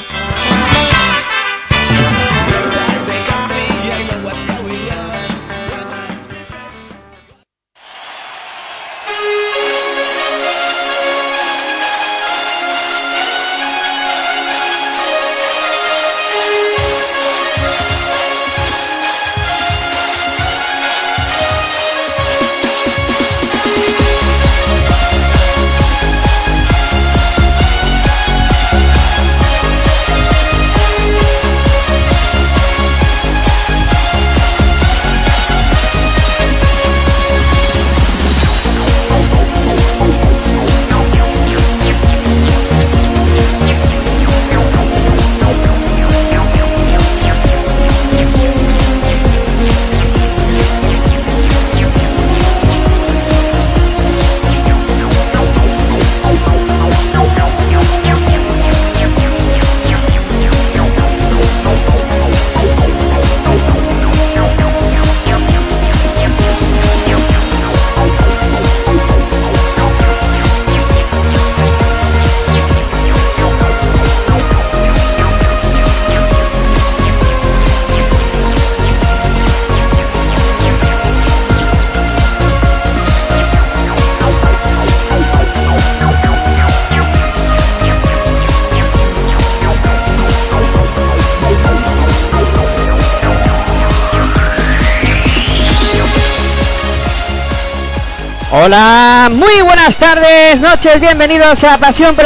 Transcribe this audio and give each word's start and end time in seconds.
noches, 100.61 101.01
bienvenidos 101.01 101.65
a 101.65 101.79
Pasión 101.79 102.15
por 102.15 102.25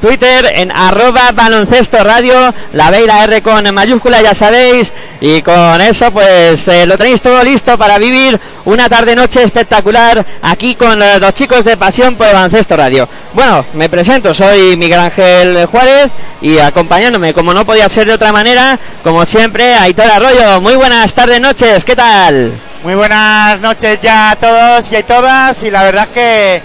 Twitter 0.00 0.52
en 0.54 0.70
arroba 0.70 1.32
baloncesto 1.32 1.98
radio, 2.04 2.54
la 2.72 2.90
B 2.90 3.06
la 3.06 3.24
R 3.24 3.42
con 3.42 3.72
mayúscula 3.74 4.22
ya 4.22 4.34
sabéis, 4.34 4.89
y 5.20 5.42
con 5.42 5.80
eso 5.80 6.10
pues 6.10 6.66
eh, 6.68 6.86
lo 6.86 6.96
tenéis 6.96 7.20
todo 7.20 7.42
listo 7.42 7.76
para 7.76 7.98
vivir 7.98 8.38
una 8.64 8.88
tarde-noche 8.88 9.42
espectacular 9.42 10.24
aquí 10.42 10.74
con 10.74 11.02
eh, 11.02 11.18
los 11.18 11.34
chicos 11.34 11.64
de 11.64 11.76
Pasión 11.76 12.16
por 12.16 12.26
el 12.26 12.64
Radio. 12.70 13.08
Bueno, 13.32 13.64
me 13.74 13.88
presento, 13.88 14.34
soy 14.34 14.76
Miguel 14.76 15.00
Ángel 15.00 15.66
Juárez 15.66 16.10
y 16.40 16.58
acompañándome, 16.58 17.34
como 17.34 17.52
no 17.52 17.64
podía 17.64 17.88
ser 17.88 18.06
de 18.06 18.14
otra 18.14 18.32
manera, 18.32 18.78
como 19.02 19.24
siempre, 19.26 19.74
Aitor 19.74 20.10
Arroyo. 20.10 20.60
Muy 20.60 20.76
buenas 20.76 21.14
tardes, 21.14 21.40
noches, 21.40 21.84
¿qué 21.84 21.96
tal? 21.96 22.52
Muy 22.82 22.94
buenas 22.94 23.60
noches 23.60 24.00
ya 24.00 24.30
a 24.30 24.36
todos 24.36 24.90
y 24.90 24.96
a 24.96 25.06
todas 25.06 25.62
y 25.62 25.70
la 25.70 25.82
verdad 25.82 26.08
que 26.08 26.62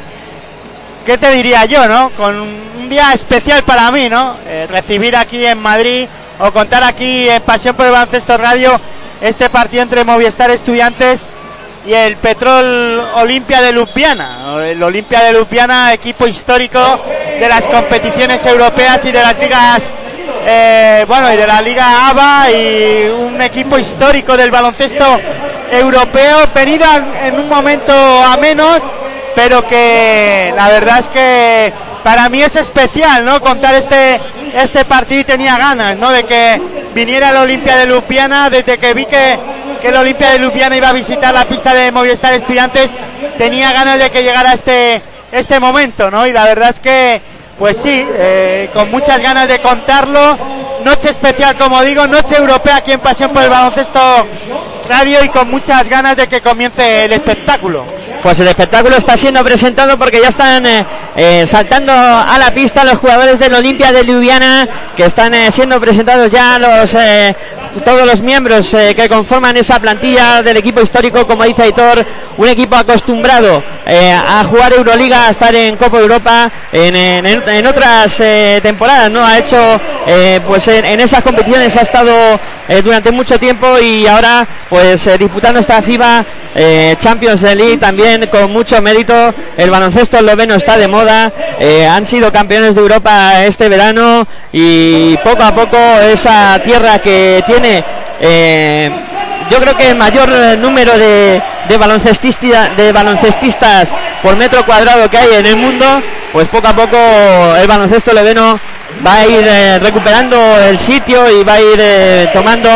¿qué 1.06 1.18
te 1.18 1.31
diría 1.31 1.66
yo, 1.66 1.88
no? 1.88 2.10
Con 2.12 2.36
un 2.36 2.89
día 2.89 3.13
especial 3.13 3.63
para 3.63 3.92
mí, 3.92 4.10
¿no? 4.10 4.36
Eh, 4.48 4.68
recibir 4.69 5.16
aquí 5.16 5.45
en 5.45 5.60
Madrid 5.60 6.07
o 6.40 6.52
contar 6.52 6.84
aquí 6.84 7.30
en 7.30 7.42
Pasión 7.42 7.76
por 7.76 7.86
el 7.86 7.92
Baloncesto 7.92 8.38
Radio 8.38 8.80
este 9.22 9.50
partido 9.50 9.84
entre 9.84 10.04
Movistar 10.04 10.50
Estudiantes 10.52 11.22
y 11.86 11.94
el 11.94 12.18
Petrol 12.18 13.00
Olimpia 13.16 13.62
de 13.62 13.72
Ljubljana. 13.72 14.58
El 14.66 14.82
Olimpia 14.84 15.22
de 15.24 15.34
Ljubljana, 15.34 15.94
equipo 15.94 16.28
histórico 16.28 16.80
de 17.40 17.48
las 17.48 17.68
competiciones 17.68 18.46
europeas 18.46 19.06
y 19.06 19.12
de 19.12 19.22
las 19.22 19.38
ligas 19.40 19.84
eh, 20.48 21.06
bueno, 21.08 21.32
y 21.34 21.38
de 21.38 21.48
la 21.48 21.62
Liga 21.62 22.10
ABA 22.10 22.52
y 22.52 23.08
un 23.10 23.42
equipo 23.42 23.78
histórico 23.80 24.38
del 24.38 24.52
baloncesto 24.52 25.20
europeo, 25.72 26.38
venido 26.54 26.86
en- 26.96 27.34
en 27.34 27.40
un 27.40 27.50
momento 27.50 27.92
a 28.24 28.38
menos, 28.38 28.84
pero 29.36 29.68
que 29.68 30.54
la 30.56 30.70
verdad 30.70 31.00
es 31.00 31.08
que 31.08 31.74
para 32.04 32.30
mí 32.30 32.42
es 32.42 32.56
especial, 32.56 33.26
¿no? 33.26 33.42
Contar 33.42 33.76
este 33.76 34.20
este 34.56 34.86
partido 34.86 35.22
y 35.22 35.24
tenía 35.26 35.58
ganas, 35.58 35.98
¿no? 35.98 36.12
De 36.12 36.24
que 36.24 36.62
viniera 36.94 37.30
el 37.30 37.38
Olimpia 37.38 37.76
de 37.76 37.88
Ljubljana, 37.88 38.50
desde 38.50 38.78
que 38.78 38.94
vi 38.94 39.06
que, 39.06 39.38
que 39.82 39.90
el 39.90 39.96
Olimpia 39.96 40.30
de 40.32 40.40
Ljubljana 40.40 40.78
iba 40.78 40.90
a 40.90 40.94
visitar 40.94 41.34
la 41.34 41.46
pista 41.46 41.74
de 41.74 41.92
Movistar 41.92 42.34
Estudiantes, 42.34 42.92
tenía 43.38 43.74
ganas 43.74 44.00
de 44.00 44.10
que 44.10 44.24
llegara 44.24 44.54
este 44.54 45.02
este 45.32 45.60
momento, 45.60 46.10
¿no? 46.10 46.26
Y 46.26 46.32
la 46.32 46.46
verdad 46.46 46.70
es 46.70 46.80
que 46.80 47.22
pues 47.58 47.78
sí, 47.78 48.06
eh, 48.08 48.70
con 48.74 48.92
muchas 48.92 49.22
ganas 49.22 49.48
de 49.48 49.60
contarlo. 49.62 50.38
Noche 50.84 51.10
especial, 51.10 51.56
como 51.56 51.82
digo, 51.82 52.06
noche 52.06 52.36
europea 52.36 52.78
aquí 52.78 52.92
en 52.92 53.00
Pasión 53.00 53.32
por 53.32 53.42
el 53.42 53.50
Baloncesto 53.50 54.00
Radio 54.88 55.24
y 55.24 55.30
con 55.30 55.50
muchas 55.50 55.90
ganas 55.90 56.16
de 56.16 56.28
que 56.28 56.42
comience 56.42 57.06
el 57.06 57.14
espectáculo. 57.14 57.86
Pues 58.25 58.39
el 58.39 58.48
espectáculo 58.48 58.95
está 58.95 59.16
siendo 59.16 59.44
presentado 59.44 60.00
porque 60.00 60.19
ya 60.19 60.30
están 60.30 60.66
eh, 60.66 60.83
eh, 61.16 61.45
saltando 61.45 61.94
a 61.94 62.36
la 62.39 62.51
pista 62.51 62.83
los 62.83 62.98
jugadores 62.98 63.38
del 63.38 63.54
Olimpia 63.54 63.92
de 63.92 64.04
Ljubljana 64.04 64.68
que 64.98 65.06
están 65.06 65.36
eh, 65.36 65.51
siendo 65.51 65.80
presentados 65.80 66.31
ya 66.31 66.57
los 66.57 66.95
todos 67.83 68.06
los 68.06 68.22
miembros 68.22 68.74
eh, 68.74 68.94
que 68.95 69.10
conforman 69.10 69.57
esa 69.57 69.80
plantilla 69.80 70.42
del 70.42 70.57
equipo 70.57 70.81
histórico, 70.81 71.25
como 71.27 71.44
dice 71.44 71.63
Aitor, 71.63 72.06
un 72.38 72.48
equipo 72.48 72.75
acostumbrado 72.75 73.63
eh, 73.86 74.12
a 74.12 74.44
jugar 74.44 74.74
Euroliga, 74.74 75.27
a 75.27 75.31
estar 75.31 75.54
en 75.56 75.75
Copa 75.75 76.00
Europa, 76.00 76.50
en, 76.72 76.95
en- 76.95 77.68
otras 77.68 78.19
eh, 78.19 78.60
temporadas, 78.62 79.10
¿no? 79.12 79.25
Ha 79.25 79.38
hecho, 79.39 79.57
eh, 80.07 80.39
pues 80.48 80.68
en, 80.68 81.00
esas 81.00 81.22
competiciones 81.24 81.75
ha 81.77 81.81
estado 81.81 82.13
durante 82.83 83.12
mucho 83.12 83.39
tiempo 83.39 83.77
y 83.80 84.07
ahora, 84.07 84.45
pues 84.69 85.07
disputando 85.19 85.60
esta 85.60 85.81
FIBA 85.81 86.25
Champions 87.00 87.42
League 87.44 87.77
también 87.77 88.27
con 88.27 88.51
mucho 88.51 88.81
mérito. 88.81 89.33
El 89.57 89.69
baloncesto 89.69 90.18
esloveno 90.18 90.56
está 90.56 90.77
de 90.77 90.88
moda, 90.88 91.31
han 91.89 92.06
sido 92.06 92.31
campeones 92.31 92.75
de 92.75 92.81
Europa 92.81 93.44
este 93.45 93.69
verano 93.69 94.25
y 94.51 95.16
poco 95.18 95.44
a 95.44 95.54
poco 95.54 95.77
esa 96.12 96.60
tierra 96.63 97.00
que 97.00 97.44
tiene 97.45 97.65
eh, 98.22 98.92
yo 99.50 99.60
creo 99.60 99.76
que 99.78 99.90
el 99.90 99.96
mayor 99.96 100.30
eh, 100.32 100.58
número 100.58 100.98
de, 100.98 101.42
de, 101.70 101.78
baloncestista- 101.80 102.70
de 102.76 102.92
baloncestistas 102.92 103.94
por 104.24 104.36
metro 104.36 104.66
cuadrado 104.66 105.10
que 105.10 105.18
hay 105.18 105.34
en 105.36 105.46
el 105.46 105.56
mundo, 105.56 105.86
pues 106.32 106.48
poco 106.48 106.68
a 106.68 106.74
poco 106.76 106.98
el 107.60 107.68
baloncesto 107.68 108.12
esloveno 108.12 108.60
va 109.06 109.16
a 109.18 109.26
ir 109.26 109.46
eh, 109.48 109.80
recuperando 109.80 110.36
el 110.68 110.78
sitio 110.80 111.30
y 111.30 111.44
va 111.44 111.54
a 111.54 111.62
ir 111.62 112.30
tomando 112.34 112.70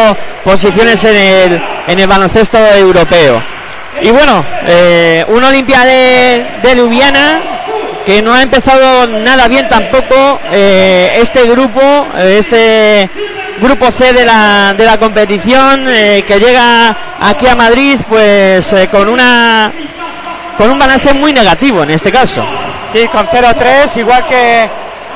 posiciones 0.43 1.03
en 1.03 1.15
el, 1.15 1.61
en 1.87 1.99
el 1.99 2.07
baloncesto 2.07 2.57
europeo. 2.75 3.41
Y 4.01 4.11
bueno, 4.11 4.43
eh, 4.67 5.25
una 5.29 5.49
Olimpia 5.49 5.85
de, 5.85 6.45
de 6.61 6.75
Ljubljana 6.75 7.39
que 8.05 8.21
no 8.21 8.33
ha 8.33 8.41
empezado 8.41 9.07
nada 9.07 9.47
bien 9.47 9.67
tampoco 9.67 10.39
este 10.51 11.43
grupo, 11.45 12.07
este 12.17 13.09
grupo 13.59 13.91
C 13.91 14.13
de 14.13 14.25
la, 14.25 14.73
de 14.77 14.85
la 14.85 14.97
competición 14.97 15.85
eh, 15.87 16.23
que 16.25 16.39
llega 16.39 16.95
aquí 17.19 17.47
a 17.47 17.55
Madrid 17.55 17.99
pues 18.07 18.73
eh, 18.73 18.87
con 18.89 19.07
una 19.09 19.71
con 20.57 20.69
un 20.69 20.79
balance 20.79 21.13
muy 21.13 21.31
negativo 21.31 21.83
en 21.83 21.91
este 21.91 22.11
caso. 22.11 22.45
Sí, 22.91 23.07
con 23.07 23.25
0-3, 23.27 23.97
igual 23.97 24.25
que, 24.25 24.69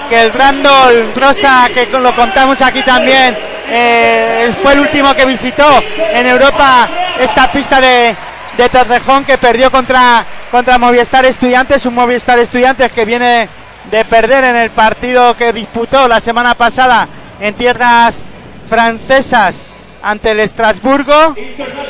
que 0.07 0.21
el 0.21 0.31
Randall 0.31 1.11
Rosa, 1.15 1.67
que 1.73 1.87
lo 1.87 2.15
contamos 2.15 2.61
aquí 2.61 2.81
también, 2.83 3.35
eh, 3.67 4.53
fue 4.61 4.73
el 4.73 4.81
último 4.81 5.13
que 5.13 5.25
visitó 5.25 5.83
en 6.13 6.27
Europa 6.27 6.87
esta 7.19 7.51
pista 7.51 7.81
de, 7.81 8.15
de 8.57 8.69
Torrejón 8.69 9.25
que 9.25 9.37
perdió 9.37 9.71
contra, 9.71 10.23
contra 10.51 10.77
Movistar 10.77 11.25
Estudiantes, 11.25 11.85
un 11.85 11.95
Movistar 11.95 12.39
Estudiantes 12.39 12.91
que 12.91 13.03
viene 13.03 13.49
de 13.89 14.05
perder 14.05 14.43
en 14.43 14.55
el 14.55 14.69
partido 14.69 15.35
que 15.35 15.51
disputó 15.51 16.07
la 16.07 16.21
semana 16.21 16.55
pasada 16.55 17.07
en 17.39 17.53
tierras 17.55 18.23
francesas 18.67 19.63
ante 20.01 20.31
el 20.31 20.41
Estrasburgo, 20.41 21.35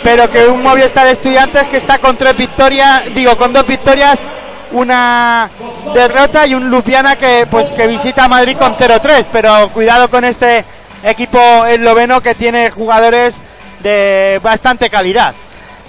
pero 0.04 0.30
que 0.30 0.46
un 0.46 0.62
Movistar 0.62 1.08
Estudiantes 1.08 1.64
que 1.64 1.78
está 1.78 1.98
con 1.98 2.16
tres 2.16 2.38
victorias, 2.38 3.04
digo, 3.16 3.36
con 3.38 3.52
dos 3.52 3.66
victorias, 3.66 4.20
una 4.72 5.50
derrota 5.94 6.46
y 6.46 6.56
un 6.56 6.70
Lupiana 6.70 7.16
que 7.16 7.48
pues 7.50 7.68
que 7.72 7.88
visita 7.88 8.28
Madrid 8.28 8.58
con 8.58 8.76
0-3, 8.76 9.26
pero 9.32 9.70
cuidado 9.70 10.10
con 10.10 10.24
este 10.24 10.64
equipo 11.04 11.66
esloveno 11.66 12.22
que 12.22 12.36
tiene 12.36 12.70
jugadores 12.70 13.36
de 13.82 14.40
bastante 14.44 14.90
calidad. 14.90 15.34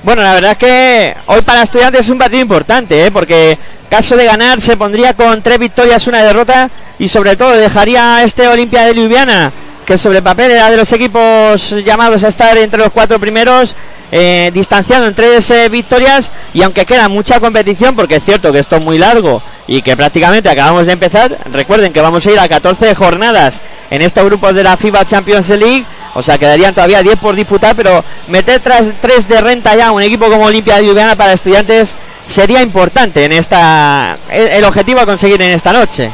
Bueno, 0.02 0.23
la 0.23 0.35
verdad 0.35 0.52
es 0.52 0.59
que 0.59 1.16
hoy 1.26 1.40
para 1.42 1.62
estudiantes 1.62 2.02
es 2.02 2.11
un 2.11 2.18
partido 2.18 2.42
importante, 2.42 3.06
¿eh? 3.06 3.11
porque 3.11 3.56
caso 3.88 4.16
de 4.16 4.26
ganar 4.26 4.61
se 4.61 4.76
pondría 4.76 5.14
con 5.14 5.40
tres 5.40 5.59
victorias, 5.59 6.06
una 6.06 6.23
derrota 6.23 6.68
y 6.99 7.09
sobre 7.09 7.37
todo 7.37 7.52
dejaría 7.52 8.23
este 8.23 8.47
Olimpia 8.47 8.85
de 8.85 8.94
Ljubljana, 8.94 9.52
que 9.85 9.99
sobre 9.99 10.19
el 10.19 10.25
papel 10.25 10.53
era 10.53 10.71
de 10.71 10.76
los 10.76 10.91
equipos 10.93 11.71
llamados 11.85 12.25
a 12.25 12.29
estar 12.29 12.57
entre 12.57 12.79
los 12.79 12.93
cuatro 12.93 13.19
primeros, 13.19 13.76
eh, 14.11 14.50
distanciado 14.55 15.07
en 15.07 15.14
tres 15.14 15.50
eh, 15.50 15.69
victorias 15.69 16.33
y 16.53 16.62
aunque 16.62 16.87
queda 16.87 17.09
mucha 17.09 17.41
competición, 17.41 17.95
porque 17.97 18.17
es 18.17 18.25
cierto 18.25 18.53
que 18.53 18.61
esto 18.61 18.76
es 18.76 18.85
muy 18.85 18.99
largo 18.99 19.43
y 19.67 19.83
que 19.83 19.97
prácticamente 19.97 20.49
acabamos 20.49 20.87
de 20.87 20.93
empezar, 20.93 21.37
recuerden 21.50 21.93
que 21.93 22.00
vamos 22.00 22.25
a 22.26 22.31
ir 22.31 22.38
a 22.38 22.49
14 22.49 22.95
jornadas 22.95 23.62
en 23.91 24.03
estos 24.03 24.25
grupos 24.25 24.55
de 24.55 24.62
la 24.62 24.76
FIBA 24.76 25.05
Champions 25.05 25.49
League, 25.50 25.85
o 26.14 26.23
sea, 26.23 26.38
quedarían 26.38 26.75
todavía 26.75 27.03
10 27.03 27.19
por 27.19 27.35
disputar, 27.35 27.75
pero 27.75 28.05
meter 28.29 28.61
tras 28.61 28.87
3 29.00 29.29
de 29.29 29.41
renta 29.41 29.75
ya 29.75 29.91
un 29.91 30.03
equipo 30.03 30.26
como 30.31 30.45
Olimpia 30.45 30.76
de 30.76 30.85
Ljubljana 30.85 31.17
para 31.17 31.33
estudiantes 31.33 31.97
sería 32.26 32.62
importante 32.62 33.25
en 33.25 33.33
esta 33.33 34.17
el, 34.31 34.49
el 34.49 34.64
objetivo 34.64 35.00
a 35.00 35.07
conseguir 35.07 35.41
en 35.43 35.50
esta 35.50 35.73
noche. 35.73 36.11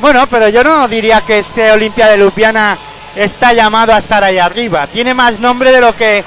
Bueno, 0.00 0.26
pero 0.26 0.48
yo 0.48 0.62
no 0.62 0.88
diría 0.88 1.20
que 1.22 1.38
este 1.38 1.70
Olimpia 1.72 2.08
de 2.08 2.18
Ljubljana 2.18 2.78
está 3.16 3.52
llamado 3.52 3.92
a 3.92 3.98
estar 3.98 4.22
ahí 4.22 4.38
arriba. 4.38 4.86
Tiene 4.86 5.14
más 5.14 5.40
nombre 5.40 5.72
de 5.72 5.80
lo 5.80 5.94
que 5.96 6.22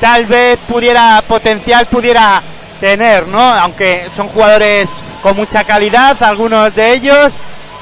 tal 0.00 0.26
vez 0.26 0.58
pudiera 0.68 1.22
potencial 1.26 1.86
pudiera 1.86 2.42
tener, 2.80 3.26
¿no? 3.26 3.40
Aunque 3.40 4.08
son 4.14 4.28
jugadores 4.28 4.88
con 5.22 5.36
mucha 5.36 5.64
calidad, 5.64 6.22
algunos 6.22 6.74
de 6.74 6.92
ellos, 6.92 7.32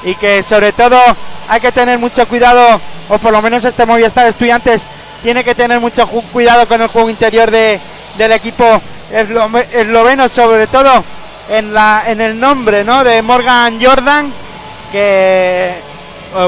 y 0.03 0.15
que 0.15 0.41
sobre 0.43 0.71
todo 0.71 0.97
hay 1.49 1.59
que 1.59 1.71
tener 1.71 1.99
mucho 1.99 2.25
cuidado, 2.27 2.79
o 3.09 3.17
por 3.17 3.33
lo 3.33 3.41
menos 3.41 3.65
este 3.65 3.85
Movistar 3.85 4.27
Estudiantes 4.27 4.83
tiene 5.21 5.43
que 5.43 5.55
tener 5.55 5.79
mucho 5.79 6.07
cuidado 6.07 6.67
con 6.67 6.81
el 6.81 6.87
juego 6.87 7.09
interior 7.09 7.51
de, 7.51 7.79
del 8.17 8.31
equipo 8.31 8.65
eslo- 9.11 9.65
esloveno, 9.73 10.29
sobre 10.29 10.67
todo 10.67 11.03
en, 11.49 11.73
la, 11.73 12.03
en 12.07 12.21
el 12.21 12.39
nombre, 12.39 12.85
¿no? 12.85 13.03
De 13.03 13.21
Morgan 13.21 13.77
Jordan, 13.83 14.31
que 14.91 15.75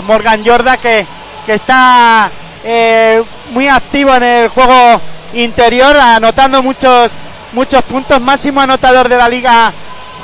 Morgan 0.03 0.43
Jordan 0.45 0.77
que, 0.81 1.05
que 1.46 1.54
está 1.54 2.30
eh, 2.64 3.24
muy 3.52 3.68
activo 3.68 4.16
en 4.16 4.24
el 4.24 4.48
juego 4.50 5.02
interior, 5.34 5.96
anotando 5.98 6.62
muchos 6.64 7.12
muchos 7.54 7.84
puntos, 7.84 8.20
máximo 8.20 8.60
anotador 8.62 9.08
de 9.08 9.18
la 9.18 9.30
liga 9.30 9.72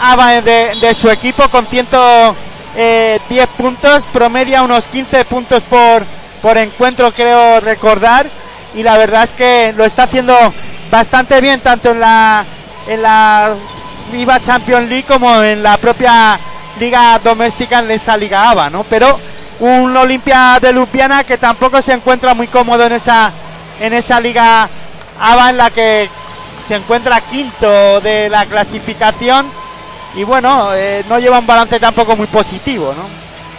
ABA 0.01 0.41
de, 0.41 0.75
de 0.81 0.93
su 0.93 1.09
equipo 1.09 1.47
con 1.49 1.65
110 1.65 2.37
puntos, 3.57 4.07
promedia 4.11 4.63
unos 4.63 4.87
15 4.87 5.25
puntos 5.25 5.63
por, 5.63 6.03
por 6.41 6.57
encuentro 6.57 7.11
creo 7.13 7.59
recordar. 7.59 8.29
Y 8.73 8.83
la 8.83 8.97
verdad 8.97 9.23
es 9.23 9.33
que 9.33 9.73
lo 9.75 9.85
está 9.85 10.03
haciendo 10.03 10.35
bastante 10.89 11.39
bien 11.41 11.59
tanto 11.59 11.91
en 11.91 11.99
la 11.99 12.45
en 12.87 13.01
la 13.01 13.55
FIBA 14.11 14.41
Champions 14.41 14.89
League 14.89 15.05
como 15.07 15.41
en 15.43 15.61
la 15.61 15.77
propia 15.77 16.39
liga 16.79 17.19
doméstica 17.23 17.79
en 17.79 17.91
esa 17.91 18.17
liga 18.17 18.49
ABA, 18.49 18.69
¿no? 18.69 18.83
Pero 18.83 19.19
un 19.61 19.95
Olimpia 19.95 20.57
de 20.59 20.73
Ljubljana 20.73 21.23
que 21.23 21.37
tampoco 21.37 21.81
se 21.81 21.93
encuentra 21.93 22.33
muy 22.33 22.47
cómodo 22.47 22.83
en 22.85 22.93
esa 22.93 23.31
en 23.79 23.93
esa 23.93 24.19
liga 24.19 24.67
ABA 25.19 25.49
en 25.51 25.57
la 25.57 25.69
que 25.69 26.09
se 26.67 26.75
encuentra 26.75 27.21
quinto 27.21 28.01
de 28.01 28.29
la 28.29 28.45
clasificación 28.45 29.47
y 30.15 30.23
bueno, 30.23 30.73
eh, 30.73 31.03
no 31.07 31.19
lleva 31.19 31.39
un 31.39 31.47
balance 31.47 31.79
tampoco 31.79 32.15
muy 32.15 32.27
positivo, 32.27 32.93
¿no? 32.95 33.03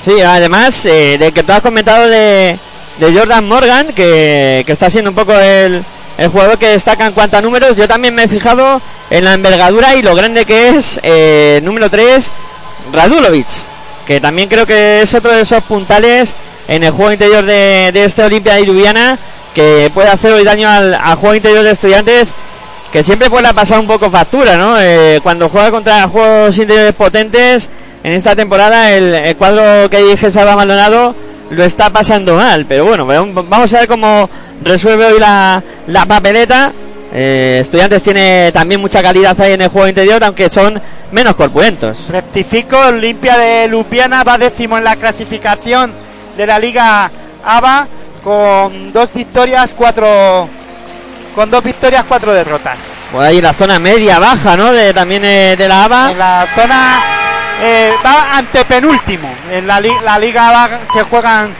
Sí, 0.04 0.20
además 0.20 0.84
eh, 0.86 1.16
de 1.18 1.32
que 1.32 1.42
tú 1.42 1.52
has 1.52 1.62
comentado 1.62 2.08
de, 2.08 2.58
de 2.98 3.18
Jordan 3.18 3.46
Morgan, 3.46 3.86
que, 3.94 4.62
que 4.66 4.72
está 4.72 4.90
siendo 4.90 5.10
un 5.10 5.16
poco 5.16 5.32
el, 5.32 5.84
el 6.18 6.28
jugador 6.28 6.58
que 6.58 6.68
destaca 6.68 7.06
en 7.06 7.12
cuanto 7.12 7.36
a 7.36 7.40
números, 7.40 7.76
yo 7.76 7.88
también 7.88 8.14
me 8.14 8.24
he 8.24 8.28
fijado 8.28 8.82
en 9.08 9.24
la 9.24 9.34
envergadura 9.34 9.94
y 9.94 10.02
lo 10.02 10.14
grande 10.14 10.44
que 10.44 10.70
es 10.70 11.00
eh, 11.02 11.60
número 11.62 11.88
3, 11.88 12.30
Radulovic, 12.92 13.48
que 14.06 14.20
también 14.20 14.48
creo 14.48 14.66
que 14.66 15.02
es 15.02 15.14
otro 15.14 15.32
de 15.32 15.42
esos 15.42 15.62
puntales 15.64 16.34
en 16.68 16.84
el 16.84 16.90
juego 16.90 17.12
interior 17.12 17.44
de, 17.44 17.90
de 17.92 18.04
este 18.04 18.22
Olimpia 18.22 18.58
Ljubljana 18.60 19.18
que 19.54 19.90
puede 19.92 20.08
hacer 20.08 20.32
hoy 20.32 20.44
daño 20.44 20.68
al, 20.68 20.94
al 20.94 21.16
juego 21.16 21.34
interior 21.34 21.62
de 21.62 21.70
estudiantes 21.70 22.34
que 22.92 23.02
siempre 23.02 23.28
le 23.30 23.48
ha 23.48 23.54
pasado 23.54 23.80
un 23.80 23.86
poco 23.86 24.10
factura, 24.10 24.58
¿no? 24.58 24.78
Eh, 24.78 25.18
cuando 25.22 25.48
juega 25.48 25.70
contra 25.70 26.06
juegos 26.08 26.58
interiores 26.58 26.92
potentes, 26.92 27.70
en 28.04 28.12
esta 28.12 28.36
temporada 28.36 28.92
el, 28.92 29.34
cuadro 29.36 29.88
que 29.88 30.02
dirige 30.02 30.30
Salva 30.30 30.56
Maldonado 30.56 31.14
lo 31.50 31.64
está 31.64 31.90
pasando 31.90 32.36
mal, 32.36 32.66
pero 32.66 32.84
bueno, 32.84 33.06
vamos 33.06 33.72
a 33.72 33.80
ver 33.80 33.88
cómo 33.88 34.28
resuelve 34.62 35.06
hoy 35.06 35.18
la, 35.18 35.62
la 35.86 36.04
papeleta. 36.04 36.72
Eh, 37.14 37.58
estudiantes 37.60 38.02
tiene 38.02 38.50
también 38.52 38.80
mucha 38.80 39.02
calidad 39.02 39.38
ahí 39.40 39.52
en 39.52 39.60
el 39.60 39.68
juego 39.68 39.86
interior, 39.88 40.22
aunque 40.24 40.48
son 40.48 40.80
menos 41.10 41.36
corpulentos. 41.36 41.98
Rectifico, 42.08 42.78
Olimpia 42.78 43.36
de 43.36 43.68
Ljubljana 43.68 44.24
va 44.24 44.38
décimo 44.38 44.78
en 44.78 44.84
la 44.84 44.96
clasificación 44.96 45.92
de 46.36 46.46
la 46.46 46.58
Liga 46.58 47.10
ABA 47.44 47.86
con 48.24 48.92
dos 48.92 49.12
victorias, 49.12 49.74
cuatro 49.76 50.48
con 51.34 51.50
dos 51.50 51.62
victorias, 51.64 52.04
cuatro 52.08 52.32
derrotas. 52.32 52.76
Por 53.10 53.22
ahí 53.22 53.40
la 53.40 53.52
zona 53.52 53.78
media 53.78 54.18
baja, 54.18 54.56
¿no? 54.56 54.72
De, 54.72 54.92
también 54.94 55.22
eh, 55.24 55.54
de 55.56 55.68
la 55.68 55.84
ABA. 55.84 56.10
En 56.12 56.18
la 56.18 56.46
zona 56.54 57.00
eh, 57.62 57.92
va 58.04 58.36
ante 58.38 58.64
penúltimo. 58.64 59.28
En 59.50 59.66
la, 59.66 59.80
li- 59.80 59.96
la 60.04 60.18
Liga 60.18 60.48
ABA 60.48 60.80
se 60.92 61.02
juegan, 61.02 61.50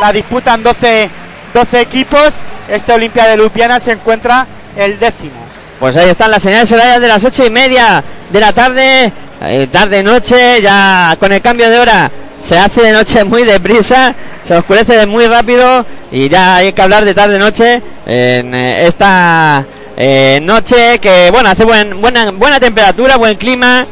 la 0.00 0.12
disputan 0.12 0.62
12, 0.62 1.10
12 1.52 1.80
equipos. 1.80 2.34
Este 2.68 2.92
Olimpia 2.92 3.26
de 3.26 3.36
Ljubljana 3.36 3.78
se 3.80 3.92
encuentra 3.92 4.46
el 4.76 4.98
décimo. 4.98 5.44
Pues 5.78 5.96
ahí 5.96 6.08
están 6.08 6.30
las 6.30 6.42
señales 6.42 6.70
de 6.70 7.08
las 7.08 7.24
ocho 7.24 7.44
y 7.44 7.50
media 7.50 8.02
de 8.30 8.40
la 8.40 8.52
tarde, 8.52 9.12
eh, 9.42 9.66
tarde 9.70 10.02
noche, 10.02 10.62
ya 10.62 11.16
con 11.18 11.32
el 11.32 11.40
cambio 11.40 11.68
de 11.68 11.78
hora 11.78 12.10
se 12.38 12.58
hace 12.58 12.82
de 12.82 12.92
noche 12.92 13.24
muy 13.24 13.44
deprisa, 13.44 14.14
se 14.46 14.54
oscurece 14.54 15.06
muy 15.06 15.26
rápido 15.26 15.84
y 16.12 16.28
ya 16.28 16.56
hay 16.56 16.72
que 16.72 16.82
hablar 16.82 17.04
de 17.04 17.14
tarde-noche 17.14 17.82
en 18.06 18.54
eh, 18.54 18.86
esta 18.86 19.64
eh, 19.96 20.40
noche 20.42 20.98
que, 20.98 21.30
bueno, 21.30 21.48
hace 21.48 21.64
buen, 21.64 22.00
buena, 22.00 22.30
buena 22.32 22.60
temperatura, 22.60 23.16
buen 23.16 23.36
clima, 23.36 23.86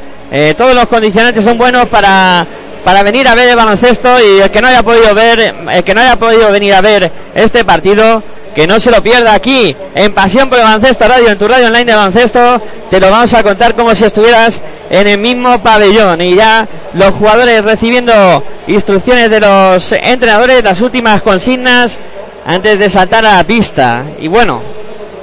todos 0.56 0.74
los 0.74 0.88
condicionantes 0.88 1.44
son 1.44 1.58
buenos 1.58 1.86
para 1.88 2.46
para 2.84 3.02
venir 3.02 3.26
a 3.28 3.34
ver 3.34 3.48
el 3.48 3.56
baloncesto 3.56 4.08
y 4.20 4.40
el 4.40 4.50
que 4.50 4.60
no 4.60 4.68
haya 4.68 4.82
podido 4.82 5.14
ver, 5.14 5.54
el 5.70 5.84
que 5.84 5.94
no 5.94 6.00
haya 6.00 6.16
podido 6.16 6.50
venir 6.50 6.74
a 6.74 6.80
ver 6.80 7.10
este 7.34 7.64
partido, 7.64 8.22
que 8.54 8.66
no 8.66 8.78
se 8.78 8.90
lo 8.90 9.02
pierda 9.02 9.34
aquí 9.34 9.74
en 9.94 10.12
Pasión 10.12 10.48
por 10.48 10.58
el 10.58 10.64
Baloncesto 10.64 11.08
Radio, 11.08 11.28
en 11.28 11.38
tu 11.38 11.48
radio 11.48 11.66
online 11.66 11.84
de 11.84 11.94
baloncesto, 11.94 12.62
te 12.90 13.00
lo 13.00 13.10
vamos 13.10 13.32
a 13.34 13.42
contar 13.42 13.74
como 13.74 13.94
si 13.94 14.04
estuvieras 14.04 14.62
en 14.90 15.08
el 15.08 15.18
mismo 15.18 15.62
pabellón 15.62 16.20
y 16.20 16.34
ya 16.34 16.68
los 16.94 17.14
jugadores 17.14 17.64
recibiendo 17.64 18.44
instrucciones 18.66 19.30
de 19.30 19.40
los 19.40 19.92
entrenadores, 19.92 20.62
las 20.62 20.80
últimas 20.80 21.22
consignas 21.22 22.00
antes 22.44 22.78
de 22.78 22.90
saltar 22.90 23.24
a 23.24 23.36
la 23.36 23.44
pista. 23.44 24.04
Y 24.18 24.28
bueno, 24.28 24.60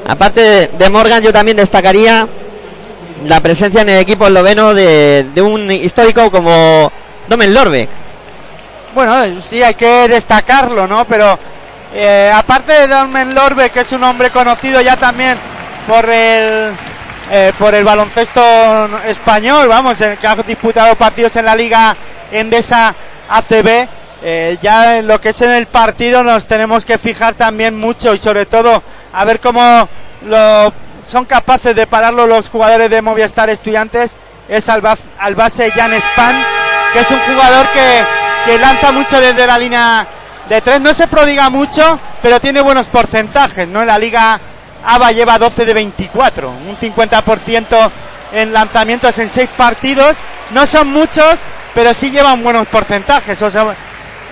aparte 0.07 0.71
de 0.77 0.89
Morgan, 0.89 1.21
yo 1.21 1.31
también 1.31 1.57
destacaría 1.57 2.27
la 3.25 3.41
presencia 3.41 3.81
en 3.81 3.89
el 3.89 3.99
equipo 3.99 4.27
esloveno 4.27 4.73
de, 4.73 5.25
un 5.41 5.69
histórico 5.71 6.31
como 6.31 6.91
Domen 7.27 7.53
Lorbeck. 7.53 7.89
Bueno, 8.95 9.41
sí, 9.41 9.61
hay 9.61 9.75
que 9.75 10.07
destacarlo, 10.07 10.87
¿no? 10.87 11.05
Pero 11.05 11.37
eh, 11.93 12.31
aparte 12.33 12.71
de 12.73 12.87
Domen 12.87 13.33
Lorbeck, 13.33 13.71
que 13.71 13.79
es 13.81 13.91
un 13.91 14.03
hombre 14.03 14.29
conocido 14.29 14.79
ya 14.81 14.95
también 14.95 15.37
por 15.87 16.07
el 16.09 16.71
eh, 17.31 17.53
por 17.59 17.75
el 17.75 17.83
baloncesto 17.83 18.41
español, 19.05 19.67
vamos, 19.67 20.01
en 20.01 20.11
el 20.11 20.17
que 20.17 20.27
ha 20.27 20.35
disputado 20.35 20.95
partidos 20.95 21.35
en 21.35 21.45
la 21.45 21.55
Liga 21.55 21.95
Endesa 22.31 22.95
ACB, 23.29 23.87
eh, 24.23 24.57
ya 24.61 24.97
en 24.97 25.07
lo 25.07 25.21
que 25.21 25.29
es 25.29 25.41
en 25.41 25.51
el 25.51 25.67
partido 25.67 26.23
nos 26.23 26.47
tenemos 26.47 26.85
que 26.85 26.97
fijar 26.97 27.35
también 27.35 27.77
mucho 27.79 28.15
y 28.15 28.17
sobre 28.17 28.47
todo 28.47 28.81
a 29.13 29.25
ver 29.25 29.39
cómo 29.39 29.87
lo, 30.25 30.73
son 31.05 31.25
capaces 31.25 31.75
de 31.75 31.87
pararlo 31.87 32.25
los 32.25 32.49
jugadores 32.49 32.89
de 32.89 33.01
Movistar 33.01 33.49
Estudiantes. 33.49 34.11
Es 34.47 34.67
al, 34.67 34.81
al 35.19 35.35
base 35.35 35.69
Jan 35.69 35.91
Span 35.93 36.35
que 36.93 36.99
es 37.01 37.11
un 37.11 37.19
jugador 37.19 37.67
que, 37.67 38.51
que 38.51 38.57
lanza 38.57 38.91
mucho 38.91 39.19
desde 39.19 39.45
la 39.45 39.59
línea 39.59 40.07
de 40.49 40.61
tres. 40.61 40.81
No 40.81 40.93
se 40.93 41.07
prodiga 41.07 41.49
mucho, 41.49 41.99
pero 42.21 42.39
tiene 42.39 42.61
buenos 42.61 42.87
porcentajes, 42.87 43.67
¿no? 43.67 43.81
En 43.81 43.87
la 43.87 43.99
Liga 43.99 44.39
ABA 44.85 45.11
lleva 45.11 45.37
12 45.37 45.65
de 45.65 45.73
24, 45.73 46.49
un 46.49 46.77
50% 46.77 47.91
en 48.33 48.53
lanzamientos 48.53 49.17
en 49.19 49.31
seis 49.31 49.49
partidos. 49.55 50.17
No 50.51 50.65
son 50.65 50.89
muchos, 50.89 51.39
pero 51.73 51.93
sí 51.93 52.11
llevan 52.11 52.43
buenos 52.43 52.67
porcentajes. 52.67 53.41
O 53.41 53.51
sea, 53.51 53.75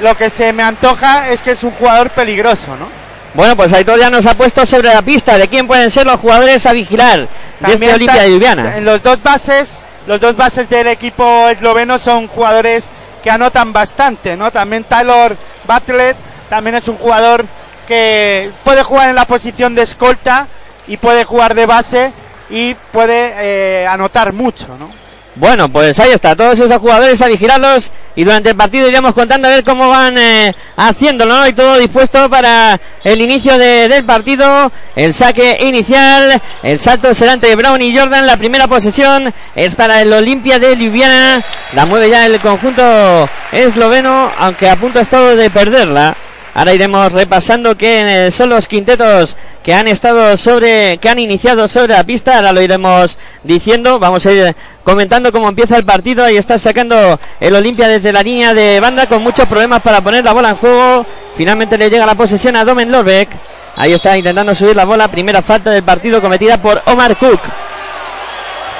lo 0.02 0.16
que 0.16 0.30
se 0.30 0.54
me 0.54 0.64
antoja 0.64 1.30
es 1.30 1.42
que 1.42 1.52
es 1.52 1.64
un 1.64 1.72
jugador 1.72 2.10
peligroso, 2.12 2.76
¿no? 2.76 2.88
Bueno, 3.34 3.56
pues 3.56 3.72
Aitor 3.72 4.00
ya 4.00 4.10
nos 4.10 4.26
ha 4.26 4.34
puesto 4.34 4.66
sobre 4.66 4.94
la 4.94 5.02
pista 5.02 5.38
de 5.38 5.48
quién 5.48 5.68
pueden 5.68 5.92
ser 5.92 6.08
los 6.08 6.20
jugadores 6.20 6.66
a 6.66 6.74
vigilar 6.74 7.28
de 7.60 7.74
este 7.74 7.94
Olimpia 7.94 8.24
de. 8.24 8.78
En 8.78 8.86
los 8.86 9.04
dos 9.04 9.22
bases 9.22 9.82
los 10.08 10.22
dos 10.22 10.38
bases 10.38 10.70
del 10.70 10.88
equipo 10.88 11.50
esloveno 11.50 11.98
son 11.98 12.28
jugadores 12.28 12.88
que 13.22 13.30
anotan 13.30 13.74
bastante, 13.74 14.38
¿no? 14.38 14.52
También 14.52 14.86
Taylor 14.86 15.36
Bartlett 15.68 16.18
también 16.50 16.76
es 16.76 16.88
un 16.88 16.98
jugador 16.98 17.46
que 17.88 18.52
puede 18.64 18.84
jugar 18.84 19.10
en 19.10 19.16
la 19.16 19.26
posición 19.26 19.76
de 19.76 19.84
escolta 19.84 20.48
y 20.88 20.98
puede 20.98 21.24
jugar 21.24 21.54
de 21.54 21.66
base 21.66 22.14
y 22.50 22.74
puede 22.74 23.34
eh, 23.38 23.88
anotar 23.88 24.34
mucho, 24.34 24.78
¿no? 24.78 24.90
Bueno, 25.40 25.70
pues 25.70 26.00
ahí 26.00 26.10
está, 26.10 26.36
todos 26.36 26.60
esos 26.60 26.82
jugadores 26.82 27.22
a 27.22 27.28
vigilarlos 27.28 27.92
y 28.16 28.24
durante 28.24 28.50
el 28.50 28.56
partido 28.56 28.88
iremos 28.88 29.14
contando 29.14 29.48
a 29.48 29.52
ver 29.52 29.64
cómo 29.64 29.88
van 29.88 30.18
eh, 30.18 30.52
haciéndolo, 30.78 31.38
¿no? 31.38 31.48
Y 31.48 31.54
todo 31.54 31.78
dispuesto 31.78 32.28
para 32.28 32.82
el 33.04 33.22
inicio 33.22 33.56
del 33.60 34.04
partido, 34.04 34.72
el 34.96 35.14
saque 35.14 35.60
inicial, 35.62 36.42
el 36.64 36.80
salto 36.80 37.14
será 37.14 37.34
entre 37.34 37.56
Brown 37.56 37.80
y 37.84 37.96
Jordan, 37.96 38.26
la 38.26 38.38
primera 38.38 38.68
posesión 38.68 39.32
es 39.56 39.76
para 39.76 40.02
el 40.02 40.12
Olimpia 40.12 40.58
de 40.58 40.76
Ljubljana, 40.76 41.44
la 41.74 41.86
mueve 41.86 42.10
ya 42.10 42.26
el 42.26 42.40
conjunto 42.40 43.30
esloveno, 43.52 44.32
aunque 44.40 44.68
a 44.68 44.76
punto 44.76 44.98
ha 44.98 45.04
estado 45.04 45.36
de 45.36 45.52
perderla. 45.52 46.18
Ahora 46.58 46.74
iremos 46.74 47.14
repasando 47.14 47.78
que 47.78 48.32
son 48.32 48.50
los 48.50 48.68
quintetos 48.68 49.38
que 49.62 49.76
han 49.76 49.88
estado 49.88 50.36
sobre, 50.38 50.98
que 50.98 51.08
han 51.08 51.20
iniciado 51.20 51.68
sobre 51.68 51.94
la 51.94 52.04
pista. 52.04 52.36
Ahora 52.36 52.52
lo 52.52 52.64
iremos 52.64 53.20
diciendo. 53.44 54.00
Vamos 54.00 54.26
a 54.26 54.32
ir 54.32 54.56
comentando 54.84 55.32
cómo 55.32 55.50
empieza 55.50 55.78
el 55.78 55.86
partido. 55.86 56.26
Ahí 56.26 56.36
está 56.36 56.58
sacando 56.58 57.20
el 57.40 57.56
Olimpia 57.56 57.88
desde 57.88 58.12
la 58.12 58.24
línea 58.24 58.56
de 58.56 58.80
banda 58.80 59.06
con 59.06 59.22
muchos 59.22 59.46
problemas 59.46 59.84
para 59.84 60.02
poner 60.02 60.26
la 60.26 60.34
bola 60.34 60.50
en 60.50 60.56
juego. 60.56 61.06
Finalmente 61.36 61.78
le 61.78 61.92
llega 61.92 62.08
la 62.08 62.16
posesión 62.16 62.56
a 62.56 62.66
Domen 62.66 62.92
Lorbeck. 62.92 63.30
Ahí 63.76 63.94
está 63.94 64.18
intentando 64.18 64.56
subir 64.56 64.76
la 64.76 64.86
bola. 64.86 65.10
Primera 65.10 65.44
falta 65.44 65.70
del 65.70 65.84
partido 65.84 66.20
cometida 66.24 66.60
por 66.60 66.82
Omar 66.88 67.18
Cook. 67.18 67.42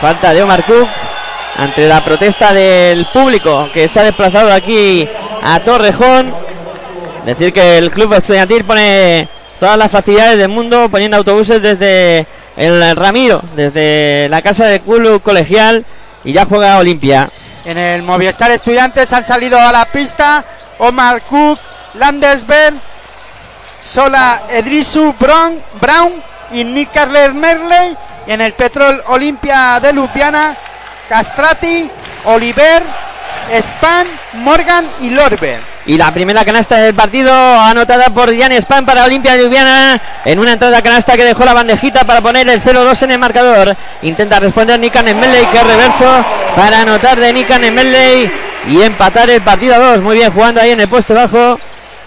Falta 0.02 0.34
de 0.34 0.42
Omar 0.42 0.66
Cook 0.66 0.88
ante 1.58 1.88
la 1.88 2.04
protesta 2.04 2.54
del 2.54 3.06
público 3.14 3.70
que 3.72 3.88
se 3.88 4.00
ha 4.00 4.04
desplazado 4.04 4.52
aquí 4.52 5.08
a 5.44 5.60
Torrejón. 5.60 6.47
Decir 7.28 7.52
que 7.52 7.78
el 7.78 7.92
club 7.92 8.14
estudiantil 8.14 8.64
pone 8.64 9.28
todas 9.60 9.78
las 9.78 9.92
facilidades 9.92 10.38
del 10.38 10.48
mundo, 10.48 10.88
poniendo 10.90 11.18
autobuses 11.18 11.62
desde 11.62 12.26
el 12.56 12.96
Ramiro, 12.96 13.42
desde 13.54 14.30
la 14.30 14.42
casa 14.42 14.68
de 14.68 14.80
club 14.80 15.22
colegial 15.22 15.84
y 16.24 16.32
ya 16.32 16.46
juega 16.46 16.78
Olimpia. 16.78 17.28
En 17.66 17.78
el 17.78 18.02
Movistar 18.02 18.52
Estudiantes 18.52 19.12
han 19.12 19.26
salido 19.26 19.60
a 19.60 19.74
la 19.74 19.84
pista 19.92 20.46
Omar 20.78 21.22
Cook, 21.24 21.60
Landesberg, 21.96 22.76
Sola 23.78 24.44
Edrisu 24.50 25.14
Brown, 25.20 25.62
Brown 25.82 26.14
y 26.54 26.64
Nick 26.64 26.94
Carler 26.94 27.34
Merley. 27.34 27.98
Y 28.26 28.32
en 28.32 28.40
el 28.40 28.54
Petrol 28.54 29.04
Olimpia 29.08 29.82
de 29.82 29.92
Ljubljana, 29.92 30.56
Castrati, 31.10 31.92
Oliver, 32.24 32.84
Span, 33.52 34.08
Morgan 34.36 34.88
y 35.02 35.10
Lorber. 35.10 35.77
Y 35.88 35.98
la 35.98 36.14
primera 36.14 36.44
canasta 36.44 36.76
del 36.76 36.94
partido 36.94 37.34
anotada 37.34 38.08
por 38.14 38.38
Jan 38.38 38.52
Span 38.62 38.86
para 38.86 39.06
Olimpia 39.06 39.38
Ljubljana 39.38 40.02
en 40.26 40.38
una 40.38 40.52
entrada 40.52 40.82
canasta 40.82 41.16
que 41.16 41.24
dejó 41.24 41.46
la 41.46 41.54
bandejita 41.54 42.04
para 42.04 42.20
poner 42.20 42.50
el 42.50 42.62
0-2 42.62 43.04
en 43.04 43.12
el 43.12 43.20
marcador. 43.20 43.74
Intenta 44.02 44.38
responder 44.42 44.78
Nikan 44.82 45.08
Emeley 45.08 45.46
que 45.46 45.64
reverso 45.64 46.26
para 46.58 46.82
anotar 46.82 47.18
de 47.18 47.32
Nikan 47.32 47.64
Emeley 47.64 48.30
y 48.68 48.82
empatar 48.82 49.30
el 49.30 49.42
partido 49.42 49.76
a 49.76 49.78
2. 49.78 50.02
Muy 50.02 50.18
bien 50.18 50.30
jugando 50.30 50.60
ahí 50.60 50.72
en 50.72 50.82
el 50.82 50.90
puesto 50.90 51.14
bajo 51.14 51.58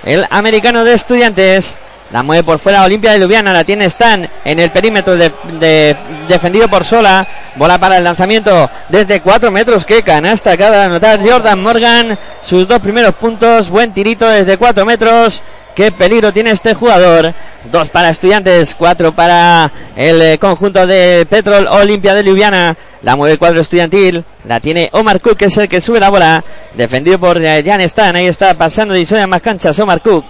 el 0.05 0.27
americano 0.29 0.85
de 0.85 0.93
estudiantes. 0.93 1.79
La 2.13 2.25
mueve 2.25 2.43
por 2.43 2.59
fuera 2.59 2.83
Olimpia 2.83 3.13
de 3.13 3.21
Ljubljana, 3.21 3.53
la 3.53 3.63
tiene 3.63 3.85
Stan 3.85 4.29
en 4.45 4.59
el 4.59 4.71
perímetro 4.71 5.17
de, 5.17 5.97
defendido 6.27 6.69
por 6.69 6.85
Sola. 6.85 7.27
Bola 7.55 7.79
para 7.79 7.99
el 7.99 8.05
lanzamiento 8.05 8.69
desde 8.89 9.21
4 9.21 9.51
metros. 9.53 9.87
Que 9.87 10.03
canasta 10.03 10.53
acaba 10.53 10.77
de 10.77 10.83
anotar 10.85 11.21
Jordan 11.23 11.63
Morgan. 11.63 12.19
Sus 12.43 12.67
dos 12.67 12.81
primeros 12.81 13.15
puntos. 13.15 13.71
Buen 13.71 13.95
tirito 13.95 14.29
desde 14.29 14.57
4 14.57 14.85
metros. 14.85 15.41
Qué 15.77 15.93
peligro 15.93 16.33
tiene 16.33 16.51
este 16.51 16.75
jugador. 16.75 17.33
Dos 17.71 17.89
para 17.91 18.11
estudiantes, 18.11 18.75
cuatro 18.75 19.13
para 19.13 19.71
el 19.95 20.21
eh, 20.21 20.39
conjunto 20.39 20.85
de 20.87 21.27
Petrol 21.31 21.69
Olimpia 21.69 22.13
de 22.15 22.25
Ljubljana. 22.25 22.77
La 23.03 23.15
mueve 23.15 23.35
el 23.35 23.39
cuadro 23.39 23.61
estudiantil. 23.61 24.25
La 24.49 24.59
tiene 24.59 24.89
Omar 24.93 25.21
Cook, 25.21 25.37
que 25.37 25.45
es 25.45 25.57
el 25.59 25.69
que 25.69 25.81
sube 25.81 26.01
la 26.01 26.11
bola. 26.11 26.43
Defendido 26.75 27.21
por 27.21 27.41
eh, 27.41 27.63
Jan 27.65 27.81
Stan. 27.83 28.17
Ahí 28.17 28.27
está 28.27 28.53
pasando 28.55 28.97
suena 29.07 29.29
más 29.29 29.43
canchas 29.43 29.79
Omar 29.79 30.01
Cook 30.01 30.25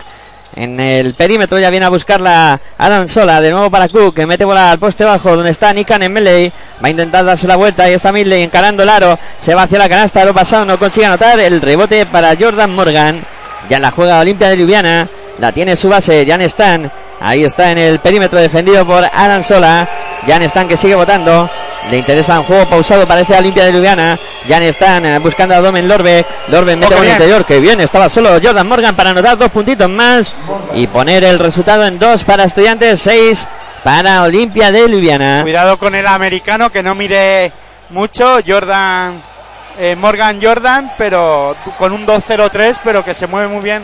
en 0.57 0.81
el 0.81 1.15
perímetro 1.15 1.59
ya 1.59 1.71
viene 1.71 1.87
a 1.87 1.91
buscarla 1.91 2.61
Adam 2.79 3.07
Sola, 3.07 3.41
de 3.41 3.51
nuevo 3.51 3.71
para 3.71 3.89
Cook, 3.89 4.15
que 4.15 4.27
mete 4.27 4.45
bola 4.45 4.73
al 4.73 4.79
poste 4.79 5.05
bajo, 5.05 5.37
donde 5.37 5.51
está 5.51 5.73
Nikan 5.73 6.03
en 6.03 6.13
Melee, 6.13 6.53
va 6.83 6.89
a 6.89 6.91
intentar 6.91 7.25
darse 7.25 7.47
la 7.47 7.57
vuelta, 7.57 7.89
y 7.89 7.95
está 7.95 8.13
Milley 8.13 8.43
encarando 8.43 8.83
el 8.83 8.89
aro, 8.89 9.19
se 9.39 9.55
va 9.55 9.63
hacia 9.63 9.79
la 9.79 9.89
canasta, 9.89 10.25
lo 10.25 10.35
pasado 10.35 10.65
no 10.65 10.79
consigue 10.79 11.07
anotar, 11.07 11.39
el 11.39 11.61
rebote 11.61 12.05
para 12.07 12.35
Jordan 12.37 12.75
Morgan, 12.75 13.21
ya 13.69 13.79
la 13.79 13.91
juega 13.91 14.19
Olimpia 14.19 14.49
de 14.49 14.57
Ljubljana, 14.57 15.09
la 15.39 15.53
tiene 15.53 15.77
su 15.77 15.89
base, 15.89 16.27
Jan 16.27 16.43
Stan, 16.43 16.91
ahí 17.21 17.45
está 17.45 17.71
en 17.71 17.79
el 17.79 17.99
perímetro 18.01 18.39
defendido 18.39 18.87
por 18.87 19.05
Adam 19.05 19.43
Sola, 19.43 19.89
Jan 20.27 20.43
Stan 20.43 20.69
que 20.69 20.77
sigue 20.77 20.95
votando, 20.95 21.49
le 21.91 21.99
interesa 21.99 22.39
un 22.39 22.47
juego 22.47 22.69
pausado, 22.69 23.07
parece 23.07 23.35
a 23.35 23.39
Olimpia 23.39 23.65
de 23.65 23.73
Ljubljana. 23.73 24.19
Ya 24.47 24.59
están 24.59 25.05
eh, 25.07 25.19
buscando 25.19 25.55
a 25.55 25.61
Domen 25.61 25.89
Lorbe. 25.89 26.25
Lorbe 26.49 26.77
mete 26.77 26.95
con 26.95 27.05
el 27.05 27.11
interior, 27.11 27.45
que 27.45 27.61
bien, 27.61 27.81
estaba 27.81 28.09
solo 28.09 28.39
Jordan 28.43 28.69
Morgan 28.69 28.95
para 28.95 29.11
anotar 29.11 29.39
dos 29.39 29.51
puntitos 29.51 29.89
más 29.89 30.35
y 30.75 30.87
poner 30.87 31.25
el 31.25 31.39
resultado 31.39 31.87
en 31.87 31.99
dos 31.99 32.25
para 32.25 32.45
Estudiantes, 32.45 33.01
seis 33.01 33.47
para 33.83 34.23
Olimpia 34.23 34.71
de 34.71 34.89
Ljubljana. 34.89 35.43
Cuidado 35.43 35.79
con 35.79 35.95
el 35.95 36.07
americano 36.07 36.71
que 36.71 36.83
no 36.83 36.95
mire 36.95 37.53
mucho, 37.91 38.39
Jordan 38.47 39.31
eh, 39.79 39.97
Morgan 39.97 40.39
Jordan, 40.43 40.93
pero 40.99 41.57
con 41.79 41.93
un 41.93 42.07
2-0-3, 42.07 42.79
pero 42.85 43.03
que 43.05 43.15
se 43.15 43.27
mueve 43.27 43.49
muy 43.49 43.63
bien 43.63 43.83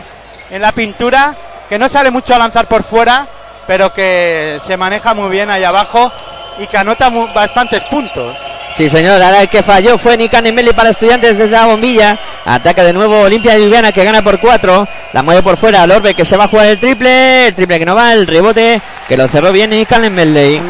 en 0.51 0.61
la 0.61 0.71
pintura, 0.71 1.35
que 1.67 1.79
no 1.79 1.89
sale 1.89 2.11
mucho 2.11 2.33
a 2.35 2.39
lanzar 2.39 2.67
por 2.67 2.83
fuera, 2.83 3.27
pero 3.65 3.93
que 3.93 4.59
se 4.65 4.77
maneja 4.77 5.13
muy 5.13 5.29
bien 5.29 5.49
ahí 5.49 5.63
abajo 5.63 6.11
y 6.59 6.67
que 6.67 6.77
anota 6.77 7.09
bastantes 7.09 7.83
puntos. 7.85 8.37
Sí, 8.75 8.89
señor. 8.89 9.21
Ahora 9.21 9.41
el 9.41 9.49
que 9.49 9.63
falló 9.63 9.97
fue 9.97 10.17
Nikan 10.17 10.43
Meli 10.53 10.71
para 10.73 10.91
estudiantes 10.91 11.37
desde 11.37 11.51
la 11.51 11.65
bombilla. 11.65 12.17
Ataca 12.45 12.83
de 12.83 12.93
nuevo 12.93 13.21
Olimpia 13.21 13.53
de 13.53 13.61
Ljubljana 13.61 13.91
que 13.91 14.03
gana 14.03 14.21
por 14.21 14.39
cuatro. 14.39 14.87
La 15.13 15.23
mueve 15.23 15.41
por 15.41 15.57
fuera. 15.57 15.87
Lorbe 15.87 16.13
que 16.13 16.23
se 16.23 16.37
va 16.37 16.43
a 16.43 16.47
jugar 16.47 16.67
el 16.67 16.79
triple. 16.79 17.47
El 17.47 17.55
triple 17.55 17.79
que 17.79 17.85
no 17.85 17.95
va. 17.95 18.13
El 18.13 18.27
rebote 18.27 18.79
que 19.07 19.17
lo 19.17 19.27
cerró 19.27 19.51
bien 19.51 19.71
Nikan 19.71 20.13
Meli. 20.13 20.61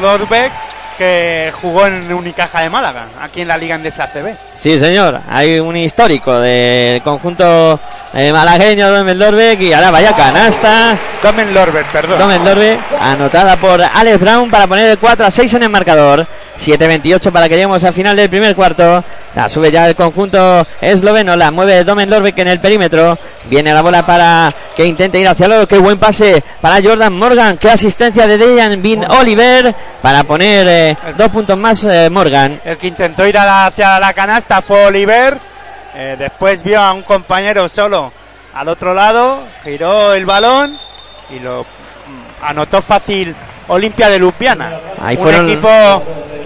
Lorbeck 0.00 0.52
que 0.98 1.52
jugó 1.62 1.86
en 1.86 2.12
Unicaja 2.12 2.60
de 2.60 2.68
Málaga, 2.68 3.06
aquí 3.22 3.42
en 3.42 3.48
la 3.48 3.56
Liga 3.56 3.76
Endesa 3.76 4.04
ACB. 4.04 4.36
Sí, 4.56 4.78
señor. 4.78 5.20
Hay 5.30 5.60
un 5.60 5.76
histórico 5.76 6.40
del 6.40 7.00
conjunto 7.02 7.78
eh, 8.12 8.32
malagueño 8.32 8.90
Domen 8.90 9.18
Lorbeck 9.18 9.60
y 9.60 9.72
ahora 9.72 9.92
vaya 9.92 10.12
canasta. 10.12 10.98
Domen 11.22 11.54
Lorbeck, 11.54 11.86
perdón. 11.86 12.18
Domen 12.18 12.44
Lorbeck, 12.44 12.80
anotada 13.00 13.56
por 13.56 13.80
Alex 13.80 14.20
Brown 14.20 14.50
para 14.50 14.66
poner 14.66 14.90
el 14.90 14.98
4 14.98 15.26
a 15.26 15.30
6 15.30 15.54
en 15.54 15.62
el 15.62 15.68
marcador. 15.68 16.26
7-28 16.58 17.30
para 17.30 17.48
que 17.48 17.54
lleguemos 17.54 17.82
al 17.84 17.94
final 17.94 18.16
del 18.16 18.28
primer 18.28 18.56
cuarto. 18.56 19.04
La 19.38 19.48
sube 19.48 19.70
ya 19.70 19.86
el 19.86 19.94
conjunto 19.94 20.66
esloveno. 20.80 21.36
La 21.36 21.52
mueve 21.52 21.84
Domen 21.84 22.10
Lorbeck 22.10 22.36
en 22.38 22.48
el 22.48 22.58
perímetro. 22.58 23.16
Viene 23.44 23.72
la 23.72 23.82
bola 23.82 24.04
para 24.04 24.52
que 24.76 24.84
intente 24.84 25.20
ir 25.20 25.28
hacia 25.28 25.46
luego. 25.46 25.64
Qué 25.68 25.78
buen 25.78 25.96
pase 25.96 26.42
para 26.60 26.82
Jordan 26.82 27.12
Morgan. 27.16 27.56
Qué 27.56 27.70
asistencia 27.70 28.26
de 28.26 28.36
Dejan 28.36 28.82
Bin 28.82 29.04
Oliver 29.04 29.72
para 30.02 30.24
poner 30.24 30.66
eh, 30.68 30.96
dos 31.16 31.30
puntos 31.30 31.56
más 31.56 31.84
eh, 31.84 32.10
Morgan. 32.10 32.60
El 32.64 32.78
que 32.78 32.88
intentó 32.88 33.24
ir 33.28 33.38
hacia 33.38 34.00
la 34.00 34.12
canasta 34.12 34.60
fue 34.60 34.86
Oliver. 34.86 35.38
Eh, 35.94 36.16
después 36.18 36.64
vio 36.64 36.80
a 36.82 36.92
un 36.92 37.02
compañero 37.02 37.68
solo 37.68 38.12
al 38.54 38.66
otro 38.66 38.92
lado. 38.92 39.44
Giró 39.62 40.14
el 40.14 40.26
balón 40.26 40.76
y 41.30 41.38
lo 41.38 41.62
mm, 41.62 42.44
anotó 42.44 42.82
fácil 42.82 43.36
Olimpia 43.68 44.08
de 44.08 44.18
Lupiana. 44.18 44.72
Ahí 45.00 45.16
un 45.16 45.22
fueron- 45.22 45.46
equipo 45.48 45.68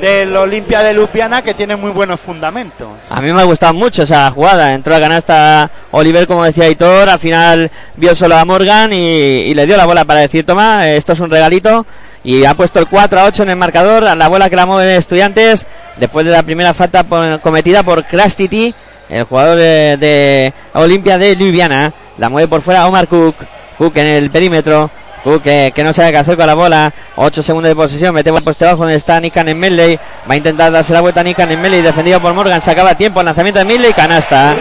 del 0.03 0.37
Olimpia 0.37 0.83
de 0.83 0.95
Lupiana 0.95 1.43
que 1.43 1.55
tiene 1.55 1.77
muy 1.77 1.93
buenos 1.93 2.19
fundamentos. 2.19 2.89
A 3.13 3.21
mí 3.21 3.33
me 3.33 3.41
ha 3.41 3.45
gustado 3.45 3.73
mucho 3.73 4.03
esa 4.03 4.29
jugada. 4.33 4.75
Entró 4.75 4.97
a 4.97 5.01
canasta 5.01 5.71
Oliver, 5.93 6.27
como 6.27 6.43
decía 6.43 6.69
Hitor. 6.69 7.09
Al 7.09 7.21
final 7.21 7.71
vio 7.95 8.17
solo 8.17 8.37
a 8.37 8.45
Morgan 8.45 8.93
y, 8.93 9.55
le 9.55 9.65
dio 9.65 9.77
la 9.77 9.87
bola 9.87 10.05
para 10.05 10.19
decir: 10.19 10.45
Toma, 10.45 10.89
esto 10.89 11.13
es 11.13 11.21
un 11.21 11.31
regalito. 11.31 11.87
Y 12.25 12.45
ha 12.45 12.55
puesto 12.55 12.81
el 12.81 12.89
4 12.89 13.21
a 13.21 13.25
8 13.27 13.45
en 13.45 13.51
el 13.51 13.57
marcador. 13.57 14.05
A 14.05 14.17
la 14.17 14.27
bola 14.27 14.51
que 14.51 14.57
la 14.57 14.67
mueve 14.67 14.97
Estudiantes. 14.97 15.69
Después 15.99 16.27
de 16.27 16.33
la 16.33 16.43
primera 16.43 16.75
falta 16.75 17.05
cometida 17.39 17.85
por 17.85 18.03
Krastiti, 18.05 18.75
el 19.09 19.23
jugador 19.23 19.57
de, 19.57 19.97
de 19.99 20.53
Olimpia 20.75 21.17
de 21.17 21.37
Ljubljana. 21.37 21.93
La 22.19 22.29
mueve 22.29 22.49
por 22.49 22.61
fuera 22.61 22.89
Omar 22.89 23.07
Cook. 23.07 23.37
Cook 23.79 23.97
en 23.99 24.07
el 24.07 24.31
perímetro. 24.31 24.91
Cook 25.23 25.43
que, 25.43 25.83
no 25.85 25.93
sabe 25.93 26.11
qué 26.11 26.19
hacer 26.19 26.37
con 26.37 26.47
la 26.47 26.55
bola. 26.55 26.93
8 27.17 27.43
segundos 27.43 27.69
de 27.69 27.77
posesión. 27.77 28.15
Mete 28.15 28.33
por 28.33 28.43
poste 28.43 28.65
abajo 28.65 28.81
donde 28.83 28.97
está 28.97 29.21
Nikan 29.21 29.49
en 29.49 29.59
Medley. 29.59 29.97
Va 30.29 30.35
a 30.35 30.37
intentar 30.37 30.73
darse 30.73 30.93
la 30.93 31.01
vuelta 31.01 31.21
a 31.21 31.25
Nikan 31.25 31.51
en 31.51 31.61
Medley. 31.61 31.83
Defendido 31.83 32.21
por 32.21 32.35
Morgan. 32.35 32.61
Se 32.61 32.71
acaba 32.71 32.95
tiempo. 32.95 33.21
El 33.21 33.27
lanzamiento 33.27 33.61
de 33.61 33.65
Medley. 33.65 33.93
Canasta. 33.93 34.55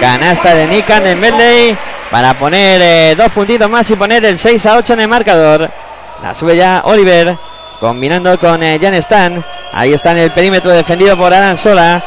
Canasta 0.00 0.54
de 0.54 0.66
Nikan 0.66 1.06
en 1.06 1.20
Medley. 1.20 1.76
Para 2.10 2.34
poner 2.34 2.80
eh, 2.82 3.14
dos 3.16 3.30
puntitos 3.30 3.70
más 3.70 3.88
y 3.90 3.94
poner 3.94 4.24
el 4.24 4.36
6 4.36 4.66
a 4.66 4.76
8 4.78 4.94
en 4.94 5.00
el 5.00 5.08
marcador. 5.08 5.70
La 6.22 6.34
sube 6.34 6.56
ya 6.56 6.82
Oliver. 6.84 7.36
Combinando 7.78 8.38
con 8.38 8.62
eh, 8.62 8.78
Jan 8.82 8.94
Stan. 8.94 9.44
Ahí 9.72 9.92
está 9.92 10.10
en 10.10 10.18
el 10.18 10.30
perímetro 10.32 10.72
defendido 10.72 11.16
por 11.16 11.32
Alan 11.32 11.56
Sola. 11.56 12.02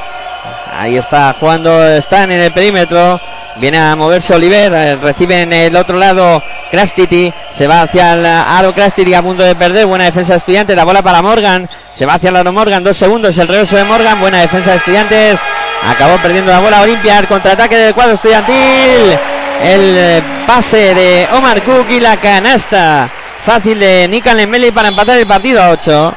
Ahí 0.76 0.98
está 0.98 1.36
jugando 1.40 1.86
Stan 1.98 2.32
en 2.32 2.42
el 2.42 2.52
perímetro. 2.52 3.20
Viene 3.58 3.80
a 3.80 3.96
moverse 3.96 4.34
Oliver. 4.34 4.74
eh, 4.74 4.96
recibe 4.96 5.42
en 5.42 5.54
el 5.54 5.76
otro 5.76 5.98
lado 5.98 6.42
Krastiti. 6.72 7.32
Se 7.52 7.68
va 7.68 7.84
hacia 7.84 8.14
el 8.14 8.26
aro 8.26 8.74
Krastiti 8.74 9.14
a 9.14 9.22
punto 9.22 9.44
de 9.44 9.56
perder. 9.56 9.86
Buena 9.86 10.06
defensa 10.06 10.34
de 10.34 10.38
estudiantes. 10.40 10.76
La 10.76 10.84
bola 10.84 11.02
para 11.02 11.22
Morgan. 11.22 11.70
Se 11.94 12.06
va 12.06 12.16
hacia 12.16 12.30
el 12.30 12.38
aro 12.38 12.52
Morgan. 12.52 12.84
Dos 12.84 12.98
segundos. 12.98 13.38
El 13.38 13.48
reverso 13.48 13.76
de 13.76 13.84
Morgan. 13.84 14.20
Buena 14.20 14.42
defensa 14.42 14.72
de 14.72 14.78
estudiantes. 14.78 15.40
Acabó 15.88 16.18
perdiendo 16.18 16.52
la 16.52 16.60
bola 16.60 16.82
Olimpia. 16.82 17.20
El 17.20 17.28
contraataque 17.28 17.76
del 17.76 17.94
cuadro 17.94 18.16
estudiantil. 18.16 19.18
El 19.62 19.96
eh, 19.98 20.22
pase 20.48 20.96
de 20.96 21.28
Omar 21.34 21.62
Cook 21.62 21.86
y 21.92 22.00
la 22.00 22.18
canasta. 22.18 23.08
Fácil 23.46 23.80
de 23.80 24.08
Nikan 24.08 24.38
Lemeli 24.38 24.72
para 24.72 24.88
empatar 24.88 25.20
el 25.20 25.28
partido 25.28 25.62
a 25.62 25.70
8. 25.70 26.14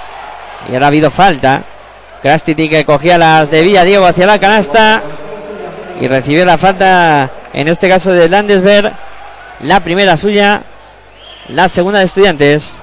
Y 0.70 0.74
ahora 0.74 0.86
ha 0.86 0.88
habido 0.88 1.10
falta. 1.10 1.62
Krastiti 2.22 2.68
que 2.68 2.85
cogía 2.85 3.18
las 3.18 3.50
de 3.50 3.62
Villa 3.62 3.85
Diego 3.85 4.07
hacia 4.07 4.26
la 4.26 4.38
canasta. 4.38 5.02
Y 6.00 6.09
recibió 6.09 6.44
la 6.44 6.59
falta, 6.59 7.31
en 7.52 7.68
este 7.68 7.88
caso 7.88 8.12
de 8.12 8.29
Landesberg. 8.29 8.92
La 9.61 9.81
primera 9.81 10.16
suya. 10.16 10.62
La 11.48 11.68
segunda 11.68 12.00
de 12.00 12.07
Estudiantes. 12.07 12.76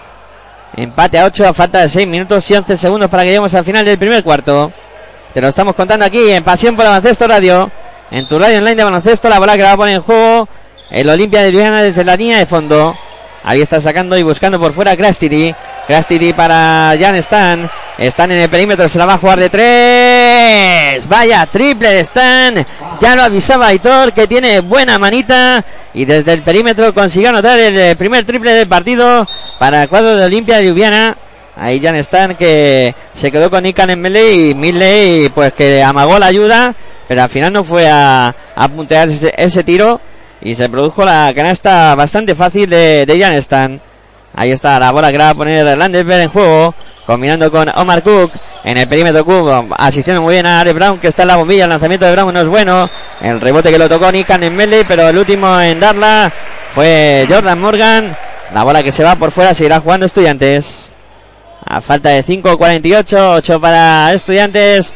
Empate 0.75 1.19
a 1.19 1.25
8 1.25 1.47
a 1.47 1.53
falta 1.53 1.81
de 1.81 1.89
6 1.89 2.07
minutos 2.07 2.49
y 2.49 2.55
11 2.55 2.77
segundos 2.77 3.09
para 3.09 3.23
que 3.23 3.29
lleguemos 3.29 3.53
al 3.53 3.63
final 3.63 3.85
del 3.85 3.97
primer 3.97 4.23
cuarto. 4.23 4.71
Te 5.33 5.41
lo 5.41 5.47
estamos 5.47 5.75
contando 5.75 6.05
aquí 6.05 6.31
en 6.31 6.43
Pasión 6.43 6.75
por 6.75 6.85
Baloncesto 6.85 7.27
Radio. 7.27 7.71
En 8.09 8.27
tu 8.27 8.37
radio 8.39 8.59
online 8.59 8.75
de 8.75 8.83
baloncesto, 8.83 9.29
la 9.29 9.39
bola 9.39 9.55
que 9.55 9.63
va 9.63 9.71
a 9.71 9.77
poner 9.77 9.95
en 9.95 10.01
juego. 10.01 10.47
El 10.89 11.09
Olimpia 11.09 11.41
de 11.41 11.51
Ljubljana 11.51 11.81
desde 11.81 12.03
la 12.03 12.15
línea 12.15 12.37
de 12.37 12.45
fondo. 12.45 12.95
Ahí 13.43 13.61
está 13.61 13.81
sacando 13.81 14.17
y 14.17 14.23
buscando 14.23 14.59
por 14.59 14.73
fuera 14.73 14.95
Krastiti 15.87 16.33
para 16.33 16.95
Jan 16.99 17.15
Stan. 17.15 17.69
Stan 17.97 18.31
en 18.31 18.39
el 18.39 18.49
perímetro, 18.49 18.89
se 18.89 18.97
la 18.97 19.05
va 19.05 19.13
a 19.13 19.17
jugar 19.17 19.39
de 19.39 19.49
tres. 19.49 21.07
Vaya, 21.07 21.45
triple 21.45 21.89
de 21.89 21.99
Stan. 21.99 22.65
Ya 22.99 23.15
lo 23.15 23.23
avisaba 23.23 23.67
Aitor 23.67 24.13
que 24.13 24.27
tiene 24.27 24.61
buena 24.61 24.97
manita. 24.97 25.63
Y 25.93 26.05
desde 26.05 26.33
el 26.33 26.41
perímetro 26.41 26.93
consiguió 26.93 27.29
anotar 27.29 27.59
el 27.59 27.77
eh, 27.77 27.95
primer 27.95 28.25
triple 28.25 28.53
del 28.53 28.67
partido 28.67 29.27
para 29.59 29.83
el 29.83 29.89
cuadro 29.89 30.15
de 30.15 30.25
Olimpia 30.25 30.57
de 30.57 30.65
Ljubljana. 30.65 31.17
Ahí 31.55 31.79
Jan 31.79 31.95
Stan 31.97 32.35
que 32.35 32.95
se 33.13 33.31
quedó 33.31 33.51
con 33.51 33.61
Nikan 33.61 33.91
en 33.91 34.01
melee 34.01 34.49
y 34.49 34.55
Midley 34.55 35.29
pues 35.29 35.53
que 35.53 35.83
amagó 35.83 36.17
la 36.17 36.27
ayuda. 36.27 36.73
Pero 37.07 37.21
al 37.21 37.29
final 37.29 37.53
no 37.53 37.63
fue 37.63 37.87
a, 37.89 38.33
a 38.55 38.67
puntear 38.69 39.09
ese, 39.09 39.33
ese 39.37 39.63
tiro. 39.63 40.01
Y 40.41 40.55
se 40.55 40.67
produjo 40.67 41.05
la 41.05 41.31
canasta 41.35 41.93
bastante 41.95 42.33
fácil 42.33 42.69
de, 42.69 43.05
de 43.05 43.19
Jan 43.19 43.37
Stan. 43.37 43.81
Ahí 44.35 44.51
está 44.51 44.79
la 44.79 44.91
bola 44.91 45.11
que 45.11 45.17
la 45.17 45.25
va 45.25 45.29
a 45.31 45.35
poner 45.35 45.77
Landesberg 45.77 46.23
en 46.23 46.29
juego. 46.29 46.73
Combinando 47.05 47.51
con 47.51 47.69
Omar 47.75 48.01
Cook. 48.01 48.31
En 48.63 48.77
el 48.77 48.87
perímetro 48.87 49.25
Cook. 49.25 49.73
Asistiendo 49.77 50.21
muy 50.21 50.35
bien 50.35 50.45
a 50.45 50.61
Alex 50.61 50.75
Brown 50.75 50.99
que 50.99 51.07
está 51.07 51.23
en 51.23 51.27
la 51.29 51.35
bombilla. 51.35 51.65
El 51.65 51.69
lanzamiento 51.69 52.05
de 52.05 52.11
Brown 52.13 52.33
no 52.33 52.41
es 52.41 52.47
bueno. 52.47 52.89
El 53.21 53.41
rebote 53.41 53.71
que 53.71 53.77
lo 53.77 53.89
tocó 53.89 54.11
Nikan 54.11 54.43
en 54.43 54.55
melee. 54.55 54.85
Pero 54.85 55.09
el 55.09 55.17
último 55.17 55.59
en 55.59 55.79
darla 55.79 56.31
fue 56.73 57.27
Jordan 57.29 57.59
Morgan. 57.59 58.17
La 58.53 58.63
bola 58.63 58.83
que 58.83 58.91
se 58.91 59.03
va 59.03 59.15
por 59.15 59.31
fuera 59.31 59.53
seguirá 59.53 59.79
jugando 59.79 60.05
estudiantes. 60.05 60.91
A 61.65 61.81
falta 61.81 62.09
de 62.09 62.23
5, 62.23 62.57
48. 62.57 63.33
8 63.33 63.61
para 63.61 64.13
estudiantes. 64.13 64.95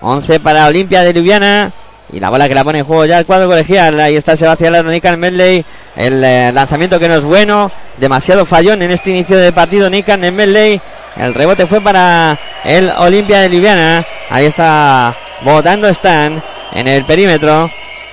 11 0.00 0.40
para 0.40 0.66
Olimpia 0.66 1.02
de 1.02 1.12
Ljubljana. 1.12 1.72
Y 2.12 2.20
la 2.20 2.30
bola 2.30 2.48
que 2.48 2.54
la 2.54 2.62
pone 2.62 2.78
en 2.80 2.84
juego 2.84 3.04
ya 3.04 3.18
el 3.18 3.26
cuadro 3.26 3.48
colegial. 3.48 3.98
Ahí 3.98 4.14
está 4.16 4.36
Sebastián 4.36 4.86
Nikan 4.86 5.18
Medley. 5.18 5.64
El 5.96 6.22
eh, 6.22 6.52
lanzamiento 6.52 7.00
que 7.00 7.08
no 7.08 7.16
es 7.16 7.24
bueno. 7.24 7.70
Demasiado 7.96 8.46
fallón 8.46 8.82
en 8.82 8.92
este 8.92 9.10
inicio 9.10 9.36
de 9.36 9.52
partido 9.52 9.90
Nikan 9.90 10.22
en 10.22 10.36
Medley. 10.36 10.80
El 11.16 11.34
rebote 11.34 11.66
fue 11.66 11.80
para 11.80 12.38
el 12.64 12.90
Olimpia 12.98 13.40
de 13.40 13.48
Ljubljana. 13.48 14.04
Ahí 14.30 14.46
está 14.46 15.16
votando 15.42 15.88
Stan 15.88 16.40
en 16.72 16.88
el 16.88 17.04
perímetro. 17.04 17.70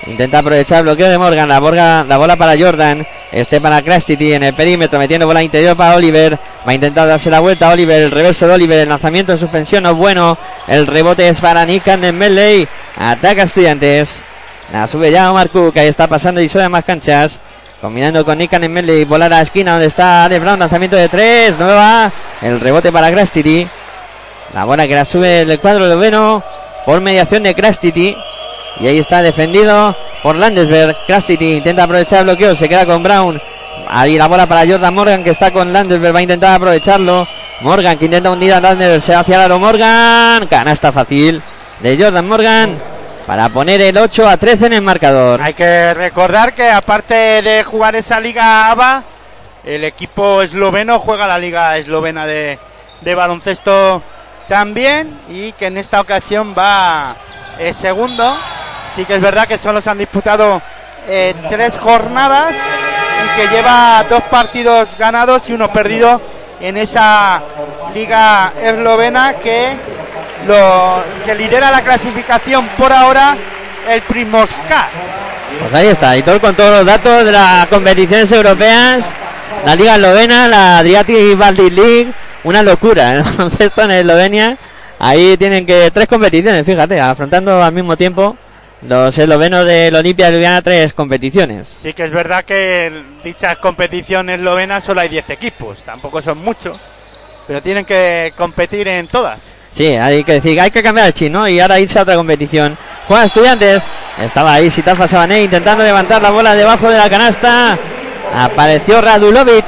Intenta 0.08 0.40
aprovechar 0.40 0.80
el 0.80 0.84
bloqueo 0.86 1.10
de 1.10 1.18
Morgan. 1.18 1.48
La, 1.48 1.62
borga- 1.62 2.06
la 2.08 2.18
bola 2.18 2.36
para 2.36 2.58
Jordan. 2.58 3.06
Este 3.32 3.62
para 3.62 3.82
Krastiti 3.82 4.34
en 4.34 4.44
el 4.44 4.54
perímetro. 4.54 4.98
Metiendo 5.00 5.28
bola 5.28 5.44
interior 5.44 5.78
para 5.78 5.96
Oliver. 5.96 6.38
Va 6.66 6.72
a 6.72 6.76
intentar 6.76 7.08
darse 7.08 7.30
la 7.30 7.42
vuelta 7.42 7.70
Oliver. 7.70 8.02
El 8.02 8.12
reverso 8.12 8.48
de 8.48 8.54
Oliver. 8.54 8.80
El 8.80 8.90
lanzamiento 8.90 9.34
de 9.34 9.38
suspensión 9.38 9.84
no 9.84 9.92
es 9.92 9.96
bueno. 9.96 10.38
El 10.68 10.88
rebote 10.88 11.28
es 11.28 11.42
para 11.42 11.66
Nikan 11.66 12.04
en 12.06 12.18
Medley. 12.18 12.68
Ataca 12.98 13.44
Estudiantes. 13.44 14.22
La 14.72 14.88
sube 14.88 15.12
ya 15.12 15.30
Omar 15.30 15.50
Cook. 15.50 15.78
Ahí 15.78 15.88
está 15.88 16.08
pasando 16.08 16.40
y 16.40 16.48
sube 16.48 16.70
más 16.70 16.86
canchas. 16.86 17.42
Combinando 17.82 18.24
con 18.24 18.38
Nikan 18.38 18.64
en 18.64 18.72
Medley. 18.72 19.04
Volar 19.04 19.32
a 19.34 19.38
la 19.38 19.42
esquina 19.42 19.72
donde 19.72 19.88
está 19.88 20.24
Alex 20.24 20.42
Brown. 20.42 20.60
Lanzamiento 20.60 20.96
de 20.96 21.10
tres. 21.10 21.58
Nueva. 21.60 22.12
El 22.42 22.62
rebote 22.62 22.94
para 22.94 23.12
Krastiti. 23.12 23.68
La 24.54 24.64
bola 24.64 24.88
que 24.88 24.96
la 24.96 25.04
sube 25.04 25.42
el 25.42 25.60
cuadro 25.60 25.90
de 25.90 25.98
Veno. 25.98 26.42
Por 26.86 27.02
mediación 27.02 27.44
de 27.44 27.54
Krastiti. 27.54 28.16
Y 28.80 28.88
ahí 28.88 29.00
está 29.00 29.22
defendido 29.22 29.96
por 30.24 30.38
Landesberg. 30.38 30.96
Krastiti 31.08 31.58
intenta 31.58 31.84
aprovechar 31.84 32.20
el 32.20 32.26
bloqueo. 32.26 32.56
Se 32.56 32.70
queda 32.70 32.86
con 32.86 33.04
Brown. 33.04 33.42
Ahí 33.88 34.18
la 34.18 34.28
bola 34.28 34.48
para 34.48 34.66
Jordan 34.66 34.94
Morgan 34.94 35.24
que 35.24 35.32
está 35.32 35.52
con 35.52 35.72
Landesberg. 35.72 36.16
Va 36.16 36.20
a 36.20 36.24
intentar 36.24 36.56
aprovecharlo. 36.56 37.28
Morgan 37.62 37.98
que 37.98 38.06
intenta 38.06 38.32
hundir 38.32 38.54
a 38.54 38.60
Landesberg. 38.60 39.02
Se 39.02 39.16
hacia 39.16 39.36
el 39.36 39.42
aro 39.42 39.60
Morgan. 39.60 40.48
Canasta 40.48 40.92
fácil 40.92 41.42
de 41.80 41.98
Jordan 41.98 42.28
Morgan. 42.28 42.78
Para 43.26 43.50
poner 43.50 43.80
el 43.82 43.98
8 43.98 44.28
a 44.28 44.38
13 44.38 44.66
en 44.68 44.74
el 44.74 44.82
marcador. 44.82 45.42
Hay 45.42 45.54
que 45.54 45.94
recordar 45.94 46.54
que 46.54 46.70
aparte 46.70 47.42
de 47.42 47.64
jugar 47.64 47.96
esa 47.96 48.20
liga 48.20 48.70
ABA, 48.70 49.04
el 49.64 49.86
equipo 49.86 50.42
esloveno 50.42 51.00
juega 51.00 51.26
la 51.26 51.40
liga 51.40 51.78
eslovena 51.78 52.26
de, 52.26 52.60
de 53.00 53.16
baloncesto 53.16 54.04
también 54.48 55.18
y 55.30 55.54
que 55.54 55.68
en 55.68 55.78
esta 55.78 56.02
ocasión 56.02 56.54
va 56.58 57.16
eh, 57.60 57.74
segundo. 57.74 58.38
Sí 58.94 59.06
que 59.06 59.16
es 59.16 59.22
verdad 59.22 59.48
que 59.48 59.58
solo 59.58 59.82
se 59.82 59.90
han 59.90 59.98
disputado 59.98 60.62
eh, 61.08 61.34
tres 61.50 61.80
jornadas 61.80 62.54
y 63.26 63.42
que 63.42 63.56
lleva 63.56 64.06
dos 64.10 64.24
partidos 64.24 64.96
ganados 64.98 65.50
y 65.50 65.54
uno 65.54 65.72
perdido 65.72 66.22
en 66.60 66.78
esa 66.78 67.42
liga 67.94 68.54
eslovena 68.62 69.34
que 69.34 69.74
lo 70.48 71.04
que 71.26 71.36
lidera 71.36 71.72
la 71.72 71.82
clasificación 71.82 72.68
por 72.78 72.92
ahora 72.92 73.36
el 73.90 74.02
Primoscar. 74.02 74.88
Pues 75.60 75.74
ahí 75.74 75.88
está, 75.88 76.18
Hitor 76.18 76.40
con 76.40 76.56
todos 76.56 76.78
los 76.78 76.86
datos 76.86 77.26
de 77.26 77.32
las 77.32 77.68
competiciones 77.68 78.32
europeas, 78.32 79.14
la 79.66 79.76
Liga 79.76 79.96
Eslovena, 79.96 80.48
la 80.48 80.80
Adriatic 80.80 81.38
Baltic 81.38 81.74
League, 81.74 82.12
una 82.44 82.64
locura, 82.64 83.20
¿eh? 83.20 83.24
esto 83.60 83.84
en 83.84 83.92
Eslovenia. 83.92 84.58
Ahí 85.00 85.38
tienen 85.38 85.66
que 85.66 85.92
tres 85.92 86.08
competiciones, 86.08 86.66
fíjate, 86.66 87.00
afrontando 87.00 87.62
al 87.62 87.74
mismo 87.74 87.98
tiempo 87.98 88.38
los 88.88 89.18
eslovenos 89.18 89.66
del 89.66 89.96
Olimpia 89.96 90.28
de 90.28 90.34
Ljubljana 90.34 90.62
tres 90.62 90.94
competiciones. 90.94 91.68
Sí 91.68 91.94
que 91.94 92.04
es 92.04 92.12
verdad 92.12 92.44
que 92.44 92.86
en 92.88 93.22
dichas 93.24 93.58
competiciones 93.58 94.40
eslovenas 94.40 94.84
solo 94.84 95.02
hay 95.02 95.10
10 95.10 95.30
equipos, 95.32 95.84
tampoco 95.84 96.22
son 96.22 96.40
muchos, 96.40 96.78
pero 97.48 97.62
tienen 97.62 97.86
que 97.86 98.34
competir 98.36 98.88
en 98.88 99.08
todas. 99.08 99.56
Sí, 99.72 99.88
hay 99.88 100.24
que 100.24 100.34
decir, 100.34 100.60
hay 100.60 100.70
que 100.70 100.84
cambiar 100.84 101.08
el 101.08 101.14
chino 101.14 101.48
y 101.48 101.60
ahora 101.60 101.80
irse 101.80 101.98
a 101.98 102.04
otra 102.04 102.16
competición. 102.16 102.78
Juan 103.08 103.26
Estudiantes, 103.26 103.84
estaba 104.22 104.54
ahí 104.54 104.70
Sitafa 104.70 105.08
Sabané 105.08 105.44
intentando 105.44 105.84
levantar 105.84 106.22
la 106.22 106.30
bola 106.30 106.54
debajo 106.54 106.90
de 106.90 106.98
la 106.98 107.10
canasta. 107.10 107.78
Apareció 108.36 109.02
Radulovic 109.02 109.66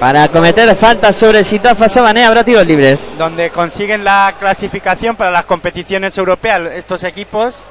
para 0.00 0.28
cometer 0.28 0.74
faltas 0.76 1.16
sobre 1.16 1.44
Sitafa 1.44 1.88
Sabané, 1.88 2.24
habrá 2.24 2.44
tiros 2.44 2.66
libres. 2.66 3.14
Donde 3.18 3.50
consiguen 3.50 4.04
la 4.04 4.34
clasificación 4.38 5.16
para 5.16 5.30
las 5.30 5.44
competiciones 5.44 6.16
europeas 6.16 6.62
estos 6.74 7.04
equipos 7.04 7.62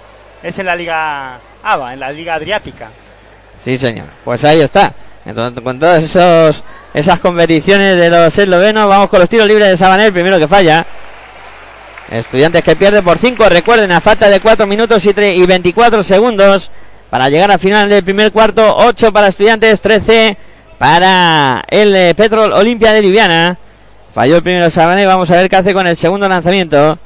es 0.44 0.60
en 0.60 0.66
la 0.66 0.76
Liga 0.76 1.40
ABA, 1.64 1.94
en 1.94 2.00
la 2.00 2.12
Liga 2.12 2.36
Adriática. 2.36 2.92
Sí, 3.58 3.78
señor. 3.78 4.06
Pues 4.24 4.44
ahí 4.44 4.60
está. 4.60 4.94
Entonces, 5.26 5.64
con 5.64 5.80
todas 5.80 6.04
esos, 6.04 6.64
esas 6.94 7.20
competiciones 7.20 7.98
de 7.98 8.10
los 8.10 8.38
eslovenos, 8.38 8.90
vamos 8.90 9.10
con 9.10 9.22
los 9.22 9.30
tiros 9.30 9.48
libres 9.48 9.70
de 9.70 9.78
Sabané, 9.78 10.08
el 10.08 10.14
primero 10.14 10.38
que 10.38 10.48
falla. 10.48 10.86
Estudiantes 12.12 12.62
que 12.62 12.76
pierde 12.76 13.02
por 13.02 13.18
5. 13.18 13.48
Recuerden, 13.48 13.92
a 13.94 14.02
falta 14.02 14.30
de 14.30 14.42
4 14.42 14.68
minutos 14.68 15.06
y, 15.06 15.10
y 15.10 15.46
24 15.46 16.04
segundos 16.04 16.70
para 17.10 17.30
llegar 17.30 17.50
al 17.52 17.60
final 17.60 17.90
del 17.90 18.04
primer 18.04 18.32
cuarto. 18.32 18.76
8 18.76 19.14
para 19.14 19.30
Estudiantes, 19.30 19.82
13 19.82 20.38
para 20.78 21.64
el 21.70 21.96
eh, 21.96 22.14
Petrol 22.14 22.52
Olimpia 22.52 22.92
de 22.92 23.02
Liviana. 23.02 23.58
Falló 24.14 24.36
el 24.36 24.44
primero 24.44 24.70
Sabané. 24.70 25.06
Vamos 25.06 25.32
a 25.32 25.38
ver 25.38 25.50
qué 25.50 25.56
hace 25.56 25.74
con 25.74 25.88
el 25.88 25.96
segundo 25.96 26.28
lanzamiento. 26.28 27.00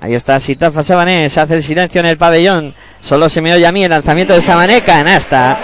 Ahí 0.00 0.14
está 0.14 0.38
Sitafa 0.38 0.82
Sabané. 0.82 1.28
Se 1.28 1.40
hace 1.40 1.54
el 1.54 1.62
silencio 1.62 2.00
en 2.00 2.06
el 2.06 2.16
pabellón. 2.16 2.74
Solo 3.00 3.28
se 3.28 3.40
me 3.40 3.52
oye 3.52 3.66
a 3.66 3.72
mí 3.72 3.84
el 3.84 3.90
lanzamiento 3.90 4.34
de 4.34 4.42
Sabané. 4.42 4.80
Canasta. 4.82 5.56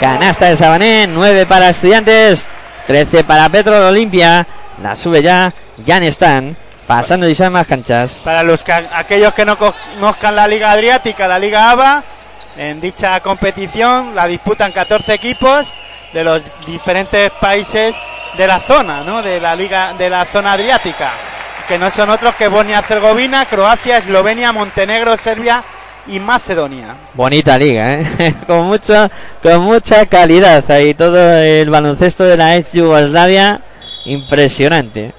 Canasta 0.00 0.46
de 0.46 0.56
Sabané. 0.56 1.06
9 1.08 1.46
para 1.46 1.68
Estudiantes. 1.68 2.48
13 2.86 3.24
para 3.24 3.48
Petrol 3.48 3.84
Olimpia. 3.84 4.46
La 4.82 4.96
sube 4.96 5.22
ya 5.22 5.52
Jan 5.86 6.02
Stan. 6.04 6.56
Pasando 6.86 7.28
y 7.28 7.36
más 7.50 7.66
canchas. 7.66 8.22
Para 8.24 8.42
los 8.42 8.62
que, 8.62 8.72
aquellos 8.72 9.32
que 9.34 9.44
no 9.44 9.56
conozcan 9.56 10.34
la 10.34 10.48
Liga 10.48 10.72
Adriática, 10.72 11.28
la 11.28 11.38
Liga 11.38 11.70
ABA, 11.70 12.04
en 12.56 12.80
dicha 12.80 13.18
competición 13.20 14.14
la 14.14 14.26
disputan 14.26 14.72
14 14.72 15.14
equipos 15.14 15.72
de 16.12 16.24
los 16.24 16.42
diferentes 16.66 17.30
países 17.40 17.94
de 18.36 18.46
la 18.46 18.60
zona, 18.60 19.04
¿no? 19.04 19.22
De 19.22 19.40
la 19.40 19.54
Liga 19.54 19.94
de 19.94 20.10
la 20.10 20.24
zona 20.24 20.52
Adriática, 20.52 21.12
que 21.66 21.78
no 21.78 21.90
son 21.90 22.10
otros 22.10 22.34
que 22.34 22.48
Bosnia-Herzegovina, 22.48 23.46
Croacia, 23.46 23.98
Eslovenia, 23.98 24.52
Montenegro, 24.52 25.16
Serbia 25.16 25.62
y 26.06 26.18
Macedonia. 26.18 26.96
Bonita 27.14 27.58
liga, 27.58 27.94
¿eh? 27.94 28.34
con 28.46 28.66
mucho, 28.66 29.10
con 29.42 29.62
mucha 29.62 30.06
calidad 30.06 30.68
ahí 30.70 30.94
todo 30.94 31.20
el 31.38 31.70
baloncesto 31.70 32.24
de 32.24 32.36
la 32.36 32.56
ex 32.56 32.72
Yugoslavia, 32.72 33.60
impresionante. 34.04 35.14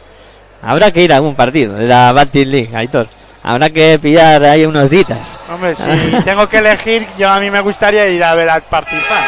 Habrá 0.61 0.91
que 0.91 1.01
ir 1.01 1.11
a 1.13 1.17
algún 1.17 1.35
partido 1.35 1.75
de 1.75 1.87
la 1.87 2.11
Baltic 2.11 2.47
League, 2.47 2.75
Aitor. 2.75 3.07
Habrá 3.43 3.69
que 3.69 3.99
pillar 3.99 4.43
ahí 4.43 4.65
unos 4.65 4.89
ditas. 4.89 5.39
Hombre, 5.51 5.75
si 5.75 6.23
tengo 6.23 6.47
que 6.47 6.59
elegir, 6.59 7.05
yo 7.17 7.29
a 7.29 7.39
mí 7.39 7.51
me 7.51 7.59
gustaría 7.59 8.07
ir 8.07 8.23
a 8.23 8.35
ver 8.35 8.49
al 8.49 8.61
Partizan. 8.63 9.23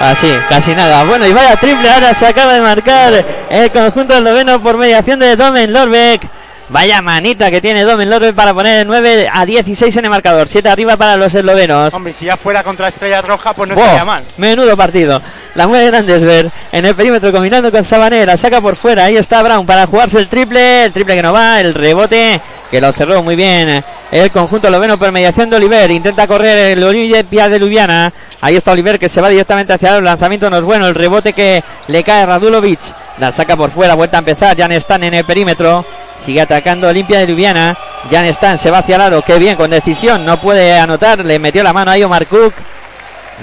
Así, 0.00 0.30
casi 0.48 0.72
nada. 0.72 1.04
Bueno, 1.04 1.26
y 1.26 1.32
vaya 1.32 1.56
triple, 1.56 1.88
ahora 1.88 2.12
se 2.12 2.26
acaba 2.26 2.52
de 2.52 2.60
marcar 2.60 3.24
el 3.48 3.70
conjunto 3.70 4.14
del 4.14 4.24
noveno 4.24 4.60
por 4.60 4.76
mediación 4.76 5.18
de 5.18 5.36
Domen 5.36 5.72
Lorbeck. 5.72 6.22
Vaya 6.68 7.02
manita 7.02 7.50
que 7.50 7.60
tiene 7.60 7.82
Domen 7.82 8.08
Lorbeck 8.08 8.34
para 8.34 8.54
poner 8.54 8.80
el 8.80 8.86
9 8.86 9.28
a 9.32 9.44
16 9.44 9.96
en 9.96 10.04
el 10.04 10.10
marcador. 10.10 10.48
7 10.48 10.68
arriba 10.68 10.96
para 10.96 11.16
los 11.16 11.34
eslovenos. 11.34 11.92
Hombre, 11.92 12.12
si 12.12 12.24
ya 12.24 12.36
fuera 12.36 12.62
contra 12.62 12.88
Estrella 12.88 13.20
Roja, 13.20 13.52
pues 13.52 13.68
no 13.68 13.74
estaría 13.74 14.04
mal. 14.04 14.24
Menudo 14.38 14.76
partido. 14.76 15.20
La 15.54 15.68
mueve 15.68 15.86
Grandesberg 15.86 16.50
en 16.72 16.86
el 16.86 16.94
perímetro 16.94 17.30
combinando 17.32 17.70
con 17.70 17.84
Sabanera. 17.84 18.36
Saca 18.36 18.60
por 18.60 18.76
fuera. 18.76 19.04
Ahí 19.04 19.16
está 19.16 19.42
Brown 19.42 19.66
para 19.66 19.86
jugarse 19.86 20.18
el 20.18 20.28
triple. 20.28 20.84
El 20.84 20.92
triple 20.92 21.16
que 21.16 21.22
no 21.22 21.32
va. 21.32 21.60
El 21.60 21.74
rebote 21.74 22.40
que 22.70 22.80
lo 22.80 22.92
cerró 22.92 23.22
muy 23.22 23.36
bien 23.36 23.84
el 24.22 24.30
conjunto 24.30 24.68
esloveno 24.68 24.96
por 24.96 25.10
mediación 25.10 25.50
de 25.50 25.56
Oliver. 25.56 25.90
Intenta 25.90 26.28
correr 26.28 26.56
el 26.56 26.84
Olimpia 26.84 27.48
de 27.48 27.58
Ljubljana. 27.58 28.12
Ahí 28.40 28.54
está 28.54 28.70
Oliver 28.70 28.96
que 28.96 29.08
se 29.08 29.20
va 29.20 29.28
directamente 29.28 29.72
hacia 29.72 29.96
el 29.96 30.04
lanzamiento. 30.04 30.48
No 30.48 30.58
es 30.58 30.62
bueno. 30.62 30.86
El 30.86 30.94
rebote 30.94 31.32
que 31.32 31.64
le 31.88 32.04
cae 32.04 32.22
a 32.22 32.26
Radulovic. 32.26 32.78
La 33.18 33.32
saca 33.32 33.56
por 33.56 33.72
fuera. 33.72 33.94
Vuelta 33.94 34.18
a 34.18 34.20
empezar. 34.20 34.56
Jan 34.56 34.70
Stan 34.70 35.02
en 35.02 35.14
el 35.14 35.24
perímetro. 35.24 35.84
Sigue 36.16 36.40
atacando 36.40 36.88
Olimpia 36.88 37.18
de 37.18 37.26
Ljubljana. 37.26 37.76
Jan 38.08 38.26
Stan 38.26 38.56
se 38.56 38.70
va 38.70 38.78
hacia 38.78 38.94
el 38.94 39.02
aro. 39.02 39.22
Qué 39.22 39.36
bien, 39.40 39.56
con 39.56 39.70
decisión. 39.70 40.24
No 40.24 40.40
puede 40.40 40.78
anotar. 40.78 41.24
Le 41.24 41.40
metió 41.40 41.64
la 41.64 41.72
mano 41.72 41.90
a 41.90 42.06
Omar 42.06 42.28
Cook. 42.28 42.54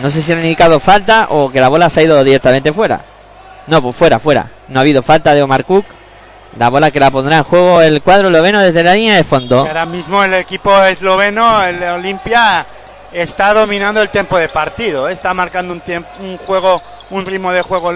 No 0.02 0.10
sé 0.10 0.22
si 0.22 0.32
han 0.32 0.40
indicado 0.40 0.80
falta 0.80 1.28
o 1.32 1.52
que 1.52 1.60
la 1.60 1.68
bola 1.68 1.90
se 1.90 2.00
ha 2.00 2.04
ido 2.04 2.24
directamente 2.24 2.72
fuera. 2.72 3.02
No, 3.68 3.82
pues 3.82 3.94
fuera, 3.94 4.20
fuera. 4.20 4.48
No 4.70 4.80
ha 4.80 4.84
habido 4.84 5.04
falta 5.04 5.34
de 5.34 5.44
Omar 5.44 5.66
Cook. 5.66 5.86
La 6.58 6.70
bola 6.70 6.92
que 6.92 7.00
la 7.00 7.12
pondrá 7.12 7.38
en 7.38 7.44
juego 7.44 7.82
el 7.82 8.02
cuadro 8.02 8.28
esloveno 8.28 8.60
desde 8.60 8.84
la 8.84 8.94
línea 8.94 9.16
de 9.16 9.24
fondo. 9.24 9.60
Ahora 9.60 9.86
mismo 9.86 10.24
el 10.24 10.34
equipo 10.34 10.76
esloveno, 10.84 11.64
el 11.64 11.82
Olimpia, 11.84 12.66
está 13.12 13.54
dominando 13.54 14.02
el 14.02 14.10
tiempo 14.10 14.38
de 14.38 14.50
partido. 14.50 15.08
Está 15.08 15.34
marcando 15.34 15.74
un, 15.74 15.80
tiempo, 15.80 16.10
un 16.20 16.38
juego, 16.38 16.82
un 17.10 17.26
ritmo 17.26 17.52
de 17.54 17.62
juego 17.62 17.94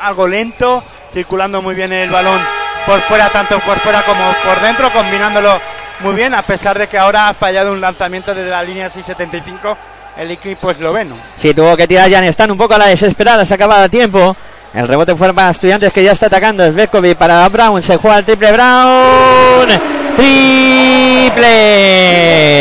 algo 0.00 0.28
lento, 0.28 0.84
circulando 1.12 1.60
muy 1.62 1.74
bien 1.74 1.92
el 1.92 2.10
balón 2.10 2.40
por 2.86 3.00
fuera, 3.00 3.28
tanto 3.30 3.58
por 3.60 3.78
fuera 3.80 4.02
como 4.02 4.22
por 4.44 4.60
dentro, 4.62 4.90
combinándolo 4.92 5.60
muy 6.00 6.14
bien, 6.14 6.34
a 6.34 6.42
pesar 6.42 6.78
de 6.78 6.88
que 6.88 6.98
ahora 6.98 7.28
ha 7.28 7.34
fallado 7.34 7.72
un 7.72 7.80
lanzamiento 7.80 8.34
desde 8.34 8.50
la 8.50 8.62
línea 8.62 8.88
675 8.88 9.76
el 10.18 10.30
equipo 10.30 10.70
esloveno. 10.70 11.16
Sí, 11.36 11.52
tuvo 11.52 11.76
que 11.76 11.88
tirar 11.88 12.10
Jan 12.10 12.24
Stan 12.24 12.50
un 12.50 12.58
poco 12.58 12.74
a 12.74 12.78
la 12.78 12.86
desesperada, 12.86 13.44
se 13.44 13.54
acababa 13.54 13.84
el 13.84 13.90
tiempo. 13.90 14.36
El 14.74 14.88
rebote 14.88 15.14
fue 15.14 15.32
para 15.32 15.50
Estudiantes 15.50 15.92
que 15.92 16.02
ya 16.02 16.12
está 16.12 16.26
atacando. 16.26 16.64
Es 16.64 17.16
para 17.16 17.48
Brown. 17.48 17.82
Se 17.82 17.96
juega 17.96 18.18
el 18.18 18.24
triple 18.24 18.52
Brown. 18.52 19.68
Triple 20.16 21.46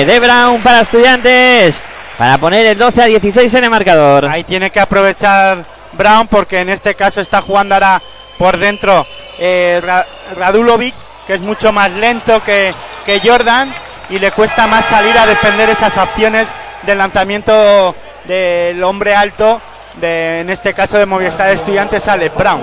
de 0.06 0.20
Brown 0.20 0.62
para 0.62 0.82
Estudiantes. 0.82 1.82
Para 2.18 2.38
poner 2.38 2.66
el 2.66 2.78
12 2.78 3.02
a 3.02 3.06
16 3.06 3.54
en 3.54 3.64
el 3.66 3.70
marcador. 3.70 4.26
Ahí 4.26 4.44
tiene 4.44 4.70
que 4.70 4.80
aprovechar 4.80 5.66
Brown 5.94 6.28
porque 6.28 6.60
en 6.60 6.70
este 6.70 6.96
caso 6.96 7.22
está 7.22 7.42
jugando 7.42 7.76
ahora 7.76 8.02
por 8.38 8.58
dentro 8.58 9.06
eh, 9.40 9.82
Radulovic, 10.36 10.96
que 11.28 11.34
es 11.34 11.42
mucho 11.42 11.72
más 11.72 11.92
lento 11.92 12.44
que, 12.44 12.74
que 13.06 13.20
Jordan 13.20 13.74
y 14.10 14.20
le 14.20 14.32
cuesta 14.32 14.68
más 14.68 14.86
salir 14.86 15.18
a 15.18 15.26
defender 15.26 15.70
esas 15.70 15.98
opciones 15.98 16.48
del 16.84 16.98
lanzamiento 16.98 17.96
del 18.26 18.84
hombre 18.84 19.16
alto 19.16 19.62
de, 20.00 20.42
en 20.42 20.50
este 20.50 20.74
caso 20.74 20.98
de 20.98 21.06
Movistar 21.06 21.50
Estudiantes 21.52 22.04
sale 22.04 22.30
Brown. 22.30 22.62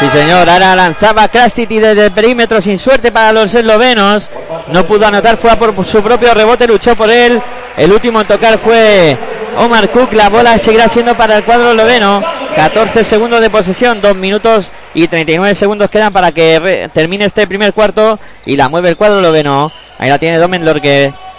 Sí, 0.00 0.08
señor. 0.08 0.48
Ahora 0.48 0.74
lanzaba 0.74 1.28
Krastiti 1.28 1.78
desde 1.78 2.06
el 2.06 2.12
perímetro 2.12 2.60
sin 2.60 2.78
suerte 2.78 3.12
para 3.12 3.32
los 3.32 3.54
eslovenos. 3.54 4.30
No 4.68 4.86
pudo 4.86 5.06
anotar, 5.06 5.36
fue 5.36 5.50
a 5.50 5.58
por 5.58 5.84
su 5.84 6.02
propio 6.02 6.32
rebote, 6.32 6.66
luchó 6.66 6.96
por 6.96 7.10
él. 7.10 7.40
El 7.76 7.92
último 7.92 8.20
en 8.20 8.26
tocar 8.26 8.56
fue 8.56 9.16
Omar 9.58 9.90
Cook. 9.90 10.12
La 10.14 10.30
bola 10.30 10.56
seguirá 10.56 10.88
siendo 10.88 11.14
para 11.16 11.36
el 11.36 11.44
cuadro 11.44 11.72
esloveno. 11.72 12.22
14 12.56 13.04
segundos 13.04 13.40
de 13.40 13.50
posesión, 13.50 14.00
2 14.00 14.16
minutos 14.16 14.72
y 14.94 15.06
39 15.06 15.54
segundos 15.54 15.90
quedan 15.90 16.12
para 16.12 16.32
que 16.32 16.90
termine 16.94 17.26
este 17.26 17.46
primer 17.46 17.74
cuarto. 17.74 18.18
Y 18.46 18.56
la 18.56 18.68
mueve 18.68 18.88
el 18.88 18.96
cuadro 18.96 19.18
esloveno. 19.18 19.70
Ahí 19.98 20.08
la 20.08 20.18
tiene 20.18 20.38
Domen. 20.38 20.64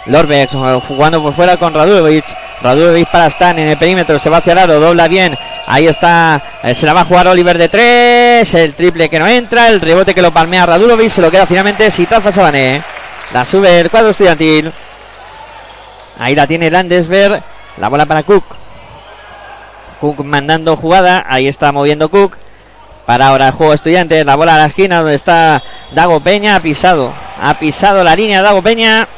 Lorbeck 0.06 0.50
jugando 0.86 1.22
por 1.22 1.32
fuera 1.32 1.56
con 1.56 1.74
Radulovic. 1.74 2.24
Radulovic 2.62 3.10
para 3.10 3.26
Stan 3.26 3.58
en 3.58 3.68
el 3.68 3.76
perímetro. 3.76 4.18
Se 4.18 4.30
va 4.30 4.38
hacia 4.38 4.52
el 4.52 4.58
aro. 4.58 4.80
Dobla 4.80 5.08
bien. 5.08 5.36
Ahí 5.66 5.86
está. 5.86 6.42
Eh, 6.62 6.74
se 6.74 6.86
la 6.86 6.92
va 6.92 7.02
a 7.02 7.04
jugar 7.04 7.28
Oliver 7.28 7.58
de 7.58 7.68
tres. 7.68 8.54
El 8.54 8.74
triple 8.74 9.08
que 9.08 9.18
no 9.18 9.26
entra. 9.26 9.68
El 9.68 9.80
rebote 9.80 10.14
que 10.14 10.22
lo 10.22 10.32
palmea 10.32 10.66
Radulovic. 10.66 11.10
Se 11.10 11.20
lo 11.20 11.30
queda 11.30 11.46
finalmente 11.46 11.90
Sitafa 11.90 12.32
Sabané. 12.32 12.82
La 13.32 13.44
sube 13.44 13.80
el 13.80 13.90
cuadro 13.90 14.10
estudiantil. 14.10 14.72
Ahí 16.18 16.34
la 16.34 16.46
tiene 16.46 16.70
Landesberg. 16.70 17.42
La 17.78 17.88
bola 17.88 18.06
para 18.06 18.22
Cook. 18.22 18.44
Cook 20.00 20.24
mandando 20.24 20.76
jugada. 20.76 21.24
Ahí 21.28 21.48
está 21.48 21.72
moviendo 21.72 22.08
Cook. 22.08 22.36
Para 23.06 23.28
ahora 23.28 23.48
el 23.48 23.52
juego 23.52 23.72
estudiante. 23.72 24.24
La 24.24 24.36
bola 24.36 24.54
a 24.54 24.58
la 24.58 24.66
esquina 24.66 24.98
donde 24.98 25.14
está 25.14 25.62
Dago 25.92 26.20
Peña. 26.20 26.56
Ha 26.56 26.60
pisado. 26.60 27.12
Ha 27.42 27.54
pisado 27.54 28.04
la 28.04 28.14
línea 28.14 28.42
Dago 28.42 28.62
Peña. 28.62 29.08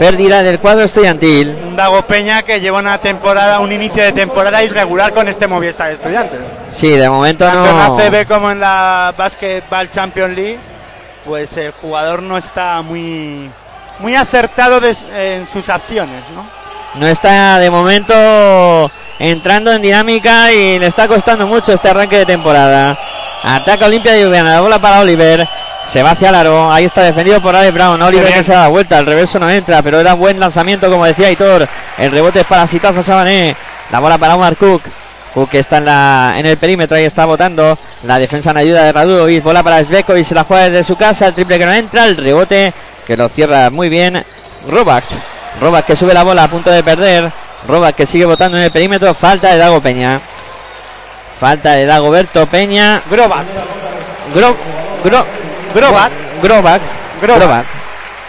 Pérdida 0.00 0.42
del 0.42 0.58
cuadro 0.58 0.84
estudiantil. 0.86 1.76
Dago 1.76 2.00
Peña 2.06 2.40
que 2.42 2.58
lleva 2.58 2.78
una 2.78 2.96
temporada, 2.96 3.60
un 3.60 3.70
inicio 3.70 4.02
de 4.02 4.12
temporada 4.12 4.64
irregular 4.64 5.12
con 5.12 5.28
este 5.28 5.46
Movistar 5.46 5.88
de 5.88 5.92
Estudiantes. 5.92 6.40
Sí, 6.74 6.88
de 6.96 7.10
momento 7.10 7.44
Tanto 7.44 7.66
en 7.68 7.76
la 7.76 7.90
CB 8.10 8.26
como 8.26 8.50
en 8.50 8.60
la 8.60 9.12
Basketball 9.16 9.90
Champions 9.90 10.34
League 10.34 10.58
pues 11.26 11.54
el 11.58 11.72
jugador 11.72 12.22
no 12.22 12.38
está 12.38 12.80
muy, 12.80 13.50
muy 13.98 14.14
acertado 14.14 14.80
des- 14.80 15.02
en 15.14 15.46
sus 15.46 15.68
acciones, 15.68 16.22
¿no? 16.34 16.46
No 16.98 17.06
está 17.06 17.58
de 17.58 17.68
momento 17.70 18.90
entrando 19.18 19.70
en 19.70 19.82
dinámica 19.82 20.50
y 20.50 20.78
le 20.78 20.86
está 20.86 21.06
costando 21.08 21.46
mucho 21.46 21.74
este 21.74 21.90
arranque 21.90 22.16
de 22.16 22.24
temporada. 22.26 22.98
Ataca 23.44 23.84
Olimpia 23.84 24.12
de 24.12 24.22
Ljubljana, 24.24 24.54
la 24.54 24.60
bola 24.62 24.78
para 24.78 25.00
Oliver. 25.00 25.46
Se 25.86 26.02
va 26.02 26.12
hacia 26.12 26.28
el 26.28 26.34
aro, 26.36 26.70
ahí 26.70 26.84
está 26.84 27.02
defendido 27.02 27.40
por 27.42 27.54
Alex 27.56 27.74
Brown. 27.74 28.00
Oliver 28.00 28.32
que 28.32 28.44
se 28.44 28.52
da 28.52 28.68
vuelta, 28.68 28.98
el 28.98 29.06
reverso 29.06 29.38
no 29.38 29.50
entra, 29.50 29.82
pero 29.82 29.98
era 29.98 30.14
buen 30.14 30.38
lanzamiento, 30.38 30.88
como 30.88 31.04
decía 31.04 31.30
Hitor. 31.30 31.68
El 31.98 32.12
rebote 32.12 32.40
es 32.40 32.46
para 32.46 32.66
Sitaza 32.66 33.02
Sabané. 33.02 33.56
La 33.90 33.98
bola 33.98 34.16
para 34.16 34.36
Omar 34.36 34.56
Cook. 34.56 34.82
Cook 35.34 35.50
que 35.50 35.58
está 35.58 35.78
en, 35.78 35.86
la, 35.86 36.34
en 36.36 36.46
el 36.46 36.56
perímetro 36.58 36.98
y 36.98 37.02
está 37.02 37.24
votando. 37.24 37.76
La 38.04 38.18
defensa 38.18 38.52
en 38.52 38.58
ayuda 38.58 38.84
de 38.84 38.92
Radulovic. 38.92 39.42
Bola 39.42 39.62
para 39.62 39.82
Svekovic, 39.82 40.24
se 40.24 40.34
la 40.34 40.44
juega 40.44 40.70
desde 40.70 40.84
su 40.84 40.96
casa. 40.96 41.26
El 41.26 41.34
triple 41.34 41.58
que 41.58 41.66
no 41.66 41.72
entra, 41.72 42.04
el 42.04 42.16
rebote 42.16 42.72
que 43.04 43.16
lo 43.16 43.28
cierra 43.28 43.70
muy 43.70 43.88
bien. 43.88 44.24
Robach. 44.68 45.04
Robach 45.60 45.84
que 45.84 45.96
sube 45.96 46.14
la 46.14 46.22
bola 46.22 46.44
a 46.44 46.48
punto 46.48 46.70
de 46.70 46.84
perder. 46.84 47.32
Robach 47.66 47.96
que 47.96 48.06
sigue 48.06 48.26
votando 48.26 48.56
en 48.56 48.64
el 48.64 48.70
perímetro. 48.70 49.12
Falta 49.12 49.50
de 49.50 49.58
Dago 49.58 49.80
Peña. 49.80 50.20
Falta 51.40 51.72
de 51.72 51.86
Dagoberto 51.86 52.46
Peña. 52.46 53.02
Grobat. 53.10 53.44
Gro, 54.32 54.54
gro, 55.02 55.26
Grobat. 55.74 56.12
Grobac. 56.42 56.80
Grobac. 57.20 57.40
Grobac. 57.40 57.64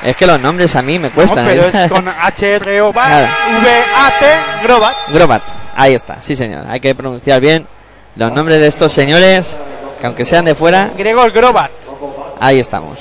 Es 0.04 0.16
que 0.18 0.26
los 0.26 0.40
nombres 0.40 0.76
a 0.76 0.82
mí 0.82 0.98
me 0.98 1.10
No, 1.10 1.14
cuestan. 1.16 1.46
pero 1.46 1.64
¿eh? 1.64 1.72
es 1.86 1.92
con 1.92 2.08
H-R-O 2.22 2.92
Nada. 2.94 3.30
V-A-T, 3.64 4.64
Grobat. 4.64 4.96
Grobat. 5.10 5.44
Ahí 5.76 5.94
está, 5.94 6.22
sí 6.22 6.36
señor. 6.36 6.66
Hay 6.68 6.80
que 6.80 6.96
pronunciar 6.96 7.40
bien 7.40 7.68
los 8.16 8.32
nombres 8.34 8.60
de 8.60 8.68
estos 8.68 8.92
señores, 8.92 9.58
que 10.00 10.06
aunque 10.08 10.26
sean 10.26 10.46
de 10.46 10.56
fuera, 10.56 10.90
Gregor 10.98 11.32
Grobat. 11.32 11.72
ahí 12.40 12.60
estamos. 12.60 13.00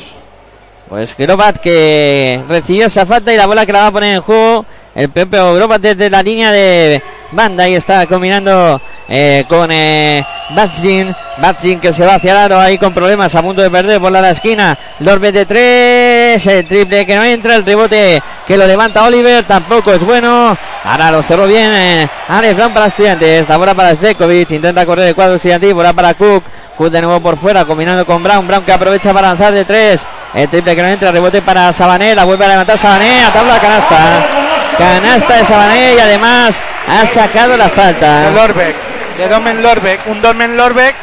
Pues 0.88 1.16
Grobat 1.16 1.56
que 1.58 2.42
recibió 2.48 2.86
esa 2.86 3.06
falta 3.06 3.32
y 3.32 3.36
la 3.36 3.46
bola 3.46 3.64
que 3.64 3.72
la 3.72 3.80
va 3.82 3.86
a 3.88 3.92
poner 3.92 4.16
en 4.16 4.20
juego. 4.22 4.64
El 4.94 5.08
Pepe 5.08 5.38
Grobat 5.38 5.80
desde 5.80 6.10
la 6.10 6.22
línea 6.22 6.50
de 6.50 7.00
banda 7.32 7.68
y 7.68 7.74
está 7.74 8.06
combinando 8.06 8.80
eh, 9.08 9.44
con 9.48 9.70
eh, 9.70 10.24
Batzin. 10.50 11.14
Batzin 11.38 11.78
que 11.78 11.92
se 11.92 12.04
va 12.04 12.14
hacia 12.14 12.32
el 12.32 12.38
aro 12.38 12.60
ahí 12.60 12.76
con 12.76 12.92
problemas 12.92 13.34
a 13.34 13.42
punto 13.42 13.62
de 13.62 13.70
perder 13.70 14.00
por 14.00 14.10
la 14.10 14.30
esquina. 14.30 14.76
Lorbe 15.00 15.30
de 15.30 15.46
tres. 15.46 16.44
El 16.46 16.66
triple 16.66 17.06
que 17.06 17.14
no 17.14 17.24
entra. 17.24 17.54
El 17.54 17.64
rebote 17.64 18.20
que 18.46 18.56
lo 18.56 18.66
levanta 18.66 19.04
Oliver 19.04 19.44
tampoco 19.44 19.92
es 19.92 20.04
bueno. 20.04 20.56
Ahora 20.84 21.12
lo 21.12 21.22
cerró 21.22 21.46
bien. 21.46 21.70
Eh, 21.72 22.08
Alex 22.28 22.56
Brown 22.56 22.72
para 22.72 22.86
estudiantes. 22.86 23.48
La 23.48 23.56
bola 23.56 23.74
para 23.74 23.94
Svekovic. 23.94 24.50
Intenta 24.50 24.84
correr 24.84 25.08
el 25.08 25.14
cuadro 25.14 25.36
estudiantil. 25.36 25.74
Bola 25.74 25.92
para 25.92 26.14
Cook. 26.14 26.42
Cook 26.76 26.90
de 26.90 27.00
nuevo 27.00 27.20
por 27.20 27.36
fuera 27.36 27.64
combinando 27.64 28.04
con 28.04 28.22
Brown. 28.22 28.46
Brown 28.46 28.64
que 28.64 28.72
aprovecha 28.72 29.12
para 29.12 29.28
lanzar 29.28 29.52
de 29.52 29.64
tres. 29.64 30.02
El 30.34 30.48
triple 30.48 30.74
que 30.74 30.82
no 30.82 30.88
entra. 30.88 31.12
Rebote 31.12 31.42
para 31.42 31.72
Sabané. 31.72 32.14
La 32.14 32.24
vuelve 32.24 32.44
a 32.44 32.48
levantar 32.48 32.76
Sabané. 32.76 33.24
A 33.24 33.32
tabla 33.32 33.58
canasta. 33.60 34.39
Canasta 34.78 35.36
de 35.36 35.44
Sabané 35.44 35.94
y 35.94 35.98
además 35.98 36.56
ha 36.88 37.06
sacado 37.06 37.56
la 37.56 37.64
De 37.64 37.70
falta. 37.70 38.30
Lorbeck. 38.30 38.74
De 39.18 39.28
Domen 39.28 39.62
Lorbeck. 39.62 40.06
Un 40.06 40.22
Domen 40.22 40.56
Lorbeck 40.56 40.94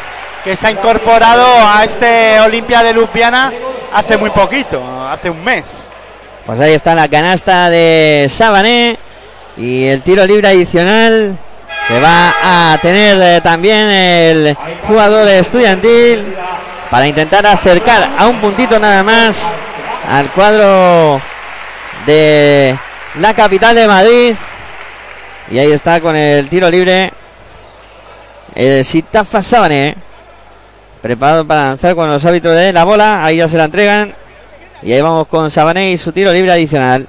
que 0.44 0.56
se 0.56 0.68
ha 0.68 0.72
incorporado 0.72 1.46
a 1.68 1.84
este 1.84 2.40
Olimpia 2.40 2.82
de 2.84 2.94
Ljubljana 2.94 3.52
hace 3.94 4.18
muy 4.18 4.30
poquito, 4.30 4.82
hace 5.10 5.30
un 5.30 5.44
mes. 5.44 5.88
Pues 6.46 6.60
ahí 6.62 6.74
está 6.74 6.96
la 6.96 7.08
canasta 7.10 7.70
de 7.70 8.28
Sabané 8.30 8.98
y 9.58 9.88
el 9.88 10.02
tiro 10.02 10.26
libre 10.26 10.48
adicional 10.48 11.38
que 11.88 12.00
va 12.00 12.34
a 12.74 12.78
tener 12.82 13.18
eh, 13.22 13.42
también 13.42 13.90
el 13.90 14.58
jugador 14.88 15.28
estudiantil 15.28 16.34
para 16.90 17.08
intentar 17.08 17.46
acercar 17.46 18.10
a 18.18 18.28
un 18.28 18.38
puntito 18.38 18.80
nada 18.80 19.04
más 19.04 19.52
al 20.10 20.30
cuadro 20.30 21.20
de 22.06 22.76
la 23.20 23.34
capital 23.34 23.76
de 23.76 23.88
Madrid. 23.88 24.36
Y 25.50 25.60
ahí 25.60 25.72
está 25.72 26.02
con 26.02 26.16
el 26.16 26.50
tiro 26.50 26.70
libre 26.70 27.12
el 28.56 28.84
Sitafa 28.84 29.42
Sabané. 29.42 29.96
Preparado 31.02 31.46
para 31.46 31.68
lanzar 31.68 31.96
con 31.96 32.10
los 32.10 32.26
hábitos 32.26 32.56
de 32.56 32.74
la 32.74 32.84
bola. 32.84 33.24
Ahí 33.24 33.38
ya 33.38 33.48
se 33.48 33.58
la 33.58 33.66
entregan. 33.66 34.14
Y 34.82 34.94
ahí 34.94 35.02
vamos 35.02 35.28
con 35.28 35.50
Sabané 35.50 35.92
y 35.92 35.98
su 35.98 36.12
tiro 36.12 36.32
libre 36.32 36.52
adicional. 36.52 37.08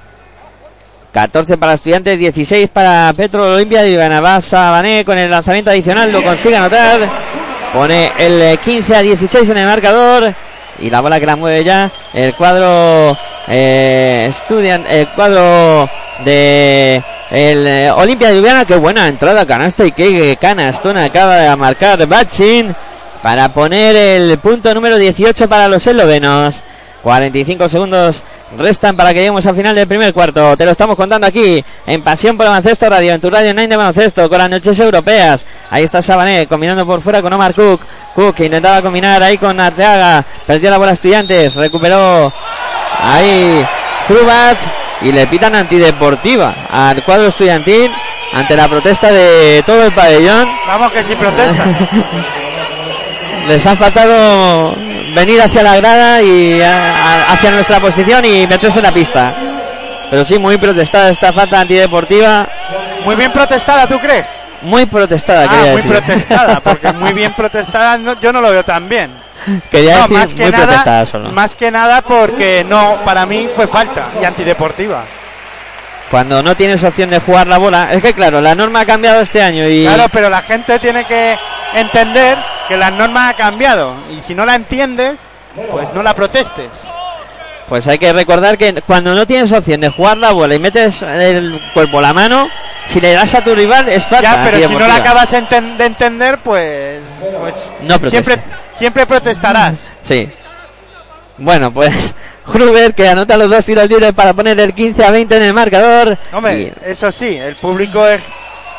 14 1.11 1.57
para 1.57 1.73
estudiantes, 1.73 2.19
16 2.19 2.69
para 2.69 3.11
Petro 3.13 3.55
Olimpia 3.55 3.85
Ivana. 3.85 4.21
Va 4.21 4.39
Sabané 4.41 5.03
con 5.03 5.17
el 5.17 5.29
lanzamiento 5.29 5.71
adicional, 5.71 6.11
lo 6.11 6.23
consigue 6.23 6.55
anotar. 6.55 6.99
Pone 7.73 8.11
el 8.17 8.41
eh, 8.41 8.59
15 8.63 8.95
a 8.95 9.01
16 9.01 9.49
en 9.49 9.57
el 9.57 9.67
marcador. 9.67 10.33
Y 10.79 10.89
la 10.89 11.01
bola 11.01 11.19
que 11.19 11.25
la 11.25 11.35
mueve 11.35 11.63
ya 11.63 11.91
el 12.13 12.33
cuadro 12.35 13.17
eh, 13.47 14.27
Estudiant, 14.29 14.85
el 14.89 15.07
cuadro 15.09 15.89
de 16.25 17.03
el 17.31 17.67
eh, 17.67 17.91
Olimpia 17.91 18.29
de 18.29 18.35
Ljubljana. 18.35 18.65
Qué 18.65 18.75
buena 18.75 19.07
entrada 19.07 19.45
canasta 19.45 19.85
y 19.85 19.91
qué 19.91 20.37
canastón 20.39 20.97
acaba 20.97 21.37
de 21.37 21.55
marcar 21.55 22.05
Batsin 22.07 22.75
para 23.21 23.49
poner 23.49 23.95
el 23.95 24.37
punto 24.39 24.73
número 24.73 24.97
18 24.97 25.47
para 25.47 25.67
los 25.67 25.85
eslovenos. 25.85 26.63
45 27.03 27.69
segundos 27.69 28.23
restan 28.57 28.95
para 28.95 29.11
que 29.11 29.19
lleguemos 29.19 29.45
al 29.45 29.55
final 29.55 29.75
del 29.75 29.87
primer 29.87 30.13
cuarto. 30.13 30.57
Te 30.57 30.65
lo 30.65 30.71
estamos 30.71 30.95
contando 30.95 31.27
aquí 31.27 31.63
en 31.85 32.01
Pasión 32.01 32.35
por 32.35 32.45
el 32.45 32.49
Baloncesto 32.49 32.89
Radio, 32.89 33.13
en 33.13 33.21
tu 33.21 33.29
radio 33.29 33.53
9 33.53 33.67
de 33.67 33.77
baloncesto, 33.77 34.29
con 34.29 34.37
las 34.37 34.49
noches 34.49 34.77
europeas. 34.79 35.45
Ahí 35.69 35.83
está 35.83 36.01
Sabané 36.01 36.47
combinando 36.47 36.85
por 36.85 37.01
fuera 37.01 37.21
con 37.21 37.31
Omar 37.31 37.53
Cook. 37.53 37.81
Cook 38.15 38.35
que 38.35 38.45
intentaba 38.45 38.81
combinar 38.81 39.23
ahí 39.23 39.37
con 39.37 39.59
Arteaga. 39.59 40.25
Perdió 40.45 40.69
la 40.71 40.77
bola 40.77 40.91
Estudiantes. 40.91 41.55
Recuperó 41.55 42.33
ahí 43.01 43.65
Krubat. 44.07 44.57
Y 45.01 45.11
le 45.11 45.27
pitan 45.27 45.55
antideportiva 45.55 46.53
al 46.71 47.03
cuadro 47.03 47.27
estudiantil 47.29 47.91
ante 48.33 48.55
la 48.55 48.67
protesta 48.67 49.11
de 49.11 49.63
todo 49.65 49.83
el 49.85 49.91
pabellón. 49.93 50.47
Vamos 50.67 50.91
que 50.91 51.03
si 51.03 51.15
protesta. 51.15 51.65
Les 53.47 53.65
ha 53.65 53.75
faltado 53.75 54.75
venir 55.15 55.41
hacia 55.41 55.63
la 55.63 55.75
grada 55.77 56.21
y 56.21 56.61
a- 56.61 56.75
a- 56.75 57.33
hacia 57.33 57.51
nuestra 57.51 57.79
posición 57.79 58.23
y 58.25 58.45
meterse 58.45 58.79
en 58.79 58.83
la 58.83 58.91
pista. 58.91 59.33
Pero 60.09 60.25
sí, 60.25 60.37
muy 60.37 60.57
protestada 60.57 61.09
esta 61.09 61.31
falta 61.33 61.61
antideportiva. 61.61 62.47
Muy 63.05 63.15
bien 63.15 63.31
protestada, 63.31 63.87
¿tú 63.87 63.97
crees? 63.99 64.27
Muy 64.61 64.85
protestada, 64.85 65.47
Ah, 65.49 65.55
muy 65.71 65.81
decir. 65.81 65.91
protestada, 65.91 66.59
porque 66.59 66.91
muy 66.93 67.13
bien 67.21 67.31
protestada 67.33 67.97
no- 67.97 68.19
yo 68.19 68.33
no 68.33 68.41
lo 68.41 68.51
veo 68.51 68.63
tan 68.65 68.87
bien. 68.89 69.09
Quería 69.71 69.91
No, 69.95 70.01
decir 70.03 70.17
más 70.17 70.33
que 70.33 70.41
muy 70.43 70.51
protestada 70.51 70.85
nada, 70.85 71.05
solo. 71.05 71.31
más 71.31 71.55
que 71.55 71.71
nada 71.71 72.01
porque 72.01 72.65
no, 72.67 72.97
para 73.05 73.25
mí 73.25 73.47
fue 73.55 73.67
falta 73.67 74.05
y 74.21 74.25
antideportiva. 74.25 75.03
Cuando 76.11 76.41
no 76.41 76.55
tienes 76.57 76.83
opción 76.83 77.11
de 77.11 77.19
jugar 77.19 77.45
la 77.47 77.57
bola. 77.59 77.89
Es 77.93 78.01
que 78.01 78.13
claro, 78.13 78.41
la 78.41 78.55
norma 78.55 78.79
ha 78.81 78.85
cambiado 78.85 79.21
este 79.21 79.41
año 79.43 79.67
y 79.69 79.83
Claro, 79.85 80.05
pero 80.11 80.29
la 80.29 80.41
gente 80.41 80.79
tiene 80.79 81.03
que 81.05 81.37
entender 81.75 82.37
que 82.67 82.77
la 82.77 82.89
norma 82.89 83.29
ha 83.29 83.33
cambiado 83.35 83.93
y 84.15 84.19
si 84.21 84.33
no 84.33 84.45
la 84.45 84.55
entiendes, 84.55 85.21
pues 85.71 85.93
no 85.93 86.01
la 86.01 86.13
protestes. 86.15 86.69
pues 87.67 87.85
hay 87.87 87.99
que 87.99 88.11
recordar 88.11 88.57
que 88.57 88.81
cuando 88.81 89.13
no 89.13 89.27
tienes 89.27 89.51
opción 89.51 89.81
de 89.81 89.89
jugar 89.89 90.17
la 90.17 90.31
bola 90.31 90.55
y 90.55 90.59
metes 90.59 91.03
el 91.03 91.61
cuerpo 91.75 92.01
la 92.01 92.13
mano, 92.13 92.49
si 92.87 92.99
le 92.99 93.13
das 93.13 93.35
a 93.35 93.43
tu 93.43 93.53
rival 93.53 93.87
es 93.89 94.07
falta. 94.07 94.35
Ya, 94.37 94.43
pero 94.43 94.67
si 94.67 94.73
no 94.75 94.87
la 94.87 94.95
acabas 94.95 95.29
de 95.29 95.37
entender, 95.85 96.39
pues, 96.39 97.01
pues 97.39 97.55
No 97.81 97.99
siempre, 98.09 98.39
siempre 98.79 99.05
protestarás. 99.05 99.77
Sí. 100.01 100.27
Bueno, 101.37 101.71
pues 101.71 101.93
Gruber 102.51 102.93
que 102.95 103.07
anota 103.07 103.37
los 103.37 103.49
dos 103.49 103.63
tiros 103.65 103.87
libres 103.87 104.13
para 104.13 104.33
poner 104.33 104.59
el 104.59 104.73
15 104.73 105.05
a 105.05 105.11
20 105.11 105.37
en 105.37 105.43
el 105.43 105.53
marcador. 105.53 106.17
Hombre, 106.33 106.59
Y- 106.61 106.73
eso 106.89 107.11
sí, 107.11 107.35
el 107.37 107.55
público 107.57 108.05
es, 108.07 108.21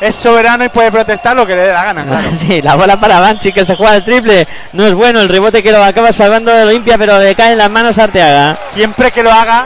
es 0.01 0.13
soberano 0.13 0.65
y 0.65 0.69
puede 0.69 0.91
protestar 0.91 1.35
lo 1.35 1.45
que 1.47 1.55
le 1.55 1.61
dé 1.67 1.73
la 1.73 1.83
gana. 1.85 2.03
claro. 2.05 2.27
Sí, 2.37 2.61
la 2.61 2.75
bola 2.75 2.99
para 2.99 3.19
Banchi 3.19 3.51
que 3.53 3.63
se 3.63 3.75
juega 3.75 3.95
el 3.95 4.03
triple. 4.03 4.47
No 4.73 4.85
es 4.85 4.93
bueno 4.93 5.21
el 5.21 5.29
rebote 5.29 5.63
que 5.63 5.71
lo 5.71 5.83
acaba 5.83 6.11
salvando 6.11 6.51
de 6.51 6.63
Olimpia, 6.63 6.97
pero 6.97 7.17
le 7.19 7.33
cae 7.35 7.53
en 7.53 7.57
las 7.59 7.71
manos 7.71 7.97
a 7.97 8.03
Arteaga. 8.03 8.57
Siempre 8.73 9.11
que 9.11 9.23
lo 9.23 9.31
haga 9.31 9.65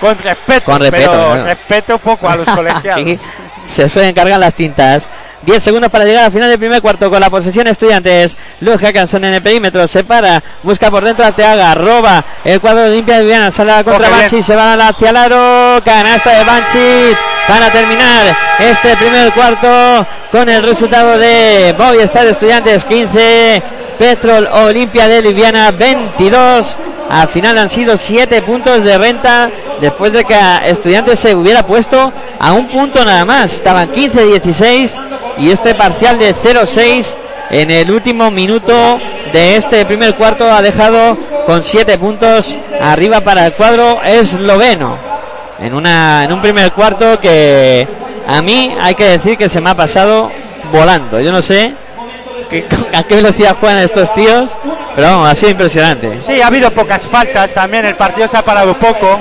con 0.00 0.16
respeto, 0.18 0.64
Con 0.66 0.80
respeto, 0.80 1.10
pero 1.10 1.24
claro. 1.32 1.44
respeto 1.44 1.98
poco 1.98 2.28
a 2.28 2.36
los 2.36 2.46
colegiados. 2.54 3.02
Sí, 3.04 3.18
se 3.66 3.88
suelen 3.88 4.14
cargar 4.14 4.38
las 4.38 4.54
tintas. 4.54 5.08
10 5.42 5.62
segundos 5.62 5.90
para 5.90 6.04
llegar 6.04 6.24
al 6.24 6.32
final 6.32 6.48
del 6.48 6.58
primer 6.58 6.80
cuarto 6.82 7.10
con 7.10 7.20
la 7.20 7.30
posesión 7.30 7.66
estudiantes. 7.66 8.36
Luz 8.60 8.80
Hackanson 8.80 9.24
en 9.24 9.34
el 9.34 9.42
perímetro, 9.42 9.86
se 9.86 10.04
para, 10.04 10.42
busca 10.62 10.90
por 10.90 11.04
dentro 11.04 11.24
Arteaga, 11.24 11.74
roba 11.74 12.24
el 12.44 12.60
cuadro 12.60 12.82
de 12.82 12.90
Olimpia 12.90 13.18
de 13.18 13.24
Viana, 13.24 13.50
sale 13.50 13.72
a 13.72 13.84
contra. 13.84 14.08
Banchi, 14.08 14.42
se 14.42 14.56
va 14.56 14.74
hacia 14.74 15.10
el 15.10 15.16
aro, 15.16 15.82
canasta 15.84 16.38
de 16.38 16.44
Banchi 16.44 17.16
para 17.46 17.70
terminar 17.70 18.36
este 18.58 18.96
primer 18.96 19.32
cuarto 19.32 20.06
con 20.32 20.48
el 20.48 20.62
resultado 20.62 21.16
de 21.18 21.74
Movistar 21.78 22.26
Estudiantes 22.26 22.84
15, 22.84 23.62
Petrol 23.98 24.48
Olimpia 24.52 25.06
de 25.06 25.22
Liviana 25.22 25.70
22. 25.70 26.76
Al 27.08 27.28
final 27.28 27.56
han 27.56 27.68
sido 27.68 27.96
7 27.96 28.42
puntos 28.42 28.82
de 28.82 28.98
renta 28.98 29.48
después 29.80 30.12
de 30.12 30.24
que 30.24 30.34
a 30.34 30.58
Estudiantes 30.66 31.20
se 31.20 31.34
hubiera 31.36 31.64
puesto 31.64 32.12
a 32.38 32.52
un 32.52 32.66
punto 32.68 33.04
nada 33.04 33.24
más. 33.24 33.54
Estaban 33.54 33.90
15-16 33.92 34.96
y 35.38 35.50
este 35.50 35.74
parcial 35.74 36.18
de 36.18 36.34
0-6 36.34 37.14
en 37.50 37.70
el 37.70 37.90
último 37.90 38.30
minuto 38.30 38.98
de 39.32 39.56
este 39.56 39.84
primer 39.84 40.14
cuarto 40.14 40.50
ha 40.50 40.62
dejado 40.62 41.16
con 41.46 41.62
7 41.62 41.98
puntos 41.98 42.54
arriba 42.80 43.20
para 43.20 43.44
el 43.44 43.52
cuadro 43.54 44.00
esloveno. 44.02 44.96
En, 45.58 45.74
una, 45.74 46.24
en 46.24 46.32
un 46.32 46.42
primer 46.42 46.72
cuarto 46.72 47.18
que 47.18 47.86
a 48.26 48.42
mí 48.42 48.74
hay 48.80 48.94
que 48.94 49.04
decir 49.04 49.38
que 49.38 49.48
se 49.48 49.60
me 49.60 49.70
ha 49.70 49.74
pasado 49.74 50.30
volando. 50.72 51.20
Yo 51.20 51.32
no 51.32 51.40
sé 51.42 51.74
a 52.94 53.02
qué 53.04 53.14
velocidad 53.16 53.56
juegan 53.58 53.78
estos 53.78 54.12
tíos, 54.14 54.50
pero 54.94 55.08
vamos, 55.08 55.28
ha 55.30 55.34
sido 55.34 55.52
impresionante. 55.52 56.18
Sí, 56.26 56.40
ha 56.40 56.48
habido 56.48 56.70
pocas 56.70 57.06
faltas 57.06 57.52
también, 57.52 57.86
el 57.86 57.94
partido 57.94 58.28
se 58.28 58.36
ha 58.36 58.44
parado 58.44 58.74
poco, 58.78 59.20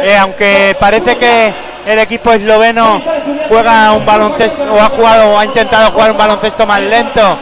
eh, 0.00 0.16
aunque 0.16 0.76
parece 0.78 1.16
que 1.16 1.54
el 1.86 1.98
equipo 1.98 2.32
esloveno 2.32 3.02
juega 3.48 3.92
un 3.92 4.04
baloncesto 4.06 4.62
o 4.72 4.80
ha 4.80 4.88
jugado 4.88 5.30
o 5.30 5.38
ha 5.38 5.44
intentado 5.44 5.90
jugar 5.90 6.12
un 6.12 6.18
baloncesto 6.18 6.66
más 6.66 6.80
lento, 6.80 7.36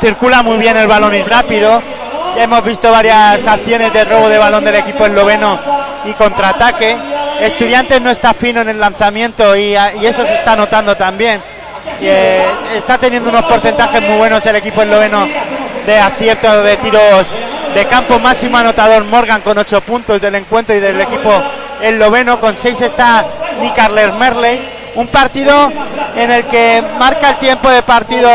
circula 0.00 0.42
muy 0.42 0.58
bien 0.58 0.76
el 0.76 0.86
balón 0.86 1.14
y 1.14 1.22
rápido. 1.22 1.82
Hemos 2.36 2.64
visto 2.64 2.90
varias 2.90 3.46
acciones 3.46 3.92
de 3.92 4.04
robo 4.04 4.28
de 4.28 4.38
balón 4.38 4.64
del 4.64 4.74
equipo 4.74 5.06
esloveno 5.06 5.58
y 6.04 6.12
contraataque. 6.14 6.96
Estudiantes 7.40 8.00
no 8.00 8.10
está 8.10 8.34
fino 8.34 8.60
en 8.60 8.68
el 8.68 8.80
lanzamiento 8.80 9.56
y, 9.56 9.74
eso 9.74 10.26
se 10.26 10.34
está 10.34 10.56
notando 10.56 10.96
también. 10.96 11.40
Está 12.74 12.98
teniendo 12.98 13.30
unos 13.30 13.44
porcentajes 13.44 14.02
muy 14.02 14.16
buenos 14.16 14.44
el 14.46 14.56
equipo 14.56 14.82
esloveno 14.82 15.28
de 15.86 15.98
acierto 15.98 16.62
de 16.62 16.76
tiros 16.78 17.28
de 17.74 17.86
campo 17.86 18.18
máximo 18.18 18.56
anotador 18.56 19.04
Morgan 19.04 19.40
con 19.42 19.58
8 19.58 19.80
puntos 19.82 20.20
del 20.20 20.36
encuentro 20.36 20.74
y 20.74 20.80
del 20.80 21.00
equipo 21.00 21.30
esloveno 21.82 22.40
con 22.40 22.56
6 22.56 22.80
está 22.80 23.24
Nicarler 23.60 24.12
Merley. 24.12 24.82
Un 24.96 25.08
partido 25.08 25.72
en 26.16 26.30
el 26.30 26.44
que 26.44 26.82
marca 26.98 27.30
el 27.30 27.36
tiempo 27.38 27.68
de 27.68 27.82
partido 27.82 28.30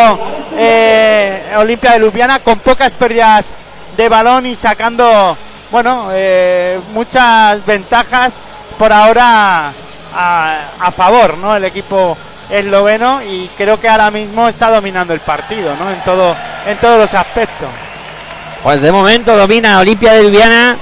eh, 0.57 1.53
Olimpia 1.57 1.93
de 1.93 1.99
Ljubljana 1.99 2.39
con 2.39 2.59
pocas 2.59 2.93
pérdidas 2.93 3.53
de 3.95 4.09
balón 4.09 4.45
y 4.45 4.55
sacando 4.55 5.37
bueno 5.71 6.09
eh, 6.11 6.79
muchas 6.93 7.65
ventajas 7.65 8.33
por 8.77 8.91
ahora 8.91 9.71
a, 10.13 10.91
favor 10.95 11.37
no 11.37 11.55
el 11.55 11.63
equipo 11.63 12.17
esloveno 12.49 13.21
y 13.21 13.49
creo 13.57 13.79
que 13.79 13.87
ahora 13.87 14.11
mismo 14.11 14.49
está 14.49 14.69
dominando 14.69 15.13
el 15.13 15.21
partido 15.21 15.75
no 15.77 15.89
en 15.91 16.01
todo 16.03 16.35
en 16.65 16.77
todos 16.77 16.99
los 16.99 17.13
aspectos. 17.13 17.69
Pues 18.63 18.81
de 18.81 18.91
momento 18.91 19.37
domina 19.37 19.79
Olimpia 19.79 20.13
de 20.13 20.23
Ljubljana 20.23 20.77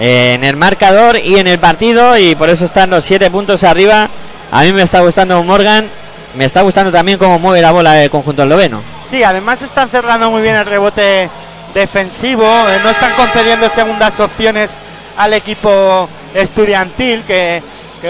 en 0.00 0.44
el 0.44 0.56
marcador 0.56 1.18
y 1.18 1.36
en 1.36 1.46
el 1.46 1.58
partido 1.58 2.16
y 2.16 2.34
por 2.34 2.48
eso 2.48 2.64
están 2.64 2.90
los 2.90 3.04
siete 3.04 3.30
puntos 3.30 3.62
arriba 3.64 4.08
a 4.54 4.64
mí 4.64 4.72
me 4.74 4.82
está 4.82 5.00
gustando 5.00 5.42
Morgan, 5.42 5.88
me 6.36 6.44
está 6.44 6.60
gustando 6.60 6.92
también 6.92 7.16
cómo 7.16 7.38
mueve 7.38 7.62
la 7.62 7.72
bola 7.72 8.02
el 8.02 8.10
conjunto 8.10 8.42
esloveno. 8.42 8.82
Sí, 9.08 9.24
además 9.24 9.62
están 9.62 9.88
cerrando 9.88 10.30
muy 10.30 10.42
bien 10.42 10.56
el 10.56 10.66
rebote 10.66 11.30
defensivo, 11.72 12.44
eh, 12.44 12.78
no 12.84 12.90
están 12.90 13.12
concediendo 13.16 13.70
segundas 13.70 14.20
opciones 14.20 14.72
al 15.16 15.32
equipo 15.32 16.06
estudiantil, 16.34 17.22
que, 17.22 17.62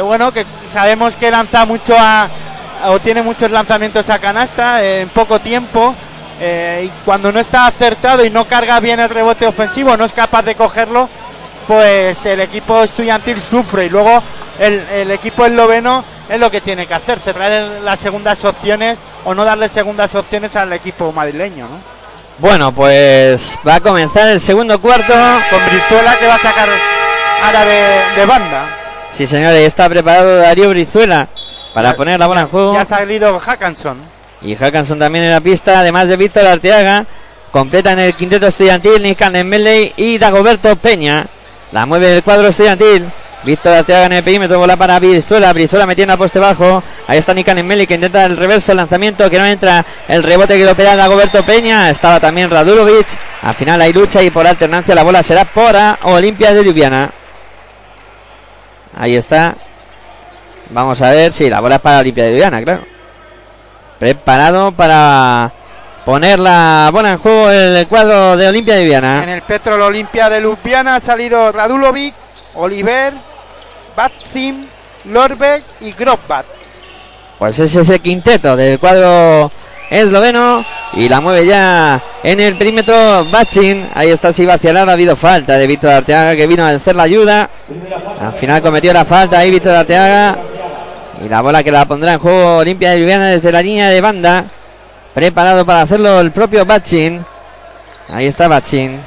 bueno, 0.03 0.33
que 0.33 0.45
sabemos 0.67 1.15
que 1.15 1.31
lanza 1.31 1.65
mucho 1.65 1.95
a, 1.97 2.29
o 2.87 2.99
tiene 2.99 3.23
muchos 3.23 3.53
lanzamientos 3.53 4.11
a 4.11 4.19
canasta 4.19 4.85
en 4.85 5.09
poco 5.11 5.39
tiempo. 5.39 5.95
Eh, 6.41 6.87
y 6.89 7.05
cuando 7.05 7.31
no 7.31 7.39
está 7.39 7.69
acertado 7.69 8.25
y 8.25 8.31
no 8.31 8.47
carga 8.47 8.81
bien 8.81 8.99
el 8.99 9.09
rebote 9.09 9.47
ofensivo, 9.47 9.97
no 9.97 10.05
es 10.05 10.13
capaz 10.13 10.43
de 10.43 10.57
cogerlo, 10.57 11.09
pues 11.67 12.25
el 12.27 12.41
equipo 12.41 12.83
estudiantil 12.83 13.41
sufre 13.41 13.87
y 13.87 13.91
luego 13.91 14.23
el, 14.59 14.81
el 14.93 15.11
equipo 15.11 15.47
esloveno 15.47 16.05
es 16.29 16.39
lo 16.41 16.51
que 16.51 16.61
tiene 16.61 16.87
que 16.87 16.95
hacer, 16.95 17.19
cerrar 17.19 17.83
las 17.83 18.01
segundas 18.01 18.45
opciones 18.45 19.01
o 19.25 19.35
no 19.35 19.45
darle 19.45 19.69
segundas 19.69 20.15
opciones 20.15 20.57
al 20.57 20.73
equipo 20.73 21.13
madrileño, 21.13 21.69
¿no? 21.69 22.03
Bueno, 22.39 22.73
pues 22.73 23.59
va 23.67 23.77
a 23.77 23.81
comenzar 23.81 24.29
el 24.29 24.41
segundo 24.41 24.81
cuarto. 24.81 25.13
Con 25.13 25.61
Brizuela 25.67 26.17
que 26.19 26.27
va 26.27 26.35
a 26.35 26.39
sacar 26.39 26.69
ahora 27.45 27.65
de, 28.17 28.27
banda. 28.27 28.79
Sí, 29.13 29.27
señores, 29.27 29.61
está 29.61 29.89
preparado 29.89 30.39
Darío 30.39 30.71
Brizuela 30.71 31.29
para 31.75 31.95
poner 31.95 32.19
la 32.19 32.27
bola 32.27 32.41
en 32.43 32.49
juego. 32.49 32.75
Ya 32.75 32.81
ha 32.81 32.85
salido 32.85 33.39
Hackanson. 33.39 33.99
Y 34.41 34.57
Hackanson 34.57 34.99
también 34.99 35.27
en 35.27 35.31
la 35.31 35.41
pista, 35.41 35.79
además 35.79 36.09
de 36.09 36.17
Víctor 36.17 36.47
Arteaga. 36.47 37.05
Completan 37.51 37.99
el 37.99 38.15
quinteto 38.15 38.47
estudiantil 38.47 39.03
Nick 39.03 39.21
Melley 39.45 39.93
y 39.97 40.19
Dagoberto 40.19 40.75
Peña. 40.77 41.27
La 41.73 41.87
mueve 41.87 42.17
el 42.17 42.23
cuadro 42.23 42.49
estudiantil. 42.49 43.11
Víctor 43.45 43.73
Arteaga 43.73 44.07
en 44.07 44.13
el 44.13 44.23
perímetro, 44.23 44.59
bola 44.59 44.77
para 44.77 45.01
Brizuela, 45.01 45.53
Brizuela 45.53 45.85
metiendo 45.85 46.15
a 46.15 46.17
poste 46.17 46.39
bajo. 46.39 46.81
Ahí 47.09 47.19
está 47.19 47.35
Nikan 47.35 47.67
Meli 47.67 47.89
que 47.89 47.95
intenta 47.95 48.25
el 48.25 48.37
reverso, 48.37 48.71
el 48.71 48.77
lanzamiento 48.77 49.29
que 49.29 49.39
no 49.39 49.45
entra, 49.45 49.85
el 50.07 50.23
rebote 50.23 50.57
que 50.57 50.65
lo 50.65 50.77
pega 50.77 50.95
Dagoberto 50.95 51.45
Peña. 51.45 51.91
Estaba 51.91 52.21
también 52.21 52.49
Radulovic. 52.51 53.07
Al 53.43 53.55
final 53.55 53.81
hay 53.81 53.93
lucha 53.93 54.23
y 54.23 54.31
por 54.31 54.47
alternancia 54.47 54.95
la 54.95 55.03
bola 55.03 55.23
será 55.23 55.45
por 55.45 55.75
Olimpia 56.03 56.53
de 56.53 56.63
Ljubljana. 56.63 57.11
Ahí 58.97 59.17
está. 59.17 59.57
Vamos 60.71 61.03
a 61.03 61.11
ver, 61.11 61.33
si 61.33 61.51
la 61.51 61.61
bola 61.61 61.77
es 61.77 61.81
para 61.81 61.99
Olimpia 61.99 62.25
de 62.25 62.33
Ljubljana, 62.33 62.63
claro. 62.63 62.85
Preparado 63.99 64.71
para 64.73 65.51
poner 66.05 66.39
la 66.39 66.91
bola 66.93 67.13
en 67.13 67.19
juego 67.19 67.51
el 67.51 67.87
cuadro 67.87 68.37
de 68.37 68.49
Olimpia 68.49 68.75
de 68.75 68.83
Ljubljana. 68.83 69.23
En 69.23 69.29
el 69.29 69.43
Petrol 69.43 69.81
Olimpia 69.83 70.29
de 70.29 70.41
Ljubljana 70.41 70.97
ha 70.97 71.01
salido 71.01 71.53
Radulovic, 71.53 72.15
Oliver, 72.55 73.15
Batzim, 73.97 74.67
Lorbeck 75.05 75.63
y 75.81 75.93
Grobbat. 75.93 76.47
Pues 77.39 77.59
ese 77.59 77.81
es 77.81 77.89
el 77.89 78.01
quinteto 78.01 78.57
del 78.57 78.79
cuadro 78.79 79.51
esloveno 79.91 80.65
y 80.95 81.09
la 81.09 81.21
mueve 81.21 81.45
ya 81.47 82.01
en 82.23 82.41
el 82.41 82.57
perímetro 82.57 83.25
Batzin. 83.31 83.89
Ahí 83.95 84.11
está 84.11 84.33
si 84.33 84.49
hacia 84.49 84.73
Ha 84.73 84.93
habido 84.93 85.17
falta 85.17 85.59
de 85.59 85.67
Víctor 85.67 85.91
Arteaga 85.91 86.37
que 86.37 86.47
vino 86.47 86.65
a 86.65 86.71
hacer 86.71 86.97
la 86.97 87.05
ayuda. 87.05 87.51
Al 88.21 88.33
final 88.33 88.63
cometió 88.63 88.93
la 88.93 89.05
falta 89.05 89.39
ahí 89.39 89.51
Víctor 89.51 89.75
Arteaga. 89.75 90.39
Y 91.25 91.29
la 91.29 91.41
bola 91.41 91.63
que 91.63 91.71
la 91.71 91.85
pondrá 91.85 92.15
en 92.15 92.19
juego 92.19 92.59
Olimpia 92.59 92.91
de 92.91 93.01
Ljubljana 93.01 93.29
desde 93.29 93.53
la 93.53 93.63
línea 93.63 93.89
de 93.91 94.01
banda. 94.01 94.45
Preparado 95.15 95.65
para 95.67 95.83
hacerlo 95.83 96.21
el 96.21 96.31
propio 96.31 96.65
Batchin. 96.65 97.25
Ahí 98.13 98.27
está 98.27 98.49
Batchin. 98.49 99.01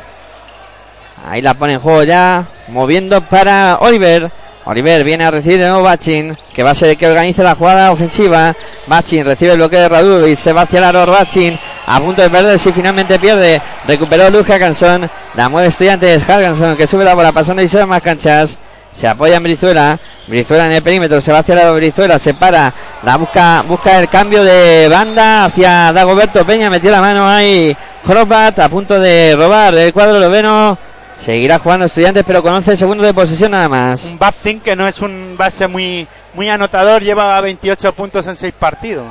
Ahí 1.28 1.42
la 1.42 1.54
pone 1.54 1.74
en 1.74 1.80
juego 1.80 2.04
ya. 2.04 2.46
Moviendo 2.68 3.22
para 3.22 3.78
Oliver. 3.82 4.30
Oliver 4.66 5.04
viene 5.04 5.24
a 5.24 5.32
recibir 5.32 5.60
de 5.60 5.68
nuevo 5.68 5.84
Bachin, 5.84 6.36
que 6.54 6.64
va 6.64 6.72
a 6.72 6.76
ser 6.76 6.90
el 6.90 6.98
que 6.98 7.08
organice 7.08 7.44
la 7.44 7.54
jugada 7.54 7.92
ofensiva. 7.92 8.56
Bachin 8.88 9.24
recibe 9.24 9.52
el 9.52 9.58
bloqueo 9.58 9.88
de 9.88 10.32
y 10.32 10.36
se 10.36 10.54
va 10.54 10.64
hacia 10.64 10.80
el 10.80 10.86
aro 10.86 11.06
Bachin, 11.06 11.58
a 11.86 12.00
punto 12.00 12.24
de 12.24 12.32
perder 12.32 12.58
si 12.58 12.72
finalmente 12.72 13.20
pierde. 13.20 13.62
Recuperó 13.88 14.28
Luke 14.32 14.52
Hackanson, 14.52 15.08
la 15.36 15.50
mueve 15.50 15.68
Estudiantes 15.68 16.24
Hackanson, 16.24 16.76
que 16.76 16.88
sube 16.88 17.04
la 17.04 17.14
bola 17.14 17.32
pasando 17.32 17.62
y 17.62 17.68
se 17.68 17.86
más 17.86 18.02
canchas. 18.02 18.58
Se 18.96 19.08
apoya 19.08 19.36
en 19.36 19.44
Brizuela, 19.44 20.00
Brizuela 20.26 20.68
en 20.68 20.72
el 20.72 20.82
perímetro, 20.82 21.20
se 21.20 21.32
va 21.32 21.40
hacia 21.40 21.56
aro 21.56 21.76
Brizuela, 21.76 22.18
se 22.18 22.34
para, 22.34 22.74
la 23.04 23.18
busca, 23.18 23.62
busca 23.68 23.98
el 23.98 24.08
cambio 24.08 24.44
de 24.44 24.88
banda 24.90 25.46
hacia 25.46 25.92
Dagoberto 25.92 26.46
Peña, 26.46 26.70
metió 26.70 26.90
la 26.90 27.02
mano 27.02 27.28
ahí. 27.28 27.76
Crobat 28.06 28.58
a 28.60 28.70
punto 28.70 29.00
de 29.00 29.36
robar 29.36 29.76
el 29.76 29.92
cuadro 29.92 30.20
loveno 30.20 30.78
Seguirá 31.18 31.60
jugando 31.60 31.86
Estudiantes, 31.86 32.24
pero 32.26 32.44
con 32.44 32.54
11 32.54 32.78
segundos 32.78 33.06
de 33.06 33.14
posesión 33.14 33.52
nada 33.52 33.70
más. 33.70 34.06
Un 34.06 34.20
Batzin 34.20 34.60
que 34.60 34.76
no 34.76 34.88
es 34.88 35.00
un 35.02 35.36
base 35.38 35.68
muy, 35.68 36.08
muy 36.34 36.50
anotador, 36.50 37.02
lleva 37.02 37.40
28 37.42 37.94
puntos 37.94 38.28
en 38.28 38.36
6 38.36 38.54
partidos. 38.60 39.08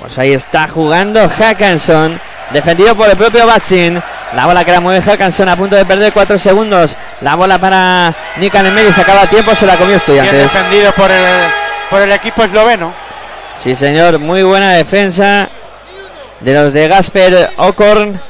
Pues 0.00 0.18
ahí 0.18 0.32
está 0.32 0.66
jugando 0.66 1.28
Hackanson, 1.28 2.18
defendido 2.52 2.94
por 2.96 3.08
el 3.08 3.16
propio 3.16 3.46
Batzin. 3.46 4.00
La 4.34 4.46
bola 4.46 4.64
que 4.64 4.70
la 4.70 4.80
mueve 4.80 5.02
Hackanson 5.02 5.48
a 5.48 5.56
punto 5.56 5.74
de 5.74 5.84
perder 5.84 6.12
4 6.12 6.38
segundos. 6.38 6.92
La 7.20 7.34
bola 7.34 7.58
para 7.58 8.14
Nikan 8.36 8.64
en 8.66 8.74
medio, 8.74 8.92
se 8.92 9.00
acaba 9.00 9.26
tiempo, 9.26 9.54
se 9.54 9.66
la 9.66 9.76
comió 9.76 9.96
Estudiantes. 9.96 10.32
Bien 10.32 10.44
defendido 10.44 10.92
por 10.92 11.10
el, 11.10 11.26
por 11.90 12.00
el 12.02 12.12
equipo 12.12 12.44
esloveno. 12.44 12.92
Sí, 13.62 13.74
señor, 13.74 14.18
muy 14.18 14.42
buena 14.42 14.72
defensa 14.72 15.48
de 16.40 16.54
los 16.54 16.72
de 16.72 16.88
Gasper 16.88 17.50
Okorn 17.56 18.20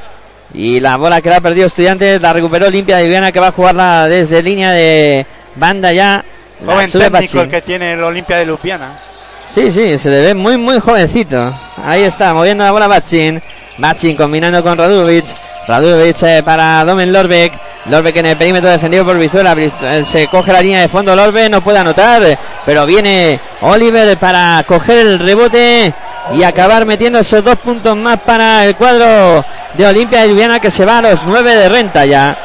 y 0.52 0.80
la 0.80 0.96
bola 0.96 1.20
que 1.20 1.30
la 1.30 1.36
ha 1.36 1.40
perdido 1.40 1.66
Estudiantes 1.66 2.20
la 2.20 2.32
recuperó 2.32 2.68
limpia 2.68 2.96
de 2.96 3.04
Viviana 3.04 3.30
que 3.30 3.38
va 3.38 3.48
a 3.48 3.52
jugarla 3.52 4.08
desde 4.08 4.42
línea 4.42 4.72
de 4.72 5.26
banda 5.54 5.92
ya. 5.92 6.24
Joven 6.64 6.90
técnico 6.90 7.40
el 7.40 7.48
que 7.48 7.62
tiene 7.62 7.92
el 7.92 8.02
Olimpia 8.02 8.36
de 8.38 8.46
Lupiana. 8.46 8.88
Sí, 9.54 9.72
sí, 9.72 9.98
se 9.98 10.10
le 10.10 10.20
ve 10.20 10.34
muy, 10.34 10.56
muy 10.56 10.78
jovencito. 10.78 11.52
Ahí 11.84 12.02
está, 12.02 12.34
moviendo 12.34 12.64
la 12.64 12.70
bola 12.70 12.86
Bachin. 12.86 13.42
Bachin 13.81 14.16
combinando 14.16 14.62
con 14.62 14.76
Radulovic. 14.76 15.26
Radulovic 15.66 16.22
eh, 16.22 16.43
para 16.45 16.85
Domen 16.85 17.12
Lorbeck. 17.12 17.53
Lorbeck 17.87 18.16
en 18.16 18.26
el 18.26 18.37
perímetro 18.37 18.68
defendido 18.68 19.05
por 19.05 19.16
Brizuela. 19.16 19.57
Eh, 19.59 20.05
se 20.05 20.28
coge 20.28 20.53
la 20.53 20.61
línea 20.61 20.83
de 20.83 20.89
fondo 20.89 21.16
Lorbeck, 21.16 21.51
no 21.51 21.62
puede 21.62 21.78
anotar. 21.78 22.39
Pero 22.66 22.87
viene 22.87 23.41
Oliver 23.62 24.16
para 24.18 24.62
coger 24.66 24.99
el 24.99 25.18
rebote 25.18 25.93
y 26.35 26.43
acabar 26.43 26.85
metiendo 26.85 27.18
esos 27.18 27.43
dos 27.43 27.59
puntos 27.59 27.97
más 27.97 28.20
para 28.20 28.64
el 28.66 28.76
cuadro 28.76 29.45
de 29.74 29.87
Olimpia 29.87 30.22
de 30.22 30.28
Lluviana 30.28 30.61
que 30.61 30.70
se 30.70 30.85
va 30.85 30.99
a 30.99 31.03
los 31.03 31.20
nueve 31.24 31.57
de 31.57 31.68
renta 31.68 32.05
ya. 32.05 32.37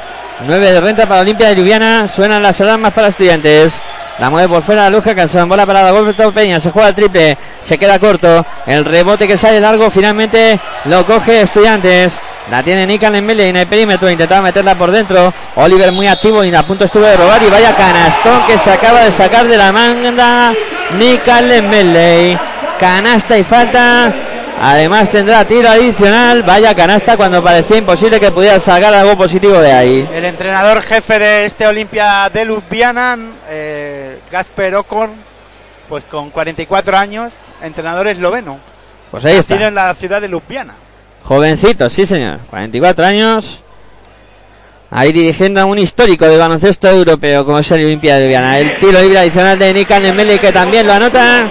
Nueve 0.47 0.71
de 0.71 0.81
renta 0.81 1.05
para 1.05 1.21
Olimpia 1.21 1.49
de 1.49 1.55
Lluviana. 1.55 2.07
Suenan 2.07 2.41
las 2.41 2.59
alarmas 2.61 2.93
para 2.93 3.09
estudiantes. 3.09 3.81
La 4.19 4.29
mueve 4.29 4.47
por 4.47 4.63
fuera 4.63 4.89
Luja 4.89 5.13
Cansón. 5.13 5.49
Bola 5.49 5.65
para 5.65 5.83
la 5.83 5.91
Golpe 5.91 6.31
Peña. 6.31 6.59
Se 6.59 6.71
juega 6.71 6.89
el 6.89 6.95
triple. 6.95 7.37
Se 7.61 7.77
queda 7.77 7.99
corto. 7.99 8.45
El 8.65 8.85
rebote 8.85 9.27
que 9.27 9.37
sale 9.37 9.59
largo 9.59 9.89
finalmente 9.89 10.59
lo 10.85 11.05
coge 11.05 11.41
Estudiantes. 11.41 12.17
La 12.49 12.63
tiene 12.63 12.85
Nikan 12.85 13.15
en 13.15 13.29
en 13.29 13.55
el 13.57 13.67
perímetro. 13.67 14.09
Intentaba 14.09 14.41
meterla 14.41 14.75
por 14.75 14.91
dentro. 14.91 15.33
Oliver 15.55 15.91
muy 15.91 16.07
activo 16.07 16.43
y 16.43 16.53
a 16.53 16.63
punto 16.63 16.85
estuvo 16.85 17.03
de 17.03 17.17
robar. 17.17 17.43
Y 17.43 17.49
vaya 17.49 17.75
canastón 17.75 18.45
que 18.47 18.57
se 18.57 18.71
acaba 18.71 19.01
de 19.01 19.11
sacar 19.11 19.47
de 19.47 19.57
la 19.57 19.71
manga. 19.71 20.53
Nikan 20.97 21.51
en 21.51 21.69
melee. 21.69 22.37
Canasta 22.79 23.37
y 23.37 23.43
falta. 23.43 24.13
Además 24.61 25.09
tendrá 25.09 25.45
tiro 25.45 25.69
adicional. 25.69 26.43
Vaya 26.43 26.73
canasta 26.73 27.17
cuando 27.17 27.43
parecía 27.43 27.77
imposible 27.77 28.19
que 28.19 28.31
pudiera 28.31 28.59
sacar 28.59 28.93
algo 28.93 29.17
positivo 29.17 29.59
de 29.59 29.71
ahí. 29.71 30.09
El 30.13 30.25
entrenador 30.25 30.81
jefe 30.81 31.19
de 31.19 31.45
este 31.45 31.67
Olimpia 31.67 32.29
de 32.33 32.45
Ljubljana, 32.45 33.17
eh, 33.49 33.84
Gasper 34.31 34.75
Okorn, 34.75 35.13
pues 35.87 36.03
con 36.05 36.29
44 36.29 36.97
años, 36.97 37.37
entrenador 37.61 38.07
esloveno. 38.07 38.59
Pues 39.11 39.25
ahí 39.25 39.37
está. 39.37 39.55
Nacido 39.55 39.67
en 39.69 39.75
la 39.75 39.93
ciudad 39.95 40.21
de 40.21 40.27
Ljubljana. 40.27 40.75
Jovencito, 41.23 41.89
sí 41.89 42.05
señor. 42.05 42.39
44 42.49 43.05
años. 43.05 43.63
Ahí 44.91 45.11
dirigiendo 45.11 45.59
a 45.59 45.65
un 45.65 45.79
histórico 45.79 46.25
de 46.25 46.37
baloncesto 46.37 46.87
europeo 46.87 47.45
como 47.45 47.59
es 47.59 47.71
el 47.71 47.85
Olimpia 47.85 48.15
de 48.15 48.25
Ljubljana. 48.25 48.59
El 48.59 48.75
tiro 48.77 49.01
libre 49.01 49.19
adicional 49.19 49.57
de 49.57 49.73
Nikan 49.73 50.03
Nemeli 50.03 50.39
que 50.39 50.51
también 50.51 50.85
lo 50.85 50.93
anota. 50.93 51.45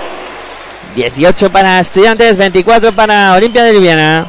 18 0.95 1.51
para 1.51 1.81
Estudiantes, 1.81 2.37
24 2.37 2.93
para 2.93 3.35
Olimpia 3.35 3.65
de 3.65 3.73
Ljubljana. 3.73 4.27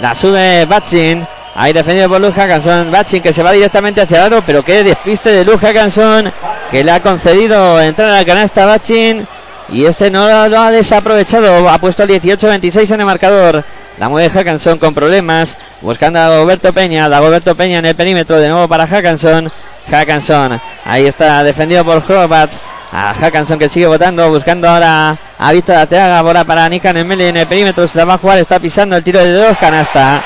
La 0.00 0.14
sube 0.14 0.64
Batchin. 0.64 1.26
Ahí 1.56 1.72
defendido 1.72 2.08
por 2.08 2.20
Luz 2.20 2.34
Hackanson. 2.34 2.90
Batchin 2.90 3.22
que 3.22 3.32
se 3.32 3.42
va 3.42 3.52
directamente 3.52 4.02
hacia 4.02 4.18
el 4.18 4.24
aro, 4.24 4.42
pero 4.44 4.62
qué 4.62 4.84
despiste 4.84 5.30
de 5.30 5.44
Luz 5.44 5.60
Hackanson 5.60 6.30
que 6.70 6.84
le 6.84 6.90
ha 6.92 7.00
concedido 7.00 7.80
entrar 7.80 8.10
a 8.10 8.16
la 8.18 8.24
canasta 8.24 8.64
a 8.64 8.66
Batchin. 8.66 9.26
Y 9.68 9.84
este 9.84 10.10
no 10.10 10.48
lo 10.48 10.60
ha 10.60 10.70
desaprovechado. 10.70 11.68
Ha 11.68 11.78
puesto 11.78 12.02
el 12.04 12.10
18-26 12.10 12.92
en 12.92 13.00
el 13.00 13.06
marcador. 13.06 13.64
La 13.98 14.08
mueve 14.08 14.30
Hackanson 14.30 14.78
con 14.78 14.94
problemas. 14.94 15.56
Buscando 15.80 16.20
a 16.20 16.28
Dagoberto 16.28 16.72
Peña. 16.72 17.08
Dagoberto 17.08 17.54
Peña 17.56 17.78
en 17.78 17.86
el 17.86 17.96
perímetro. 17.96 18.38
De 18.38 18.48
nuevo 18.48 18.68
para 18.68 18.86
Hackanson. 18.86 19.50
Hackanson. 19.90 20.60
Ahí 20.84 21.06
está 21.06 21.42
defendido 21.42 21.84
por 21.84 22.02
Horvat. 22.08 22.50
A 22.92 23.12
Hackanson 23.14 23.58
que 23.58 23.68
sigue 23.68 23.86
votando. 23.86 24.28
Buscando 24.30 24.68
ahora 24.68 25.16
a 25.38 25.52
Víctor 25.52 25.76
Ateaga. 25.76 26.22
Bola 26.22 26.44
para 26.44 26.68
Nikan 26.68 26.96
en 26.96 27.36
el 27.36 27.46
perímetro. 27.46 27.88
Se 27.88 27.98
la 27.98 28.04
va 28.04 28.14
a 28.14 28.18
jugar. 28.18 28.38
Está 28.38 28.60
pisando 28.60 28.96
el 28.96 29.02
tiro 29.02 29.18
de 29.18 29.32
dos. 29.32 29.58
Canasta. 29.58 30.22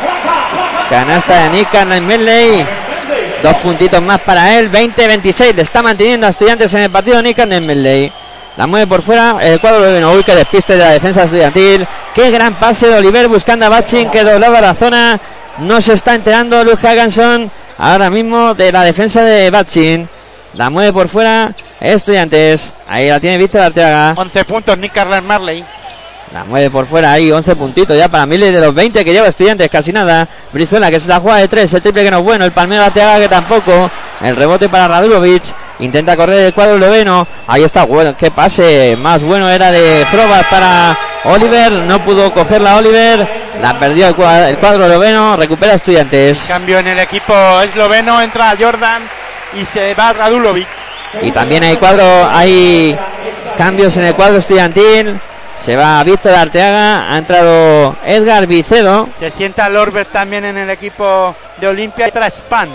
Canasta 0.91 1.45
de 1.45 1.51
Nikan 1.51 1.93
Emeli. 1.93 2.67
Dos 3.45 3.57
puntitos 3.59 4.03
más 4.03 4.21
para 4.23 4.59
él. 4.59 4.71
20-26. 4.73 5.55
Le 5.55 5.63
está 5.63 5.83
manteniendo 5.83 6.27
a 6.27 6.31
estudiantes 6.31 6.75
en 6.75 6.83
el 6.83 6.91
partido 6.91 7.23
Nikan 7.23 7.53
Emeli. 7.53 8.11
La 8.57 8.67
mueve 8.67 8.89
por 8.89 9.01
fuera 9.01 9.37
el 9.41 9.61
cuadro 9.61 9.83
de 9.83 10.05
Uy, 10.05 10.25
que 10.25 10.35
despiste 10.35 10.73
de 10.73 10.81
la 10.81 10.91
defensa 10.91 11.23
estudiantil. 11.23 11.87
Qué 12.13 12.33
gran 12.33 12.57
pase 12.57 12.89
de 12.89 12.97
Oliver 12.97 13.29
buscando 13.29 13.67
a 13.67 13.69
Bachin 13.69 14.11
que 14.11 14.25
doblaba 14.25 14.61
la 14.61 14.75
zona. 14.75 15.21
No 15.59 15.81
se 15.81 15.93
está 15.93 16.17
enterando 16.17 16.65
Luke 16.65 16.87
Hagganson 16.87 17.49
ahora 17.79 18.11
mismo 18.11 18.55
de 18.55 18.73
la 18.73 18.83
defensa 18.83 19.23
de 19.23 19.49
Bachin. 19.49 20.09
La 20.55 20.71
mueve 20.71 20.93
por 20.93 21.07
fuera 21.07 21.53
Estudiantes. 21.81 22.75
Ahí 22.89 23.09
la 23.09 23.21
tiene 23.21 23.39
Víctor 23.39 23.63
Arteaga. 23.63 24.15
11 24.17 24.45
puntos 24.45 24.77
Nick 24.77 24.93
Carler 24.93 25.23
Marley. 25.23 25.65
La 26.33 26.45
mueve 26.45 26.71
por 26.71 26.87
fuera 26.87 27.13
ahí, 27.13 27.33
11 27.33 27.57
puntitos 27.57 27.97
ya 27.97 28.09
para 28.09 28.25
Mille 28.25 28.53
de 28.53 28.61
los 28.61 28.73
20 28.73 29.05
que 29.05 29.13
lleva 29.13 29.27
Estudiantes, 29.27 29.69
casi 29.69 29.93
nada. 29.93 30.29
Brizuela 30.53 30.89
que 30.89 31.01
se 31.01 31.09
la 31.09 31.19
juega 31.19 31.39
de 31.39 31.49
3, 31.49 31.75
el 31.75 31.83
triple 31.83 32.05
que 32.05 32.11
no 32.11 32.19
es 32.19 32.25
bueno, 32.25 32.45
el 32.45 32.53
palmero 32.53 32.85
Arteaga 32.85 33.19
que 33.19 33.29
tampoco. 33.29 33.91
El 34.21 34.37
rebote 34.37 34.69
para 34.69 34.87
Radulovic. 34.87 35.43
Intenta 35.81 36.15
correr 36.15 36.41
el 36.41 36.53
cuadro 36.53 36.77
Loveno. 36.77 37.27
Ahí 37.47 37.65
está, 37.65 37.85
bueno, 37.85 38.15
qué 38.17 38.31
pase 38.31 38.97
más 39.01 39.23
bueno 39.23 39.49
era 39.49 39.73
de 39.73 40.07
Probas 40.11 40.47
para 40.47 40.97
Oliver. 41.25 41.73
No 41.73 41.99
pudo 42.01 42.31
cogerla 42.33 42.77
Oliver. 42.77 43.27
La 43.61 43.79
perdió 43.79 44.09
el 44.09 44.15
cuadro, 44.15 44.47
el 44.47 44.59
cuadro 44.59 44.87
Loveno. 44.87 45.37
Recupera 45.37 45.75
Estudiantes. 45.75 46.43
Cambio 46.47 46.79
en 46.79 46.89
el 46.89 46.99
equipo 46.99 47.35
esloveno. 47.63 48.21
Entra 48.21 48.55
Jordan 48.61 49.03
y 49.59 49.65
se 49.65 49.95
va 49.95 50.13
Radulovic. 50.13 50.69
Y 51.23 51.33
también 51.33 51.65
hay 51.65 51.77
cuadro, 51.77 52.29
hay 52.31 52.97
cambios 53.57 53.97
en 53.97 54.05
el 54.05 54.15
cuadro 54.15 54.39
estudiantil. 54.39 55.19
Se 55.63 55.77
va 55.77 56.03
Víctor 56.03 56.35
Arteaga. 56.35 57.13
Ha 57.13 57.19
entrado 57.19 57.97
Edgar 58.05 58.47
Vicedo. 58.47 59.09
Se 59.19 59.31
sienta 59.31 59.69
Lorbert 59.69 60.11
también 60.11 60.45
en 60.45 60.57
el 60.57 60.71
equipo 60.71 61.35
de 61.61 61.67
Olimpia. 61.67 62.09
Y 62.09 62.11
tras 62.11 62.35
Span. 62.35 62.71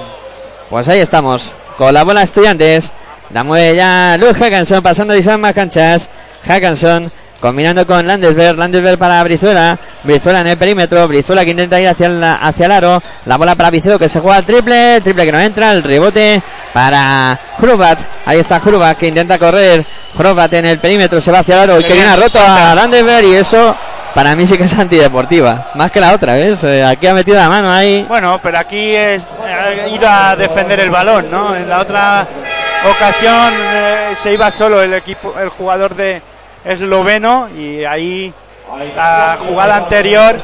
Pues 0.69 0.87
ahí 0.87 0.99
estamos. 0.99 1.51
Con 1.77 1.93
la 1.93 2.03
bola 2.03 2.21
estudiantes. 2.21 2.93
La 3.31 3.43
mueve 3.43 3.75
ya 3.75 4.17
Luz 4.19 4.37
Hackanson 4.37 4.83
pasando 4.83 5.13
de 5.13 5.37
más 5.37 5.53
canchas. 5.53 6.09
Hackanson 6.45 7.11
combinando 7.45 7.85
con 7.85 8.07
Landesberg. 8.07 8.57
Landesberg 8.57 8.97
para 8.97 9.23
Brizuela. 9.23 9.77
Brizuela 10.03 10.41
en 10.41 10.47
el 10.47 10.57
perímetro. 10.57 11.07
Brizuela 11.07 11.45
que 11.45 11.51
intenta 11.51 11.79
ir 11.79 11.87
hacia 11.87 12.07
el, 12.07 12.23
hacia 12.23 12.65
el 12.65 12.71
aro. 12.71 13.03
La 13.25 13.37
bola 13.37 13.53
para 13.53 13.69
Vicedo 13.69 13.99
que 13.99 14.09
se 14.09 14.19
juega 14.19 14.39
el 14.39 14.45
triple. 14.45 14.95
El 14.95 15.03
triple 15.03 15.25
que 15.25 15.31
no 15.31 15.39
entra. 15.39 15.71
El 15.71 15.83
rebote 15.83 16.41
para 16.73 17.39
Hrubat. 17.59 17.99
Ahí 18.25 18.39
está 18.39 18.59
Hrubat 18.59 18.97
que 18.97 19.09
intenta 19.09 19.37
correr. 19.37 19.85
Hrubat 20.17 20.53
en 20.53 20.65
el 20.65 20.79
perímetro. 20.79 21.21
Se 21.21 21.31
va 21.31 21.39
hacia 21.39 21.53
el 21.53 21.69
aro. 21.69 21.79
Y 21.79 21.83
que 21.83 21.93
viene 21.93 22.15
roto 22.15 22.39
a 22.39 22.73
Landesberg. 22.73 23.25
Y 23.27 23.35
eso 23.35 23.75
para 24.15 24.35
mí 24.35 24.47
sí 24.47 24.57
que 24.57 24.63
es 24.63 24.79
antideportiva, 24.79 25.71
más 25.75 25.91
que 25.91 25.99
la 25.99 26.13
otra, 26.13 26.33
¿ves? 26.33 26.63
Eh, 26.63 26.81
aquí 26.81 27.05
ha 27.05 27.13
metido 27.13 27.35
la 27.35 27.49
mano 27.49 27.69
ahí. 27.69 28.05
Bueno, 28.07 28.39
pero 28.41 28.59
aquí 28.59 28.95
es, 28.95 29.27
ha 29.43 29.89
ido 29.89 30.07
a 30.07 30.37
defender 30.37 30.79
el 30.79 30.89
balón, 30.89 31.29
¿no? 31.29 31.53
En 31.53 31.67
la 31.67 31.81
otra 31.81 32.25
ocasión 32.89 33.53
eh, 33.73 34.15
se 34.23 34.31
iba 34.31 34.49
solo 34.51 34.81
el 34.81 34.93
equipo, 34.93 35.35
el 35.37 35.49
jugador 35.49 35.95
de 35.95 36.21
esloveno 36.65 37.49
y 37.55 37.83
ahí 37.85 38.33
la 38.95 39.37
jugada 39.39 39.77
anterior 39.77 40.41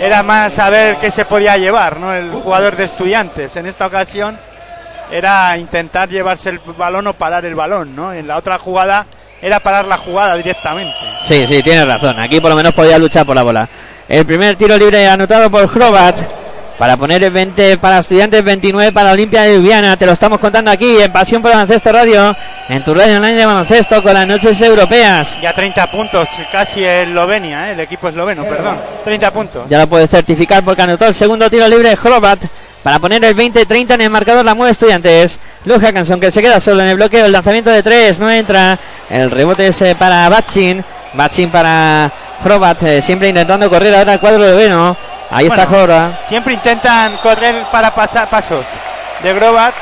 era 0.00 0.22
más 0.22 0.52
saber 0.52 0.96
qué 0.96 1.10
se 1.10 1.24
podía 1.24 1.56
llevar, 1.56 1.98
¿no? 1.98 2.14
El 2.14 2.30
jugador 2.30 2.76
de 2.76 2.84
estudiantes. 2.84 3.56
En 3.56 3.66
esta 3.66 3.86
ocasión 3.86 4.38
era 5.10 5.56
intentar 5.58 6.08
llevarse 6.08 6.50
el 6.50 6.60
balón 6.76 7.06
o 7.06 7.12
parar 7.14 7.44
el 7.44 7.54
balón, 7.54 7.94
¿no? 7.96 8.12
En 8.12 8.26
la 8.26 8.36
otra 8.36 8.58
jugada 8.58 9.06
era 9.40 9.60
parar 9.60 9.86
la 9.86 9.98
jugada 9.98 10.36
directamente. 10.36 10.94
Sí, 11.26 11.46
sí, 11.46 11.62
tienes 11.62 11.86
razón. 11.86 12.18
Aquí 12.18 12.40
por 12.40 12.50
lo 12.50 12.56
menos 12.56 12.74
podía 12.74 12.98
luchar 12.98 13.26
por 13.26 13.34
la 13.34 13.42
bola. 13.42 13.68
El 14.08 14.26
primer 14.26 14.56
tiro 14.56 14.76
libre 14.76 15.08
anotado 15.08 15.50
por 15.50 15.64
Hrobat. 15.64 16.41
Para 16.78 16.96
poner 16.96 17.22
el 17.22 17.30
20 17.30 17.76
para 17.78 17.98
estudiantes, 17.98 18.42
29 18.42 18.92
para 18.92 19.12
Olimpia 19.12 19.42
de 19.42 19.56
Ljubljana. 19.56 19.96
Te 19.96 20.06
lo 20.06 20.12
estamos 20.12 20.40
contando 20.40 20.70
aquí 20.70 21.00
en 21.00 21.12
Pasión 21.12 21.40
por 21.40 21.52
Baloncesto 21.52 21.92
Radio, 21.92 22.34
en 22.68 22.82
tu 22.82 22.92
radio 22.94 23.16
online 23.16 23.34
de 23.34 23.46
baloncesto 23.46 24.02
con 24.02 24.14
las 24.14 24.26
noches 24.26 24.60
europeas. 24.60 25.40
Ya 25.40 25.52
30 25.52 25.90
puntos, 25.90 26.28
casi 26.50 26.82
Eslovenia, 26.84 27.68
¿eh? 27.68 27.72
el 27.74 27.80
equipo 27.80 28.08
esloveno, 28.08 28.44
perdón. 28.44 28.80
30 29.04 29.30
puntos. 29.32 29.68
Ya 29.68 29.78
lo 29.78 29.86
puedes 29.86 30.10
certificar 30.10 30.64
porque 30.64 30.82
anotó 30.82 31.06
el 31.06 31.14
segundo 31.14 31.48
tiro 31.48 31.68
libre 31.68 31.94
Hrobat 31.94 32.40
para 32.82 32.98
poner 32.98 33.24
el 33.24 33.36
20-30 33.36 33.94
en 33.94 34.00
el 34.00 34.10
marcador 34.10 34.44
la 34.44 34.54
mueve 34.54 34.72
Estudiantes. 34.72 35.38
Luz 35.64 35.80
Hackanson 35.80 36.18
que 36.18 36.30
se 36.30 36.42
queda 36.42 36.58
solo 36.58 36.82
en 36.82 36.88
el 36.88 36.96
bloqueo. 36.96 37.26
El 37.26 37.32
lanzamiento 37.32 37.70
de 37.70 37.82
3 37.82 38.18
no 38.18 38.30
entra. 38.30 38.78
El 39.08 39.30
rebote 39.30 39.68
es 39.68 39.84
para 39.96 40.28
Batchin. 40.28 40.84
Batchin 41.14 41.50
para 41.50 42.10
Hrobat. 42.44 42.82
Eh, 42.82 43.02
siempre 43.02 43.28
intentando 43.28 43.70
correr 43.70 43.94
ahora 43.94 44.14
el 44.14 44.20
cuadro 44.20 44.42
de 44.42 44.54
Veno. 44.56 44.96
Ahí 45.32 45.46
está 45.46 45.66
Jora. 45.66 46.20
Siempre 46.28 46.52
intentan 46.52 47.16
correr 47.16 47.64
para 47.72 47.94
pasar 47.94 48.28
pasos 48.28 48.66
de 49.22 49.32
Grobat. 49.32 49.74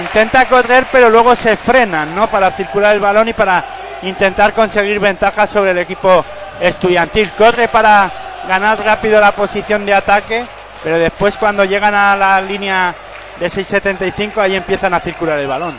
intenta 0.00 0.46
correr, 0.46 0.86
pero 0.90 1.10
luego 1.10 1.36
se 1.36 1.56
frenan, 1.56 2.14
¿no? 2.14 2.30
Para 2.30 2.50
circular 2.50 2.94
el 2.94 3.00
balón 3.00 3.28
y 3.28 3.34
para 3.34 3.64
intentar 4.02 4.54
conseguir 4.54 4.98
ventajas 4.98 5.50
sobre 5.50 5.72
el 5.72 5.78
equipo 5.78 6.24
estudiantil. 6.60 7.30
Corre 7.36 7.68
para 7.68 8.10
ganar 8.48 8.82
rápido 8.82 9.20
la 9.20 9.32
posición 9.32 9.84
de 9.84 9.94
ataque, 9.94 10.44
pero 10.82 10.98
después 10.98 11.36
cuando 11.36 11.64
llegan 11.64 11.94
a 11.94 12.16
la 12.16 12.40
línea 12.40 12.94
de 13.38 13.46
6.75 13.46 14.38
ahí 14.38 14.56
empiezan 14.56 14.94
a 14.94 15.00
circular 15.00 15.38
el 15.38 15.46
balón. 15.46 15.74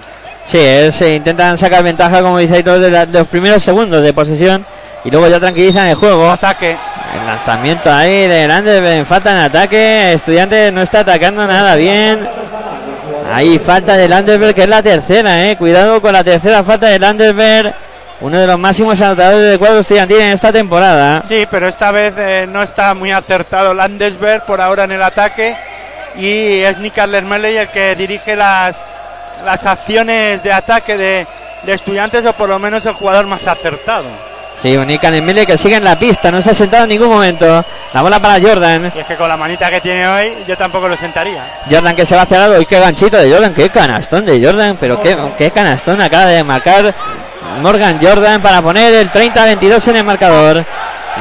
Sí, 0.45 0.91
se 0.91 1.15
intentan 1.15 1.57
sacar 1.57 1.83
ventaja, 1.83 2.21
como 2.21 2.37
dice 2.37 2.55
ahí, 2.55 2.63
todos 2.63 2.81
de, 2.81 3.05
los 3.07 3.27
primeros 3.27 3.63
segundos 3.63 4.03
de 4.03 4.13
posesión 4.13 4.65
y 5.03 5.09
luego 5.09 5.27
ya 5.27 5.39
tranquilizan 5.39 5.87
el 5.87 5.95
juego. 5.95 6.29
Ataque. 6.29 6.77
El 7.13 7.27
lanzamiento 7.27 7.91
ahí 7.91 8.27
de 8.27 8.47
Landeberg, 8.47 9.05
falta 9.05 9.31
en 9.31 9.37
ataque. 9.37 10.13
Estudiante 10.13 10.71
no 10.71 10.81
está 10.81 10.99
atacando 11.01 11.45
nada 11.45 11.75
bien. 11.75 12.27
Ahí 13.31 13.59
falta 13.59 13.95
de 13.95 14.07
Landeberg, 14.07 14.53
que 14.53 14.63
es 14.63 14.69
la 14.69 14.83
tercera, 14.83 15.47
eh. 15.47 15.55
Cuidado 15.57 16.01
con 16.01 16.13
la 16.13 16.23
tercera 16.23 16.63
falta 16.63 16.87
de 16.87 16.99
Landeberg. 16.99 17.73
Uno 18.21 18.39
de 18.39 18.47
los 18.47 18.57
máximos 18.57 19.01
anotadores 19.01 19.49
del 19.49 19.59
cuadro 19.59 19.79
estudiantil 19.79 20.17
en 20.17 20.29
esta 20.29 20.51
temporada. 20.51 21.23
Sí, 21.27 21.45
pero 21.49 21.67
esta 21.67 21.91
vez 21.91 22.13
eh, 22.17 22.47
no 22.49 22.61
está 22.63 22.93
muy 22.93 23.11
acertado 23.11 23.73
Landesberg 23.73 24.45
por 24.45 24.61
ahora 24.61 24.85
en 24.85 24.93
el 24.93 25.01
ataque. 25.01 25.55
Y 26.15 26.59
es 26.59 26.77
Nick 26.77 26.97
Lermele 27.05 27.61
el 27.61 27.67
que 27.69 27.95
dirige 27.95 28.35
las, 28.35 28.77
las 29.43 29.65
acciones 29.65 30.41
de 30.43 30.53
ataque 30.53 30.95
de, 30.95 31.27
de 31.63 31.73
estudiantes, 31.73 32.25
o 32.25 32.33
por 32.33 32.49
lo 32.49 32.59
menos 32.59 32.85
el 32.85 32.93
jugador 32.93 33.25
más 33.25 33.47
acertado. 33.47 34.05
Sí, 34.61 34.77
Unican 34.77 35.13
Emile 35.13 35.45
que 35.45 35.57
sigue 35.57 35.75
en 35.75 35.83
la 35.83 35.99
pista, 35.99 36.31
no 36.31 36.41
se 36.41 36.51
ha 36.51 36.53
sentado 36.53 36.83
en 36.83 36.89
ningún 36.89 37.09
momento. 37.09 37.65
La 37.93 38.01
bola 38.01 38.19
para 38.19 38.41
Jordan. 38.41 38.91
Y 38.95 38.99
es 38.99 39.05
que 39.05 39.15
con 39.15 39.27
la 39.27 39.35
manita 39.35 39.69
que 39.69 39.81
tiene 39.81 40.07
hoy, 40.07 40.33
yo 40.47 40.55
tampoco 40.55 40.87
lo 40.87 40.95
sentaría. 40.95 41.43
Jordan 41.69 41.95
que 41.95 42.05
se 42.05 42.15
va 42.15 42.21
hacia 42.21 42.37
el 42.37 42.43
lado 42.43 42.61
y 42.61 42.65
qué 42.65 42.79
ganchito 42.79 43.17
de 43.17 43.31
Jordan, 43.31 43.53
qué 43.53 43.69
canastón 43.69 44.25
de 44.25 44.43
Jordan, 44.43 44.77
pero 44.79 45.01
qué, 45.01 45.17
qué 45.37 45.51
canastón 45.51 46.01
acaba 46.01 46.27
de 46.27 46.43
marcar 46.43 46.93
Morgan 47.61 47.99
Jordan 48.01 48.41
para 48.41 48.61
poner 48.61 48.93
el 48.93 49.11
30-22 49.11 49.87
en 49.89 49.95
el 49.97 50.03
marcador. 50.03 50.65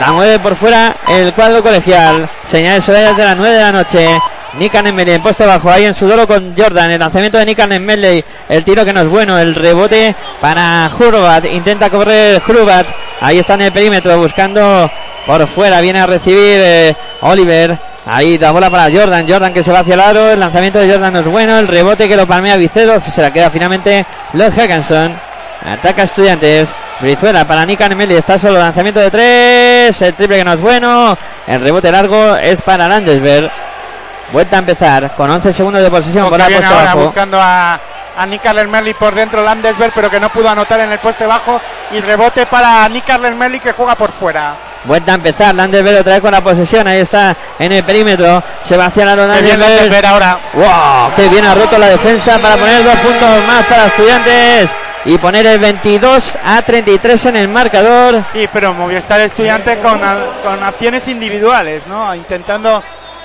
La 0.01 0.12
mueve 0.12 0.39
por 0.39 0.57
fuera 0.57 0.95
el 1.09 1.33
cuadro 1.35 1.62
colegial. 1.62 2.28
Señales 2.45 2.89
horarias 2.89 3.16
de 3.16 3.24
las 3.24 3.37
9 3.37 3.55
de 3.55 3.61
la 3.61 3.72
noche. 3.72 4.18
Nikan 4.59 4.86
Enmeli 4.86 5.12
en 5.12 5.22
puesto 5.22 5.46
bajo 5.46 5.70
ahí 5.70 5.84
en 5.84 5.94
su 5.94 6.07
con 6.26 6.55
Jordan. 6.57 6.90
El 6.90 7.00
lanzamiento 7.00 7.38
de 7.38 7.46
Nikan 7.46 7.72
Enmeli. 7.72 8.22
El 8.48 8.64
tiro 8.64 8.84
que 8.84 8.92
no 8.92 9.00
es 9.00 9.09
bueno. 9.09 9.38
El 9.38 9.55
rebote 9.55 10.14
para 10.40 10.90
Hurbat. 10.98 11.46
Intenta 11.46 11.88
correr 11.88 12.42
Hurbat. 12.46 12.86
Ahí 13.20 13.38
está 13.38 13.55
en 13.55 13.62
el 13.62 13.72
perímetro 13.72 14.18
buscando 14.18 14.90
por 15.26 15.46
fuera. 15.46 15.80
Viene 15.80 16.00
a 16.00 16.07
recibir 16.07 16.61
eh, 16.61 16.94
Oliver. 17.22 17.78
Ahí 18.05 18.38
la 18.38 18.50
bola 18.50 18.68
para 18.68 18.90
Jordan. 18.90 19.26
Jordan 19.26 19.55
que 19.55 19.62
se 19.62 19.72
va 19.72 19.78
hacia 19.80 19.94
el 19.94 20.00
aro. 20.00 20.30
El 20.30 20.40
lanzamiento 20.40 20.78
de 20.78 20.90
Jordan 20.90 21.14
no 21.14 21.20
es 21.20 21.26
bueno. 21.26 21.59
El 21.59 21.66
rebote 21.66 22.07
que 22.07 22.16
lo 22.16 22.26
palmea 22.26 22.57
Vicedo. 22.57 23.00
Se 23.00 23.22
la 23.22 23.32
queda 23.32 23.48
finalmente 23.48 24.05
Lord 24.34 24.53
Hackinson. 24.53 25.16
Ataca 25.64 26.03
Estudiantes. 26.03 26.74
Brizuela 27.00 27.46
para 27.46 27.64
Nikan 27.64 27.90
Enmeli. 27.90 28.16
Está 28.16 28.38
solo. 28.38 28.59
Lanzamiento 28.59 29.00
de 29.00 29.11
tres. 29.11 30.03
El 30.03 30.12
triple 30.12 30.36
que 30.36 30.44
no 30.44 30.53
es 30.53 30.61
bueno. 30.61 31.16
El 31.46 31.61
rebote 31.62 31.90
largo 31.90 32.36
es 32.36 32.61
para 32.61 32.86
Landesberg. 32.86 33.62
Vuelta 34.33 34.57
a 34.57 34.59
empezar 34.61 35.14
con 35.14 35.30
11 35.30 35.53
segundos 35.53 35.83
de 35.83 35.91
posesión 35.91 36.28
por 36.30 36.39
la 36.39 36.49
viene 36.49 36.64
ahora 36.64 36.80
abajo. 36.93 37.05
buscando 37.05 37.39
a, 37.41 37.78
a 38.16 38.26
Nick 38.26 38.43
Merli 38.66 38.95
por 38.95 39.14
dentro 39.14 39.43
Landesberg, 39.45 39.93
pero 39.95 40.11
que 40.11 40.18
no 40.18 40.30
pudo 40.30 40.49
anotar 40.49 40.80
en 40.80 40.91
el 40.91 40.99
poste 40.99 41.26
bajo. 41.26 41.61
Y 41.93 42.01
rebote 42.01 42.47
para 42.47 42.89
Nick 42.89 43.18
Merli 43.18 43.61
que 43.61 43.72
juega 43.72 43.95
por 43.95 44.11
fuera. 44.11 44.55
Vuelta 44.85 45.12
a 45.12 45.14
empezar. 45.16 45.55
Landesberg 45.55 46.01
otra 46.01 46.14
vez 46.14 46.22
con 46.22 46.33
la 46.33 46.41
posesión. 46.41 46.87
Ahí 46.89 47.01
está 47.01 47.37
en 47.59 47.72
el 47.72 47.85
perímetro. 47.85 48.43
Se 48.64 48.76
va 48.76 48.87
hacia 48.87 49.05
la 49.05 49.37
Qué 49.37 49.43
bien 49.43 49.61
Landesberg. 49.61 50.07
Ahora. 50.07 50.39
¡Wow! 50.55 51.14
¡Qué 51.14 51.28
bien 51.28 51.45
ha 51.45 51.55
roto 51.55 51.76
la 51.78 51.89
defensa 51.89 52.39
para 52.39 52.57
poner 52.57 52.83
dos 52.83 52.97
puntos 52.97 53.47
más 53.47 53.66
para 53.66 53.87
estudiantes! 53.87 54.70
Y 55.05 55.18
poner 55.18 55.45
el 55.47 55.59
22 55.59 56.39
a 56.45 56.62
33 56.62 57.26
en 57.26 57.37
el 57.37 57.49
marcador. 57.49 58.22
Sí, 58.33 58.49
pero 58.53 58.72
Movistar 58.72 59.20
Estudiante 59.20 59.78
con, 59.78 60.01
con 60.45 60.62
acciones 60.62 61.07
individuales, 61.09 61.83
¿no? 61.89 62.14
Intentando 62.14 62.83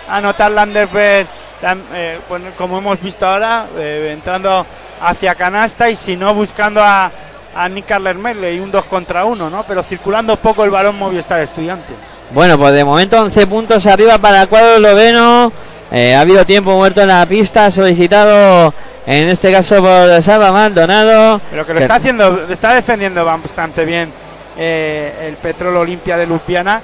anotar 0.09 0.51
Landerberg, 0.51 1.27
tam- 1.61 1.81
eh, 1.93 2.19
pues, 2.27 2.41
como 2.57 2.77
hemos 2.77 3.01
visto 3.01 3.25
ahora, 3.25 3.65
eh, 3.77 4.11
entrando 4.13 4.65
hacia 5.01 5.35
canasta 5.35 5.89
y 5.89 5.95
si 5.95 6.15
no 6.15 6.33
buscando 6.33 6.81
a, 6.81 7.11
a 7.55 7.69
Nick 7.69 7.97
Merle 7.99 8.55
y 8.55 8.59
un 8.59 8.71
2 8.71 8.85
contra 8.85 9.25
1, 9.25 9.49
¿no? 9.49 9.63
Pero 9.67 9.83
circulando 9.83 10.35
poco 10.37 10.63
el 10.63 10.69
balón 10.71 10.97
Movistar 10.97 11.39
Estudiantes. 11.41 11.95
Bueno, 12.31 12.57
pues 12.57 12.73
de 12.73 12.83
momento 12.83 13.21
11 13.21 13.47
puntos 13.47 13.85
arriba 13.87 14.17
para 14.17 14.41
el 14.43 14.47
cuadro 14.47 14.75
esloveno. 14.75 15.51
Eh, 15.89 16.13
ha 16.15 16.19
habido 16.21 16.45
tiempo 16.45 16.75
muerto 16.75 17.01
en 17.01 17.07
la 17.07 17.25
pista, 17.25 17.71
solicitado 17.71 18.73
en 19.05 19.29
este 19.29 19.51
caso 19.53 19.81
por 19.81 20.21
Salva 20.21 20.51
Maldonado. 20.51 21.39
Pero 21.49 21.65
que 21.65 21.73
lo 21.73 21.79
está 21.79 21.95
haciendo, 21.95 22.45
está 22.49 22.73
defendiendo 22.73 23.23
bastante 23.23 23.85
bien 23.85 24.11
eh, 24.57 25.27
el 25.27 25.35
Petrol 25.37 25.77
Olimpia 25.77 26.17
de 26.17 26.27
Lupiana, 26.27 26.81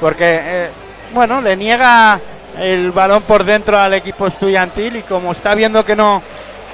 porque, 0.00 0.38
eh, 0.40 0.68
bueno, 1.12 1.40
le 1.40 1.56
niega 1.56 2.20
el 2.58 2.92
balón 2.92 3.22
por 3.22 3.44
dentro 3.44 3.78
al 3.78 3.94
equipo 3.94 4.26
estudiantil 4.26 4.96
y 4.96 5.02
como 5.02 5.32
está 5.32 5.54
viendo 5.54 5.84
que 5.84 5.96
no, 5.96 6.22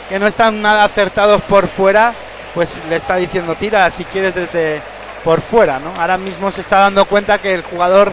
que 0.08 0.18
no 0.18 0.26
están 0.26 0.60
nada 0.62 0.84
acertados 0.84 1.42
por 1.42 1.68
fuera, 1.68 2.14
pues 2.54 2.80
le 2.88 2.96
está 2.96 3.16
diciendo 3.16 3.54
tira 3.54 3.90
si 3.90 4.04
quieres 4.04 4.34
desde 4.34 4.80
por 5.24 5.40
fuera, 5.40 5.78
¿no? 5.78 5.92
Ahora 6.00 6.16
mismo 6.16 6.50
se 6.50 6.60
está 6.60 6.78
dando 6.78 7.04
cuenta 7.04 7.38
que 7.38 7.54
el 7.54 7.62
jugador 7.62 8.12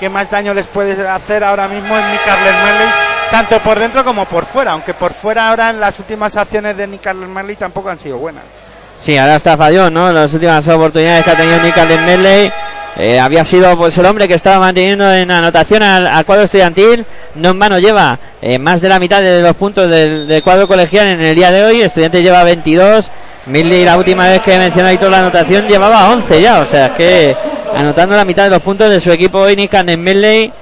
que 0.00 0.08
más 0.08 0.30
daño 0.30 0.54
les 0.54 0.66
puede 0.66 1.08
hacer 1.08 1.44
ahora 1.44 1.68
mismo 1.68 1.96
es 1.96 2.04
Nick 2.06 2.26
Merley, 2.26 2.88
tanto 3.30 3.60
por 3.60 3.78
dentro 3.78 4.04
como 4.04 4.24
por 4.26 4.44
fuera, 4.44 4.72
aunque 4.72 4.94
por 4.94 5.12
fuera 5.12 5.48
ahora 5.48 5.70
en 5.70 5.80
las 5.80 5.98
últimas 5.98 6.36
acciones 6.36 6.76
de 6.76 6.86
Nick 6.86 7.12
Merley 7.14 7.56
tampoco 7.56 7.90
han 7.90 7.98
sido 7.98 8.18
buenas. 8.18 8.44
Sí, 9.00 9.16
ahora 9.16 9.36
está 9.36 9.56
fallón, 9.56 9.92
¿no? 9.92 10.12
Las 10.12 10.32
últimas 10.32 10.66
oportunidades 10.68 11.24
que 11.24 11.30
ha 11.30 11.36
tenido 11.36 11.62
Nicolás 11.62 12.00
Medley. 12.06 12.52
Eh, 12.98 13.20
había 13.20 13.44
sido 13.44 13.76
pues 13.76 13.98
el 13.98 14.06
hombre 14.06 14.26
que 14.26 14.34
estaba 14.34 14.58
manteniendo 14.58 15.12
en 15.12 15.30
anotación 15.30 15.82
al, 15.82 16.24
cuadro 16.24 16.44
estudiantil. 16.44 17.04
No 17.34 17.50
en 17.50 17.58
vano 17.58 17.78
lleva 17.78 18.18
eh, 18.40 18.58
más 18.58 18.80
de 18.80 18.88
la 18.88 18.98
mitad 18.98 19.20
de 19.20 19.42
los 19.42 19.54
puntos 19.54 19.90
del, 19.90 20.40
cuadro 20.42 20.66
colegial 20.66 21.06
en 21.08 21.20
el 21.20 21.34
día 21.34 21.50
de 21.50 21.64
hoy. 21.64 21.82
Estudiante 21.82 22.22
lleva 22.22 22.42
22. 22.42 23.10
Midley 23.46 23.84
la 23.84 23.96
última 23.96 24.28
vez 24.28 24.42
que 24.42 24.58
mencionó 24.58 24.88
ahí 24.88 24.98
la 25.00 25.18
anotación 25.18 25.68
llevaba 25.68 26.10
11 26.10 26.40
ya. 26.40 26.60
O 26.60 26.64
sea, 26.64 26.86
es 26.86 26.92
que 26.92 27.36
anotando 27.74 28.16
la 28.16 28.24
mitad 28.24 28.44
de 28.44 28.50
los 28.50 28.62
puntos 28.62 28.88
de 28.88 29.00
su 29.00 29.12
equipo 29.12 29.38
hoy 29.38 29.56
Nicolás 29.56 29.98
Medley. 29.98 30.52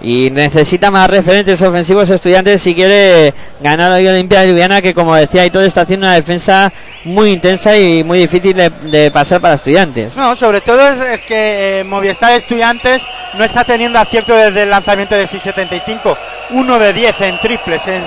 Y 0.00 0.30
necesita 0.30 0.90
más 0.90 1.08
referentes 1.08 1.60
ofensivos 1.62 2.10
estudiantes 2.10 2.60
si 2.60 2.74
quiere 2.74 3.32
ganar 3.60 3.90
hoy 3.92 4.06
Olimpia 4.06 4.40
de 4.40 4.48
Ljubljana 4.48 4.82
que 4.82 4.92
como 4.92 5.14
decía 5.14 5.46
y 5.46 5.50
todo 5.50 5.62
está 5.64 5.82
haciendo 5.82 6.06
una 6.06 6.14
defensa 6.14 6.70
muy 7.04 7.32
intensa 7.32 7.76
y 7.76 8.04
muy 8.04 8.18
difícil 8.18 8.54
de, 8.54 9.10
pasar 9.10 9.40
para 9.40 9.54
estudiantes. 9.54 10.14
No, 10.16 10.36
sobre 10.36 10.60
todo 10.60 10.86
es, 10.88 11.22
que 11.22 11.80
eh, 11.80 12.36
Estudiantes 12.36 13.02
no 13.34 13.44
está 13.44 13.64
teniendo 13.64 13.98
acierto 13.98 14.34
desde 14.34 14.64
el 14.64 14.70
lanzamiento 14.70 15.14
de 15.14 15.26
6.75. 15.26 16.16
Uno 16.50 16.78
de 16.78 16.92
10 16.92 17.20
en 17.22 17.38
triples 17.40 17.82
en, 17.88 18.02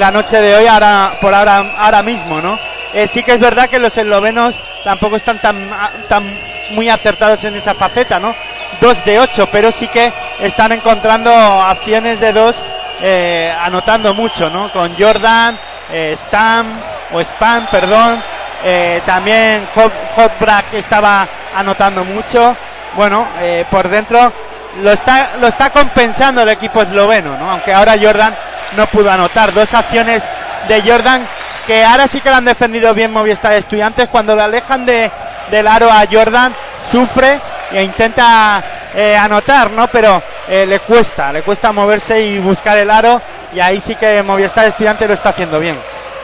la 0.00 0.10
noche 0.10 0.40
de 0.40 0.56
hoy, 0.56 0.66
ahora, 0.66 1.12
por 1.20 1.34
ahora, 1.34 1.74
ahora 1.76 2.02
mismo, 2.02 2.40
¿no? 2.40 2.58
Eh, 2.94 3.06
sí 3.06 3.22
que 3.22 3.32
es 3.32 3.40
verdad 3.40 3.68
que 3.68 3.78
los 3.78 3.96
eslovenos 3.96 4.56
tampoco 4.82 5.16
están 5.16 5.40
tan, 5.40 5.56
tan 6.08 6.24
muy 6.70 6.88
acertados 6.88 7.44
en 7.44 7.54
esa 7.56 7.74
faceta, 7.74 8.18
¿no? 8.18 8.34
Dos 8.80 9.04
de 9.04 9.18
8, 9.18 9.48
pero 9.50 9.72
sí 9.72 9.88
que 9.88 10.12
están 10.40 10.72
encontrando 10.72 11.30
acciones 11.30 12.20
de 12.20 12.32
dos, 12.32 12.56
eh, 13.00 13.54
anotando 13.60 14.14
mucho, 14.14 14.50
¿no? 14.50 14.70
Con 14.72 14.94
Jordan, 14.96 15.58
eh, 15.92 16.14
Stam, 16.16 16.66
o 17.12 17.20
Spam, 17.20 17.66
perdón, 17.70 18.22
eh, 18.64 19.02
también 19.04 19.66
Hot, 19.74 19.92
Hotbrack 20.16 20.74
estaba 20.74 21.26
anotando 21.54 22.04
mucho. 22.04 22.56
Bueno, 22.96 23.26
eh, 23.40 23.64
por 23.70 23.88
dentro 23.88 24.32
lo 24.82 24.90
está, 24.90 25.32
lo 25.40 25.46
está 25.46 25.70
compensando 25.70 26.42
el 26.42 26.48
equipo 26.48 26.82
esloveno, 26.82 27.36
¿no? 27.36 27.50
Aunque 27.50 27.72
ahora 27.72 27.96
Jordan 28.00 28.34
no 28.76 28.86
pudo 28.86 29.10
anotar. 29.10 29.52
Dos 29.52 29.74
acciones 29.74 30.24
de 30.68 30.82
Jordan 30.82 31.26
que 31.66 31.84
ahora 31.84 32.08
sí 32.08 32.20
que 32.20 32.30
lo 32.30 32.36
han 32.36 32.44
defendido 32.44 32.92
bien 32.94 33.12
Movistar 33.12 33.52
Estudiantes. 33.54 34.08
Cuando 34.08 34.34
le 34.34 34.42
alejan 34.42 34.84
de, 34.86 35.10
del 35.50 35.66
aro 35.66 35.90
a 35.90 36.04
Jordan, 36.10 36.54
sufre 36.90 37.40
e 37.72 37.82
intenta 37.82 38.62
eh, 38.94 39.16
anotar, 39.16 39.70
¿no? 39.70 39.88
Pero 39.88 40.22
eh, 40.48 40.66
le 40.66 40.80
cuesta, 40.80 41.32
le 41.32 41.42
cuesta 41.42 41.72
moverse 41.72 42.20
y 42.20 42.38
buscar 42.38 42.78
el 42.78 42.90
aro. 42.90 43.20
Y 43.52 43.60
ahí 43.60 43.80
sí 43.80 43.94
que 43.94 44.22
Movistar 44.22 44.66
Estudiantes 44.66 45.08
lo 45.08 45.14
está 45.14 45.30
haciendo 45.30 45.58
bien. 45.58 45.76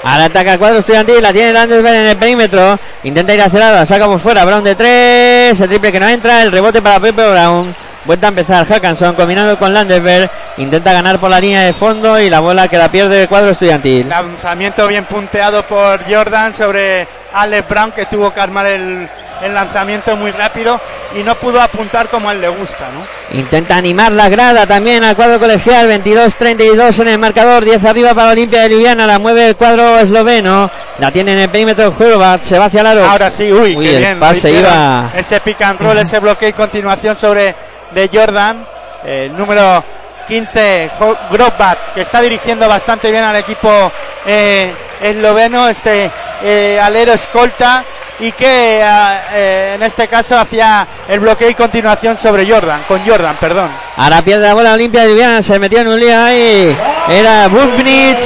Ahora 0.03 0.25
ataca 0.25 0.55
el 0.55 0.59
cuadro 0.59 0.79
estudiantil, 0.79 1.23
la 1.23 1.33
tiene 1.33 1.53
Landesberg 1.53 1.95
en 1.95 2.07
el 2.07 2.17
perímetro. 2.17 2.79
Intenta 3.03 3.35
ir 3.35 3.43
hacia 3.43 3.59
lado, 3.59 3.85
saca 3.85 4.07
por 4.07 4.19
fuera. 4.19 4.45
Brown 4.45 4.65
de 4.65 4.75
tres, 4.75 5.61
el 5.61 5.69
triple 5.69 5.93
que 5.93 6.01
no 6.01 6.09
entra, 6.09 6.43
el 6.43 6.51
rebote 6.51 6.81
para 6.81 6.99
Pepe 6.99 7.29
Brown. 7.31 7.75
Vuelta 8.07 8.29
a 8.29 8.31
empezar 8.31 8.67
Hackanson 8.67 9.15
combinando 9.15 9.59
con 9.59 9.75
Landesberg. 9.75 10.31
Intenta 10.57 10.93
ganar 10.93 11.19
por 11.19 11.29
la 11.29 11.39
línea 11.39 11.63
de 11.63 11.75
fondo 11.75 12.19
y 12.19 12.31
la 12.31 12.41
bola 12.41 12.67
que 12.67 12.79
la 12.79 12.91
pierde 12.91 13.23
el 13.23 13.29
cuadro 13.29 13.51
estudiantil. 13.51 14.09
Lanzamiento 14.09 14.87
bien 14.87 15.05
punteado 15.05 15.67
por 15.67 16.01
Jordan 16.11 16.55
sobre 16.55 17.07
Alex 17.35 17.69
Brown 17.69 17.93
que 17.93 18.07
tuvo 18.07 18.33
que 18.33 18.41
armar 18.41 18.67
el, 18.67 19.07
el 19.43 19.55
lanzamiento 19.55 20.17
muy 20.17 20.31
rápido 20.33 20.81
y 21.19 21.23
no 21.23 21.35
pudo 21.35 21.61
apuntar 21.61 22.09
como 22.09 22.29
a 22.29 22.33
él 22.33 22.41
le 22.41 22.49
gusta, 22.49 22.87
¿no? 22.95 23.39
Intenta 23.39 23.77
animar 23.77 24.13
la 24.13 24.29
grada 24.29 24.67
también 24.67 25.03
al 25.05 25.17
cuadro 25.17 25.39
colegial. 25.39 25.89
22-32 25.89 27.01
en 27.01 27.09
el 27.09 27.19
marcador. 27.19 27.65
10 27.65 27.85
arriba 27.85 28.15
para 28.15 28.31
Olimpia 28.31 28.63
de 28.63 28.69
Ljubljana. 28.71 29.07
La 29.07 29.19
mueve 29.19 29.47
el 29.49 29.57
cuadro 29.57 29.99
esloveno. 29.99 30.71
La 30.99 31.11
tiene 31.11 31.33
en 31.33 31.39
el 31.41 31.49
perímetro 31.49 31.95
Hurbat. 31.99 32.43
Se 32.43 32.59
va 32.59 32.67
hacia 32.67 32.81
el 32.81 32.87
aro. 32.89 33.05
Ahora 33.05 33.31
sí, 33.31 33.51
uy, 33.53 33.77
Uy, 33.77 33.85
qué 33.87 33.93
el 33.97 33.99
bien. 33.99 34.21
pase 34.21 34.51
iba- 34.53 35.11
Ese 35.17 35.41
pick 35.41 35.61
and 35.63 35.81
roll, 35.81 35.99
ese 35.99 36.19
bloqueo 36.19 36.49
y 36.49 36.53
continuación 36.53 37.17
sobre 37.17 37.55
de 37.93 38.11
Jordan. 38.13 38.65
eh, 39.05 39.29
El 39.31 39.37
número 39.37 39.83
15, 40.29 40.91
Jo- 40.99 41.17
Grobbat, 41.31 41.79
que 41.95 42.03
está 42.03 42.21
dirigiendo 42.21 42.69
bastante 42.69 43.11
bien 43.11 43.25
al 43.25 43.37
equipo 43.37 43.91
eh, 44.27 44.73
esloveno, 45.03 45.69
este 45.69 46.11
eh, 46.43 46.79
alero 46.81 47.13
escolta, 47.15 47.83
y 48.21 48.33
que 48.33 48.83
ah, 48.85 49.23
eh, 49.33 49.73
en 49.77 49.83
este 49.83 50.07
caso 50.09 50.39
hacía 50.39 50.87
el 51.09 51.21
bloqueo 51.21 51.49
y 51.51 51.55
continuación 51.55 52.17
sobre 52.17 52.49
Jordan, 52.51 52.83
con 52.87 53.05
Jordan, 53.05 53.37
perdón. 53.41 53.71
Ahora 53.97 54.23
pierde 54.23 54.47
la 54.47 54.55
bola 54.55 54.75
Olimpia 54.75 55.03
de 55.03 55.09
Ljubljana. 55.13 55.43
Se 55.43 55.59
metió 55.59 55.81
en 55.81 55.89
un 55.89 55.99
lío 55.99 56.23
ahí. 56.23 56.77
Era 57.09 57.49
Buknic. 57.49 58.19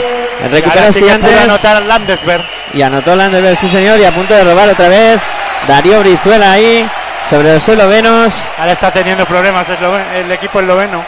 Y 0.45 0.49
Recupera 0.49 0.83
sí 0.93 0.99
estudiantes. 0.99 1.41
anotar 1.43 1.83
Landesberg. 1.83 2.45
Y 2.75 2.83
anotó 2.83 3.15
Landerberg, 3.17 3.57
sí 3.57 3.69
señor, 3.69 3.99
y 4.01 4.05
a 4.05 4.11
punto 4.11 4.35
de 4.35 4.45
robar 4.45 4.69
otra 4.69 4.89
vez. 4.89 5.21
Darío 5.69 6.01
Brizuela 6.01 6.53
ahí, 6.53 6.87
sobre 7.31 7.55
los 7.55 7.67
eslovenos. 7.69 8.33
Ahora 8.59 8.73
está 8.73 8.91
teniendo 8.91 9.25
problemas 9.25 9.67
esloven- 9.69 10.05
el 10.17 10.31
equipo 10.33 10.61
esloveno 10.61 11.03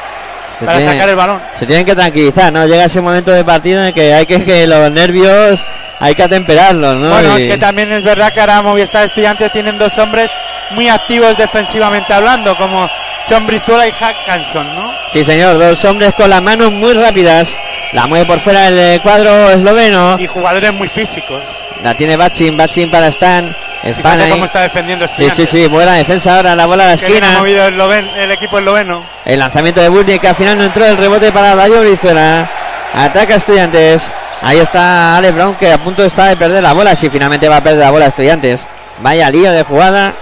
Se 0.59 0.65
para 0.65 0.81
sacar 0.81 1.09
el 1.09 1.17
balón. 1.17 1.41
Se 1.55 1.67
tienen 1.67 1.85
que 1.85 1.95
tranquilizar, 1.95 2.53
¿no? 2.53 2.67
Llega 2.67 2.85
ese 2.85 3.01
momento 3.01 3.31
de 3.31 3.45
partido 3.45 3.81
en 3.81 3.87
el 3.89 3.95
que 3.95 4.15
hay 4.15 4.27
que, 4.27 4.45
que 4.45 4.67
los 4.67 4.91
nervios 4.91 5.61
hay 5.99 6.15
que 6.15 6.23
atemperarlos, 6.23 6.97
¿no? 6.97 7.11
Bueno, 7.11 7.39
Y- 7.39 7.43
es 7.45 7.51
que 7.53 7.59
también 7.59 7.91
es 7.93 8.03
verdad 8.05 8.33
que 8.33 8.41
ahora 8.41 8.63
Movistar 8.63 9.05
Estudiantes 9.07 9.51
tienen 9.53 9.79
dos 9.79 9.97
hombres 9.99 10.31
muy 10.71 10.89
activos 10.89 11.37
defensivamente 11.37 12.13
hablando, 12.13 12.55
como 12.57 12.89
son 13.29 13.47
Brizuela 13.47 13.87
y 13.87 13.93
Hackanson, 13.93 14.75
¿no? 14.75 14.93
Sí 15.13 15.25
señor, 15.25 15.59
dos 15.59 15.85
hombres 15.85 16.15
con 16.15 16.29
las 16.31 16.43
manos 16.43 16.71
muy 16.73 16.93
rápidas. 16.95 17.57
La 17.93 18.07
mueve 18.07 18.27
por 18.27 18.41
fuera 18.41 18.69
el 18.69 18.79
eh, 18.79 19.01
cuadro 19.03 19.51
esloveno. 19.51 20.17
Y 20.19 20.27
jugadores 20.27 20.73
muy 20.75 20.89
físicos. 20.89 21.43
La 21.83 21.95
tiene 21.95 22.17
Bachin, 22.17 22.57
Bachin 22.57 22.91
para 22.91 23.07
Stan. 23.09 23.55
Span 23.83 23.95
Fíjate 23.95 24.23
ahí. 24.25 24.31
cómo 24.31 24.45
está 24.47 24.63
defendiendo 24.63 25.07
Sí, 25.07 25.13
Estudiantes. 25.13 25.51
sí, 25.51 25.59
sí, 25.63 25.67
buena 25.69 25.95
defensa 25.95 26.37
ahora, 26.37 26.57
la 26.57 26.67
bola 26.67 26.83
a 26.85 26.87
la 26.87 26.93
ha 26.93 26.95
esquina. 26.95 27.31
movido 27.39 27.67
el, 27.67 27.77
Loven- 27.79 28.11
el 28.17 28.31
equipo 28.33 28.59
esloveno. 28.59 29.05
El 29.25 29.39
lanzamiento 29.39 29.81
de 29.81 29.89
Burni 29.89 30.19
que 30.19 30.29
al 30.29 30.35
final 30.35 30.59
no 30.59 30.65
entró 30.65 30.85
el 30.87 30.97
rebote 30.97 31.31
para 31.33 31.55
Darío 31.55 31.81
Brizuela. 31.83 32.49
Ataca 32.95 33.35
Estudiantes. 33.37 34.13
Ahí 34.43 34.59
está 34.59 35.17
Ale 35.17 35.33
Brown 35.33 35.55
que 35.55 35.73
a 35.73 35.79
punto 35.79 36.05
está 36.05 36.27
de 36.27 36.37
perder 36.37 36.63
la 36.63 36.73
bola. 36.73 36.95
Si 36.97 37.09
finalmente 37.11 37.49
va 37.49 37.59
a 37.59 37.63
perder 37.63 37.81
la 37.81 37.91
bola 37.91 38.07
Estudiantes. 38.07 38.67
Vaya 39.01 39.29
lío 39.29 39.53
de 39.53 39.63
jugada. 39.63 40.13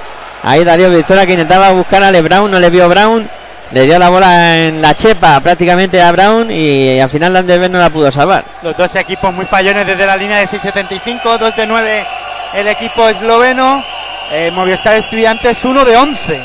Ahí 0.42 0.62
Darío 0.64 0.90
Brizuela 0.90 1.24
que 1.26 1.32
intentaba 1.32 1.70
buscar 1.70 2.02
a 2.02 2.09
Ale 2.09 2.22
Brown. 2.22 2.50
No 2.50 2.59
le 2.59 2.70
vio 2.70 2.88
Brown. 2.88 3.28
Le 3.70 3.84
dio 3.86 3.98
la 3.98 4.09
bola 4.11 4.59
en 4.59 4.82
la 4.82 4.94
chepa 4.94 5.40
prácticamente 5.40 6.00
a 6.00 6.12
Brown 6.12 6.50
y 6.50 7.00
al 7.00 7.09
final 7.09 7.32
Landerberg 7.32 7.72
no 7.72 7.78
la 7.78 7.90
pudo 7.90 8.12
salvar. 8.12 8.44
Los 8.62 8.76
dos 8.76 8.94
equipos 8.96 9.32
muy 9.32 9.46
fallones 9.46 9.86
desde 9.86 10.07
la 10.07 10.16
línea 10.16 10.38
de 10.38 10.46
6.75, 10.46 11.38
2 11.38 11.57
de 11.57 11.66
9 11.66 12.07
el 12.55 12.68
equipo 12.68 13.09
esloveno. 13.09 13.84
Eh, 14.32 14.50
Movistar 14.50 14.94
Estudiantes 14.94 15.64
1 15.64 15.84
de 15.84 15.96
11. 15.96 16.40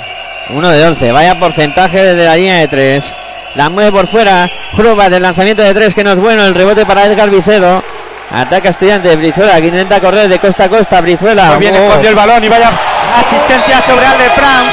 Uno 0.50 0.70
de 0.70 0.86
11. 0.88 1.12
Vaya 1.12 1.36
porcentaje 1.36 2.04
desde 2.04 2.26
la 2.26 2.36
línea 2.36 2.58
de 2.58 2.68
3. 2.68 3.16
La 3.56 3.70
mueve 3.70 3.92
por 3.92 4.08
fuera. 4.08 4.50
Prueba 4.76 5.10
del 5.10 5.24
lanzamiento 5.24 5.62
de 5.62 5.74
3 5.74 5.94
que 5.94 6.04
no 6.04 6.12
es 6.12 6.20
bueno. 6.20 6.46
El 6.46 6.56
rebote 6.56 6.86
para 6.86 7.06
Edgar 7.06 7.30
Vicedo. 7.30 7.84
Ataca 8.32 8.70
estudiante 8.70 9.16
Brizuela 9.16 9.60
que 9.60 9.68
intenta 9.68 10.00
correr 10.00 10.28
de 10.28 10.38
costa 10.40 10.66
a 10.66 10.70
costa. 10.70 11.02
Brizuela. 11.02 11.46
Muy 11.52 11.60
bien, 11.60 11.76
Oh. 11.76 11.88
escondió 11.88 12.10
el 12.12 12.16
balón 12.16 12.44
y 12.44 12.48
vaya 12.50 12.70
asistencia 13.20 13.82
sobre 13.82 14.06
Ale 14.06 14.30
Brown. 14.36 14.68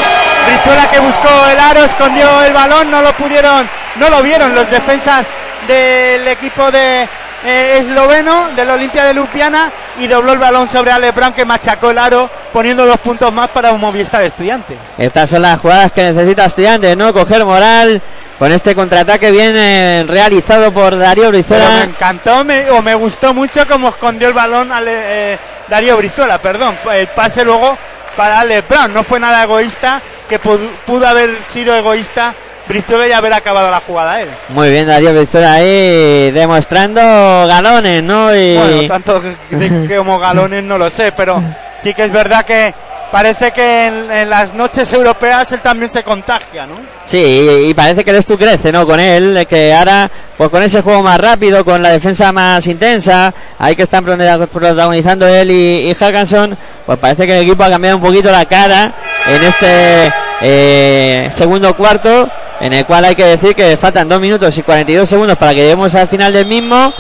Brizuela 0.47 0.87
que 0.89 0.99
buscó 1.01 1.47
el 1.51 1.59
aro, 1.59 1.85
escondió 1.85 2.43
el 2.45 2.53
balón, 2.53 2.91
no 2.91 3.01
lo 3.01 3.13
pudieron, 3.15 3.69
no 3.97 4.11
lo 4.11 4.23
vieron 4.23 4.55
los 4.55 4.71
defensas 4.71 5.27
del 5.67 6.29
equipo 6.29 6.71
de 6.71 7.09
eh, 7.45 7.79
esloveno, 7.81 8.49
del 8.57 8.71
Olimpia 8.71 9.05
de 9.05 9.15
Lupiana, 9.15 9.71
y 9.99 10.07
dobló 10.07 10.33
el 10.33 10.39
balón 10.39 10.69
sobre 10.69 10.91
Ale 10.91 11.13
Brown 11.13 11.33
que 11.33 11.45
machacó 11.45 11.91
el 11.91 11.99
aro, 11.99 12.29
poniendo 12.53 12.85
dos 12.87 12.99
puntos 13.01 13.33
más 13.33 13.49
para 13.51 13.73
un 13.73 13.81
Movistar 13.81 14.23
Estudiantes. 14.25 14.77
Estas 14.99 15.31
son 15.31 15.43
las 15.43 15.59
jugadas 15.61 15.93
que 15.93 16.03
necesita 16.03 16.47
estudiante, 16.47 16.95
¿no? 16.97 17.13
Coger 17.13 17.45
moral 17.45 18.01
con 18.39 18.53
este 18.53 18.75
contraataque 18.75 19.31
bien 19.31 19.55
eh, 19.57 20.05
realizado 20.07 20.71
por 20.73 20.97
Darío 20.99 21.25
Pero 21.25 21.33
me 21.33 21.39
Brizuela. 21.39 21.83
encantó 21.85 22.45
me- 22.45 22.69
o 22.71 22.83
me 22.83 22.95
gustó 22.95 23.33
mucho 23.33 23.67
como 23.67 23.89
escondió 23.89 24.29
el 24.29 24.35
balón 24.35 24.71
eh, 24.87 25.39
Darío 25.69 25.97
Brizuela, 25.97 26.39
perdón. 26.39 26.77
El 26.93 27.07
pase 27.09 27.45
luego 27.45 27.77
para 28.17 28.41
Ale 28.41 28.61
Brown. 28.63 28.93
No 28.93 29.03
fue 29.03 29.19
nada 29.21 29.43
egoísta, 29.45 30.03
que 30.29 30.39
pudo, 30.39 30.59
pudo 30.85 31.07
haber 31.09 31.31
sido 31.47 31.75
egoísta 31.75 32.35
Brizuela 32.69 33.07
y 33.07 33.13
haber 33.13 33.33
acabado 33.33 33.71
la 33.71 33.81
jugada 33.81 34.21
él. 34.21 34.29
Muy 34.49 34.71
bien, 34.71 34.87
Darío 34.87 35.13
Brizuela 35.15 35.55
ahí 35.55 36.31
demostrando 36.33 37.01
galones, 37.47 38.03
¿no? 38.03 38.35
Y... 38.35 38.57
Bueno, 38.57 38.89
tanto 38.89 39.23
que- 39.23 39.57
de- 39.57 39.89
que 39.89 39.97
como 39.97 40.19
galones 40.19 40.63
no 40.65 40.77
lo 40.79 40.91
sé, 40.91 41.13
pero 41.13 41.43
sí 41.79 41.95
que 41.95 42.05
es 42.05 42.13
verdad 42.13 42.45
que 42.45 42.75
parece 43.13 43.53
que 43.53 43.87
en, 43.87 44.11
en 44.11 44.29
las 44.29 44.53
noches 44.53 44.93
europeas 44.93 45.51
él 45.53 45.61
también 45.61 45.89
se 45.91 46.03
contagia, 46.03 46.67
¿no? 46.67 46.75
Sí, 47.07 47.67
y, 47.69 47.73
parece 47.73 48.03
que 48.05 48.11
el 48.11 48.17
Estu 48.17 48.37
crece, 48.37 48.73
¿no? 48.73 48.85
Con 48.85 48.99
él, 48.99 49.47
que 49.49 49.73
ahora, 49.73 50.11
pues 50.37 50.51
con 50.51 50.61
ese 50.61 50.83
juego 50.83 51.03
más 51.05 51.19
rápido, 51.21 51.65
con 51.65 51.81
la 51.81 51.91
defensa 51.91 52.33
más 52.33 52.67
intensa, 52.67 53.33
ahí 53.61 53.77
que 53.77 53.85
están 53.85 54.05
protagonizando 54.05 55.27
él 55.29 55.51
y, 55.53 55.89
y 55.89 55.95
Hackanson, 55.95 56.59
pues 56.85 56.99
parece 56.99 57.27
que 57.27 57.37
el 57.39 57.45
equipo 57.45 57.63
ha 57.63 57.71
cambiado 57.71 57.97
un 57.99 58.03
poquito 58.03 58.31
la 58.33 58.45
cara 58.45 58.93
en 59.29 59.45
este 59.45 60.13
eh, 60.43 61.29
segundo 61.31 61.75
cuarto, 61.77 62.29
en 62.61 62.73
el 62.73 62.87
cual 62.87 63.05
hay 63.05 63.15
que 63.15 63.25
decir 63.25 63.55
que 63.55 63.77
faltan 63.77 64.09
2 64.09 64.21
minutos 64.21 64.57
y 64.57 64.63
42 64.63 65.09
segundos 65.09 65.37
para 65.37 65.55
que 65.55 65.63
lleguemos 65.63 65.95
al 65.95 66.09
final 66.09 66.33
del 66.33 66.47
mismo, 66.47 66.93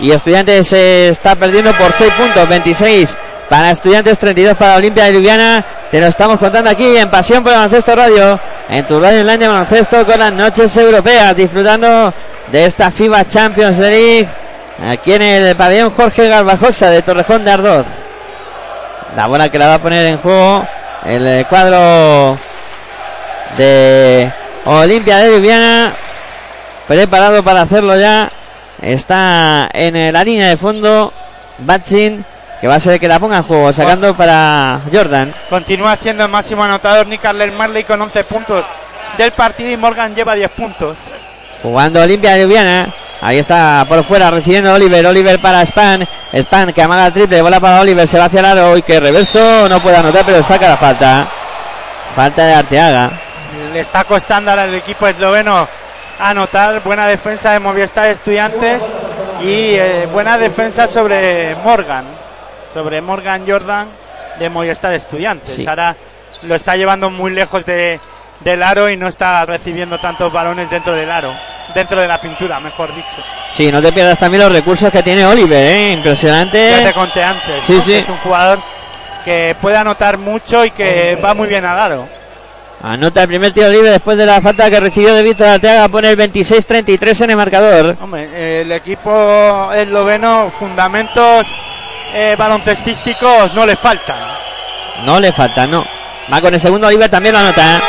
y 0.00 0.10
Estudiantes 0.10 0.66
se 0.66 1.08
está 1.08 1.34
perdiendo 1.36 1.72
por 1.72 1.92
6 1.92 2.12
puntos, 2.14 2.48
26 2.48 3.16
para 3.48 3.70
Estudiantes, 3.70 4.18
32 4.18 4.56
para 4.56 4.76
Olimpia 4.76 5.04
de 5.04 5.12
Ljubljana. 5.12 5.64
Te 5.90 6.00
lo 6.00 6.06
estamos 6.06 6.38
contando 6.38 6.70
aquí 6.70 6.96
en 6.96 7.08
Pasión 7.08 7.42
por 7.42 7.52
el 7.52 7.58
Baloncesto 7.58 7.94
Radio, 7.94 8.40
en 8.68 8.84
tu 8.86 8.98
radio 8.98 9.20
online 9.20 9.38
de 9.38 9.48
baloncesto 9.48 10.04
con 10.04 10.18
las 10.18 10.32
noches 10.32 10.76
europeas, 10.76 11.36
disfrutando 11.36 12.12
de 12.50 12.64
esta 12.64 12.90
FIBA 12.90 13.24
Champions 13.28 13.78
League 13.78 14.28
aquí 14.84 15.12
en 15.12 15.22
el 15.22 15.54
pabellón 15.54 15.90
Jorge 15.90 16.28
Garbajosa 16.28 16.90
de 16.90 17.02
Torrejón 17.02 17.44
de 17.44 17.52
Ardoz. 17.52 17.86
La 19.16 19.28
bola 19.28 19.48
que 19.48 19.58
la 19.58 19.68
va 19.68 19.74
a 19.74 19.78
poner 19.78 20.06
en 20.06 20.18
juego 20.18 20.66
el 21.04 21.46
cuadro 21.46 22.36
de 23.56 24.32
Olimpia 24.64 25.18
de 25.18 25.30
Ljubljana, 25.30 25.92
preparado 26.88 27.42
para 27.42 27.62
hacerlo 27.62 27.98
ya. 27.98 28.30
Está 28.80 29.68
en 29.72 30.12
la 30.12 30.24
línea 30.24 30.48
de 30.48 30.56
fondo 30.56 31.12
Batsin, 31.58 32.24
que 32.60 32.68
va 32.68 32.74
a 32.76 32.80
ser 32.80 32.98
que 32.98 33.08
la 33.08 33.18
ponga 33.18 33.38
en 33.38 33.42
juego, 33.42 33.72
sacando 33.72 34.14
para 34.14 34.80
Jordan. 34.92 35.32
Continúa 35.48 35.96
siendo 35.96 36.24
el 36.24 36.30
máximo 36.30 36.64
anotador 36.64 37.06
Nick 37.06 37.24
Arler 37.24 37.52
Marley 37.52 37.84
con 37.84 38.00
11 38.00 38.24
puntos 38.24 38.64
del 39.16 39.32
partido 39.32 39.70
y 39.70 39.76
Morgan 39.76 40.14
lleva 40.14 40.34
10 40.34 40.50
puntos. 40.50 40.98
Jugando 41.62 42.02
Olimpia 42.02 42.32
de 42.32 42.42
Ljubljana. 42.42 42.88
Ahí 43.22 43.38
está 43.38 43.86
por 43.88 44.04
fuera 44.04 44.30
recibiendo 44.30 44.74
Oliver. 44.74 45.06
Oliver 45.06 45.38
para 45.40 45.64
Span. 45.64 46.06
Span 46.34 46.74
que 46.74 46.82
amaga 46.82 47.06
el 47.06 47.12
triple. 47.14 47.40
Bola 47.40 47.58
para 47.58 47.80
Oliver. 47.80 48.06
Se 48.06 48.18
va 48.18 48.26
hacia 48.26 48.40
el 48.40 48.46
aro. 48.46 48.76
Y 48.76 48.82
que 48.82 49.00
reverso. 49.00 49.66
No 49.66 49.80
puede 49.80 49.96
anotar, 49.96 50.26
pero 50.26 50.42
saca 50.42 50.68
la 50.68 50.76
falta. 50.76 51.26
Falta 52.14 52.44
de 52.44 52.54
Arteaga. 52.54 53.10
Le 53.72 53.80
está 53.80 54.04
costando 54.04 54.50
al 54.50 54.74
equipo 54.74 55.06
esloveno 55.06 55.66
anotar. 56.18 56.82
Buena 56.82 57.06
defensa 57.06 57.52
de 57.52 57.60
Movistar 57.60 58.06
Estudiantes 58.06 58.82
y 59.42 59.74
eh, 59.74 60.08
buena 60.12 60.38
defensa 60.38 60.86
sobre 60.86 61.54
Morgan. 61.56 62.04
Sobre 62.72 63.00
Morgan 63.00 63.44
Jordan 63.46 63.88
de 64.38 64.48
Movistar 64.48 64.94
Estudiantes. 64.94 65.54
Sí. 65.54 65.66
Ahora 65.66 65.96
lo 66.42 66.54
está 66.54 66.76
llevando 66.76 67.10
muy 67.10 67.32
lejos 67.32 67.64
de, 67.64 68.00
del 68.40 68.62
aro 68.62 68.90
y 68.90 68.96
no 68.96 69.08
está 69.08 69.44
recibiendo 69.46 69.98
tantos 69.98 70.32
balones 70.32 70.68
dentro 70.70 70.94
del 70.94 71.10
aro. 71.10 71.32
Dentro 71.74 72.00
de 72.00 72.06
la 72.06 72.20
pintura, 72.20 72.60
mejor 72.60 72.94
dicho. 72.94 73.16
Sí, 73.56 73.72
no 73.72 73.80
te 73.80 73.90
pierdas 73.92 74.18
también 74.18 74.42
los 74.42 74.52
recursos 74.52 74.90
que 74.90 75.02
tiene 75.02 75.24
Oliver. 75.24 75.58
¿eh? 75.66 75.70
Ya 75.70 75.86
te 75.86 75.92
Impresionante. 75.92 76.92
conté 76.94 77.22
antes. 77.22 77.62
Sí, 77.66 77.72
¿no? 77.72 77.82
sí. 77.82 77.94
Es 77.94 78.08
un 78.08 78.18
jugador 78.18 78.60
que 79.24 79.56
puede 79.60 79.76
anotar 79.78 80.18
mucho 80.18 80.64
y 80.64 80.70
que 80.72 81.18
va 81.24 81.32
muy 81.32 81.48
bien 81.48 81.64
al 81.64 81.78
aro. 81.78 82.08
Anota 82.86 83.22
el 83.22 83.28
primer 83.28 83.50
tiro 83.54 83.70
libre 83.70 83.92
después 83.92 84.14
de 84.18 84.26
la 84.26 84.42
falta 84.42 84.68
que 84.68 84.78
recibió 84.78 85.14
de 85.14 85.22
Víctor 85.22 85.46
Arteaga. 85.46 85.88
Pone 85.88 86.10
el 86.10 86.18
26-33 86.18 87.22
en 87.22 87.30
el 87.30 87.36
marcador. 87.38 87.96
Hombre, 87.98 88.60
el 88.60 88.70
equipo 88.72 89.72
esloveno, 89.72 90.52
fundamentos 90.58 91.46
eh, 92.12 92.36
baloncestísticos 92.36 93.54
no 93.54 93.64
le 93.64 93.74
faltan. 93.74 94.18
No 95.06 95.18
le 95.18 95.32
falta, 95.32 95.66
no. 95.66 95.82
Va 96.30 96.42
con 96.42 96.52
el 96.52 96.60
segundo 96.60 96.86
Oliver, 96.86 97.08
también 97.08 97.32
lo 97.32 97.38
anota. 97.38 97.80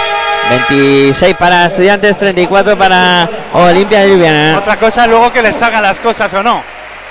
26 0.70 1.36
para 1.36 1.66
Estudiantes, 1.66 2.18
34 2.18 2.78
para 2.78 3.28
Olimpia 3.52 4.00
de 4.00 4.12
Ljubljana. 4.12 4.58
Otra 4.60 4.78
cosa 4.78 5.08
luego 5.08 5.30
que 5.34 5.42
les 5.42 5.62
hagan 5.62 5.84
las 5.84 6.00
cosas 6.00 6.34
o 6.36 6.42
no. 6.42 6.64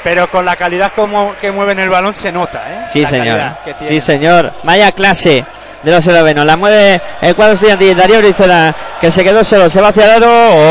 Pero 0.02 0.30
con 0.30 0.46
la 0.46 0.56
calidad 0.56 0.90
como 0.96 1.34
que 1.38 1.52
mueven 1.52 1.78
el 1.80 1.90
balón 1.90 2.14
se 2.14 2.32
nota, 2.32 2.62
¿eh? 2.66 2.86
Sí, 2.94 3.02
La 3.02 3.08
señor. 3.10 3.40
Sí, 3.86 4.00
señor. 4.00 4.52
Vaya 4.62 4.90
clase 4.92 5.44
de 5.84 5.90
los 5.90 6.06
eslovenos. 6.06 6.44
La 6.46 6.56
mueve 6.56 7.00
el 7.20 7.34
cuadro 7.34 7.54
estudiantil. 7.54 7.96
Darío 7.96 8.18
Brizuela, 8.18 8.74
que 9.00 9.10
se 9.10 9.22
quedó 9.22 9.44
solo. 9.44 9.68
Se 9.68 9.80
va 9.80 9.88
hacia 9.88 10.04
el 10.04 10.10
aro. 10.22 10.30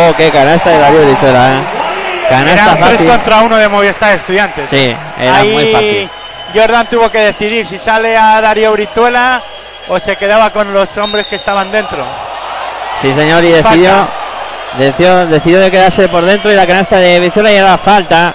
Oh, 0.09 0.13
qué 0.17 0.29
canasta 0.31 0.69
de 0.71 0.79
Darío 0.79 1.01
Brizuela. 1.05 1.47
¿eh? 1.53 1.59
Canasta 2.29 2.63
Era 2.63 2.71
un 2.73 2.77
3 2.79 2.89
fácil. 2.91 3.07
contra 3.07 3.41
1 3.41 3.57
de 3.57 3.67
Movistar 3.69 4.15
Estudiantes. 4.15 4.69
Sí, 4.69 4.95
era 5.19 5.35
Ahí 5.37 5.53
muy 5.53 5.71
fácil. 5.71 6.09
Jordan 6.53 6.87
tuvo 6.87 7.09
que 7.09 7.19
decidir 7.19 7.65
si 7.65 7.77
sale 7.77 8.17
a 8.17 8.39
Darío 8.41 8.71
Brizuela 8.71 9.41
o 9.87 9.99
se 9.99 10.15
quedaba 10.15 10.49
con 10.51 10.73
los 10.73 10.97
hombres 10.97 11.27
que 11.27 11.35
estaban 11.35 11.71
dentro. 11.71 12.03
Sí, 13.01 13.13
señor. 13.13 13.43
Y 13.43 13.49
decidió, 13.49 13.89
Falta. 13.91 14.07
decidió, 14.77 15.25
decidió 15.27 15.59
de 15.59 15.71
quedarse 15.71 16.07
por 16.07 16.23
dentro. 16.25 16.51
Y 16.51 16.55
la 16.55 16.65
canasta 16.65 16.97
de 16.97 17.19
Brizuela 17.19 17.51
y 17.51 17.77
falta. 17.77 18.33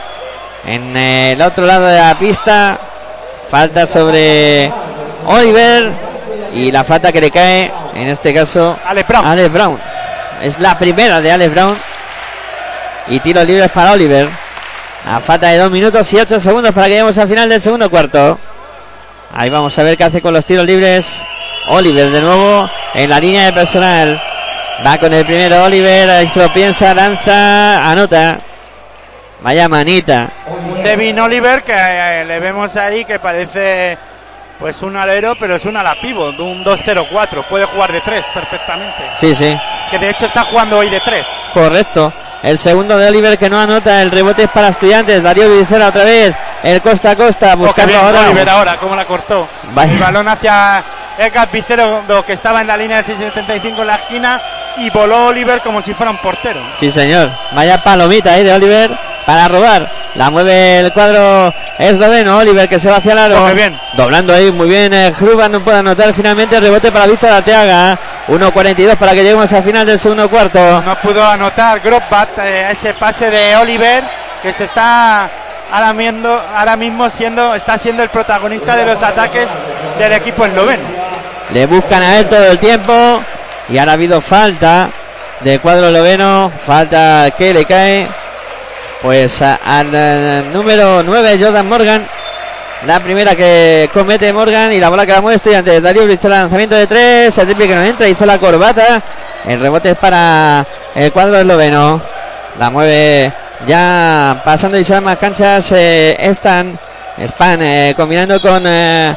En 0.66 0.96
el 0.96 1.40
otro 1.40 1.64
lado 1.64 1.86
de 1.86 1.98
la 2.00 2.14
pista. 2.16 2.78
Falta 3.50 3.86
sobre 3.86 4.70
Oliver. 5.26 6.07
Y 6.54 6.70
la 6.70 6.84
falta 6.84 7.12
que 7.12 7.20
le 7.20 7.30
cae, 7.30 7.70
en 7.94 8.08
este 8.08 8.32
caso, 8.32 8.78
Alex 8.84 9.08
Brown. 9.08 9.26
Alex 9.26 9.52
Brown. 9.52 9.78
Es 10.42 10.58
la 10.60 10.78
primera 10.78 11.20
de 11.20 11.32
Alex 11.32 11.52
Brown. 11.52 11.76
Y 13.08 13.20
tiro 13.20 13.42
libres 13.44 13.70
para 13.70 13.92
Oliver. 13.92 14.28
A 15.06 15.20
falta 15.20 15.48
de 15.48 15.58
2 15.58 15.70
minutos 15.70 16.12
y 16.12 16.18
8 16.18 16.40
segundos 16.40 16.74
para 16.74 16.86
que 16.86 16.92
lleguemos 16.92 17.16
al 17.18 17.28
final 17.28 17.48
del 17.48 17.60
segundo 17.60 17.88
cuarto. 17.88 18.38
Ahí 19.32 19.50
vamos 19.50 19.78
a 19.78 19.82
ver 19.82 19.96
qué 19.96 20.04
hace 20.04 20.20
con 20.20 20.34
los 20.34 20.44
tiros 20.44 20.66
libres. 20.66 21.22
Oliver 21.68 22.10
de 22.10 22.20
nuevo 22.20 22.68
en 22.94 23.10
la 23.10 23.20
línea 23.20 23.46
de 23.46 23.52
personal. 23.52 24.20
Va 24.86 24.98
con 24.98 25.12
el 25.12 25.24
primero 25.24 25.64
Oliver. 25.64 26.10
Ahí 26.10 26.26
se 26.26 26.40
lo 26.40 26.52
piensa, 26.52 26.94
lanza, 26.94 27.90
anota. 27.90 28.38
Vaya 29.40 29.68
manita. 29.68 30.30
Un 30.46 30.82
Devin 30.82 31.18
Oliver 31.20 31.62
que 31.62 31.72
eh, 31.74 32.24
le 32.24 32.40
vemos 32.40 32.76
ahí 32.76 33.04
que 33.04 33.18
parece 33.18 33.96
pues 34.58 34.82
un 34.82 34.96
alero, 34.96 35.36
pero 35.38 35.56
es 35.56 35.64
un 35.64 35.76
ala 35.76 35.94
pivot, 36.00 36.36
de 36.36 36.42
un 36.42 36.64
2-0-4. 36.64 37.44
Puede 37.44 37.64
jugar 37.66 37.92
de 37.92 38.00
3 38.00 38.24
perfectamente. 38.34 39.02
Sí, 39.18 39.34
sí. 39.34 39.56
Que 39.90 39.98
de 39.98 40.10
hecho 40.10 40.26
está 40.26 40.44
jugando 40.44 40.78
hoy 40.78 40.90
de 40.90 41.00
3. 41.00 41.26
Correcto. 41.54 42.12
El 42.42 42.58
segundo 42.58 42.98
de 42.98 43.08
Oliver 43.08 43.38
que 43.38 43.48
no 43.48 43.60
anota. 43.60 44.02
El 44.02 44.10
rebote 44.10 44.44
es 44.44 44.50
para 44.50 44.68
estudiantes. 44.68 45.22
Darío 45.22 45.48
Vicera 45.56 45.88
otra 45.88 46.04
vez. 46.04 46.34
El 46.62 46.82
costa 46.82 47.12
a 47.12 47.16
costa. 47.16 47.54
Oh, 47.54 47.58
Buscando 47.58 47.96
ahora. 47.96 48.20
Oliver 48.26 48.48
ahora, 48.48 48.76
cómo 48.76 48.96
la 48.96 49.04
cortó. 49.04 49.48
Vaya. 49.74 49.92
El 49.92 49.98
balón 49.98 50.28
hacia 50.28 50.82
Edgar 51.18 51.48
Vicero, 51.50 52.02
lo 52.06 52.24
que 52.24 52.32
estaba 52.32 52.60
en 52.60 52.66
la 52.66 52.76
línea 52.76 52.98
de 52.98 53.04
675 53.04 53.80
en 53.80 53.86
la 53.86 53.96
esquina, 53.96 54.40
y 54.76 54.90
voló 54.90 55.26
Oliver 55.26 55.60
como 55.60 55.82
si 55.82 55.94
fuera 55.94 56.10
un 56.10 56.18
portero. 56.18 56.60
Sí, 56.78 56.90
señor. 56.90 57.30
Vaya 57.52 57.78
palomita 57.78 58.32
ahí 58.32 58.44
de 58.44 58.52
Oliver 58.52 58.90
para 59.28 59.46
robar. 59.46 59.86
La 60.14 60.30
mueve 60.30 60.78
el 60.78 60.90
cuadro 60.94 61.52
esloveno. 61.78 62.38
Oliver 62.38 62.66
que 62.66 62.80
se 62.80 62.88
va 62.90 62.96
hacia 62.96 63.12
el 63.12 63.18
aro. 63.18 63.54
Bien. 63.54 63.78
Doblando 63.92 64.32
ahí 64.32 64.50
muy 64.50 64.68
bien. 64.68 64.94
Eh, 64.94 65.12
Hruban 65.20 65.52
no 65.52 65.60
puede 65.60 65.76
anotar 65.80 66.14
finalmente. 66.14 66.56
El 66.56 66.62
rebote 66.62 66.90
para 66.90 67.06
Víctor 67.06 67.30
Arteaga. 67.30 67.98
1.42 68.28 68.96
para 68.96 69.12
que 69.12 69.22
lleguemos 69.22 69.52
al 69.52 69.62
final 69.62 69.86
del 69.86 69.98
segundo 69.98 70.30
cuarto. 70.30 70.58
No 70.80 70.94
pudo 70.96 71.22
anotar 71.22 71.78
Grobbat 71.80 72.38
eh, 72.38 72.68
ese 72.72 72.94
pase 72.94 73.28
de 73.30 73.54
Oliver, 73.56 74.02
que 74.42 74.50
se 74.50 74.64
está 74.64 75.28
ahora, 75.70 75.92
miendo- 75.92 76.42
ahora 76.56 76.76
mismo 76.78 77.10
siendo, 77.10 77.54
está 77.54 77.76
siendo 77.76 78.02
el 78.02 78.08
protagonista 78.08 78.76
de 78.76 78.86
los 78.86 79.02
ataques 79.02 79.46
del 79.98 80.12
equipo 80.14 80.46
esloveno. 80.46 80.84
Le 81.52 81.66
buscan 81.66 82.02
a 82.02 82.18
él 82.18 82.26
todo 82.30 82.46
el 82.46 82.58
tiempo. 82.58 83.20
Y 83.68 83.76
ahora 83.76 83.92
ha 83.92 83.94
habido 83.94 84.22
falta 84.22 84.88
del 85.40 85.60
cuadro 85.60 85.88
esloveno. 85.88 86.50
Falta 86.66 87.30
que 87.36 87.52
le 87.52 87.66
cae. 87.66 88.06
Pues 89.02 89.40
al 89.42 89.90
eh, 89.92 90.44
número 90.52 91.02
9, 91.02 91.38
Jordan 91.40 91.68
Morgan. 91.68 92.06
La 92.86 93.00
primera 93.00 93.34
que 93.34 93.90
comete 93.92 94.32
Morgan 94.32 94.72
y 94.72 94.78
la 94.78 94.88
bola 94.88 95.04
que 95.04 95.12
la 95.12 95.20
mueve 95.20 95.36
estudiante. 95.36 95.80
Darío 95.80 96.04
Brizola, 96.04 96.40
lanzamiento 96.40 96.74
de 96.76 96.86
tres. 96.86 97.36
El 97.38 97.46
triple 97.46 97.66
no 97.74 97.82
entra, 97.82 98.08
hizo 98.08 98.24
la 98.26 98.38
corbata. 98.38 99.02
El 99.46 99.60
rebote 99.60 99.90
es 99.90 99.98
para 99.98 100.64
el 100.94 101.10
cuadro 101.12 101.38
esloveno. 101.38 102.00
La 102.58 102.70
mueve 102.70 103.32
ya 103.66 104.40
pasando 104.44 104.78
y 104.78 104.84
son 104.84 105.02
más 105.04 105.18
canchas. 105.18 105.72
eh, 105.72 106.16
Stan, 106.30 106.78
Span 107.26 107.62
eh, 107.62 107.94
combinando 107.96 108.40
con. 108.40 108.62
eh, 108.66 109.14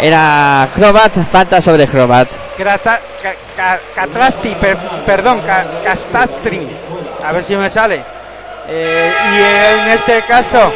era 0.00 0.68
Crobat, 0.74 1.12
falta 1.30 1.60
sobre 1.60 1.86
Crobat. 1.86 2.28
Catrasti, 3.94 4.50
per- 4.60 4.76
perdón, 5.04 5.40
Ca- 5.46 5.64
Castastri, 5.82 6.68
a 7.26 7.32
ver 7.32 7.42
si 7.42 7.56
me 7.56 7.68
sale. 7.70 8.02
Eh, 8.70 9.10
y 9.32 9.80
en 9.80 9.88
este 9.94 10.22
caso, 10.22 10.72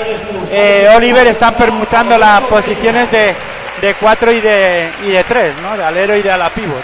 eh, 0.50 0.88
Oliver 0.96 1.26
está 1.26 1.50
permutando 1.52 2.16
las 2.16 2.40
posiciones 2.42 3.10
de, 3.10 3.34
de 3.80 3.94
4 3.94 4.32
y 4.32 4.40
de, 4.40 4.90
y 5.06 5.10
de 5.10 5.24
3, 5.24 5.52
¿no? 5.62 5.76
De 5.76 5.84
alero 5.84 6.16
y 6.16 6.22
de 6.22 6.30
ala 6.30 6.48
pivot. 6.50 6.82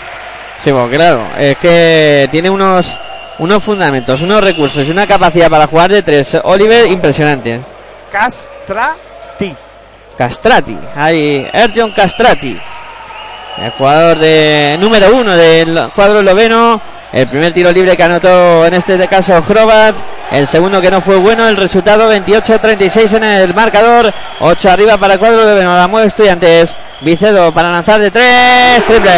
Sí, 0.63 0.71
pues 0.71 0.91
claro, 0.91 1.23
es 1.39 1.57
que 1.57 2.29
tiene 2.31 2.51
unos 2.51 2.99
unos 3.39 3.63
fundamentos, 3.63 4.21
unos 4.21 4.43
recursos 4.43 4.85
y 4.85 4.91
una 4.91 5.07
capacidad 5.07 5.49
para 5.49 5.67
jugar 5.67 5.91
de 5.91 6.03
tres 6.03 6.37
Oliver 6.43 6.91
impresionantes. 6.91 7.67
Castrati. 8.11 9.55
Castrati, 10.17 10.77
hay 10.97 11.49
Erjon 11.53 11.93
Castrati, 11.93 12.59
el 13.63 13.71
jugador 13.71 14.19
de 14.19 14.77
número 14.81 15.15
uno 15.15 15.37
del 15.37 15.91
cuadro 15.95 16.19
esloveno. 16.21 16.81
El 17.13 17.27
primer 17.27 17.55
tiro 17.55 17.73
libre 17.73 17.97
que 17.97 18.03
anotó 18.03 18.67
en 18.67 18.75
este 18.75 19.09
caso 19.09 19.43
Hrobat. 19.49 19.95
El 20.31 20.47
segundo 20.47 20.81
que 20.81 20.91
no 20.91 21.01
fue 21.01 21.17
bueno. 21.17 21.49
El 21.49 21.57
resultado 21.57 22.13
28-36 22.13 23.17
en 23.17 23.25
el 23.25 23.55
marcador. 23.55 24.13
8 24.41 24.71
arriba 24.71 24.99
para 24.99 25.15
el 25.15 25.19
cuadro 25.19 25.41
esloveno. 25.41 25.75
La 25.75 25.89
mueve 25.89 26.09
estudiantes. 26.09 26.77
Vicedo 27.01 27.51
para 27.53 27.71
lanzar 27.71 28.01
de 28.01 28.11
tres. 28.11 28.85
Triple. 28.87 29.11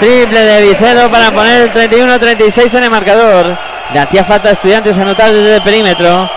Triple 0.00 0.40
de 0.40 0.62
Vicedo 0.68 1.10
para 1.10 1.30
poner 1.30 1.62
el 1.62 1.72
31-36 1.72 2.74
en 2.74 2.84
el 2.84 2.90
marcador. 2.90 3.56
Le 3.92 4.00
hacía 4.00 4.24
falta 4.24 4.50
estudiantes 4.50 4.96
anotar 4.96 5.30
desde 5.30 5.56
el 5.56 5.62
perímetro. 5.62 6.30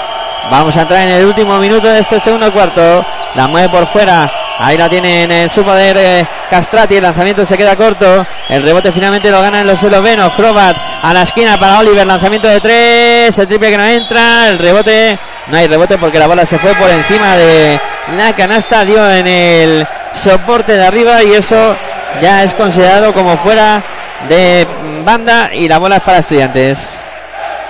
Vamos 0.52 0.76
a 0.76 0.82
entrar 0.82 1.02
en 1.04 1.14
el 1.14 1.26
último 1.26 1.58
minuto 1.60 1.88
de 1.88 2.00
este 2.00 2.20
segundo 2.20 2.52
cuarto. 2.52 3.06
La 3.36 3.48
mueve 3.48 3.70
por 3.70 3.88
fuera. 3.88 4.30
Ahí 4.58 4.78
la 4.78 4.88
tienen 4.88 5.30
en 5.32 5.50
su 5.50 5.64
poder 5.64 5.98
eh, 5.98 6.26
Castrati. 6.50 6.96
El 6.96 7.04
lanzamiento 7.04 7.46
se 7.46 7.58
queda 7.58 7.76
corto. 7.76 8.26
El 8.50 8.64
rebote 8.64 8.92
finalmente 8.92 9.30
lo 9.30 9.42
ganan 9.42 9.68
los 9.68 9.82
eslovenos. 9.84 10.34
Crobat 10.34 10.76
a 11.04 11.14
la 11.14 11.24
esquina 11.24 11.58
para 11.58 11.80
Oliver. 11.80 12.08
Lanzamiento 12.08 12.48
de 12.48 12.62
tres. 12.62 13.38
El 13.38 13.48
triple 13.48 13.70
que 13.70 13.78
no 13.78 13.86
entra. 13.86 14.48
El 14.50 14.58
rebote. 14.58 15.18
No 15.48 15.58
hay 15.58 15.68
rebote 15.68 15.98
porque 15.98 16.20
la 16.20 16.28
bola 16.28 16.46
se 16.46 16.58
fue 16.58 16.74
por 16.76 16.90
encima 16.90 17.36
de 17.36 17.80
la 18.18 18.34
canasta. 18.34 18.86
Dio 18.86 19.10
en 19.12 19.28
el 19.28 19.88
soporte 20.24 20.74
de 20.74 20.86
arriba 20.86 21.22
y 21.22 21.34
eso 21.34 21.76
ya 22.22 22.44
es 22.44 22.54
considerado 22.54 23.12
como 23.12 23.38
fuera 23.38 23.84
de 24.30 24.66
banda. 25.04 25.54
Y 25.54 25.68
la 25.68 25.80
bola 25.80 25.98
es 25.98 26.04
para 26.04 26.20
estudiantes. 26.20 27.00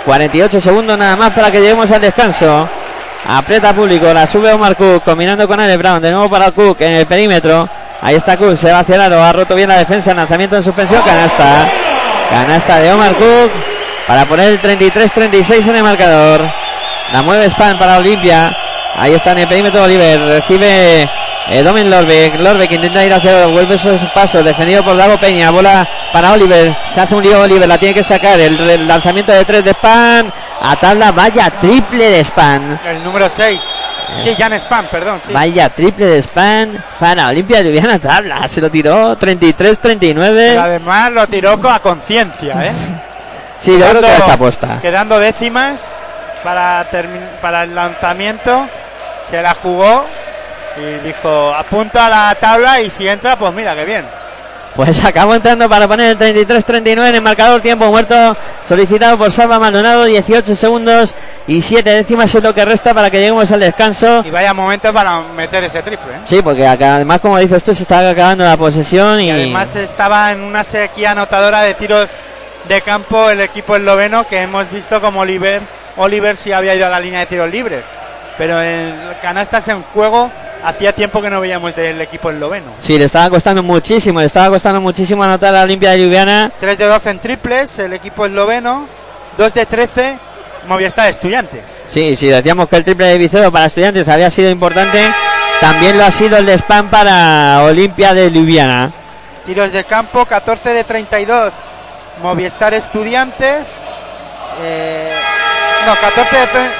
48 0.05 0.61
segundos 0.61 0.97
nada 0.99 1.15
más 1.15 1.31
para 1.31 1.49
que 1.49 1.59
lleguemos 1.59 1.91
al 1.91 2.01
descanso. 2.01 2.69
Aprieta 3.27 3.73
público, 3.73 4.13
la 4.13 4.27
sube 4.27 4.53
Omar 4.53 4.75
Cook, 4.75 5.03
combinando 5.03 5.47
con 5.47 5.59
Ale 5.59 5.77
Brown. 5.77 6.01
De 6.01 6.11
nuevo 6.11 6.29
para 6.29 6.51
Cook 6.51 6.81
en 6.81 6.93
el 6.93 7.05
perímetro. 7.05 7.67
Ahí 8.01 8.15
está 8.15 8.37
Cook, 8.37 8.55
se 8.55 8.71
va 8.71 8.79
hacia 8.79 8.95
el 8.95 9.01
aro, 9.01 9.23
ha 9.23 9.33
roto 9.33 9.55
bien 9.55 9.69
la 9.69 9.77
defensa, 9.77 10.13
lanzamiento 10.13 10.55
en 10.55 10.63
suspensión, 10.63 11.01
canasta. 11.03 11.67
Canasta 12.29 12.79
de 12.79 12.91
Omar 12.91 13.13
Cook 13.13 13.51
para 14.07 14.25
poner 14.25 14.49
el 14.49 14.61
33-36 14.61 15.67
en 15.69 15.75
el 15.75 15.83
marcador. 15.83 16.41
La 17.13 17.21
mueve 17.21 17.49
Span 17.49 17.77
para 17.77 17.97
Olimpia. 17.97 18.55
Ahí 18.95 19.13
está 19.13 19.31
en 19.31 19.39
el 19.39 19.47
perímetro 19.47 19.83
Oliver. 19.83 20.19
Recibe 20.19 21.09
eh, 21.47 21.61
Domen 21.63 21.89
Lorbeck. 21.89 22.39
Lorbeck 22.39 22.71
intenta 22.71 23.03
ir 23.05 23.13
hacia 23.13 23.43
el 23.43 23.51
vuelve 23.51 23.77
sus 23.77 23.99
pasos. 24.13 24.43
Defendido 24.43 24.83
por 24.83 24.97
Dago 24.97 25.17
Peña. 25.17 25.51
Bola 25.51 25.87
para 26.11 26.31
Oliver. 26.33 26.75
Se 26.93 27.01
hace 27.01 27.15
un 27.15 27.23
lío 27.23 27.41
Oliver. 27.41 27.67
La 27.67 27.77
tiene 27.77 27.93
que 27.93 28.03
sacar. 28.03 28.39
El, 28.39 28.59
el 28.69 28.87
lanzamiento 28.87 29.31
de 29.31 29.45
tres 29.45 29.63
de 29.63 29.71
Span. 29.73 30.31
A 30.61 30.75
tabla. 30.77 31.11
Vaya 31.11 31.49
triple 31.61 32.09
de 32.09 32.23
Span. 32.23 32.79
El 32.87 33.03
número 33.03 33.29
6. 33.29 33.59
Sí, 34.23 34.33
Jan 34.37 34.53
Spam, 34.53 34.85
perdón. 34.85 35.19
Sí. 35.25 35.33
Vaya 35.33 35.69
triple 35.69 36.05
de 36.05 36.21
Span 36.21 36.83
para 36.99 37.27
Olimpia 37.27 37.61
Ljubljana 37.61 37.99
tabla. 37.99 38.47
Se 38.47 38.61
lo 38.61 38.69
tiró 38.69 39.17
33-39. 39.17 40.13
Pero 40.35 40.61
además 40.61 41.11
lo 41.11 41.27
tiró 41.27 41.59
con 41.59 41.73
a 41.73 41.79
conciencia, 41.79 42.53
¿eh? 42.65 42.71
Sí, 43.57 43.71
yo 43.79 43.89
creo 43.89 44.01
que 44.01 44.07
Quedando- 44.07 44.31
aposta. 44.33 44.79
Quedando 44.81 45.19
décimas 45.19 45.79
para, 46.43 46.85
para 47.41 47.63
el 47.63 47.73
lanzamiento. 47.73 48.67
Se 49.29 49.41
la 49.41 49.53
jugó 49.55 50.05
y 50.77 51.07
dijo, 51.07 51.53
apunta 51.53 52.07
a 52.07 52.09
la 52.09 52.35
tabla 52.35 52.81
y 52.81 52.89
si 52.89 53.07
entra, 53.07 53.37
pues 53.37 53.53
mira, 53.53 53.75
que 53.75 53.85
bien. 53.85 54.05
Pues 54.75 55.05
acabó 55.05 55.33
entrando 55.33 55.69
para 55.69 55.87
poner 55.87 56.11
el 56.11 56.45
33-39 56.45 57.07
en 57.07 57.15
el 57.15 57.21
marcador. 57.21 57.61
Tiempo 57.61 57.85
muerto 57.85 58.35
solicitado 58.67 59.17
por 59.17 59.31
Salva 59.31 59.57
Maldonado. 59.57 60.03
18 60.03 60.53
segundos 60.53 61.15
y 61.47 61.61
7 61.61 61.89
décimas 61.89 62.35
es 62.35 62.43
lo 62.43 62.53
que 62.53 62.65
resta 62.65 62.93
para 62.93 63.09
que 63.09 63.19
lleguemos 63.19 63.49
al 63.53 63.61
descanso. 63.61 64.21
Y 64.25 64.31
vaya 64.31 64.53
momento 64.53 64.91
para 64.91 65.21
meter 65.21 65.63
ese 65.63 65.81
triple. 65.81 66.11
¿eh? 66.11 66.19
Sí, 66.25 66.41
porque 66.41 66.67
acá, 66.67 66.95
además, 66.95 67.21
como 67.21 67.37
dices 67.37 67.63
tú, 67.63 67.73
se 67.73 67.83
está 67.83 68.09
acabando 68.09 68.43
la 68.43 68.57
posesión 68.57 69.21
y, 69.21 69.27
Y 69.27 69.31
además 69.31 69.73
estaba 69.77 70.33
en 70.33 70.41
una 70.41 70.65
sequía 70.65 71.11
anotadora 71.11 71.61
de 71.61 71.73
tiros 71.75 72.09
de 72.67 72.81
campo 72.81 73.29
el 73.29 73.39
equipo 73.41 73.75
esloveno 73.75 74.27
que 74.27 74.41
hemos 74.41 74.69
visto 74.71 74.99
como 74.99 75.21
Oliver, 75.21 75.61
Oliver 75.97 76.35
sí 76.35 76.51
había 76.51 76.75
ido 76.75 76.87
a 76.87 76.89
la 76.89 76.99
línea 76.99 77.21
de 77.21 77.25
tiros 77.27 77.49
libres. 77.49 77.83
Pero 78.37 78.61
en 78.61 78.93
canastas 79.21 79.67
en 79.69 79.81
juego 79.81 80.29
hacía 80.65 80.93
tiempo 80.93 81.21
que 81.21 81.29
no 81.29 81.39
veíamos 81.39 81.75
del 81.75 82.01
equipo 82.01 82.31
esloveno. 82.31 82.67
sí, 82.79 82.97
le 82.97 83.05
estaba 83.05 83.29
costando 83.29 83.61
muchísimo, 83.63 84.19
le 84.19 84.25
estaba 84.25 84.49
costando 84.49 84.81
muchísimo 84.81 85.23
anotar 85.23 85.49
a 85.49 85.59
la 85.59 85.63
Olimpia 85.63 85.91
de 85.91 85.99
Ljubljana. 85.99 86.51
3 86.59 86.77
de 86.77 86.85
12 86.85 87.09
en 87.11 87.19
triples, 87.19 87.79
el 87.79 87.93
equipo 87.93 88.25
esloveno. 88.25 88.87
2 89.37 89.53
de 89.53 89.65
13, 89.65 90.17
Movistar 90.67 91.07
Estudiantes. 91.09 91.83
Sí, 91.89 92.15
sí, 92.15 92.27
decíamos 92.27 92.67
que 92.67 92.77
el 92.77 92.83
triple 92.83 93.05
de 93.07 93.17
Vicedo 93.17 93.51
para 93.51 93.65
estudiantes 93.65 94.07
había 94.09 94.29
sido 94.31 94.49
importante. 94.49 95.05
También 95.61 95.97
lo 95.97 96.03
ha 96.05 96.11
sido 96.11 96.37
el 96.37 96.45
de 96.45 96.57
Spam 96.57 96.89
para 96.89 97.63
Olimpia 97.63 98.13
de 98.13 98.29
Ljubljana. 98.31 98.91
Tiros 99.45 99.71
de 99.71 99.83
campo, 99.83 100.25
14 100.25 100.69
de 100.69 100.83
32, 100.83 101.53
Movistar 102.23 102.73
Estudiantes. 102.73 103.67
Eh, 104.63 105.11
no, 105.85 105.95
14 105.95 106.35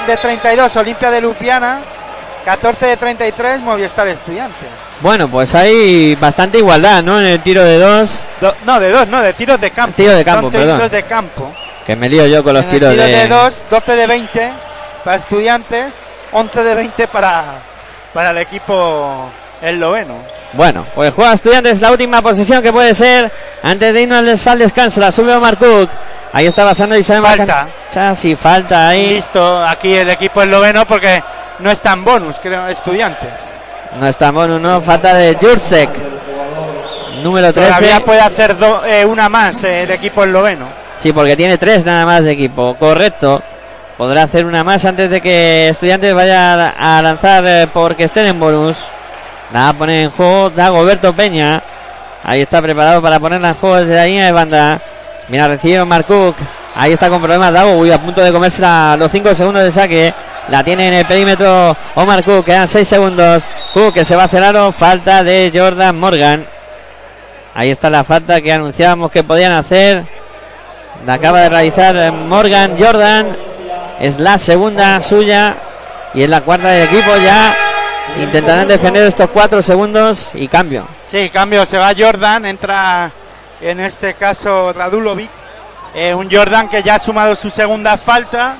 de, 0.07 0.11
de 0.13 0.17
32, 0.17 0.75
Olimpia 0.77 1.11
de 1.11 1.21
Lupiana. 1.21 1.79
14 2.45 2.85
de 2.85 2.97
33, 2.97 3.59
Movistar 3.61 4.07
Estudiantes. 4.07 4.69
Bueno, 5.01 5.27
pues 5.27 5.53
hay 5.55 6.15
bastante 6.15 6.59
igualdad, 6.59 7.01
¿no? 7.03 7.19
En 7.19 7.25
el 7.25 7.39
tiro 7.41 7.63
de 7.63 7.79
dos. 7.79 8.19
Do- 8.39 8.55
no, 8.65 8.79
de 8.79 8.91
dos, 8.91 9.07
no, 9.07 9.21
de 9.21 9.33
tiros 9.33 9.59
de 9.59 9.71
campo. 9.71 9.93
Tiro 9.97 10.11
de 10.13 10.23
campo, 10.23 10.41
Son 10.43 10.51
perdón. 10.51 10.75
tiros 10.77 10.91
de 10.91 11.03
campo. 11.03 11.51
Que 11.85 11.95
me 11.95 12.07
lío 12.07 12.25
yo 12.27 12.43
con 12.43 12.53
los 12.53 12.63
En 12.63 12.69
el 12.69 12.75
tiros 12.75 12.91
tiro 12.93 13.03
de... 13.03 13.11
de 13.11 13.27
dos, 13.27 13.63
12 13.69 13.95
de 13.95 14.07
20 14.07 14.53
para 15.03 15.17
Estudiantes, 15.17 15.93
11 16.31 16.63
de 16.63 16.75
20 16.75 17.07
para, 17.07 17.43
para 18.13 18.29
el 18.31 18.37
equipo 18.37 19.29
esloveno. 19.61 20.13
Bueno, 20.53 20.85
pues 20.95 21.13
juega 21.13 21.33
estudiantes 21.33 21.81
la 21.81 21.91
última 21.91 22.21
posesión 22.21 22.61
que 22.63 22.71
puede 22.71 22.93
ser 22.93 23.31
antes 23.63 23.93
de 23.93 24.01
irnos 24.03 24.47
al 24.47 24.59
descanso. 24.59 25.01
La 25.01 25.11
sube 25.11 25.35
Omar 25.35 25.57
Cook. 25.57 25.89
Ahí 26.31 26.45
está 26.47 26.63
pasando 26.63 26.95
Isabel 26.97 27.23
Falta. 27.23 28.15
Sí, 28.15 28.35
falta 28.35 28.89
ahí. 28.89 29.15
Listo 29.15 29.63
aquí 29.65 29.93
el 29.93 30.09
equipo 30.09 30.41
esloveno 30.41 30.85
porque 30.87 31.21
no 31.59 31.71
está 31.71 31.93
en 31.93 32.03
bonus, 32.03 32.35
creo, 32.41 32.67
Estudiantes. 32.67 33.31
No 33.99 34.07
está 34.07 34.31
Monu, 34.31 34.59
no. 34.59 34.81
Falta 34.81 35.13
de 35.13 35.35
Jursek. 35.39 35.89
Número 37.23 37.53
13. 37.53 37.69
Todavía 37.69 37.99
puede 38.01 38.19
hacer 38.19 38.57
do- 38.57 38.83
eh, 38.85 39.05
una 39.05 39.29
más 39.29 39.63
eh, 39.63 39.83
el 39.83 39.91
equipo 39.91 40.23
esloveno. 40.23 40.67
Sí, 40.99 41.13
porque 41.13 41.35
tiene 41.35 41.57
tres 41.57 41.85
nada 41.85 42.05
más 42.05 42.23
de 42.25 42.31
equipo. 42.31 42.75
Correcto. 42.77 43.41
Podrá 43.97 44.23
hacer 44.23 44.45
una 44.45 44.63
más 44.63 44.83
antes 44.83 45.09
de 45.09 45.21
que 45.21 45.69
Estudiantes 45.69 46.13
vaya 46.13 46.69
a 46.77 47.01
lanzar 47.01 47.43
eh, 47.47 47.67
porque 47.73 48.03
estén 48.03 48.25
en 48.27 48.39
bonus. 48.39 48.77
La 49.53 49.71
pone 49.73 50.03
en 50.03 50.09
juego 50.11 50.49
Dagoberto 50.49 51.13
Peña. 51.13 51.61
Ahí 52.23 52.41
está 52.41 52.61
preparado 52.61 53.01
para 53.01 53.19
ponerla 53.19 53.49
en 53.49 53.55
juego 53.55 53.77
desde 53.77 53.95
la 53.95 54.05
línea 54.05 54.25
de 54.25 54.31
banda. 54.33 54.79
Mira, 55.29 55.47
recibe 55.47 55.79
Omar 55.81 56.03
Cook. 56.03 56.35
Ahí 56.75 56.91
está 56.91 57.09
con 57.09 57.19
problemas 57.21 57.53
Dago. 57.53 57.77
Uy, 57.77 57.91
a 57.91 57.97
punto 58.01 58.21
de 58.21 58.31
comerse 58.33 58.61
los 58.97 59.09
5 59.11 59.33
segundos 59.35 59.63
de 59.63 59.71
saque. 59.71 60.13
La 60.49 60.63
tiene 60.63 60.87
en 60.87 60.93
el 60.93 61.05
perímetro 61.05 61.75
Omar 61.95 62.23
Cook. 62.23 62.45
Quedan 62.45 62.67
6 62.67 62.87
segundos. 62.87 63.43
Cook 63.73 63.93
que 63.93 64.05
se 64.05 64.15
va 64.15 64.25
a 64.25 64.27
cerrar. 64.27 64.55
Falta 64.73 65.23
de 65.23 65.51
Jordan 65.53 65.97
Morgan. 65.97 66.45
Ahí 67.55 67.71
está 67.71 67.89
la 67.89 68.03
falta 68.03 68.41
que 68.41 68.53
anunciábamos 68.53 69.11
que 69.11 69.23
podían 69.23 69.53
hacer. 69.53 70.05
La 71.05 71.15
acaba 71.15 71.39
de 71.41 71.49
realizar 71.49 72.11
Morgan 72.11 72.75
Jordan. 72.77 73.35
Es 73.99 74.19
la 74.19 74.37
segunda 74.37 75.01
suya. 75.01 75.55
Y 76.13 76.23
es 76.23 76.29
la 76.29 76.41
cuarta 76.41 76.69
del 76.69 76.87
equipo 76.87 77.11
ya. 77.17 77.55
Intentarán 78.17 78.67
defender 78.67 79.03
estos 79.03 79.29
cuatro 79.31 79.63
segundos 79.63 80.29
y 80.35 80.47
cambio. 80.47 80.87
Sí, 81.05 81.29
cambio. 81.29 81.65
Se 81.65 81.79
va 81.79 81.91
Jordan. 81.97 82.45
Entra 82.45 83.11
en 83.61 83.79
este 83.79 84.13
caso 84.13 84.71
Radulovic. 84.73 85.29
Eh, 85.95 86.13
un 86.13 86.29
Jordan 86.29 86.69
que 86.69 86.83
ya 86.83 86.95
ha 86.95 86.99
sumado 86.99 87.35
su 87.35 87.49
segunda 87.49 87.97
falta 87.97 88.57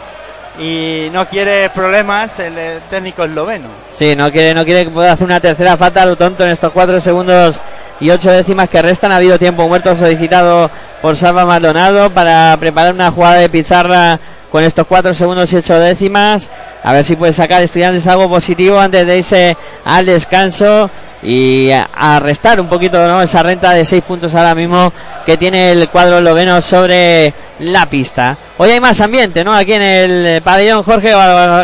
y 0.60 1.10
no 1.12 1.28
quiere 1.28 1.70
problemas 1.70 2.40
el, 2.40 2.54
técnico 2.90 3.26
esloveno. 3.26 3.68
Sí, 3.92 4.16
no 4.16 4.32
quiere, 4.32 4.54
no 4.54 4.64
quiere 4.66 4.86
que 4.86 4.92
pueda 4.92 5.12
hacer 5.12 5.26
una 5.26 5.40
tercera 5.40 5.78
falta 5.78 6.02
a 6.02 6.06
lo 6.06 6.16
tonto 6.16 6.44
en 6.44 6.52
estos 6.52 6.72
cuatro 6.72 7.00
segundos 7.02 7.60
y 8.00 8.10
ocho 8.10 8.32
décimas 8.32 8.70
que 8.70 8.82
restan. 8.82 9.12
Ha 9.12 9.18
habido 9.18 9.40
tiempo 9.40 9.68
muerto 9.68 9.96
solicitado 9.96 10.70
por 11.02 11.18
Salva 11.18 11.46
Maldonado 11.46 12.10
para 12.10 12.56
preparar 12.60 12.94
una 12.94 13.12
jugada 13.12 13.36
de 13.36 13.50
pizarra 13.50 14.20
con 14.56 14.64
estos 14.64 14.88
cuatro 14.88 15.14
segundos 15.14 15.52
y 15.52 15.58
ocho 15.58 15.78
décimas. 15.78 16.50
A 16.82 16.94
ver 16.94 17.04
si 17.04 17.18
puede 17.18 17.34
sacar 17.34 17.62
estudiantes 17.62 18.08
algo 18.08 18.30
positivo 18.30 18.80
antes 18.80 19.06
de 19.06 19.18
irse 19.18 19.58
al 19.84 20.06
descanso 20.06 20.90
y 21.22 21.72
a, 21.72 22.22
restar 22.22 22.62
un 22.62 22.70
poquito 22.70 23.06
¿no? 23.06 23.22
esa 23.22 23.44
renta 23.44 23.72
de 23.72 23.84
seis 23.84 24.02
puntos 24.02 24.34
ahora 24.34 24.56
mismo 24.56 24.94
que 25.26 25.36
tiene 25.36 25.72
el 25.72 25.90
cuadro 25.90 26.20
esloveno 26.20 26.62
sobre 26.62 27.34
la 27.60 27.86
pista. 27.88 28.38
Hoy 28.58 28.70
hay 28.70 28.80
más 28.80 29.02
ambiente, 29.02 29.44
¿no? 29.44 29.54
Aquí 29.54 29.74
en 29.74 29.82
el 29.82 30.42
pabellón 30.42 30.84
Jorge 30.84 31.12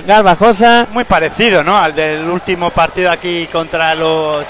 Garbajosa. 0.05 0.87
Muy 0.91 1.05
parecido, 1.05 1.63
¿no? 1.63 1.77
Al 1.77 1.95
del 1.95 2.29
último 2.29 2.71
partido 2.71 3.09
aquí 3.09 3.47
contra 3.49 3.95
los 3.95 4.45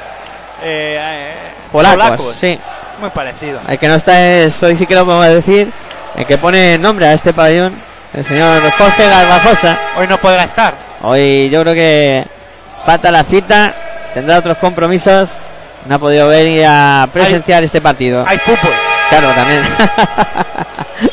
eh, 0.63 0.97
eh, 0.99 1.33
polacos, 1.71 2.35
Sí. 2.37 2.59
Muy 2.99 3.11
parecido. 3.11 3.59
El 3.67 3.77
que 3.77 3.87
no 3.87 3.93
está 3.93 4.19
es, 4.25 4.63
hoy 4.63 4.75
sí 4.79 4.87
que 4.87 4.95
lo 4.95 5.05
podemos 5.05 5.27
decir, 5.27 5.71
el 6.15 6.25
que 6.25 6.39
pone 6.39 6.79
nombre 6.79 7.05
a 7.05 7.13
este 7.13 7.33
pabellón, 7.33 7.90
el 8.13 8.25
señor 8.25 8.61
Jorge 8.77 9.07
Garbajosa. 9.07 9.77
Hoy 9.97 10.07
no 10.07 10.19
podrá 10.19 10.43
estar. 10.43 10.73
Hoy 11.03 11.49
yo 11.49 11.61
creo 11.61 11.73
que 11.73 12.27
falta 12.85 13.11
la 13.11 13.23
cita, 13.23 13.73
tendrá 14.13 14.39
otros 14.39 14.57
compromisos, 14.57 15.29
no 15.85 15.95
ha 15.95 15.99
podido 15.99 16.27
venir 16.27 16.65
a 16.67 17.07
presenciar 17.11 17.63
este 17.63 17.81
partido. 17.81 18.23
Hay 18.27 18.37
fútbol. 18.37 18.71
Claro, 19.09 19.29
también. 19.33 19.61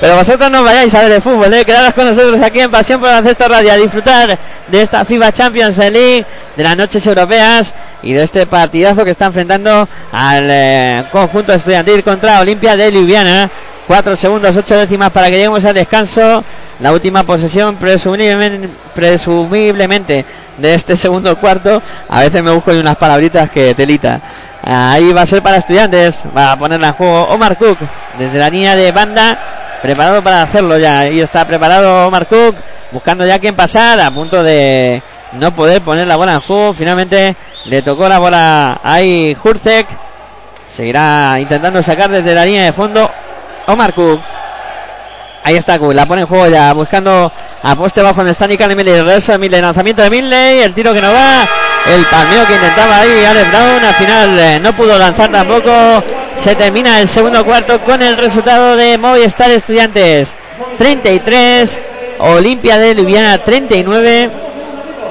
Pero 0.00 0.14
vosotros 0.14 0.48
no 0.50 0.62
vayáis 0.62 0.94
a 0.94 1.02
ver 1.02 1.12
de 1.12 1.20
fútbol, 1.20 1.52
¿eh? 1.52 1.64
quedaros 1.64 1.92
con 1.92 2.06
nosotros 2.06 2.40
aquí 2.40 2.60
en 2.60 2.70
Pasión 2.70 3.00
por 3.00 3.08
Baloncesto 3.08 3.48
Radio 3.48 3.72
a 3.72 3.76
disfrutar 3.76 4.38
de 4.68 4.82
esta 4.82 5.04
FIBA 5.04 5.32
Champions 5.32 5.76
League, 5.78 6.24
de 6.56 6.62
las 6.62 6.76
noches 6.76 7.04
europeas 7.04 7.74
y 8.04 8.12
de 8.12 8.22
este 8.22 8.46
partidazo 8.46 9.04
que 9.04 9.10
está 9.10 9.26
enfrentando 9.26 9.88
al 10.12 10.46
eh, 10.48 11.04
conjunto 11.10 11.52
estudiantil 11.52 12.04
contra 12.04 12.38
Olimpia 12.40 12.76
de 12.76 12.92
Ljubljana. 12.92 13.50
Cuatro 13.88 14.14
segundos, 14.16 14.54
ocho 14.54 14.76
décimas 14.76 15.10
para 15.10 15.28
que 15.28 15.36
lleguemos 15.36 15.64
al 15.64 15.72
descanso. 15.72 16.44
La 16.80 16.92
última 16.92 17.24
posesión 17.24 17.74
presumiblemente, 17.76 18.68
presumiblemente 18.94 20.26
de 20.58 20.74
este 20.74 20.94
segundo 20.94 21.34
cuarto. 21.38 21.80
A 22.06 22.20
veces 22.20 22.42
me 22.42 22.50
busco 22.50 22.70
unas 22.72 22.98
palabritas 22.98 23.50
que 23.50 23.74
telita. 23.74 24.20
Ahí 24.62 25.10
va 25.14 25.22
a 25.22 25.26
ser 25.26 25.40
para 25.40 25.56
estudiantes. 25.56 26.22
Va 26.36 26.52
a 26.52 26.58
ponerla 26.58 26.88
en 26.88 26.92
juego 26.92 27.28
Omar 27.30 27.56
Cook 27.56 27.78
desde 28.18 28.38
la 28.38 28.50
línea 28.50 28.76
de 28.76 28.92
banda 28.92 29.38
preparado 29.80 30.22
para 30.22 30.42
hacerlo 30.42 30.76
ya. 30.76 30.98
Ahí 30.98 31.20
está 31.20 31.46
preparado 31.46 32.08
Omar 32.08 32.26
Cook, 32.26 32.56
buscando 32.92 33.24
ya 33.24 33.38
quién 33.38 33.56
pasar, 33.56 33.98
a 34.00 34.10
punto 34.10 34.42
de 34.42 35.02
no 35.32 35.54
poder 35.54 35.80
poner 35.80 36.06
la 36.06 36.16
bola 36.16 36.34
en 36.34 36.40
juego. 36.40 36.74
Finalmente 36.74 37.34
le 37.64 37.80
tocó 37.80 38.06
la 38.06 38.18
bola 38.18 38.80
ahí 38.82 39.34
Hurtek. 39.42 39.86
Seguirá 40.68 41.40
intentando 41.40 41.82
sacar 41.82 42.10
desde 42.10 42.34
la 42.34 42.44
línea 42.44 42.66
de 42.66 42.72
fondo 42.74 43.10
Omar 43.68 43.92
Cook. 43.92 44.20
Ahí 45.44 45.56
está 45.56 45.78
Cook, 45.78 45.94
la 45.94 46.06
pone 46.06 46.22
en 46.22 46.26
juego 46.26 46.48
ya, 46.48 46.72
buscando 46.72 47.30
a 47.62 47.76
poste 47.76 48.02
bajo 48.02 48.22
en 48.22 48.32
Stanica 48.34 48.66
de 48.66 48.74
Milley. 48.74 49.02
Regreso 49.02 49.32
de 49.32 49.38
Milley, 49.38 49.60
lanzamiento 49.60 50.02
de 50.02 50.10
Milley, 50.10 50.60
el 50.60 50.74
tiro 50.74 50.92
que 50.92 51.00
no 51.00 51.12
va. 51.12 51.46
El 51.94 52.04
palmeo 52.06 52.46
que 52.46 52.54
intentaba 52.54 53.00
ahí 53.00 53.24
Alex 53.24 53.50
Brown, 53.50 53.84
al 53.84 53.94
final 53.94 54.38
eh, 54.38 54.60
no 54.60 54.74
pudo 54.74 54.98
lanzar 54.98 55.30
tampoco. 55.30 55.70
Se 56.34 56.54
termina 56.54 57.00
el 57.00 57.08
segundo 57.08 57.44
cuarto 57.44 57.80
con 57.80 58.02
el 58.02 58.16
resultado 58.16 58.76
de 58.76 58.98
Movistar 58.98 59.50
Estudiantes 59.50 60.34
33, 60.76 61.80
Olimpia 62.18 62.78
de 62.78 62.94
Ljubljana 62.94 63.38
39 63.38 64.30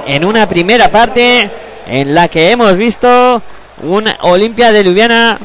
en 0.08 0.26
una 0.26 0.47
primera 0.47 0.89
parte 0.89 1.49
en 1.88 2.14
la 2.16 2.28
que 2.28 2.51
hemos 2.51 2.76
visto 2.78 3.41
una 3.84 4.18
Olimpia 4.22 4.72
de 4.72 4.84
Ljubljana 4.84 5.38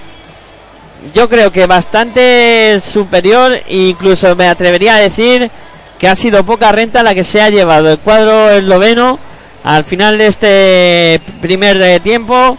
yo 1.15 1.29
creo 1.29 1.51
que 1.51 1.67
bastante 1.67 2.79
superior 2.81 3.61
incluso 3.69 4.35
me 4.37 4.49
atrevería 4.49 4.97
a 4.97 5.01
decir 5.01 5.51
que 5.99 6.09
ha 6.09 6.17
sido 6.17 6.45
poca 6.45 6.73
renta 6.73 7.03
la 7.03 7.15
que 7.15 7.25
se 7.25 7.41
ha 7.41 7.51
llevado 7.51 7.91
el 7.91 7.99
cuadro 7.99 8.51
esloveno 8.51 9.19
al 9.65 9.85
final 9.85 10.19
de 10.19 10.27
este 10.27 11.21
primer 11.41 11.81
eh, 11.81 12.01
tiempo 12.01 12.59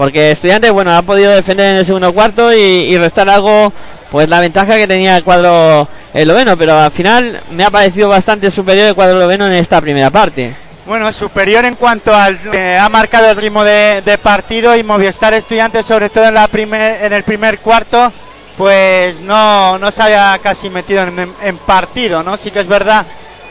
porque 0.00 0.30
Estudiantes, 0.30 0.72
bueno, 0.72 0.96
ha 0.96 1.02
podido 1.02 1.30
defender 1.30 1.72
en 1.72 1.76
el 1.76 1.84
segundo 1.84 2.10
cuarto 2.14 2.54
y, 2.54 2.96
restar 2.96 3.28
algo, 3.28 3.70
pues 4.10 4.30
la 4.30 4.40
ventaja 4.40 4.76
que 4.76 4.88
tenía 4.88 5.14
el 5.18 5.22
cuadro 5.22 5.86
esloveno, 6.14 6.56
pero 6.56 6.78
al 6.78 6.90
final 6.90 7.38
me 7.50 7.64
ha 7.64 7.70
parecido 7.70 8.08
bastante 8.08 8.50
superior 8.50 8.88
el 8.88 8.94
cuadro 8.94 9.18
esloveno 9.18 9.46
en 9.46 9.52
esta 9.52 9.78
primera 9.78 10.08
parte. 10.08 10.54
Bueno, 10.86 11.12
superior 11.12 11.64
en 11.66 11.76
cuanto 11.76 12.14
al 12.14 12.38
que 12.38 12.76
ha 12.76 12.88
marcado 12.88 13.30
el 13.30 13.36
ritmo 13.36 13.62
de, 13.62 14.18
partido 14.22 14.74
y 14.74 14.82
Movistar 14.82 15.34
Estudiantes, 15.34 15.84
sobre 15.84 16.08
todo 16.08 16.24
en, 16.24 16.34
la 16.34 16.48
primer, 16.48 17.04
en 17.04 17.12
el 17.12 17.22
primer 17.22 17.58
cuarto, 17.58 18.10
pues 18.56 19.20
no, 19.20 19.78
no 19.78 19.90
se 19.90 20.02
había 20.02 20.38
casi 20.42 20.70
metido 20.70 21.02
en, 21.02 21.58
partido, 21.58 22.22
¿no? 22.22 22.36
Sí 22.36 22.50
que 22.50 22.60
es 22.60 22.66
verdad 22.66 23.04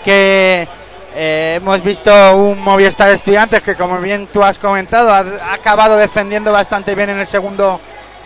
que 0.03 0.67
eh, 1.15 1.53
hemos 1.57 1.83
visto 1.83 2.11
un 2.35 2.59
Movistar 2.61 3.11
Estudiantes 3.11 3.61
que, 3.61 3.75
como 3.75 3.99
bien 3.99 4.27
tú 4.27 4.43
has 4.43 4.57
comentado, 4.57 5.13
ha, 5.13 5.53
acabado 5.53 5.97
defendiendo 5.97 6.51
bastante 6.51 6.95
bien 6.95 7.11
en 7.11 7.19
el 7.19 7.27
segundo 7.27 7.79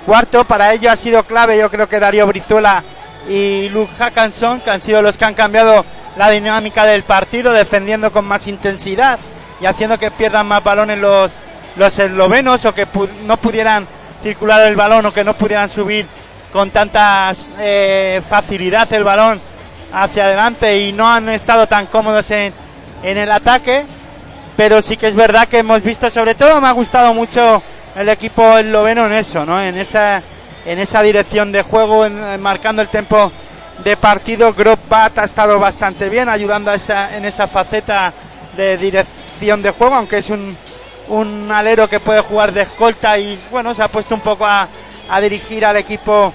cuarto. 0.06 0.46
Para 0.46 0.74
ello 0.74 0.90
ha 0.90 0.96
sido 0.96 1.24
clave, 1.24 1.58
yo 1.58 1.70
creo 1.70 1.90
que 1.90 2.00
Darío 2.00 2.26
Brizuela 2.26 2.84
y 3.28 3.68
Luke 3.70 3.94
Hackanson, 3.98 4.62
que 4.62 4.72
han 4.72 4.82
sido 4.82 5.02
los 5.02 5.18
que 5.18 5.26
han 5.26 5.34
cambiado 5.34 5.86
la 6.16 6.30
dinámica 6.30 6.86
del 6.86 7.04
partido, 7.04 7.52
defendiendo 7.54 8.12
con 8.12 8.26
más 8.26 8.48
intensidad 8.48 9.20
y 9.60 9.66
haciendo 9.66 9.98
que 9.98 10.12
pierdan 10.12 10.48
más 10.48 10.64
balones 10.64 11.00
los, 11.00 11.36
los 11.76 12.00
eslovenos 12.00 12.66
o 12.66 12.74
que 12.74 12.88
no 13.26 13.38
pudieran 13.38 13.88
circular 14.22 14.62
el 14.68 14.76
balón 14.76 15.06
o 15.06 15.14
que 15.14 15.24
no 15.24 15.34
pudieran 15.34 15.70
subir 15.70 16.06
con 16.52 16.70
tanta 16.72 17.34
eh, 17.60 18.22
facilidad 18.28 18.92
el 18.94 19.04
balón 19.04 19.40
hacia 19.92 20.26
adelante 20.26 20.80
y 20.80 20.92
no 20.92 21.12
han 21.12 21.30
estado 21.30 21.68
tan 21.68 21.88
cómodos 21.88 22.30
en, 22.32 22.54
en 23.04 23.18
el 23.18 23.32
ataque, 23.32 23.86
pero 24.56 24.82
sí 24.82 24.98
que 24.98 25.08
es 25.08 25.16
verdad 25.16 25.48
que 25.48 25.60
hemos 25.60 25.84
visto, 25.84 26.10
sobre 26.10 26.36
todo 26.36 26.62
me 26.62 26.68
ha 26.68 26.72
gustado 26.72 27.14
mucho 27.14 27.62
el 27.96 28.10
equipo 28.10 28.58
esloveno 28.58 29.06
en 29.06 29.14
eso, 29.14 29.46
¿no? 29.46 29.62
En 29.62 29.78
esa, 29.78 30.22
en 30.66 30.80
esa 30.80 31.02
dirección 31.02 31.52
de 31.52 31.62
juego, 31.62 32.06
en, 32.06 32.42
marcando 32.42 32.82
el 32.82 32.88
tiempo 32.88 33.32
de 33.84 33.98
partido. 33.98 34.54
Grobat 34.54 35.18
ha 35.18 35.24
estado 35.24 35.60
bastante 35.60 36.10
bien, 36.10 36.30
ayudando 36.30 36.72
a 36.72 36.76
esa, 36.76 37.16
en 37.16 37.26
esa 37.26 37.48
faceta 37.48 38.14
de 38.56 38.78
dirección 38.78 39.62
de 39.62 39.72
juego, 39.72 39.96
aunque 39.96 40.20
es 40.20 40.30
un, 40.30 40.56
un 41.08 41.52
alero 41.52 41.88
que 41.88 42.00
puede 42.00 42.22
jugar 42.22 42.54
de 42.54 42.62
escolta 42.62 43.18
y 43.18 43.40
bueno, 43.52 43.74
se 43.74 43.84
ha 43.84 43.88
puesto 43.88 44.16
un 44.16 44.22
poco 44.22 44.46
a, 44.46 44.68
a 45.10 45.22
dirigir 45.22 45.66
al 45.66 45.78
equipo 45.78 46.34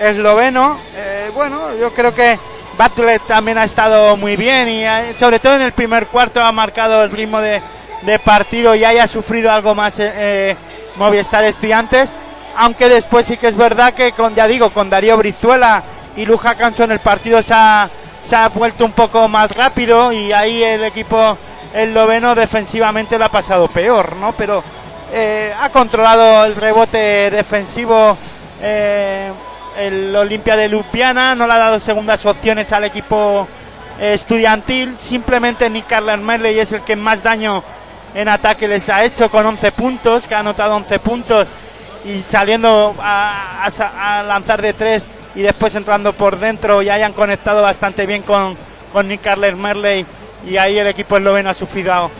esloveno. 0.00 0.78
Eh, 0.94 1.30
bueno, 1.34 1.74
yo 1.74 1.92
creo 1.92 2.14
que 2.14 2.38
Butler 2.78 3.20
también 3.20 3.58
ha 3.58 3.64
estado 3.64 4.16
muy 4.16 4.36
bien 4.36 4.68
y 4.68 4.84
sobre 5.18 5.38
todo 5.38 5.56
en 5.56 5.62
el 5.62 5.72
primer 5.72 6.06
cuarto 6.06 6.40
ha 6.40 6.52
marcado 6.52 7.02
el 7.02 7.10
ritmo 7.10 7.40
de, 7.40 7.62
partido 8.24 8.74
y 8.74 8.84
haya 8.84 9.08
sufrido 9.08 9.50
algo 9.50 9.74
más 9.74 9.98
eh, 9.98 10.12
eh, 10.14 10.56
Movistar 10.96 11.44
Estudiantes. 11.44 12.14
Aunque 12.56 12.88
después 12.88 13.26
sí 13.26 13.36
que 13.36 13.48
es 13.48 13.56
verdad 13.56 13.94
que 13.94 14.12
con, 14.12 14.34
ya 14.34 14.46
digo, 14.46 14.70
con 14.70 14.90
Darío 14.90 15.16
Brizuela 15.16 15.82
y 16.18 16.26
Luja 16.26 16.54
Canson 16.54 16.92
el 16.92 16.98
partido 17.00 17.40
se 17.40 17.54
ha, 17.54 17.88
se 18.22 18.36
ha 18.36 18.48
vuelto 18.50 18.84
un 18.84 18.92
poco 18.92 19.26
más 19.28 19.50
rápido 19.52 20.12
y 20.12 20.32
ahí 20.32 20.62
el 20.62 20.84
equipo 20.84 21.38
el 21.72 21.94
noveno 21.94 22.34
defensivamente 22.34 23.18
lo 23.18 23.24
ha 23.24 23.30
pasado 23.30 23.68
peor, 23.68 24.16
¿no? 24.16 24.32
Pero 24.32 24.62
eh, 25.12 25.52
ha 25.58 25.70
controlado 25.70 26.44
el 26.44 26.54
rebote 26.56 27.30
defensivo 27.30 28.16
el 29.78 30.14
Olimpia 30.16 30.56
de 30.56 30.68
Ljubljana 30.68 31.34
no 31.34 31.46
le 31.46 31.52
ha 31.52 31.58
dado 31.58 31.78
segundas 31.80 32.26
opciones 32.26 32.72
al 32.72 32.84
equipo 32.84 33.46
eh, 34.00 34.14
estudiantil. 34.14 34.96
Simplemente 35.00 35.70
Nick 35.70 35.86
Carler 35.86 36.18
Merley 36.18 36.58
es 36.58 36.72
el 36.72 36.80
que 36.82 36.96
más 36.96 37.22
daño 37.22 37.62
en 38.14 38.28
ataque 38.28 38.66
les 38.66 38.88
ha 38.88 39.04
hecho 39.04 39.30
con 39.30 39.46
11 39.46 39.70
puntos, 39.72 40.26
que 40.26 40.34
ha 40.34 40.40
anotado 40.40 40.74
11 40.76 40.98
puntos 40.98 41.46
y 42.04 42.22
saliendo 42.22 42.94
a- 43.00 43.68
a 43.68 44.22
lanzar 44.22 44.62
de 44.62 44.72
tres 44.72 45.10
y 45.38 45.42
después 45.42 45.72
entrando 45.76 46.12
por 46.14 46.36
dentro 46.40 46.82
y 46.82 46.90
hayan 46.90 47.12
conectado 47.12 47.62
bastante 47.62 48.06
bien 48.06 48.22
con, 48.22 48.56
con 48.92 49.06
Nick 49.06 49.20
Carler 49.20 49.54
Merley 49.54 50.04
y 50.44 50.56
ahí 50.56 50.76
el 50.76 50.88
equipo 50.88 51.16
esloveno 51.16 51.48
ha 51.50 51.54
sufrido 51.54 52.10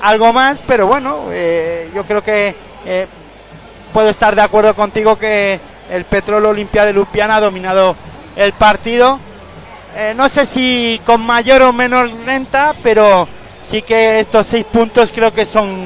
algo 0.00 0.32
más, 0.32 0.62
pero 0.64 0.86
bueno, 0.86 1.24
eh, 1.32 1.90
yo 1.92 2.04
creo 2.04 2.22
que 2.22 2.54
eh, 2.86 3.08
puedo 3.92 4.08
estar 4.08 4.36
de 4.36 4.42
acuerdo 4.42 4.74
contigo 4.74 5.18
que 5.18 5.58
el 5.90 6.04
Petrol 6.04 6.46
Olimpia 6.46 6.84
de 6.84 6.92
Ljubljana 6.92 7.34
ha 7.34 7.40
dominado 7.40 7.96
el 8.36 8.52
partido. 8.52 9.18
Eh, 9.96 10.14
no 10.16 10.28
sé 10.28 10.46
si 10.46 11.00
con 11.04 11.20
mayor 11.20 11.62
o 11.62 11.72
menor 11.72 12.08
renta, 12.24 12.76
pero 12.80 13.26
sí 13.60 13.82
que 13.82 14.20
estos 14.20 14.46
seis 14.46 14.64
puntos 14.64 15.10
creo 15.12 15.34
que 15.34 15.44
son, 15.44 15.84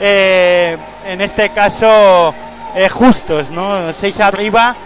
eh, 0.00 0.76
en 1.08 1.20
este 1.22 1.48
caso, 1.48 2.32
eh, 2.76 2.88
justos, 2.88 3.50
¿no? 3.50 3.92
Seis 3.92 4.20
arriba, 4.20 4.76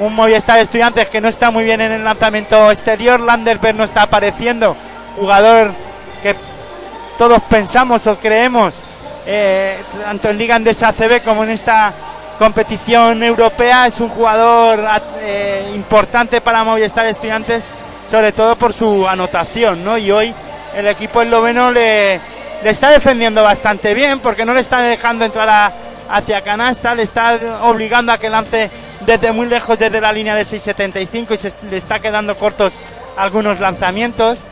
un 0.00 0.14
Movistar 0.14 0.58
Estudiantes 0.58 1.08
que 1.08 1.20
no 1.20 1.28
está 1.28 1.50
muy 1.50 1.62
bien 1.64 1.80
en 1.80 1.92
el 1.92 2.04
lanzamiento 2.04 2.70
exterior, 2.70 3.20
Landersberg 3.20 3.76
no 3.76 3.84
está 3.84 4.02
apareciendo, 4.02 4.76
jugador 5.16 5.72
que 6.22 6.34
todos 7.18 7.40
pensamos 7.42 8.06
o 8.06 8.18
creemos, 8.18 8.78
eh, 9.26 9.78
tanto 10.02 10.30
en 10.30 10.38
Liga 10.38 10.56
Andesa 10.56 10.88
ACB 10.88 11.22
como 11.22 11.44
en 11.44 11.50
esta 11.50 11.92
competición 12.38 13.22
europea, 13.22 13.86
es 13.86 14.00
un 14.00 14.08
jugador 14.08 14.80
eh, 15.20 15.70
importante 15.74 16.40
para 16.40 16.64
Movistar 16.64 17.04
Estudiantes, 17.06 17.64
sobre 18.06 18.32
todo 18.32 18.56
por 18.56 18.72
su 18.72 19.06
anotación, 19.06 19.84
¿no? 19.84 19.98
Y 19.98 20.10
hoy 20.10 20.34
el 20.74 20.86
equipo 20.88 21.20
esloveno 21.20 21.70
le, 21.70 22.18
le 22.64 22.70
está 22.70 22.88
defendiendo 22.90 23.42
bastante 23.42 23.92
bien, 23.92 24.20
porque 24.20 24.46
no 24.46 24.54
le 24.54 24.60
está 24.62 24.80
dejando 24.80 25.26
entrar 25.26 25.48
a- 25.50 25.72
hacia 26.10 26.40
canasta, 26.42 26.94
le 26.94 27.02
está 27.02 27.38
obligando 27.62 28.10
a 28.12 28.18
que 28.18 28.30
lance 28.30 28.70
desde 29.00 29.32
muy 29.32 29.46
lejos, 29.46 29.78
desde 29.78 30.00
la 30.00 30.12
línea 30.12 30.34
de 30.34 30.42
6.75 30.42 31.34
y 31.34 31.38
se 31.38 31.52
le 31.70 31.76
está 31.76 32.00
quedando 32.00 32.36
cortos 32.36 32.74
algunos 33.16 33.60
lanzamientos 33.60 34.44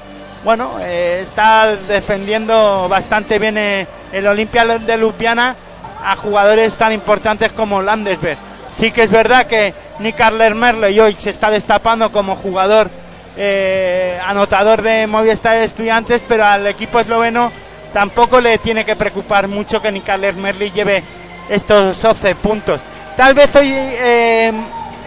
bueno, 0.45 0.79
eh, 0.81 1.21
está 1.23 1.75
defendiendo 1.77 2.89
bastante 2.89 3.39
bien 3.39 3.59
eh, 3.59 3.87
el 4.13 4.27
Olimpia 4.27 4.65
de 4.79 4.97
Ljubljana 4.97 5.57
a 6.05 6.17
jugadores 6.17 6.77
tan 6.77 6.93
importantes 6.93 7.53
como 7.53 7.83
Landesberg. 7.83 8.39
Sí 8.71 8.93
que 8.93 9.03
es 9.03 9.11
verdad 9.11 9.47
que 9.47 9.75
Nick 9.99 10.21
Arler 10.21 10.55
Merle 10.55 11.01
hoy 11.01 11.17
se 11.19 11.31
está 11.31 11.51
destapando 11.51 12.13
como 12.13 12.37
jugador 12.37 12.89
eh, 13.37 14.19
anotador 14.25 14.83
de 14.83 15.07
Movistar 15.07 15.57
de 15.57 15.65
Estudiantes, 15.65 16.23
pero 16.27 16.45
al 16.45 16.67
equipo 16.67 17.01
esloveno 17.01 17.51
tampoco 17.93 18.41
le 18.41 18.59
tiene 18.59 18.85
que 18.85 18.95
preocupar 18.95 19.49
mucho 19.49 19.83
que 19.83 19.91
Nick 19.91 20.09
Arler 20.09 20.35
Merle 20.35 20.71
lleve 20.71 21.03
estos 21.49 22.05
11 22.05 22.35
puntos. 22.37 22.81
Tal 23.19 23.35
vez 23.35 23.53
hoy 23.57 23.73
eh, 23.75 24.53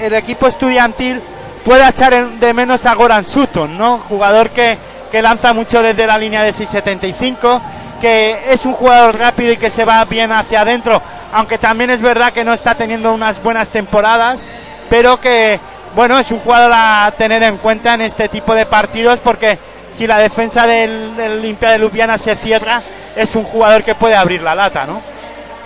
el 0.01 0.13
equipo 0.15 0.45
estudiantil 0.45 1.21
pueda 1.63 1.87
echar 1.87 2.27
de 2.27 2.53
menos 2.53 2.85
a 2.85 2.93
Goran 2.93 3.25
Sutton, 3.25 3.77
¿no? 3.77 3.99
Jugador 3.99 4.49
que, 4.49 4.77
que 5.09 5.21
lanza 5.21 5.53
mucho 5.53 5.81
desde 5.81 6.05
la 6.05 6.17
línea 6.17 6.43
de 6.43 6.51
6.75, 6.51 7.61
que 8.01 8.37
es 8.49 8.65
un 8.65 8.73
jugador 8.73 9.17
rápido 9.17 9.53
y 9.53 9.57
que 9.57 9.69
se 9.69 9.85
va 9.85 10.03
bien 10.03 10.33
hacia 10.33 10.59
adentro, 10.59 11.01
aunque 11.31 11.57
también 11.57 11.89
es 11.89 12.01
verdad 12.01 12.33
que 12.33 12.43
no 12.43 12.51
está 12.51 12.75
teniendo 12.75 13.13
unas 13.13 13.41
buenas 13.41 13.69
temporadas, 13.69 14.41
pero 14.89 15.21
que, 15.21 15.57
bueno, 15.95 16.19
es 16.19 16.31
un 16.31 16.39
jugador 16.39 16.73
a 16.75 17.13
tener 17.17 17.41
en 17.43 17.55
cuenta 17.59 17.93
en 17.93 18.01
este 18.01 18.27
tipo 18.27 18.53
de 18.53 18.65
partidos 18.65 19.21
porque 19.21 19.57
si 19.93 20.05
la 20.05 20.17
defensa 20.17 20.67
del, 20.67 21.15
del 21.15 21.39
Olimpia 21.39 21.69
de 21.69 21.79
Ljubljana 21.79 22.17
se 22.17 22.35
cierra, 22.35 22.81
es 23.15 23.35
un 23.35 23.45
jugador 23.45 23.83
que 23.83 23.95
puede 23.95 24.15
abrir 24.15 24.41
la 24.41 24.53
lata, 24.53 24.85
¿no? 24.85 25.20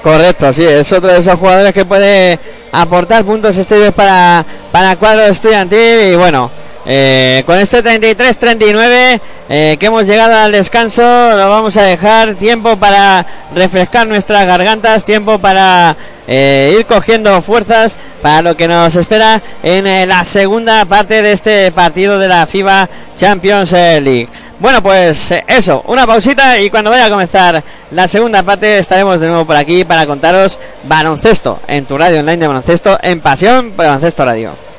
Correcto, 0.06 0.53
sí, 0.53 0.64
es 0.64 0.91
otro 0.93 1.12
de 1.12 1.18
esos 1.18 1.34
jugadores 1.39 1.74
que 1.74 1.84
puede 1.84 2.39
aportar 2.72 3.26
puntos 3.26 3.58
exteriores 3.58 3.91
para, 3.91 4.45
para 4.72 4.97
cuadro 4.97 5.24
estudiantil 5.24 5.99
y 5.99 6.16
bueno, 6.16 6.51
eh, 6.86 7.41
con 7.47 7.58
este 7.58 7.84
33-39 7.84 9.20
eh, 9.49 9.78
que 9.80 9.86
hemos 9.88 10.06
llegado 10.06 10.36
al 10.36 10.51
descanso, 10.51 11.01
lo 11.01 11.49
vamos 11.49 11.76
a 11.78 11.82
dejar 11.82 12.36
tiempo 12.36 12.78
para 12.78 13.26
refrescar 13.56 14.06
nuestras 14.06 14.45
gargantas, 14.45 15.03
tiempo 15.03 15.39
para 15.39 15.97
eh, 16.28 16.76
ir 16.78 16.86
cogiendo 16.86 17.41
fuerzas 17.41 17.97
para 18.22 18.43
lo 18.43 18.56
que 18.56 18.68
nos 18.68 18.95
espera 18.95 19.41
en 19.64 20.08
la 20.08 20.24
segunda 20.24 20.86
parte 20.86 21.24
de 21.24 21.32
este 21.32 21.72
partido 21.72 22.20
de 22.20 22.28
la 22.28 22.45
FIBA 22.45 22.88
Champions 23.18 23.72
League. 23.72 24.30
Bueno, 24.58 24.82
pues 24.82 25.32
eh, 25.32 25.43
eso, 25.47 25.84
una 25.88 26.08
pausita 26.08 26.58
y 26.60 26.70
cuando 26.70 26.89
vaya 26.89 27.06
a 27.06 27.10
comenzar 27.10 27.62
la 27.91 28.08
segunda 28.08 28.41
parte 28.41 28.80
estaremos 28.80 29.20
de 29.20 29.28
nuevo 29.28 29.45
por 29.45 29.56
aquí 29.58 29.84
para 29.84 30.06
contaros 30.06 30.58
baloncesto 30.84 31.60
en 31.68 31.86
tu 31.86 31.97
radio 31.97 32.20
online 32.20 32.38
de 32.38 32.47
baloncesto 32.47 32.97
en 33.01 33.20
Pasión 33.20 33.74
Baloncesto 33.76 34.24
Radio. 34.24 34.74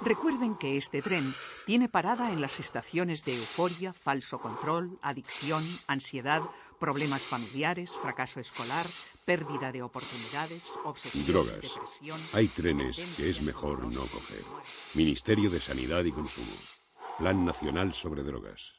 Recuerden 0.00 0.54
que 0.54 0.76
este 0.76 1.02
tren 1.02 1.24
tiene 1.66 1.88
parada 1.88 2.32
en 2.32 2.40
las 2.40 2.60
estaciones 2.60 3.24
de 3.24 3.34
euforia, 3.36 3.92
falso 3.92 4.40
control, 4.40 4.98
adicción, 5.02 5.64
ansiedad, 5.88 6.40
problemas 6.78 7.22
familiares, 7.22 7.92
fracaso 8.00 8.38
escolar, 8.38 8.86
pérdida 9.24 9.72
de 9.72 9.82
oportunidades, 9.82 10.62
obsesión, 10.84 11.26
Drogas. 11.26 11.60
depresión. 11.60 12.20
Hay 12.32 12.46
trenes 12.46 12.96
que 13.16 13.28
es 13.28 13.42
mejor 13.42 13.84
no 13.84 14.00
coger. 14.02 14.42
Ministerio 14.94 15.50
de 15.50 15.60
Sanidad 15.60 16.04
y 16.04 16.12
Consumo. 16.12 16.52
Plan 17.18 17.44
Nacional 17.44 17.92
sobre 17.92 18.22
Drogas. 18.22 18.74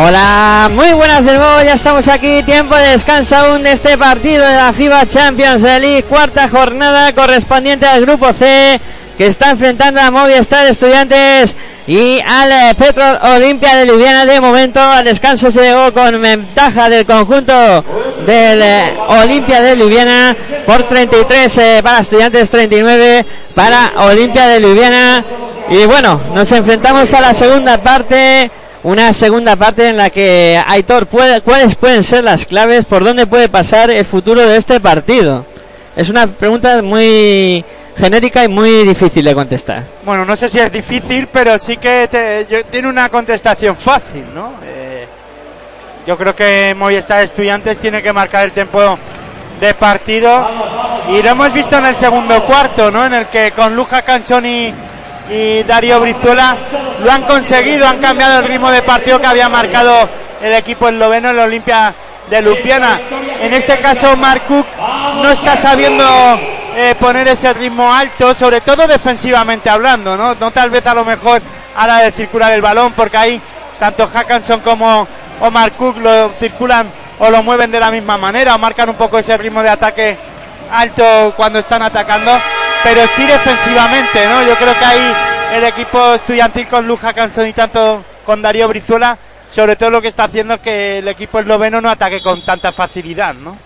Hola, 0.09 0.71
muy 0.73 0.93
buenas 0.93 1.25
de 1.25 1.33
nuevo, 1.33 1.63
ya 1.65 1.75
estamos 1.75 2.07
aquí, 2.07 2.41
tiempo 2.45 2.77
de 2.77 2.91
descanso 2.91 3.35
aún 3.35 3.65
de 3.65 3.73
este 3.73 3.99
partido 3.99 4.47
de 4.47 4.55
la 4.55 4.73
FIBA 4.73 5.05
Champions 5.05 5.63
League, 5.63 6.05
cuarta 6.05 6.49
jornada 6.49 7.13
correspondiente 7.13 7.87
al 7.87 8.03
grupo 8.03 8.33
C, 8.33 8.81
que 9.19 9.27
está 9.27 9.51
enfrentando 9.51 10.01
a 10.01 10.13
Movistar 10.13 10.65
Estudiantes 10.69 11.57
y 11.89 12.21
al 12.21 12.53
eh, 12.53 12.75
Petro 12.79 13.03
Olimpia 13.35 13.75
de 13.75 13.87
Ljubljana. 13.87 14.27
De 14.27 14.41
momento, 14.41 14.81
al 14.81 15.05
descanso 15.05 15.51
se 15.51 15.63
llegó 15.63 15.93
con 15.93 16.23
ventaja 16.23 16.89
del 16.89 17.05
conjunto 17.05 17.53
del 18.25 18.63
eh, 18.63 18.95
Olimpia 19.09 19.61
de 19.61 19.75
Ljubljana 19.75 20.37
por 20.67 20.85
33 20.85 21.59
eh, 21.59 21.81
para 21.83 21.99
Estudiantes, 21.99 22.49
39 22.49 23.27
para 23.57 23.91
Olimpia 23.97 24.47
de 24.47 24.61
Ljubljana. 24.61 25.25
Y 25.69 25.85
bueno, 25.85 26.21
nos 26.33 26.53
enfrentamos 26.53 27.13
a 27.13 27.21
la 27.21 27.35
segunda 27.35 27.79
parte 27.79 28.49
una 28.87 29.13
segunda 29.13 29.57
parte 29.57 29.89
en 29.89 29.97
la 29.97 30.11
que 30.11 30.63
Aitor, 30.65 31.09
¿cuáles 31.09 31.75
pueden 31.75 32.05
ser 32.05 32.23
las 32.23 32.47
claves? 32.47 32.85
¿Por 32.85 33.03
dónde 33.03 33.27
puede 33.27 33.49
pasar 33.49 33.91
el 33.91 34.05
futuro 34.05 34.41
de 34.43 34.57
este 34.57 34.79
partido? 34.79 35.45
Es 35.97 36.09
una 36.09 36.29
pregunta 36.29 36.81
muy 36.83 37.65
genérica 37.99 38.45
y 38.45 38.49
muy 38.49 38.85
difícil 38.87 39.25
de 39.25 39.35
contestar. 39.35 39.83
Bueno, 40.05 40.25
no 40.25 40.37
sé 40.37 40.49
si 40.49 40.61
es 40.61 40.71
difícil, 40.71 41.27
pero 41.33 41.59
sí 41.59 41.79
que 41.79 42.47
yo- 42.49 42.65
tiene 42.67 42.87
una 42.87 43.09
contestación 43.09 43.75
fácil, 43.77 44.25
¿no? 44.33 44.53
Eh, 44.65 45.07
yo 46.07 46.17
creo 46.17 46.37
que 46.37 46.73
Movistar 46.79 47.25
Estudiantes 47.25 47.79
tiene 47.79 48.01
que 48.05 48.13
marcar 48.13 48.45
el 48.45 48.53
tiempo 48.53 48.97
de 49.59 49.75
partido 49.75 50.49
y 51.11 51.23
lo 51.23 51.31
hemos 51.31 51.53
visto 51.53 51.77
en 51.79 51.87
el 51.87 51.97
segundo 51.97 52.45
cuarto, 52.45 52.93
¿no? 52.93 53.05
En 53.05 53.15
el 53.15 53.27
que 53.27 53.51
con 53.51 53.75
Luja 53.75 54.03
Canzoni 54.03 54.73
y 55.29 55.63
Darío 55.65 55.99
Brizuela 55.99 56.57
lo 57.03 57.13
han 57.13 57.23
conseguido, 57.23 57.87
han 57.87 57.99
cambiado 57.99 58.41
el 58.41 58.49
ritmo 58.49 58.71
de 58.71 58.83
partido 58.83 59.21
que 59.21 59.27
había 59.27 59.49
marcado 59.49 60.09
el 60.43 60.55
equipo 60.55 60.89
esloveno, 60.89 61.31
el 61.31 61.39
Olimpia 61.39 61.95
de 62.31 62.43
Lupiana. 62.43 63.01
En 63.41 63.53
este 63.53 63.79
caso, 63.79 64.17
Mark 64.17 64.43
Cook 64.47 64.67
no 65.23 65.31
está 65.31 65.57
sabiendo 65.57 66.05
eh, 66.77 66.95
poner 66.99 67.29
ese 67.29 67.53
ritmo 67.53 67.93
alto, 67.93 68.35
sobre 68.35 68.61
todo 68.61 68.87
defensivamente 68.87 69.71
hablando, 69.71 70.17
¿no? 70.17 70.35
No 70.35 70.51
tal 70.51 70.71
vez 70.71 70.87
a 70.87 70.95
lo 70.95 71.05
mejor 71.05 71.41
a 71.77 71.87
la 71.87 71.99
de 72.01 72.13
circular 72.13 72.53
el 72.53 72.63
balón, 72.63 72.93
porque 72.93 73.17
ahí 73.17 73.41
tanto 73.79 74.07
Hackanson 74.07 74.61
como 74.61 75.07
Omar 75.41 75.73
Cook 75.73 75.99
lo 75.99 76.31
circulan 76.39 76.87
o 77.19 77.31
lo 77.31 77.43
mueven 77.43 77.71
de 77.71 77.81
la 77.81 77.91
misma 77.91 78.19
manera, 78.19 78.55
o 78.55 78.59
marcan 78.59 78.89
un 78.89 78.97
poco 78.97 79.19
ese 79.19 79.37
ritmo 79.37 79.63
de 79.63 79.71
ataque 79.71 80.17
alto 80.71 81.33
cuando 81.37 81.59
están 81.59 81.83
atacando, 81.83 82.33
pero 82.83 83.03
sí 83.15 83.25
defensivamente, 83.25 84.27
¿no? 84.29 84.43
Yo 84.43 84.55
creo 84.57 84.79
que 84.79 84.85
ahí 84.85 85.15
el 85.55 85.65
equipo 85.65 86.15
estudiantil 86.15 86.67
con 86.67 86.87
Luja 86.87 87.13
Canson 87.13 87.47
y 87.47 87.53
tanto 87.53 88.05
con 88.25 88.43
Darío 88.43 88.69
Brizuela 88.69 89.19
sobre 89.51 89.77
todo 89.77 89.91
lo 89.91 90.03
que 90.03 90.09
está 90.09 90.25
haciendo 90.25 90.55
es 90.55 90.61
que 90.61 90.99
el 90.99 91.09
equipo 91.09 91.39
esloveno 91.39 91.81
no 91.81 91.89
ataque 91.89 92.21
con 92.21 92.43
tanta 92.43 92.73
facilidad, 92.73 93.35
¿no? 93.35 93.57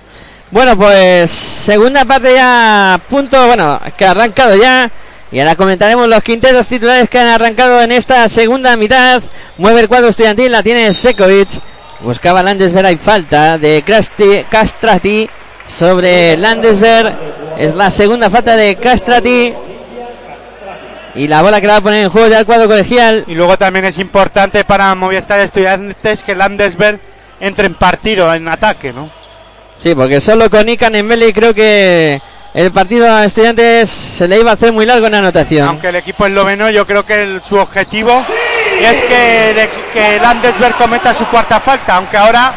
Bueno, 0.51 0.77
pues 0.77 1.31
segunda 1.31 2.05
parte 2.05 2.35
ya, 2.35 3.01
punto, 3.09 3.47
bueno, 3.47 3.81
que 3.97 4.05
ha 4.05 4.11
arrancado 4.11 4.57
ya. 4.57 4.91
Y 5.33 5.39
ahora 5.39 5.55
comentaremos 5.55 6.09
los 6.09 6.23
quintetos 6.23 6.67
titulares 6.67 7.09
que 7.09 7.19
han 7.19 7.29
arrancado 7.29 7.81
en 7.83 7.93
esta 7.93 8.29
segunda 8.29 8.77
mitad. 8.77 9.23
Mueve 9.59 9.81
el 9.81 9.89
cuadro 9.89 10.09
estudiantil, 10.09 10.51
la 10.51 10.63
tiene 10.63 10.93
Sekovic. 10.93 11.49
Buscaba 12.01 12.43
Landesberg, 12.43 12.87
hay 12.87 12.97
falta 12.97 13.59
de 13.59 13.85
Castrati 14.51 15.29
sobre 15.67 16.37
Landesberg. 16.37 17.17
Es 17.59 17.75
la 17.75 17.91
segunda 17.91 18.29
falta 18.29 18.57
de 18.57 18.77
Castrati. 18.77 19.55
Y 21.15 21.29
la 21.29 21.43
bola 21.43 21.61
que 21.61 21.67
la 21.67 21.75
va 21.75 21.79
a 21.79 21.83
poner 21.83 22.05
en 22.05 22.11
juego 22.11 22.29
ya 22.29 22.39
el 22.41 22.47
cuadro 22.47 22.69
colegial. 22.69 23.25
Y 23.27 23.35
luego 23.35 23.57
también 23.59 23.85
es 23.85 23.99
importante 23.99 24.65
para 24.65 24.95
Movistar 24.95 25.41
Estudiantes 25.41 26.23
que 26.25 26.35
Landesberg 26.35 27.01
entre 27.41 27.67
en 27.67 27.75
partido, 27.75 28.33
en 28.35 28.47
ataque, 28.49 28.93
¿no? 28.93 29.09
Sí, 29.79 29.95
porque 29.95 30.21
solo 30.21 30.51
con 30.51 30.69
Ican 30.69 30.95
en 30.95 31.07
Meli 31.07 31.33
creo 31.33 31.55
que 31.55 32.21
el 32.53 32.71
partido 32.71 33.11
a 33.11 33.25
estudiantes 33.25 33.89
se 33.89 34.29
le 34.29 34.39
iba 34.39 34.51
a 34.51 34.55
hacer 34.55 34.73
muy 34.73 34.85
largo 34.85 35.07
en 35.07 35.15
anotación. 35.15 35.67
Aunque 35.69 35.89
el 35.89 35.97
equipo 35.97 36.27
esloveno, 36.27 36.69
yo 36.69 36.87
creo 36.87 37.07
que 37.07 37.23
el- 37.23 37.43
su 37.43 37.57
objetivo 37.57 38.23
es 38.81 39.03
que, 39.05 39.55
de- 39.55 39.69
que 39.93 40.21
Landesberg 40.21 40.77
cometa 40.77 41.15
su 41.15 41.25
cuarta 41.29 41.61
falta, 41.61 41.97
aunque 41.97 42.17
ahora 42.19 42.53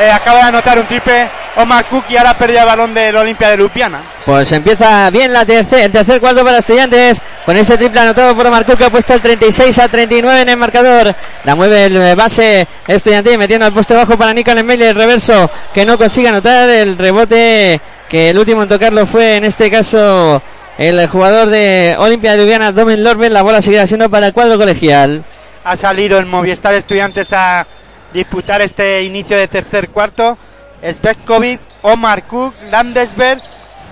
eh, 0.00 0.10
acaba 0.10 0.38
de 0.40 0.44
anotar 0.48 0.78
un 0.78 0.86
triple 0.86 1.28
Omar 1.56 1.86
y 2.08 2.16
ahora 2.16 2.34
perdió 2.34 2.60
el 2.60 2.66
balón 2.66 2.94
del 2.94 3.16
Olimpia 3.16 3.50
de 3.50 3.56
Lupiana. 3.56 4.00
Pues 4.24 4.52
empieza 4.52 5.08
bien 5.10 5.32
la 5.32 5.44
tercer, 5.44 5.80
el 5.80 5.92
tercer 5.92 6.20
cuarto 6.20 6.44
para 6.44 6.58
estudiantes 6.58 7.20
con 7.44 7.56
ese 7.56 7.78
triple 7.78 8.00
anotado 8.00 8.36
por 8.36 8.46
Omar 8.46 8.64
que 8.64 8.84
ha 8.84 8.90
puesto 8.90 9.14
el 9.14 9.20
36 9.20 9.78
a 9.78 9.88
39 9.88 10.42
en 10.42 10.48
el 10.48 10.56
marcador. 10.56 11.14
La 11.44 11.54
mueve 11.54 11.86
el 11.86 11.96
eh, 11.96 12.14
base 12.14 12.66
estudiantil 12.86 13.38
metiendo 13.38 13.66
al 13.66 13.72
poste 13.72 13.94
bajo 13.94 14.16
para 14.18 14.34
Nicolás 14.34 14.64
Meli, 14.64 14.84
el 14.84 14.94
reverso 14.94 15.50
que 15.72 15.86
no 15.86 15.96
consigue 15.96 16.28
anotar 16.28 16.68
el 16.68 16.98
rebote 16.98 17.80
que 18.08 18.30
el 18.30 18.38
último 18.38 18.62
en 18.62 18.68
tocarlo 18.68 19.06
fue 19.06 19.36
en 19.36 19.44
este 19.44 19.70
caso 19.70 20.42
el 20.78 21.06
jugador 21.06 21.48
de 21.48 21.96
Olimpia 21.98 22.32
de 22.32 22.38
Ljubljana, 22.38 22.72
Domen 22.72 23.02
Lorben. 23.02 23.32
La 23.32 23.42
bola 23.42 23.62
seguirá 23.62 23.86
siendo 23.86 24.10
para 24.10 24.26
el 24.26 24.32
cuadro 24.32 24.58
colegial. 24.58 25.24
Ha 25.64 25.76
salido 25.76 26.18
el 26.18 26.26
Movistar 26.26 26.74
Estudiantes 26.74 27.32
a 27.32 27.66
disputar 28.12 28.60
este 28.60 29.02
inicio 29.02 29.36
de 29.36 29.48
tercer 29.48 29.88
cuarto. 29.88 30.38
Svetkovic, 30.82 31.60
Omar 31.82 32.22
Cook, 32.24 32.54
Landesberg, 32.70 33.40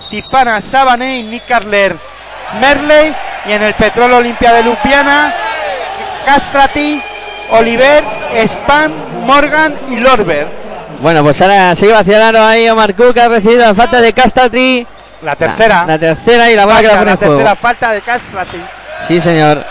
Tifana 0.09 0.61
Sabané 0.61 1.19
y 1.19 1.23
Nick 1.23 1.45
Carler 1.45 1.95
Merley. 2.59 3.13
Y 3.47 3.51
en 3.51 3.61
el 3.61 3.73
Petrol 3.75 4.11
Olimpia 4.11 4.53
de 4.53 4.63
Lupiana, 4.63 5.31
Castrati, 6.25 6.99
Oliver, 7.51 8.03
Spam, 8.47 8.91
Morgan 9.25 9.75
y 9.91 9.97
Lorber. 9.97 10.47
Bueno, 10.99 11.23
pues 11.23 11.39
ahora 11.41 11.75
se 11.75 11.85
iba 11.85 11.99
hacia 11.99 12.15
el 12.17 12.23
aro 12.23 12.43
ahí 12.43 12.67
Omar 12.69 12.95
Cook, 12.95 13.17
ha 13.19 13.27
recibido 13.27 13.61
la 13.61 13.75
falta 13.75 14.01
de 14.01 14.13
Castatri. 14.13 14.87
La 15.21 15.35
tercera. 15.35 15.81
La, 15.81 15.93
la 15.93 15.99
tercera 15.99 16.49
y 16.49 16.55
la 16.55 16.65
bola 16.65 16.81
que 16.81 16.87
la 16.87 16.93
pone 16.93 17.05
la 17.05 17.11
en 17.11 17.17
juego. 17.17 17.33
tercera 17.35 17.55
falta 17.55 17.91
de 17.91 18.01
Castrati. 18.01 18.57
Sí, 19.07 19.21
señor. 19.21 19.63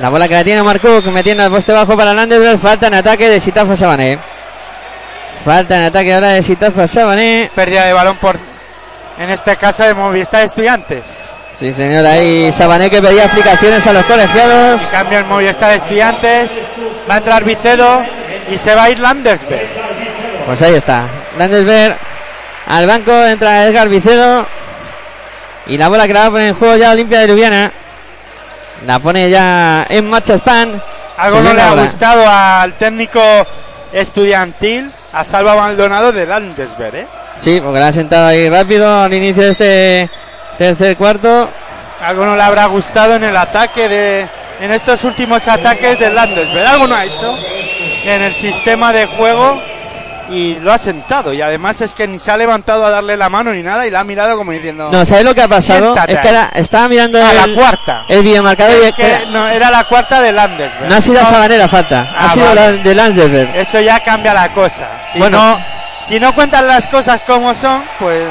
La 0.00 0.08
bola 0.08 0.26
que 0.26 0.34
la 0.34 0.42
tiene 0.42 0.60
Omar 0.60 0.80
Cook 0.80 1.06
metiendo 1.12 1.44
al 1.44 1.50
poste 1.50 1.72
bajo 1.72 1.96
para 1.96 2.12
Landesberg. 2.14 2.58
Falta 2.58 2.88
en 2.88 2.94
ataque 2.94 3.28
de 3.28 3.38
Sitafa 3.38 3.76
Sabané. 3.76 4.18
Falta 5.44 5.76
en 5.76 5.82
ataque 5.84 6.14
ahora 6.14 6.28
de 6.28 6.42
Sitafa 6.42 6.86
Sabané. 6.86 7.50
Pérdida 7.54 7.86
de 7.86 7.92
balón 7.92 8.16
por, 8.18 8.38
en 9.18 9.30
este 9.30 9.56
caso, 9.56 9.82
de 9.82 9.94
Movistar 9.94 10.42
Estudiantes. 10.42 11.30
Sí, 11.58 11.72
señor. 11.72 12.06
Ahí 12.06 12.52
Sabané 12.52 12.88
que 12.88 13.02
pedía 13.02 13.24
explicaciones 13.24 13.86
a 13.86 13.92
los 13.92 14.04
colegiados. 14.04 14.80
Cambio 14.90 15.18
el 15.18 15.24
Movistar 15.24 15.72
Estudiantes. 15.72 16.50
Va 17.10 17.14
a 17.14 17.18
entrar 17.18 17.44
Vicedo 17.44 18.04
y 18.50 18.56
se 18.56 18.74
va 18.74 18.84
a 18.84 18.90
ir 18.90 19.00
Landesberg. 19.00 19.66
Pues 20.46 20.62
ahí 20.62 20.74
está. 20.74 21.02
Landesberg 21.36 21.96
al 22.68 22.86
banco. 22.86 23.12
Entra 23.24 23.64
Edgar 23.64 23.88
Vicedo. 23.88 24.46
Y 25.66 25.76
la 25.76 25.88
bola 25.88 26.06
que 26.06 26.14
la 26.14 26.20
va 26.20 26.26
a 26.26 26.30
poner 26.30 26.48
en 26.48 26.54
juego 26.54 26.76
ya 26.76 26.92
Olimpia 26.92 27.20
de 27.20 27.28
Ljubljana. 27.28 27.72
La 28.86 28.98
pone 28.98 29.28
ya 29.30 29.86
en 29.88 30.08
marcha 30.08 30.36
Span. 30.36 30.80
Algo 31.16 31.40
no 31.40 31.52
le 31.52 31.62
ha 31.62 31.74
gustado 31.74 32.22
al 32.26 32.72
técnico 32.74 33.20
estudiantil, 33.92 34.90
a 35.12 35.24
Salva 35.24 35.54
Maldonado 35.56 36.12
de 36.12 36.26
Landesberg. 36.26 36.94
¿eh? 36.94 37.06
Sí, 37.38 37.60
porque 37.60 37.80
la 37.80 37.88
ha 37.88 37.92
sentado 37.92 38.26
ahí 38.26 38.48
rápido 38.48 39.02
al 39.02 39.12
inicio 39.12 39.42
de 39.42 39.50
este 39.50 40.10
tercer 40.58 40.96
cuarto. 40.96 41.48
Algo 42.02 42.26
no 42.26 42.36
le 42.36 42.42
habrá 42.42 42.66
gustado 42.66 43.14
en 43.16 43.24
el 43.24 43.36
ataque 43.36 43.88
de. 43.88 44.26
En 44.60 44.70
estos 44.70 45.02
últimos 45.04 45.46
ataques 45.48 45.98
de 45.98 46.10
Landesberg. 46.10 46.66
Algo 46.66 46.86
no 46.86 46.94
ha 46.94 47.04
hecho 47.04 47.36
en 48.04 48.22
el 48.22 48.34
sistema 48.34 48.92
de 48.92 49.06
juego 49.06 49.60
y 50.32 50.58
lo 50.60 50.72
ha 50.72 50.78
sentado. 50.78 51.32
Y 51.32 51.40
además 51.42 51.80
es 51.80 51.94
que 51.94 52.06
ni 52.08 52.18
se 52.18 52.30
ha 52.30 52.36
levantado 52.36 52.84
a 52.86 52.90
darle 52.90 53.16
la 53.16 53.28
mano 53.28 53.52
ni 53.52 53.62
nada 53.62 53.86
y 53.86 53.90
la 53.90 54.00
ha 54.00 54.04
mirado 54.04 54.36
como 54.36 54.52
diciendo. 54.52 54.88
No, 54.90 55.04
¿sabes 55.06 55.24
lo 55.24 55.34
que 55.34 55.42
ha 55.42 55.48
pasado? 55.48 55.94
Es 56.08 56.18
que 56.18 56.28
era- 56.28 56.50
estaba 56.54 56.88
mirando 56.88 57.18
a 57.24 57.30
el, 57.30 57.36
la 57.54 57.60
cuarta. 57.60 58.02
el 58.08 58.22
videomarcador 58.22 58.82
Es 58.82 58.94
que 58.94 59.26
no, 59.30 59.48
era 59.48 59.70
la 59.70 59.84
cuarta 59.84 60.20
de 60.20 60.32
Landesberg. 60.32 60.88
no 60.88 60.94
ha 60.96 61.00
sido 61.00 61.20
No, 61.22 61.28
Sabanera 61.28 61.68
falta, 61.68 62.06
Ah, 62.16 62.26
ha 62.26 62.28
sido 62.30 62.46
vale. 62.46 62.60
la 62.60 62.82
de 62.82 62.94
Landsberg. 62.94 63.56
Eso 63.56 63.80
ya 63.80 64.00
cambia 64.00 64.32
la 64.34 64.48
cosa. 64.52 64.86
Si 65.12 65.18
Bueno. 65.18 65.38
no, 65.38 65.60
si 66.08 66.18
no 66.18 66.34
cuentan 66.34 66.66
las 66.66 66.86
cosas 66.88 67.20
como 67.26 67.52
son, 67.54 67.82
pues 67.98 68.22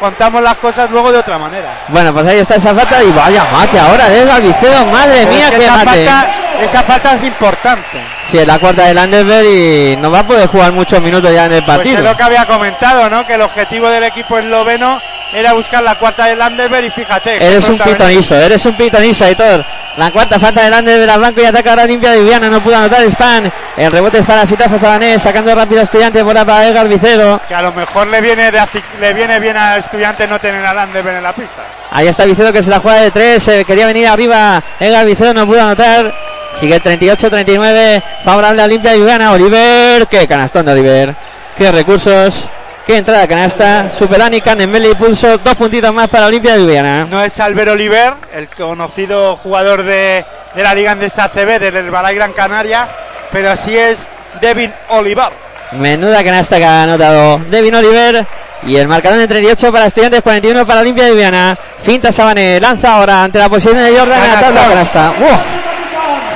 contamos 0.00 0.42
las 0.42 0.56
cosas 0.56 0.90
luego 0.90 1.12
de 1.12 1.18
otra 1.18 1.38
manera. 1.38 1.68
Bueno, 1.88 2.12
pues 2.12 2.26
ahí 2.26 2.38
está 2.38 2.56
esa 2.56 2.74
falta 2.74 3.02
y 3.02 3.10
vaya 3.12 3.44
mate 3.52 3.78
ahora 3.78 4.08
de 4.08 4.24
Galvicedo, 4.24 4.84
madre 4.86 5.18
Pero 5.18 5.30
mía, 5.30 5.44
es 5.46 5.50
que 5.52 5.58
qué 5.60 5.70
mate. 5.70 5.84
falta, 5.84 6.26
esa 6.60 6.82
falta 6.82 7.14
es 7.14 7.22
importante. 7.24 7.98
Sí, 8.28 8.38
es 8.38 8.46
la 8.46 8.58
cuarta 8.58 8.84
de 8.86 8.94
Landsberg 8.94 9.46
y 9.46 9.96
no 9.96 10.10
va 10.10 10.20
a 10.20 10.26
poder 10.26 10.46
jugar 10.48 10.72
muchos 10.72 11.00
minutos 11.02 11.32
ya 11.32 11.46
en 11.46 11.52
el 11.52 11.62
Pues 11.64 11.76
partido. 11.78 11.98
es 11.98 12.04
lo 12.04 12.16
que 12.16 12.22
había 12.22 12.46
comentado, 12.46 13.08
¿no? 13.10 13.26
Que 13.26 13.34
el 13.34 13.42
objetivo 13.42 13.88
del 13.88 14.04
equipo 14.04 14.38
esloveno 14.38 15.00
era 15.32 15.52
buscar 15.54 15.82
la 15.82 15.94
cuarta 15.96 16.26
de 16.26 16.36
Landerberg 16.36 16.84
y 16.84 16.90
fíjate. 16.90 17.36
Eres 17.36 17.68
un 17.68 17.78
pitonizo, 17.78 18.36
eres 18.36 18.64
un 18.66 18.76
pitonizo, 18.76 19.24
Aitor. 19.24 19.64
La 19.96 20.10
cuarta 20.10 20.38
falta 20.38 20.62
de 20.62 20.70
Landsberg 20.70 21.10
al 21.10 21.18
blanco 21.20 21.40
y 21.40 21.44
ataca 21.44 21.70
ahora 21.70 21.84
limpia 21.84 22.12
de 22.12 22.20
Viviana, 22.20 22.48
no 22.48 22.60
pudo 22.60 22.76
anotar 22.76 23.02
Span. 23.10 23.50
El 23.76 23.92
rebote 23.92 24.18
es 24.18 24.26
para 24.26 24.46
Sitafa 24.46 24.78
Sabanés, 24.78 25.22
sacando 25.22 25.54
rápido 25.54 25.80
a 25.80 25.84
estudiante, 25.84 26.22
bola 26.22 26.44
para 26.44 26.66
Edgar 26.66 26.88
Vicedo. 26.88 27.40
Que 27.48 27.54
a 27.54 27.62
lo 27.62 27.72
mejor 27.72 28.06
le 28.06 28.20
viene, 28.20 28.50
de 28.50 28.62
le 29.00 29.12
viene 29.12 29.38
bien 29.40 29.56
al 29.56 29.78
estudiante 29.80 30.26
no 30.26 30.38
tener 30.38 30.64
a 30.64 30.72
Landerberg 30.72 31.16
en 31.16 31.22
la 31.22 31.32
pista. 31.34 31.62
Ahí 31.92 32.08
está 32.08 32.24
Vicedo 32.24 32.52
que 32.52 32.62
se 32.62 32.70
la 32.70 32.80
juega 32.80 33.00
de 33.02 33.10
tres. 33.10 33.46
eh, 33.48 33.64
quería 33.64 33.86
venir 33.86 34.08
arriba. 34.08 34.62
Edgar 34.80 35.04
Vicedo 35.06 35.34
no 35.34 35.46
pudo 35.46 35.60
anotar. 35.60 36.12
Sigue 36.58 36.76
el 36.76 36.82
38-39. 36.82 38.02
Favorable 38.24 38.62
a 38.62 38.64
Olimpia 38.64 38.94
Llugana. 38.96 39.32
Oliver. 39.32 40.06
Qué 40.06 40.26
canastón 40.26 40.66
de 40.66 40.72
Oliver. 40.72 41.14
Qué 41.56 41.70
recursos. 41.70 42.48
Qué 42.86 42.96
entrada 42.96 43.28
canasta. 43.28 43.90
Superani, 43.96 44.40
Canemeli 44.40 44.94
pulso. 44.94 45.38
Dos 45.38 45.54
puntitos 45.54 45.92
más 45.92 46.08
para 46.08 46.26
Olimpia 46.26 46.56
Llugana. 46.56 47.06
No 47.10 47.22
es 47.22 47.38
Albert 47.40 47.70
Oliver, 47.70 48.14
el 48.34 48.48
conocido 48.48 49.36
jugador 49.36 49.82
de, 49.84 50.24
de 50.54 50.62
la 50.62 50.74
Liga 50.74 50.92
Andesa 50.92 51.24
ACB, 51.24 51.60
del 51.60 51.76
Herbalife 51.76 52.14
Gran 52.14 52.32
Canaria, 52.32 52.88
pero 53.30 53.56
sí 53.56 53.76
es 53.76 54.08
Devin 54.40 54.72
Oliver. 54.88 55.28
Menuda 55.72 56.24
canasta 56.24 56.58
que 56.58 56.64
ha 56.64 56.82
anotado 56.82 57.38
Devin 57.50 57.74
Oliver. 57.76 58.26
Y 58.64 58.76
el 58.76 58.86
marcador 58.86 59.18
de 59.18 59.26
38 59.26 59.72
para 59.72 59.86
Estudiantes, 59.86 60.22
41 60.22 60.64
para 60.64 60.80
Olimpia 60.82 61.08
Llugana. 61.08 61.56
Finta 61.80 62.12
Sabané. 62.12 62.60
Lanza 62.60 62.94
ahora 62.94 63.24
ante 63.24 63.38
la 63.38 63.48
posición 63.48 63.76
de 63.76 63.90
Jordan. 63.98 64.20
en 64.22 64.54
canasta. 64.70 65.12
¡Buah! 65.18 65.38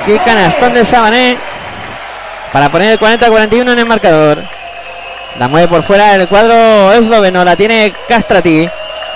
Qué 0.05 0.17
canastón 0.19 0.73
de 0.73 0.83
Sabané. 0.85 1.37
Para 2.51 2.69
poner 2.69 2.91
el 2.93 2.99
40-41 2.99 3.71
en 3.73 3.79
el 3.79 3.85
marcador. 3.85 4.41
La 5.39 5.47
mueve 5.47 5.67
por 5.67 5.83
fuera 5.83 6.15
el 6.15 6.27
cuadro 6.27 6.91
esloveno. 6.93 7.45
La 7.45 7.55
tiene 7.55 7.93
Castrati. 8.09 8.67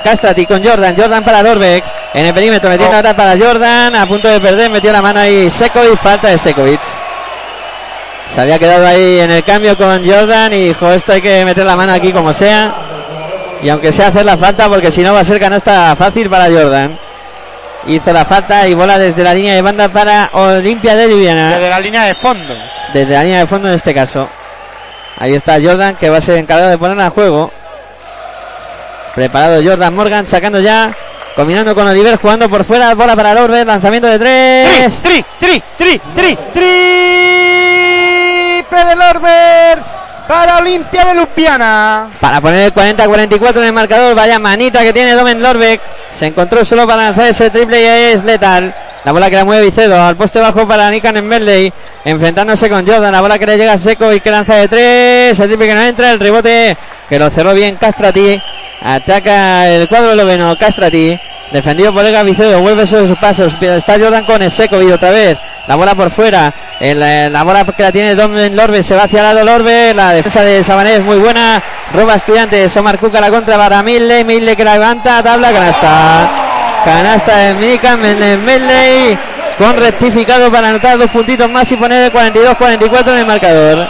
Castrati 0.03 0.45
con 0.45 0.63
Jordan. 0.63 0.95
Jordan 0.97 1.23
para 1.23 1.43
Dorbeck. 1.43 1.83
En 2.13 2.25
el 2.25 2.33
perímetro 2.33 2.69
metiendo 2.69 2.93
Oh. 2.93 2.97
ahora 2.97 3.13
para 3.15 3.37
Jordan. 3.37 3.93
A 3.95 4.05
punto 4.05 4.27
de 4.29 4.39
perder. 4.39 4.69
Metió 4.69 4.91
la 4.91 5.01
mano 5.01 5.19
ahí 5.19 5.49
Sekovic. 5.49 5.97
Falta 5.97 6.29
de 6.29 6.37
Sekovic. 6.37 6.79
Se 8.33 8.39
había 8.41 8.57
quedado 8.57 8.85
ahí 8.87 9.19
en 9.19 9.31
el 9.31 9.43
cambio 9.43 9.75
con 9.77 10.05
Jordan. 10.09 10.53
Y 10.53 10.67
dijo: 10.67 10.89
Esto 10.91 11.13
hay 11.13 11.21
que 11.21 11.43
meter 11.43 11.65
la 11.65 11.75
mano 11.75 11.93
aquí 11.93 12.13
como 12.13 12.33
sea. 12.33 12.73
Y 13.63 13.69
aunque 13.69 13.91
sea 13.91 14.07
hacer 14.07 14.25
la 14.25 14.37
falta, 14.37 14.67
porque 14.69 14.89
si 14.91 15.01
no 15.01 15.13
va 15.13 15.19
a 15.19 15.23
ser 15.23 15.39
canasta 15.39 15.95
fácil 15.95 16.29
para 16.29 16.45
Jordan. 16.45 16.97
Hizo 17.87 18.13
la 18.13 18.25
falta 18.25 18.67
y 18.67 18.73
bola 18.75 18.99
desde 18.99 19.23
la 19.23 19.33
línea 19.33 19.55
de 19.55 19.61
banda 19.63 19.89
para 19.89 20.29
Olimpia 20.33 20.95
de 20.95 21.07
Ljubljana 21.07 21.49
Desde 21.49 21.67
la 21.69 21.79
línea 21.79 22.03
de 22.03 22.13
fondo. 22.13 22.55
desde 22.93 23.11
la 23.11 23.23
línea 23.23 23.39
de 23.39 23.47
fondo 23.47 23.69
en 23.69 23.73
este 23.73 23.91
caso. 23.93 24.29
Ahí 25.17 25.33
está 25.33 25.59
Jordan 25.59 25.95
que 25.95 26.09
va 26.09 26.17
a 26.17 26.21
ser 26.21 26.37
encargado 26.37 26.69
de 26.69 26.77
poner 26.77 26.99
a 26.99 27.09
juego. 27.09 27.51
Preparado 29.15 29.63
Jordan 29.63 29.95
Morgan 29.95 30.27
sacando 30.27 30.59
ya. 30.59 30.91
Combinando 31.35 31.73
con 31.73 31.87
Oliver 31.87 32.17
jugando 32.17 32.47
por 32.49 32.63
fuera. 32.63 32.93
Bola 32.93 33.15
para 33.15 33.33
Lorber. 33.33 33.65
Lanzamiento 33.65 34.07
de 34.07 34.19
tres. 34.19 34.99
Tri, 35.01 35.23
tri, 35.23 35.25
tri, 35.39 35.63
tri, 35.77 35.99
tri, 36.13 36.37
triple 38.63 38.85
de 38.85 38.95
Lorber 38.95 39.79
para 40.27 40.57
Olimpia 40.57 41.13
Lupiana. 41.13 42.07
Para 42.19 42.41
poner 42.41 42.65
el 42.65 42.73
40-44 42.73 43.57
en 43.57 43.63
el 43.63 43.73
marcador. 43.73 44.15
Vaya 44.15 44.39
manita 44.39 44.81
que 44.81 44.93
tiene 44.93 45.13
Domen 45.13 45.41
Lorbeck. 45.41 45.81
Se 46.11 46.27
encontró 46.27 46.63
solo 46.65 46.87
para 46.87 47.03
lanzar 47.03 47.27
ese 47.27 47.49
triple 47.49 47.81
y 47.81 47.85
es 48.13 48.23
letal. 48.23 48.73
La 49.03 49.11
bola 49.11 49.29
que 49.29 49.35
la 49.35 49.45
mueve 49.45 49.65
Vicedo. 49.65 50.01
Al 50.01 50.15
poste 50.15 50.39
bajo 50.39 50.67
para 50.67 50.89
Nikan 50.89 51.25
Medley. 51.25 51.71
Enfrentándose 52.05 52.69
con 52.69 52.85
Jordan. 52.85 53.11
La 53.11 53.21
bola 53.21 53.39
que 53.39 53.45
le 53.45 53.57
llega 53.57 53.77
Seco 53.77 54.13
y 54.13 54.19
que 54.19 54.31
lanza 54.31 54.55
de 54.55 54.67
tres. 54.67 55.39
El 55.39 55.47
triple 55.47 55.67
que 55.67 55.73
no 55.73 55.81
entra. 55.81 56.11
El 56.11 56.19
rebote 56.19 56.77
que 57.09 57.19
lo 57.19 57.29
cerró 57.29 57.53
bien 57.53 57.75
Castrati. 57.75 58.41
Ataca 58.83 59.69
el 59.69 59.87
cuadro 59.87 60.15
noveno 60.15 60.55
Castrati. 60.57 61.19
Defendido 61.51 61.93
por 61.93 62.05
Ega 62.05 62.23
Vicedo. 62.23 62.61
Vuelve 62.61 62.87
sobre 62.87 63.07
sus 63.07 63.17
pasos. 63.17 63.53
Está 63.61 63.99
Jordan 63.99 64.25
con 64.25 64.41
el 64.41 64.51
Seco 64.51 64.81
y 64.81 64.91
otra 64.91 65.11
vez. 65.11 65.37
La 65.67 65.75
bola 65.75 65.95
por 65.95 66.09
fuera. 66.09 66.51
El, 66.79 67.01
eh, 67.03 67.29
la 67.29 67.43
bola 67.43 67.63
que 67.65 67.83
la 67.83 67.91
tiene 67.91 68.15
Don 68.15 68.55
Lorbe. 68.55 68.81
Se 68.83 68.95
va 68.95 69.03
hacia 69.03 69.19
el 69.19 69.35
lado 69.35 69.45
Lorbe. 69.45 69.93
La 69.93 70.11
defensa 70.13 70.41
de 70.41 70.63
Sabanés 70.63 70.95
es 70.99 71.03
muy 71.03 71.17
buena. 71.17 71.61
Roba 71.93 72.15
estudiantes. 72.15 72.75
Omar 72.77 72.97
Cuca 72.97 73.21
la 73.21 73.29
contra 73.29 73.57
para 73.57 73.81
Mille. 73.83 74.23
Mille 74.23 74.55
que 74.55 74.63
la 74.63 74.73
levanta. 74.73 75.21
Tabla 75.21 75.51
canasta. 75.51 76.29
Canasta 76.83 77.37
de 77.37 77.53
Mika 77.55 77.95
Medley 77.95 79.17
con 79.59 79.77
rectificado 79.77 80.49
para 80.51 80.69
anotar 80.69 80.97
dos 80.97 81.11
puntitos 81.11 81.47
más 81.51 81.71
y 81.71 81.75
poner 81.77 82.05
el 82.05 82.11
42-44 82.11 83.09
en 83.11 83.17
el 83.19 83.25
marcador. 83.27 83.87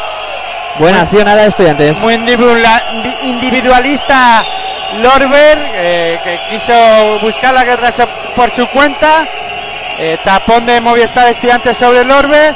Buena 0.77 1.01
acción 1.01 1.25
a 1.27 1.35
la 1.35 1.43
de 1.43 1.47
estudiantes. 1.47 1.97
Muy 1.99 2.15
individua- 2.15 2.81
individualista 3.21 4.43
Lorber, 5.01 5.57
eh, 5.75 6.19
que 6.23 6.39
quiso 6.49 6.73
buscar 7.21 7.53
la 7.53 7.63
guerra 7.63 7.93
por 8.35 8.51
su 8.51 8.67
cuenta. 8.67 9.25
Eh, 10.03 10.17
tapón 10.23 10.65
de 10.65 10.81
Movistar 10.81 11.27
Estudiantes 11.27 11.77
sobre 11.77 12.03
Lorber. 12.03 12.55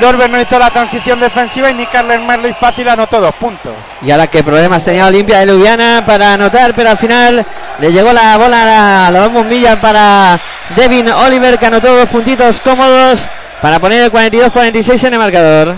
Lorber 0.00 0.30
no 0.30 0.40
hizo 0.40 0.58
la 0.58 0.70
transición 0.70 1.20
defensiva 1.20 1.70
y 1.70 1.74
ni 1.74 1.84
Carles 1.86 2.22
Merley 2.22 2.54
fácil 2.54 2.88
anotó 2.88 3.20
dos 3.20 3.34
puntos. 3.34 3.74
Y 4.00 4.10
ahora 4.10 4.28
que 4.28 4.42
problemas 4.42 4.82
tenía 4.82 5.06
Olimpia 5.06 5.40
de 5.40 5.46
Ljubljana 5.46 6.04
para 6.06 6.32
anotar, 6.32 6.72
pero 6.74 6.88
al 6.88 6.96
final 6.96 7.44
le 7.80 7.92
llegó 7.92 8.14
la 8.14 8.38
bola 8.38 8.62
a 8.62 9.10
la, 9.10 9.10
la 9.10 9.28
bombilla 9.28 9.78
para 9.78 10.40
Devin 10.74 11.10
Oliver, 11.10 11.58
que 11.58 11.66
anotó 11.66 11.94
dos 11.94 12.08
puntitos 12.08 12.60
cómodos 12.60 13.28
para 13.60 13.78
poner 13.78 14.04
el 14.04 14.12
42-46 14.12 15.04
en 15.04 15.12
el 15.12 15.18
marcador. 15.18 15.76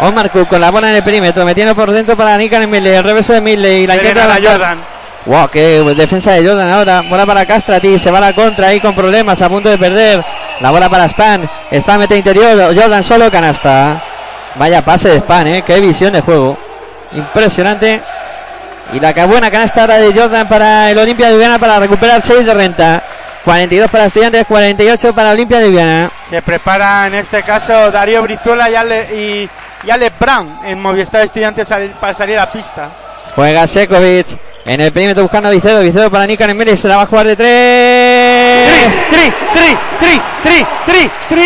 Omar 0.00 0.30
Cook 0.30 0.48
con 0.48 0.60
la 0.60 0.70
bola 0.70 0.90
en 0.90 0.96
el 0.96 1.02
perímetro, 1.02 1.46
metiendo 1.46 1.74
por 1.74 1.90
dentro 1.90 2.14
para 2.14 2.36
Nikan 2.36 2.68
Milley, 2.68 2.96
el 2.96 3.04
reverso 3.04 3.32
de 3.32 3.40
Milley 3.40 3.84
y 3.84 3.86
la 3.86 3.96
levantar. 3.96 4.42
Jordan. 4.44 4.78
Wow, 5.24 5.48
qué 5.50 5.80
defensa 5.96 6.32
de 6.32 6.46
Jordan 6.46 6.68
ahora. 6.68 7.02
Bola 7.02 7.24
para 7.24 7.46
Castrati. 7.46 7.98
Se 7.98 8.10
va 8.10 8.18
a 8.18 8.22
la 8.22 8.32
contra 8.32 8.68
ahí 8.68 8.80
con 8.80 8.94
problemas. 8.94 9.40
A 9.40 9.48
punto 9.48 9.68
de 9.68 9.78
perder. 9.78 10.24
La 10.60 10.70
bola 10.70 10.88
para 10.88 11.08
Span. 11.08 11.48
Span 11.72 12.00
mete 12.00 12.16
interior. 12.16 12.74
Jordan 12.74 13.04
solo 13.04 13.30
canasta. 13.30 14.02
Vaya 14.56 14.84
pase 14.84 15.10
de 15.10 15.20
Span, 15.20 15.46
eh. 15.46 15.62
Qué 15.64 15.80
visión 15.80 16.12
de 16.12 16.20
juego. 16.20 16.58
Impresionante. 17.12 18.02
Y 18.92 19.00
la 19.00 19.14
que 19.14 19.24
buena 19.24 19.50
canasta 19.50 19.82
ahora 19.82 19.98
de 19.98 20.12
Jordan 20.12 20.48
para 20.48 20.90
el 20.90 20.98
Olimpia 20.98 21.28
de 21.28 21.34
Ljubljana 21.34 21.58
para 21.58 21.78
recuperar 21.78 22.20
6 22.20 22.44
de 22.44 22.54
renta. 22.54 23.02
42 23.44 23.90
para 23.90 24.04
Estudiantes, 24.04 24.46
48 24.46 25.14
para 25.14 25.30
Olimpia 25.30 25.58
de 25.58 25.68
Ljubljana. 25.68 26.10
Se 26.28 26.42
prepara 26.42 27.06
en 27.06 27.14
este 27.14 27.42
caso 27.42 27.90
Darío 27.90 28.22
Brizuela 28.22 28.70
y 28.70 28.74
Ale, 28.74 29.08
y, 29.14 29.50
y 29.86 29.90
Ale 29.90 30.12
Brown 30.18 30.60
en 30.64 30.80
Movistar 30.80 31.22
Estudiantes 31.22 31.68
para 32.00 32.14
salir 32.14 32.38
a 32.38 32.50
pista. 32.50 32.90
Juega 33.34 33.66
Sekovic 33.66 34.38
en 34.64 34.80
el 34.80 34.92
perímetro 34.92 35.22
buscando 35.22 35.48
a 35.48 35.52
Vicedo. 35.52 35.80
Vicedo 35.82 36.10
para 36.10 36.26
Nikan 36.26 36.50
Emeli. 36.50 36.76
Se 36.76 36.88
la 36.88 36.96
va 36.96 37.02
a 37.02 37.06
jugar 37.06 37.26
de 37.26 37.36
tres. 37.36 38.94
Tri, 39.10 39.32
tri, 39.54 39.76
tri, 39.98 40.20
tri, 40.42 40.66
tri, 40.84 41.10
tri, 41.28 41.42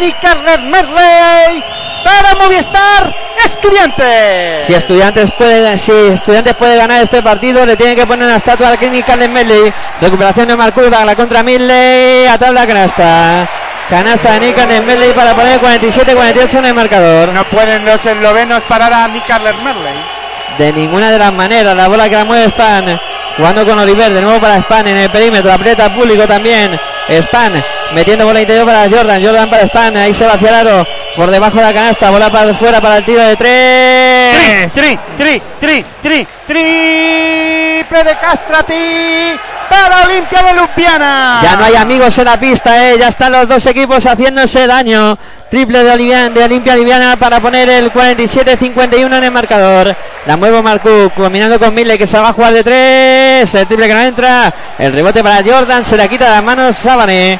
Nick 0.00 0.20
Carler 0.20 0.60
Merley 0.60 1.62
para 2.02 2.34
Movistar 2.34 3.14
Estudiantes. 3.44 4.66
Si 4.66 4.74
Estudiantes 4.74 5.30
puede, 5.32 5.78
si 5.78 5.92
Estudiantes 5.92 6.54
puede 6.54 6.76
ganar 6.76 7.02
este 7.02 7.22
partido, 7.22 7.64
le 7.64 7.76
tienen 7.76 7.96
que 7.96 8.06
poner 8.06 8.26
una 8.26 8.36
estatua 8.36 8.68
al 8.68 8.78
Kenny 8.78 9.02
Carles 9.02 9.30
Medley. 9.30 9.72
Recuperación 10.00 10.48
de 10.48 10.56
Marcurva, 10.56 11.04
la 11.04 11.14
contra 11.14 11.42
Midley, 11.42 12.26
a 12.26 12.38
tabla 12.38 12.66
canasta. 12.66 13.48
Canasta 13.88 14.32
de 14.32 14.40
Nick 14.40 14.56
Carles 14.56 14.84
Medley 14.84 15.12
para 15.12 15.34
poner 15.34 15.60
47-48 15.60 16.58
en 16.58 16.66
el 16.66 16.74
marcador. 16.74 17.28
No 17.28 17.44
pueden 17.44 17.84
los 17.84 18.04
eslovenos 18.04 18.62
parar 18.64 18.92
a 18.92 19.08
Nick 19.08 19.26
Carler 19.26 19.54
Merley. 19.56 20.21
De 20.58 20.72
ninguna 20.72 21.10
de 21.10 21.18
las 21.18 21.32
maneras, 21.32 21.76
la 21.76 21.88
bola 21.88 22.08
que 22.08 22.16
la 22.16 22.24
mueve 22.24 22.48
Span. 22.50 23.00
Jugando 23.36 23.64
con 23.64 23.78
Oliver, 23.78 24.12
de 24.12 24.20
nuevo 24.20 24.40
para 24.40 24.58
Span 24.60 24.86
en 24.88 24.96
el 24.96 25.10
perímetro, 25.10 25.52
aprieta 25.52 25.94
público 25.94 26.26
también. 26.26 26.78
Span 27.08 27.64
metiendo 27.94 28.24
bola 28.24 28.40
interior 28.40 28.66
para 28.66 28.88
Jordan, 28.88 29.24
Jordan 29.24 29.50
para 29.50 29.66
Span, 29.66 29.96
ahí 29.96 30.14
se 30.14 30.26
va 30.26 30.34
hacia 30.34 30.48
el 30.48 30.54
aro, 30.54 30.86
por 31.16 31.30
debajo 31.30 31.56
de 31.58 31.62
la 31.62 31.72
canasta, 31.72 32.10
bola 32.10 32.30
para 32.30 32.54
fuera 32.54 32.80
para 32.80 32.98
el 32.98 33.04
tiro 33.04 33.20
de 33.20 33.36
tres. 33.36 34.72
Tri, 34.72 34.98
tri, 35.18 35.42
tri, 35.60 35.84
tri, 36.02 36.26
triple 36.46 38.04
de 38.04 38.16
Castrati 38.16 39.34
para 39.68 40.06
Olimpia 40.06 40.42
de 40.42 40.52
Lupiana. 40.54 41.40
Ya 41.42 41.56
no 41.56 41.64
hay 41.64 41.74
amigos 41.76 42.16
en 42.18 42.24
la 42.24 42.38
pista, 42.38 42.90
eh. 42.90 42.98
ya 42.98 43.08
están 43.08 43.32
los 43.32 43.48
dos 43.48 43.64
equipos 43.66 44.04
haciéndose 44.04 44.66
daño. 44.66 45.18
Triple 45.50 45.84
de, 45.84 45.90
Olivian, 45.90 46.32
de 46.32 46.44
Olimpia 46.44 46.74
Liviana 46.74 47.16
para 47.16 47.38
poner 47.40 47.68
el 47.68 47.92
47-51 47.92 49.18
en 49.18 49.24
el 49.24 49.30
marcador. 49.30 49.94
La 50.26 50.36
muevo 50.36 50.62
Marcú, 50.62 51.10
combinando 51.14 51.58
con 51.58 51.74
Mille 51.74 51.98
que 51.98 52.06
se 52.06 52.18
va 52.18 52.30
a 52.30 52.32
jugar 52.32 52.54
de 52.54 52.64
tres. 52.64 53.54
El 53.54 53.66
triple 53.66 53.86
que 53.86 53.94
no 53.94 54.00
entra. 54.00 54.52
El 54.78 54.92
rebote 54.92 55.22
para 55.22 55.42
Jordan, 55.44 55.84
se 55.84 55.96
la 55.96 56.08
quita 56.08 56.24
de 56.26 56.30
las 56.30 56.44
manos 56.44 56.76
Sábane. 56.76 57.38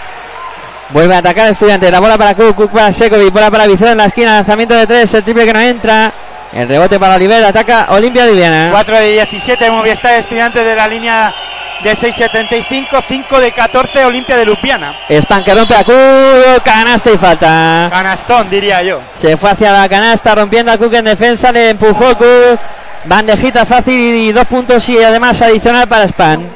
Vuelve 0.92 1.14
a 1.14 1.18
atacar 1.18 1.46
el 1.46 1.52
estudiante. 1.52 1.90
La 1.90 2.00
bola 2.00 2.18
para 2.18 2.34
Cook, 2.34 2.54
Cook 2.54 2.70
para 2.70 2.92
Sekovic, 2.92 3.32
bola 3.32 3.50
para 3.50 3.66
Vicente 3.66 3.92
en 3.92 3.98
la 3.98 4.06
esquina. 4.06 4.34
Lanzamiento 4.34 4.74
de 4.74 4.86
tres, 4.86 5.14
el 5.14 5.24
triple 5.24 5.46
que 5.46 5.52
no 5.52 5.60
entra. 5.60 6.12
El 6.52 6.68
rebote 6.68 6.98
para 6.98 7.14
Oliver, 7.14 7.42
ataca 7.42 7.86
Olimpia 7.90 8.26
Liviana. 8.26 8.68
4 8.72 8.96
de 8.96 9.12
17 9.12 9.70
Movistar 9.70 10.14
Estudiantes 10.14 10.62
de 10.62 10.76
la 10.76 10.86
línea 10.86 11.34
de 11.82 11.92
6.75, 11.92 13.02
5 13.08 13.40
de 13.40 13.52
14 13.52 14.04
Olimpia 14.04 14.36
de 14.36 14.44
Lupiana. 14.44 14.94
Span 15.10 15.42
que 15.42 15.54
rompe 15.54 15.74
a 15.74 15.82
Cook, 15.82 16.62
canasta 16.62 17.10
y 17.10 17.16
falta. 17.16 17.88
Canastón, 17.90 18.50
diría 18.50 18.82
yo. 18.82 19.00
Se 19.14 19.38
fue 19.38 19.50
hacia 19.50 19.72
la 19.72 19.88
canasta, 19.88 20.34
rompiendo 20.34 20.70
a 20.70 20.76
Cook 20.76 20.92
en 20.92 21.06
defensa, 21.06 21.50
le 21.50 21.70
empujó 21.70 22.16
Cook. 22.18 22.60
Bandejita 23.04 23.64
fácil 23.64 23.94
y 23.94 24.30
dos 24.32 24.44
puntos 24.46 24.86
y 24.90 25.02
además 25.02 25.40
adicional 25.40 25.88
para 25.88 26.06
Span. 26.06 26.46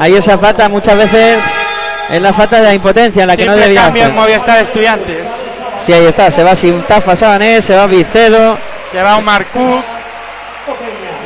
Ahí 0.00 0.14
esa 0.14 0.36
falta 0.36 0.68
muchas 0.68 0.98
veces 0.98 1.38
es 2.10 2.22
la 2.22 2.32
falta 2.32 2.58
de 2.58 2.64
la 2.64 2.74
impotencia, 2.74 3.26
la 3.26 3.36
que 3.36 3.44
no 3.44 3.52
Triple 3.52 3.66
debía 3.68 3.82
cambio 3.82 4.02
hacer. 4.04 4.14
en 4.14 4.20
Movistar 4.20 4.58
Estudiantes. 4.62 5.18
Sí, 5.84 5.92
ahí 5.92 6.06
está, 6.06 6.30
se 6.30 6.42
va 6.42 6.56
sin 6.56 6.82
Tafa 6.82 7.14
Sabanés, 7.14 7.64
se 7.64 7.76
va 7.76 7.86
Vicedo 7.86 8.58
Se 8.90 9.02
va 9.02 9.16
Omar 9.18 9.44
Cook 9.46 9.84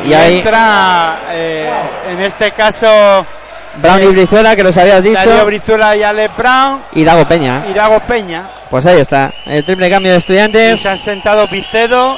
y 0.07 0.15
ahí 0.15 0.39
entra, 0.39 1.19
eh, 1.31 1.71
en 2.11 2.21
este 2.21 2.53
caso, 2.53 3.27
Brown 3.77 4.03
y 4.03 4.07
Brizuela, 4.07 4.57
que 4.57 4.63
los 4.63 4.77
habías 4.77 5.05
Darío 5.05 5.19
dicho, 5.21 5.47
Brizuela 5.47 5.95
y 5.95 6.03
Ale 6.03 6.29
Brown 6.29 6.83
y 6.93 7.05
Dago 7.05 7.27
Peña. 7.27 7.63
y 7.69 7.75
Dago 7.75 8.01
Peña. 8.01 8.45
Pues 8.71 8.87
ahí 8.87 9.01
está, 9.01 9.31
el 9.47 9.65
triple 9.65 9.91
cambio 9.91 10.13
de 10.13 10.17
Y 10.17 10.21
estudiantes 10.21 10.81
se 10.81 10.89
han 10.89 10.99
sentado 10.99 11.47
Vicedo, 11.49 12.17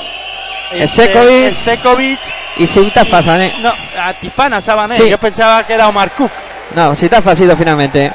este, 0.72 1.06
Sekovic. 1.06 1.55
Sekovic, 1.55 2.20
y 2.59 2.66
sin 2.66 2.90
Tafa 2.93 3.22
Sabanés. 3.22 3.59
no, 3.59 3.72
a 4.01 4.14
Tifana 4.14 4.60
Sabané. 4.60 4.97
Sí. 4.97 5.09
Yo 5.10 5.18
pensaba 5.18 5.64
que 5.66 5.74
era 5.74 5.89
Omar 5.89 6.10
Cook. 6.12 6.30
No, 6.76 6.94
si 6.94 7.09
Tafa 7.09 7.32
ha 7.32 7.36
sido 7.36 7.56
finalmente. 7.56 8.12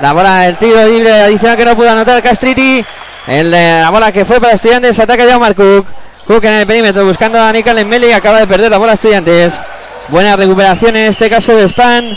La 0.00 0.12
bola, 0.12 0.46
el 0.46 0.56
tiro 0.58 0.86
libre 0.86 1.12
adicional 1.22 1.56
que 1.56 1.64
no 1.64 1.74
pudo 1.74 1.90
anotar 1.90 2.22
Castriti. 2.22 2.84
El, 3.26 3.50
la 3.50 3.88
bola 3.90 4.12
que 4.12 4.24
fue 4.24 4.40
para 4.40 4.52
Estudiantes, 4.52 4.98
ataca 4.98 5.24
ya 5.24 5.36
Omar 5.36 5.54
Cook. 5.54 5.86
Cook 6.26 6.44
en 6.44 6.52
el 6.52 6.66
perímetro 6.66 7.04
buscando 7.06 7.40
a 7.40 7.50
Nicolás 7.50 7.86
Meli. 7.86 8.12
Acaba 8.12 8.40
de 8.40 8.46
perder 8.46 8.70
la 8.70 8.78
bola 8.78 8.92
Estudiantes. 8.92 9.60
Buena 10.08 10.36
recuperación 10.36 10.96
en 10.96 11.08
este 11.08 11.30
caso 11.30 11.54
de 11.54 11.66
Span. 11.66 12.16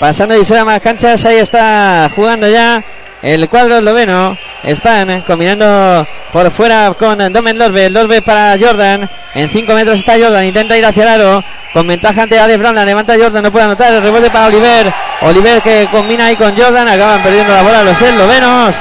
Pasando 0.00 0.34
y 0.36 0.54
a 0.54 0.64
más 0.64 0.80
canchas. 0.80 1.24
Ahí 1.24 1.36
está 1.36 2.10
jugando 2.14 2.48
ya 2.48 2.82
el 3.22 3.48
cuadro 3.48 3.78
esloveno. 3.78 4.36
Span 4.64 5.22
combinando 5.22 6.06
por 6.32 6.50
fuera 6.50 6.92
con 6.98 7.32
Domen 7.32 7.58
Lorbe. 7.58 7.90
Lorbe 7.90 8.22
para 8.22 8.56
Jordan. 8.58 9.08
En 9.34 9.48
5 9.48 9.72
metros 9.72 9.98
está 9.98 10.14
Jordan. 10.18 10.44
Intenta 10.44 10.76
ir 10.76 10.84
hacia 10.84 11.02
el 11.02 11.08
aro. 11.08 11.44
Con 11.72 11.86
ventaja 11.86 12.22
ante 12.22 12.38
Alex 12.38 12.58
Brown. 12.58 12.74
La 12.74 12.84
levanta 12.84 13.14
Jordan. 13.16 13.42
No 13.42 13.52
puede 13.52 13.64
anotar. 13.66 13.92
El 13.92 14.02
rebote 14.02 14.30
para 14.30 14.46
Oliver. 14.46 14.92
Oliver 15.22 15.62
que 15.62 15.88
combina 15.90 16.26
ahí 16.26 16.36
con 16.36 16.56
Jordan. 16.56 16.88
Acaban 16.88 17.22
perdiendo 17.22 17.52
la 17.52 17.62
bola 17.62 17.84
los 17.84 18.00
eslovenos. 18.00 18.74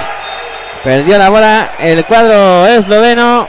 Perdió 0.83 1.17
la 1.17 1.29
bola 1.29 1.69
el 1.79 2.05
cuadro 2.05 2.65
esloveno. 2.67 3.47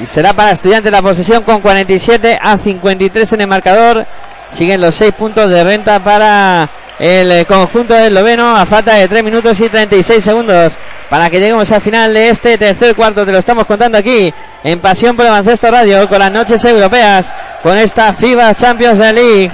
Y 0.00 0.06
será 0.06 0.32
para 0.32 0.52
estudiantes 0.52 0.92
la 0.92 1.02
posesión 1.02 1.42
con 1.42 1.60
47 1.60 2.38
a 2.40 2.56
53 2.56 3.32
en 3.32 3.40
el 3.40 3.46
marcador. 3.46 4.06
Siguen 4.50 4.80
los 4.80 4.94
6 4.94 5.12
puntos 5.12 5.50
de 5.50 5.64
renta 5.64 5.98
para 5.98 6.68
el 6.98 7.30
eh, 7.30 7.44
conjunto 7.44 7.94
esloveno 7.94 8.56
a 8.56 8.66
falta 8.66 8.94
de 8.94 9.06
3 9.06 9.22
minutos 9.22 9.60
y 9.60 9.68
36 9.68 10.22
segundos 10.22 10.72
para 11.08 11.30
que 11.30 11.38
lleguemos 11.38 11.70
al 11.70 11.80
final 11.80 12.12
de 12.12 12.30
este 12.30 12.58
tercer 12.58 12.94
cuarto. 12.94 13.24
Te 13.24 13.32
lo 13.32 13.38
estamos 13.38 13.66
contando 13.66 13.98
aquí 13.98 14.32
en 14.64 14.80
Pasión 14.80 15.16
por 15.16 15.24
el 15.24 15.30
Baloncesto 15.30 15.70
Radio 15.70 16.08
con 16.08 16.18
las 16.18 16.32
noches 16.32 16.64
europeas, 16.64 17.32
con 17.62 17.78
esta 17.78 18.12
FIBA 18.12 18.54
Champions 18.54 18.98
League. 18.98 19.50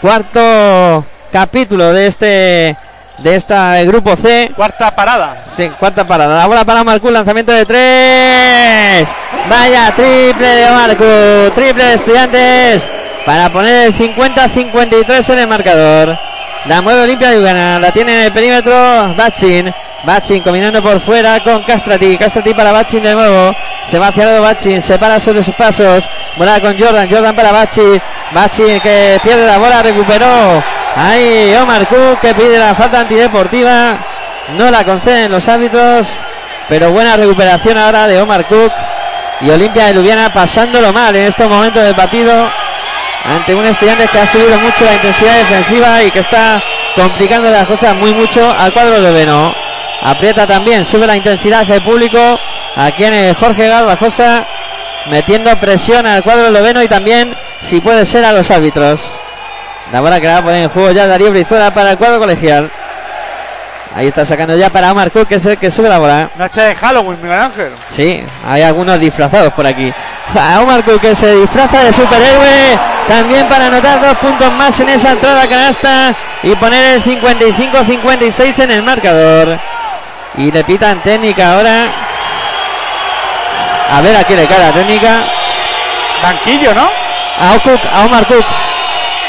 Cuarto 0.00 1.04
capítulo 1.30 1.92
de 1.92 2.06
este 2.08 2.76
de 3.18 3.36
esta 3.36 3.80
eh, 3.80 3.86
grupo 3.86 4.16
C. 4.16 4.50
Cuarta 4.54 4.94
parada. 4.94 5.44
Sí, 5.54 5.70
cuarta 5.78 6.04
parada. 6.04 6.36
La 6.36 6.46
bola 6.46 6.64
para 6.64 6.84
Marcú, 6.84 7.10
lanzamiento 7.10 7.52
de 7.52 7.64
tres. 7.64 9.08
Vaya 9.48 9.92
triple 9.94 10.46
de 10.46 10.70
Marcú, 10.70 11.54
triple 11.54 11.84
de 11.84 11.94
estudiantes 11.94 12.90
para 13.24 13.48
poner 13.50 13.86
el 13.86 13.94
50-53 13.94 15.32
en 15.32 15.38
el 15.38 15.46
marcador. 15.46 16.31
La 16.66 16.80
mueve 16.80 17.02
Olimpia 17.02 17.32
Ljubljana. 17.32 17.80
La 17.80 17.90
tiene 17.90 18.14
en 18.14 18.24
el 18.26 18.32
perímetro 18.32 19.14
Bachin. 19.16 19.72
Bachin 20.04 20.42
combinando 20.42 20.80
por 20.80 21.00
fuera 21.00 21.40
con 21.40 21.62
Castrati. 21.62 22.16
Castrati 22.16 22.54
para 22.54 22.70
Bachin 22.70 23.02
de 23.02 23.14
nuevo. 23.14 23.54
Se 23.88 23.98
va 23.98 24.08
hacia 24.08 24.26
lado 24.26 24.42
Bachin. 24.42 24.80
Se 24.80 24.96
para 24.96 25.18
sobre 25.18 25.42
sus 25.42 25.54
pasos. 25.54 26.04
Bola 26.36 26.60
con 26.60 26.78
Jordan. 26.78 27.08
Jordan 27.10 27.34
para 27.34 27.50
Bachin. 27.50 28.00
Bachin 28.30 28.80
que 28.80 29.18
pierde 29.24 29.44
la 29.44 29.58
bola. 29.58 29.82
Recuperó. 29.82 30.62
Ahí 30.94 31.52
Omar 31.60 31.86
Cook 31.88 32.20
que 32.20 32.34
pide 32.34 32.58
la 32.58 32.74
falta 32.74 33.00
antideportiva. 33.00 33.96
No 34.56 34.70
la 34.70 34.84
conceden 34.84 35.32
los 35.32 35.48
árbitros. 35.48 36.06
Pero 36.68 36.92
buena 36.92 37.16
recuperación 37.16 37.76
ahora 37.76 38.06
de 38.06 38.20
Omar 38.20 38.44
Cook. 38.44 38.72
Y 39.40 39.50
Olimpia 39.50 39.86
de 39.86 39.94
Ljubljana 39.94 40.32
pasándolo 40.32 40.92
mal 40.92 41.16
en 41.16 41.26
estos 41.26 41.48
momentos 41.48 41.82
del 41.82 41.96
partido. 41.96 42.48
Ante 43.24 43.54
un 43.54 43.64
estudiante 43.64 44.08
que 44.08 44.18
ha 44.18 44.26
subido 44.26 44.58
mucho 44.58 44.84
la 44.84 44.94
intensidad 44.94 45.36
defensiva 45.38 46.02
y 46.02 46.10
que 46.10 46.18
está 46.20 46.60
complicando 46.96 47.50
las 47.50 47.66
cosas 47.66 47.94
muy 47.96 48.12
mucho 48.12 48.52
al 48.58 48.72
cuadro 48.72 49.00
de 49.00 49.12
Veno. 49.12 49.54
Aprieta 50.02 50.46
también, 50.46 50.84
sube 50.84 51.06
la 51.06 51.16
intensidad 51.16 51.64
del 51.64 51.82
público. 51.82 52.18
Aquí 52.74 53.04
en 53.04 53.14
el 53.14 53.34
Jorge 53.36 53.68
Garbajosa, 53.68 54.44
metiendo 55.10 55.54
presión 55.56 56.06
al 56.06 56.22
cuadro 56.22 56.50
Loveno 56.50 56.82
y 56.82 56.88
también, 56.88 57.32
si 57.62 57.80
puede 57.80 58.04
ser, 58.04 58.24
a 58.24 58.32
los 58.32 58.50
árbitros. 58.50 59.00
La 59.92 60.00
bola 60.00 60.20
que 60.20 60.26
va 60.26 60.38
a 60.38 60.42
poner 60.42 60.64
en 60.64 60.70
juego 60.70 60.90
ya 60.90 61.06
Darío 61.06 61.30
Brizuela 61.30 61.72
para 61.72 61.92
el 61.92 61.98
cuadro 61.98 62.18
colegial. 62.18 62.70
Ahí 63.94 64.06
está 64.06 64.24
sacando 64.24 64.56
ya 64.56 64.70
para 64.70 64.90
Omar 64.90 65.10
Cook, 65.10 65.28
que 65.28 65.34
es 65.34 65.46
el 65.46 65.58
que 65.58 65.70
sube 65.70 65.88
la 65.88 65.98
bola. 65.98 66.30
Noche 66.36 66.62
de 66.62 66.74
Halloween, 66.74 67.20
Miguel 67.20 67.38
Ángel. 67.38 67.72
Sí, 67.90 68.24
hay 68.48 68.62
algunos 68.62 68.98
disfrazados 68.98 69.52
por 69.52 69.66
aquí. 69.66 69.92
A 70.34 70.60
Omar 70.60 70.82
Cook 70.82 71.00
que 71.00 71.14
se 71.14 71.34
disfraza 71.36 71.82
de 71.82 71.92
superhéroe. 71.92 72.78
También 73.08 73.46
para 73.48 73.66
anotar 73.66 74.00
dos 74.00 74.16
puntos 74.18 74.52
más 74.52 74.78
en 74.80 74.88
esa 74.88 75.12
entrada 75.12 75.46
canasta. 75.46 76.14
Y 76.42 76.54
poner 76.56 76.94
el 76.94 77.04
55-56 77.04 78.64
en 78.64 78.70
el 78.70 78.82
marcador. 78.82 79.58
Y 80.36 80.50
le 80.50 80.64
pitan 80.64 81.00
técnica 81.00 81.54
ahora. 81.54 81.86
A 83.92 84.00
ver 84.00 84.16
a 84.16 84.24
quién 84.24 84.38
le 84.38 84.46
cae 84.46 84.58
la 84.58 84.72
técnica. 84.72 85.20
Banquillo, 86.22 86.74
¿no? 86.74 86.88
A, 87.40 87.58
Cook, 87.58 87.80
a 87.94 88.04
Omar 88.06 88.24
Cook. 88.26 88.44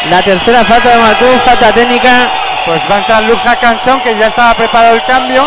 La 0.09 0.21
tercera 0.21 0.63
falta 0.63 0.89
de 0.89 0.97
Omar 0.97 1.15
Cook, 1.17 1.39
falta 1.43 1.71
técnica. 1.73 2.29
Pues 2.65 2.79
va 2.89 2.95
a 2.95 2.97
entrar 2.99 3.23
Luja 3.23 3.57
Canson, 3.57 3.99
que 3.99 4.17
ya 4.17 4.27
estaba 4.27 4.53
preparado 4.53 4.95
el 4.95 5.03
cambio, 5.03 5.45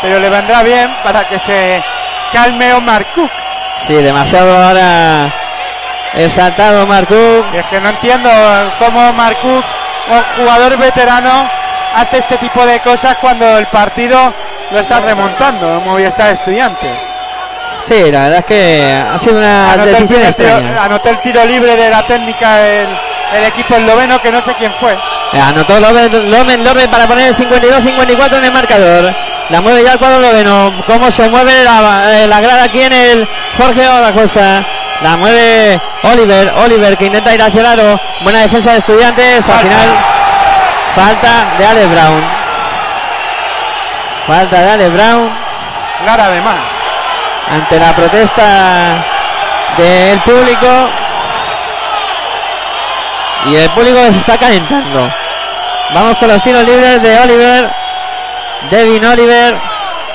pero 0.00 0.20
le 0.20 0.30
vendrá 0.30 0.62
bien 0.62 0.94
para 1.02 1.26
que 1.26 1.38
se 1.40 1.82
calme 2.32 2.72
Omar 2.74 3.04
Cook. 3.14 3.30
Sí, 3.86 3.94
demasiado 3.94 4.50
ahora 4.56 5.30
exaltado. 6.14 6.86
Y 7.52 7.56
es 7.56 7.66
que 7.66 7.80
no 7.80 7.90
entiendo 7.90 8.30
cómo 8.78 9.10
Omar 9.10 9.36
Cook, 9.36 9.64
un 10.10 10.22
jugador 10.44 10.76
veterano, 10.78 11.48
hace 11.94 12.18
este 12.18 12.38
tipo 12.38 12.64
de 12.64 12.80
cosas 12.80 13.16
cuando 13.18 13.58
el 13.58 13.66
partido 13.66 14.32
lo 14.70 14.78
está 14.78 15.00
remontando, 15.00 15.80
como 15.84 15.98
ya 15.98 16.08
está 16.08 16.30
estudiantes. 16.30 16.96
Sí, 17.86 18.10
la 18.10 18.20
verdad 18.22 18.38
es 18.38 18.44
que 18.46 19.04
ha 19.12 19.18
sido 19.18 19.36
una 19.38 19.72
Anotó 19.72 19.96
el, 19.98 20.08
tiro, 20.08 20.20
extraña. 20.22 20.84
anotó 20.84 21.10
el 21.10 21.18
tiro 21.20 21.44
libre 21.44 21.76
de 21.76 21.90
la 21.90 22.06
técnica 22.06 22.66
el, 22.66 22.88
el 23.34 23.44
equipo 23.44 23.74
esloveno, 23.74 24.22
que 24.22 24.32
no 24.32 24.40
sé 24.40 24.54
quién 24.54 24.72
fue. 24.72 24.92
Eh, 25.34 25.40
Anotó 25.40 25.78
Loven, 25.78 26.30
Loven, 26.30 26.64
Loven 26.64 26.90
para 26.90 27.06
poner 27.06 27.28
el 27.28 27.36
52-54 27.36 28.38
en 28.38 28.44
el 28.44 28.52
marcador. 28.52 29.14
La 29.50 29.60
mueve 29.60 29.84
ya 29.84 29.92
el 29.92 29.98
cuadro 29.98 30.20
Loveno. 30.20 30.72
Cómo 30.86 31.10
se 31.10 31.28
mueve 31.28 31.64
la, 31.64 32.10
eh, 32.12 32.26
la 32.26 32.40
grada 32.40 32.64
aquí 32.64 32.80
en 32.80 32.92
el 32.92 33.28
Jorge 33.58 33.86
cosa 34.14 34.64
La 35.02 35.16
mueve 35.16 35.80
Oliver. 36.02 36.52
Oliver 36.64 36.96
que 36.96 37.06
intenta 37.06 37.34
ir 37.34 37.42
hacia 37.42 37.60
el 37.60 37.66
aro. 37.66 38.00
Buena 38.20 38.40
defensa 38.40 38.72
de 38.72 38.78
estudiantes. 38.78 39.48
Al 39.48 39.58
final, 39.58 39.88
falta 40.94 41.44
de 41.58 41.66
Alex 41.66 41.90
Brown. 41.90 42.24
Falta 44.26 44.60
de 44.60 44.70
Alex 44.70 44.92
Brown 44.94 45.30
Clara 46.02 46.24
además. 46.24 46.56
ante 47.50 47.78
la 47.78 47.94
protesta 47.94 49.04
del 49.76 50.18
público. 50.20 50.68
Y 53.46 53.56
el 53.56 53.70
público 53.70 53.98
se 54.04 54.18
está 54.18 54.38
calentando. 54.38 55.12
Vamos 55.92 56.16
con 56.16 56.28
los 56.28 56.42
tiros 56.42 56.64
libres 56.64 57.02
de 57.02 57.20
Oliver. 57.20 57.83
Devin 58.70 59.04
Oliver. 59.04 59.54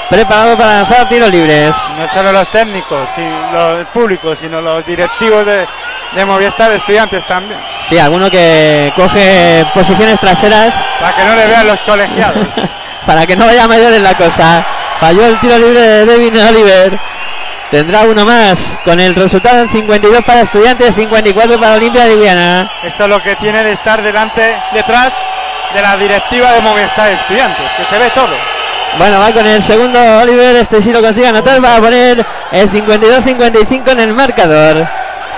Preparado 0.09 0.57
para 0.57 0.77
lanzar 0.77 1.07
tiros 1.07 1.29
libres. 1.29 1.75
No 1.97 2.11
solo 2.11 2.31
los 2.31 2.49
técnicos 2.49 3.07
y 3.15 3.53
los 3.53 3.85
públicos, 3.87 4.37
sino 4.41 4.59
los 4.59 4.83
directivos 4.83 5.45
de, 5.45 5.67
de 6.15 6.25
Movistar 6.25 6.71
Estudiantes 6.71 7.23
también. 7.25 7.59
Sí, 7.87 7.99
alguno 7.99 8.29
que 8.31 8.91
coge 8.95 9.65
posiciones 9.73 10.19
traseras 10.19 10.73
Para 10.99 11.15
que 11.15 11.23
no 11.23 11.35
le 11.35 11.47
vean 11.47 11.67
los 11.67 11.79
colegiados. 11.81 12.47
para 13.05 13.27
que 13.27 13.35
no 13.35 13.45
vaya 13.45 13.67
mayor 13.67 13.93
en 13.93 14.03
la 14.03 14.15
cosa. 14.15 14.65
Falló 14.99 15.25
el 15.25 15.39
tiro 15.39 15.57
libre 15.59 15.79
de 15.79 16.05
Devin 16.05 16.37
Oliver. 16.39 16.99
Tendrá 17.69 18.01
uno 18.01 18.25
más 18.25 18.79
con 18.83 18.99
el 18.99 19.13
resultado 19.13 19.61
en 19.61 19.69
52 19.69 20.23
para 20.25 20.41
estudiantes, 20.41 20.95
54 20.95 21.59
para 21.59 21.75
Olimpia 21.75 22.05
de 22.05 22.15
Ljubljana. 22.15 22.71
Esto 22.81 23.03
es 23.03 23.09
lo 23.09 23.21
que 23.21 23.35
tiene 23.35 23.63
de 23.63 23.73
estar 23.73 24.01
delante, 24.01 24.57
detrás 24.73 25.13
de 25.73 25.81
la 25.81 25.97
directiva 25.97 26.51
de 26.53 26.61
Movistar 26.61 27.09
Estudiantes, 27.09 27.71
que 27.77 27.85
se 27.85 27.97
ve 27.97 28.09
todo. 28.11 28.35
Bueno, 28.97 29.19
va 29.19 29.31
con 29.31 29.45
el 29.45 29.61
segundo 29.61 29.99
Oliver. 30.19 30.55
Este 30.55 30.81
sí 30.81 30.91
lo 30.91 31.01
consigue 31.01 31.27
anotar. 31.27 31.63
Va 31.63 31.75
a 31.75 31.79
poner 31.79 32.25
el 32.51 32.71
52-55 32.71 33.91
en 33.91 33.99
el 33.99 34.13
marcador. 34.13 34.87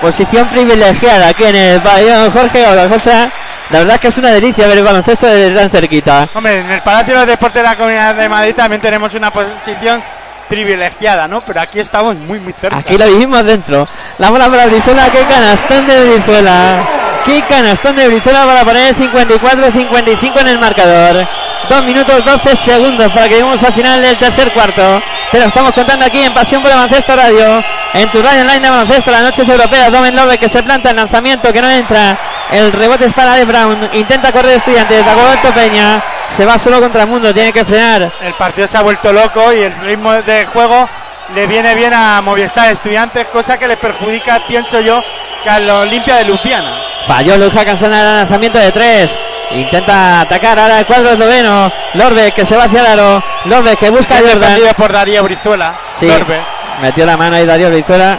Posición 0.00 0.48
privilegiada 0.48 1.28
aquí 1.28 1.44
en 1.44 1.54
el 1.54 1.80
pabellón 1.80 2.30
Jorge 2.30 2.66
Obrajosa. 2.66 3.30
La 3.70 3.78
verdad 3.78 3.94
es 3.94 4.00
que 4.00 4.08
es 4.08 4.18
una 4.18 4.30
delicia 4.30 4.66
ver 4.66 4.78
el 4.78 4.84
baloncesto 4.84 5.26
desde 5.26 5.54
tan 5.54 5.70
cerquita. 5.70 6.28
Hombre, 6.34 6.60
en 6.60 6.70
el 6.70 6.80
Palacio 6.82 7.14
de 7.14 7.20
los 7.20 7.28
Deportes 7.28 7.62
de 7.62 7.68
la 7.68 7.76
Comunidad 7.76 8.14
de 8.14 8.28
Madrid 8.28 8.54
también 8.54 8.80
tenemos 8.80 9.14
una 9.14 9.30
posición 9.30 10.02
privilegiada, 10.48 11.28
¿no? 11.28 11.40
Pero 11.42 11.60
aquí 11.60 11.80
estamos 11.80 12.16
muy, 12.16 12.40
muy 12.40 12.52
cerca. 12.52 12.78
Aquí 12.78 12.98
lo 12.98 13.06
vivimos 13.06 13.44
dentro. 13.44 13.88
La 14.18 14.30
bola 14.30 14.48
para 14.48 14.66
Brizuela. 14.66 15.08
Qué 15.10 15.20
canastón 15.20 15.86
de 15.86 16.14
Brizuela. 16.14 17.01
Qué 17.24 17.40
canastón 17.42 17.94
de 17.94 18.08
Brizuela 18.08 18.44
para 18.44 18.64
poner 18.64 18.88
el 18.88 18.96
54-55 18.96 20.40
en 20.40 20.48
el 20.48 20.58
marcador. 20.58 21.26
Dos 21.68 21.84
minutos 21.84 22.24
12 22.24 22.56
segundos 22.56 23.12
para 23.12 23.28
que 23.28 23.34
lleguemos 23.34 23.62
al 23.62 23.72
final 23.72 24.02
del 24.02 24.16
tercer 24.16 24.52
cuarto. 24.52 25.00
Te 25.30 25.38
lo 25.38 25.46
estamos 25.46 25.72
contando 25.72 26.04
aquí 26.04 26.20
en 26.20 26.34
Pasión 26.34 26.62
por 26.62 26.72
el 26.72 26.78
Radio. 26.78 27.64
En 27.94 28.08
tu 28.10 28.20
radio 28.20 28.42
online 28.42 28.60
de 28.60 28.70
baloncesto, 28.70 29.12
las 29.12 29.22
noches 29.22 29.48
europeas. 29.48 29.92
Domen 29.92 30.16
Love 30.16 30.36
que 30.36 30.48
se 30.48 30.64
planta 30.64 30.90
el 30.90 30.96
lanzamiento 30.96 31.52
que 31.52 31.62
no 31.62 31.70
entra. 31.70 32.18
El 32.50 32.72
rebote 32.72 33.04
es 33.04 33.12
para 33.12 33.36
De 33.36 33.44
Brown. 33.44 33.90
Intenta 33.92 34.32
correr 34.32 34.56
estudiantes. 34.56 35.06
Dagoberto 35.06 35.52
Peña. 35.52 36.02
Se 36.28 36.44
va 36.44 36.58
solo 36.58 36.80
contra 36.80 37.02
el 37.02 37.08
mundo. 37.08 37.32
Tiene 37.32 37.52
que 37.52 37.64
frenar. 37.64 38.10
El 38.20 38.34
partido 38.34 38.66
se 38.66 38.76
ha 38.76 38.82
vuelto 38.82 39.12
loco 39.12 39.52
y 39.52 39.62
el 39.62 39.74
ritmo 39.80 40.12
de 40.12 40.44
juego 40.46 40.88
le 41.34 41.46
viene 41.46 41.74
bien 41.76 41.94
a 41.94 42.20
Movistar 42.20 42.70
Estudiantes, 42.70 43.28
cosa 43.28 43.56
que 43.58 43.68
le 43.68 43.76
perjudica, 43.76 44.40
pienso 44.46 44.80
yo, 44.80 45.02
que 45.42 45.48
a 45.48 45.58
la 45.60 45.78
Olimpia 45.78 46.16
de 46.16 46.24
Lupiana. 46.24 46.91
Falló 47.06 47.36
Luja 47.36 47.64
Cansona 47.64 47.98
en 48.00 48.06
el 48.06 48.16
lanzamiento 48.18 48.58
de 48.58 48.72
tres. 48.72 49.16
Intenta 49.50 50.20
atacar 50.20 50.58
ahora 50.58 50.78
el 50.78 50.86
cuadro 50.86 51.10
esloveno. 51.10 51.70
Lorbe 51.94 52.32
que 52.32 52.44
se 52.44 52.56
va 52.56 52.64
hacia 52.64 52.80
el 52.80 52.86
aro. 52.86 53.22
Lorbe 53.44 53.76
que 53.76 53.90
busca 53.90 54.16
a 54.18 54.20
Jordan. 54.20 54.58
por 54.76 54.92
Darío 54.92 55.22
Brizuela. 55.24 55.74
Sí, 55.98 56.06
Torbe. 56.06 56.40
metió 56.80 57.04
la 57.04 57.16
mano 57.16 57.36
ahí 57.36 57.46
Darío 57.46 57.70
Brizuela. 57.70 58.18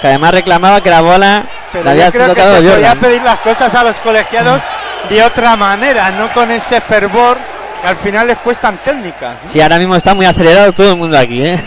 Que 0.00 0.08
además 0.08 0.32
reclamaba 0.32 0.80
que 0.80 0.90
la 0.90 1.00
bola 1.00 1.44
Pero 1.72 1.84
la 1.84 1.90
había 1.92 2.06
yo 2.06 2.12
creo 2.12 2.34
que 2.34 2.42
se 2.42 2.62
podía 2.72 2.94
pedir 2.96 3.22
las 3.22 3.38
cosas 3.38 3.72
a 3.74 3.84
los 3.84 3.96
colegiados 3.96 4.60
de 5.08 5.22
otra 5.22 5.56
manera, 5.56 6.10
no 6.10 6.32
con 6.32 6.50
ese 6.50 6.80
fervor 6.80 7.36
que 7.80 7.88
al 7.88 7.96
final 7.96 8.26
les 8.28 8.38
cuestan 8.38 8.78
técnicas. 8.78 9.36
Sí, 9.50 9.60
ahora 9.60 9.78
mismo 9.78 9.96
está 9.96 10.14
muy 10.14 10.26
acelerado 10.26 10.72
todo 10.72 10.90
el 10.90 10.96
mundo 10.96 11.18
aquí. 11.18 11.44
¿eh? 11.44 11.60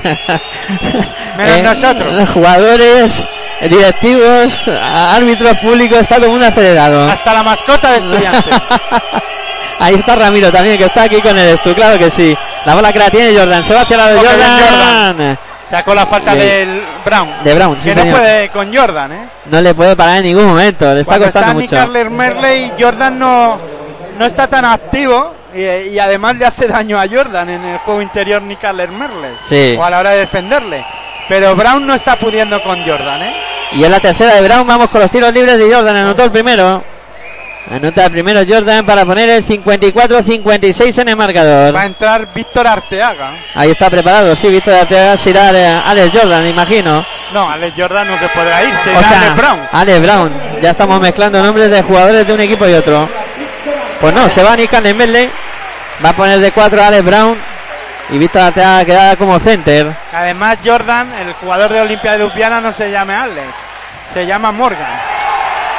Menos 1.38 1.76
nosotros. 1.82 2.14
Los 2.14 2.30
jugadores, 2.30 3.20
eh, 3.20 3.28
directivos, 3.62 4.68
árbitros 4.68 5.58
públicos, 5.60 5.98
está 6.00 6.16
el 6.18 6.28
mundo 6.30 6.46
acelerado. 6.46 7.10
Hasta 7.10 7.34
la 7.34 7.44
mascota 7.44 7.92
de 7.92 7.98
estudiantes. 7.98 8.54
Ahí 9.80 9.96
está 9.96 10.16
Ramiro 10.16 10.52
también, 10.52 10.78
que 10.78 10.86
está 10.86 11.04
aquí 11.04 11.20
con 11.22 11.38
el 11.38 11.50
Estu, 11.50 11.74
claro 11.74 11.98
que 12.00 12.10
sí. 12.10 12.36
La 12.66 12.76
bola 12.76 12.94
que 12.94 13.00
la 13.00 13.10
tiene 13.10 13.38
Jordan, 13.38 13.62
se 13.64 13.74
va 13.74 13.82
hacia 13.82 13.98
la 13.98 14.08
de 14.08 14.14
bien 14.22 14.26
Jordan. 14.32 15.38
Sacó 15.70 15.96
la 15.96 16.06
falta 16.06 16.34
De- 16.36 16.46
del 16.46 16.84
Brown. 17.04 17.30
De 17.44 17.54
Brown, 17.56 17.78
sí 17.82 17.90
que 17.92 18.06
no 18.06 18.12
puede 18.12 18.50
con 18.50 18.74
Jordan, 18.74 19.12
¿eh? 19.12 19.26
No 19.46 19.60
le 19.62 19.74
puede 19.74 19.96
parar 19.96 20.18
en 20.18 20.24
ningún 20.24 20.46
momento, 20.46 20.94
le 20.94 21.02
está 21.02 21.12
Cuando 21.18 21.26
costando 21.32 21.60
está 21.62 21.86
mucho. 21.88 22.10
Merley, 22.12 22.72
Jordan 22.80 23.20
no, 23.20 23.58
no 24.18 24.26
está 24.26 24.48
tan 24.48 24.64
activo 24.64 25.34
y, 25.54 25.60
y 25.94 26.00
además 26.00 26.36
le 26.38 26.46
hace 26.46 26.68
daño 26.68 27.00
a 27.00 27.06
Jordan 27.08 27.50
en 27.50 27.66
el 27.66 27.78
juego 27.80 28.02
interior 28.02 28.42
Nick 28.44 28.60
Carler 28.62 28.90
Merley. 28.90 29.32
Sí. 29.50 29.76
O 29.78 29.84
a 29.84 29.90
la 29.90 30.00
hora 30.00 30.12
de 30.12 30.20
defenderle. 30.20 30.86
Pero 31.28 31.56
Brown 31.56 31.86
no 31.86 31.94
está 31.94 32.18
pudiendo 32.18 32.62
con 32.62 32.84
Jordan, 32.86 33.22
¿eh? 33.24 33.34
Y 33.74 33.84
en 33.84 33.92
la 33.92 34.00
tercera 34.00 34.36
de 34.36 34.42
Brown 34.42 34.66
vamos 34.68 34.90
con 34.90 35.02
los 35.02 35.10
tiros 35.10 35.34
libres 35.34 35.58
de 35.58 35.74
Jordan. 35.74 35.96
Anotó 35.96 36.24
el 36.24 36.32
primero. 36.32 36.84
Anota 37.72 38.06
el 38.06 38.12
primero 38.12 38.42
Jordan 38.48 38.86
para 38.86 39.06
poner 39.06 39.28
el 39.28 39.44
54-56 39.44 41.02
en 41.02 41.10
el 41.10 41.16
marcador. 41.16 41.76
Va 41.76 41.82
a 41.82 41.86
entrar 41.88 42.32
Víctor 42.32 42.68
Arteaga. 42.68 43.32
Ahí 43.56 43.72
está 43.72 43.90
preparado, 43.90 44.36
sí, 44.36 44.50
Víctor 44.50 44.76
Arteaga 44.76 45.18
se 45.18 45.32
irá 45.32 45.82
Alex 45.90 46.12
Jordan, 46.14 46.44
me 46.44 46.52
imagino. 46.52 47.04
No, 47.34 47.50
Alex 47.50 47.74
Jordan 47.76 48.08
no 48.08 48.18
se 48.20 48.28
podrá 48.30 48.64
ir. 48.64 48.70
Se 48.84 48.90
O 48.92 49.00
irá 49.00 49.08
sea, 49.10 49.22
Alex 49.22 49.36
Brown. 49.36 49.60
Alex 49.72 50.02
Brown. 50.02 50.34
Ya 50.62 50.70
estamos 50.70 51.02
mezclando 51.02 51.42
nombres 51.42 51.72
de 51.72 51.82
jugadores 51.82 52.28
de 52.28 52.34
un 52.34 52.40
equipo 52.40 52.68
y 52.68 52.74
otro. 52.74 53.10
Pues 54.00 54.14
no, 54.14 54.30
se 54.30 54.44
va 54.44 54.56
Nick 54.56 54.72
Medley. 54.94 55.28
Va 56.04 56.10
a 56.10 56.14
poner 56.14 56.40
de 56.40 56.52
4 56.52 56.82
a 56.82 56.88
Alex 56.88 57.04
Brown. 57.04 57.55
Y 58.10 58.18
Víctor 58.18 58.42
Arteaga 58.44 58.86
queda 58.86 59.16
como 59.16 59.40
center. 59.40 59.92
Además, 60.14 60.58
Jordan, 60.64 61.12
el 61.22 61.34
jugador 61.34 61.72
de 61.72 61.82
Olimpia 61.82 62.12
de 62.14 62.20
Ljubljana, 62.20 62.62
no 62.62 62.72
se 62.72 62.92
llama 62.92 63.24
Alex, 63.24 63.48
se 64.14 64.26
llama 64.28 64.52
Morgan. 64.52 64.86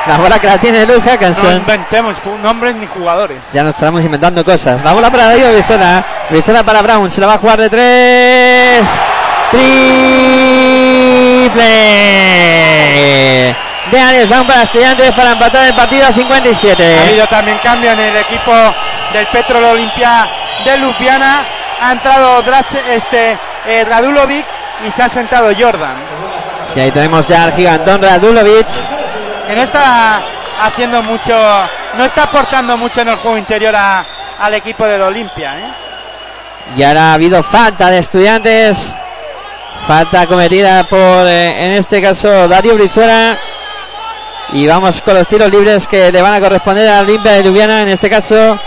La 0.08 0.16
bola 0.18 0.38
que 0.38 0.46
la 0.46 0.58
tiene 0.58 0.86
Luke 0.86 1.00
No 1.04 1.12
Hackinson. 1.12 1.56
inventemos 1.56 2.14
nombres 2.42 2.76
ni 2.76 2.86
jugadores. 2.86 3.38
Ya 3.52 3.64
nos 3.64 3.74
estamos 3.74 4.04
inventando 4.04 4.44
cosas. 4.44 4.82
La 4.84 4.92
bola 4.92 5.10
para 5.10 5.26
Darío 5.26 5.52
Brizuela. 5.52 6.04
Brizuela 6.30 6.62
para 6.62 6.80
Brown. 6.82 7.10
Se 7.10 7.20
la 7.20 7.26
va 7.26 7.34
a 7.34 7.38
jugar 7.38 7.58
de 7.60 7.68
tres. 7.70 8.86
Triple. 12.16 13.56
De 13.90 14.00
Alex 14.00 14.28
Brown 14.28 14.46
para 14.46 14.62
Estudiantes 14.62 15.12
para 15.12 15.32
empatar 15.32 15.66
el 15.66 15.74
partido 15.74 16.04
a 16.06 16.08
Ha 16.08 16.12
57. 16.12 16.98
habido 17.08 17.26
también 17.28 17.58
cambio 17.62 17.90
en 17.92 18.00
el 18.00 18.16
equipo 18.16 18.52
del 19.12 19.26
Petrol 19.26 19.64
Olimpia 19.64 20.26
de 20.64 20.78
Ljubljana. 20.78 21.44
Ha 21.80 21.92
entrado 21.92 22.42
Dras- 22.42 22.74
este, 22.90 23.36
eh, 23.66 23.84
Radulovic 23.88 24.44
y 24.86 24.90
se 24.90 25.02
ha 25.02 25.08
sentado 25.08 25.50
Jordan. 25.58 25.94
Sí, 26.72 26.80
ahí 26.80 26.90
tenemos 26.90 27.26
ya 27.28 27.44
al 27.44 27.52
gigantón 27.54 28.02
Radulovic. 28.02 28.66
Que 29.46 29.54
no 29.54 29.62
está 29.62 30.20
haciendo 30.62 31.02
mucho, 31.02 31.34
no 31.96 32.04
está 32.04 32.24
aportando 32.24 32.76
mucho 32.76 33.02
en 33.02 33.08
el 33.08 33.16
juego 33.16 33.36
interior 33.38 33.74
a- 33.76 34.04
al 34.40 34.54
equipo 34.54 34.84
del 34.86 35.02
Olimpia. 35.02 35.54
¿eh? 35.58 35.68
Y 36.76 36.82
ahora 36.82 37.10
ha 37.10 37.14
habido 37.14 37.42
falta 37.42 37.90
de 37.90 37.98
estudiantes. 37.98 38.94
Falta 39.86 40.26
cometida 40.26 40.82
por, 40.84 40.98
eh, 41.28 41.64
en 41.66 41.72
este 41.72 42.02
caso, 42.02 42.48
Darío 42.48 42.74
Brizuela. 42.74 43.36
Y 44.52 44.66
vamos 44.66 45.00
con 45.00 45.14
los 45.14 45.28
tiros 45.28 45.50
libres 45.50 45.86
que 45.86 46.10
le 46.10 46.22
van 46.22 46.34
a 46.34 46.40
corresponder 46.40 46.88
a 46.88 47.00
Olimpia 47.00 47.32
de 47.32 47.42
Ljubljana. 47.44 47.82
En 47.82 47.88
este 47.90 48.08
caso, 48.10 48.58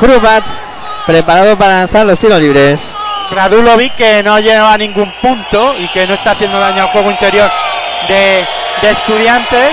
Hrubat, 0.00 0.44
preparado 1.06 1.56
para 1.56 1.78
lanzar 1.80 2.06
los 2.06 2.18
tiros 2.18 2.38
libres. 2.40 2.94
Radulovic 3.30 3.94
que 3.94 4.22
no 4.22 4.38
lleva 4.40 4.76
ningún 4.76 5.10
punto 5.22 5.74
y 5.78 5.86
que 5.88 6.06
no 6.06 6.14
está 6.14 6.32
haciendo 6.32 6.58
daño 6.58 6.82
al 6.82 6.88
juego 6.88 7.10
interior 7.10 7.50
de, 8.08 8.44
de 8.82 8.90
estudiantes. 8.90 9.70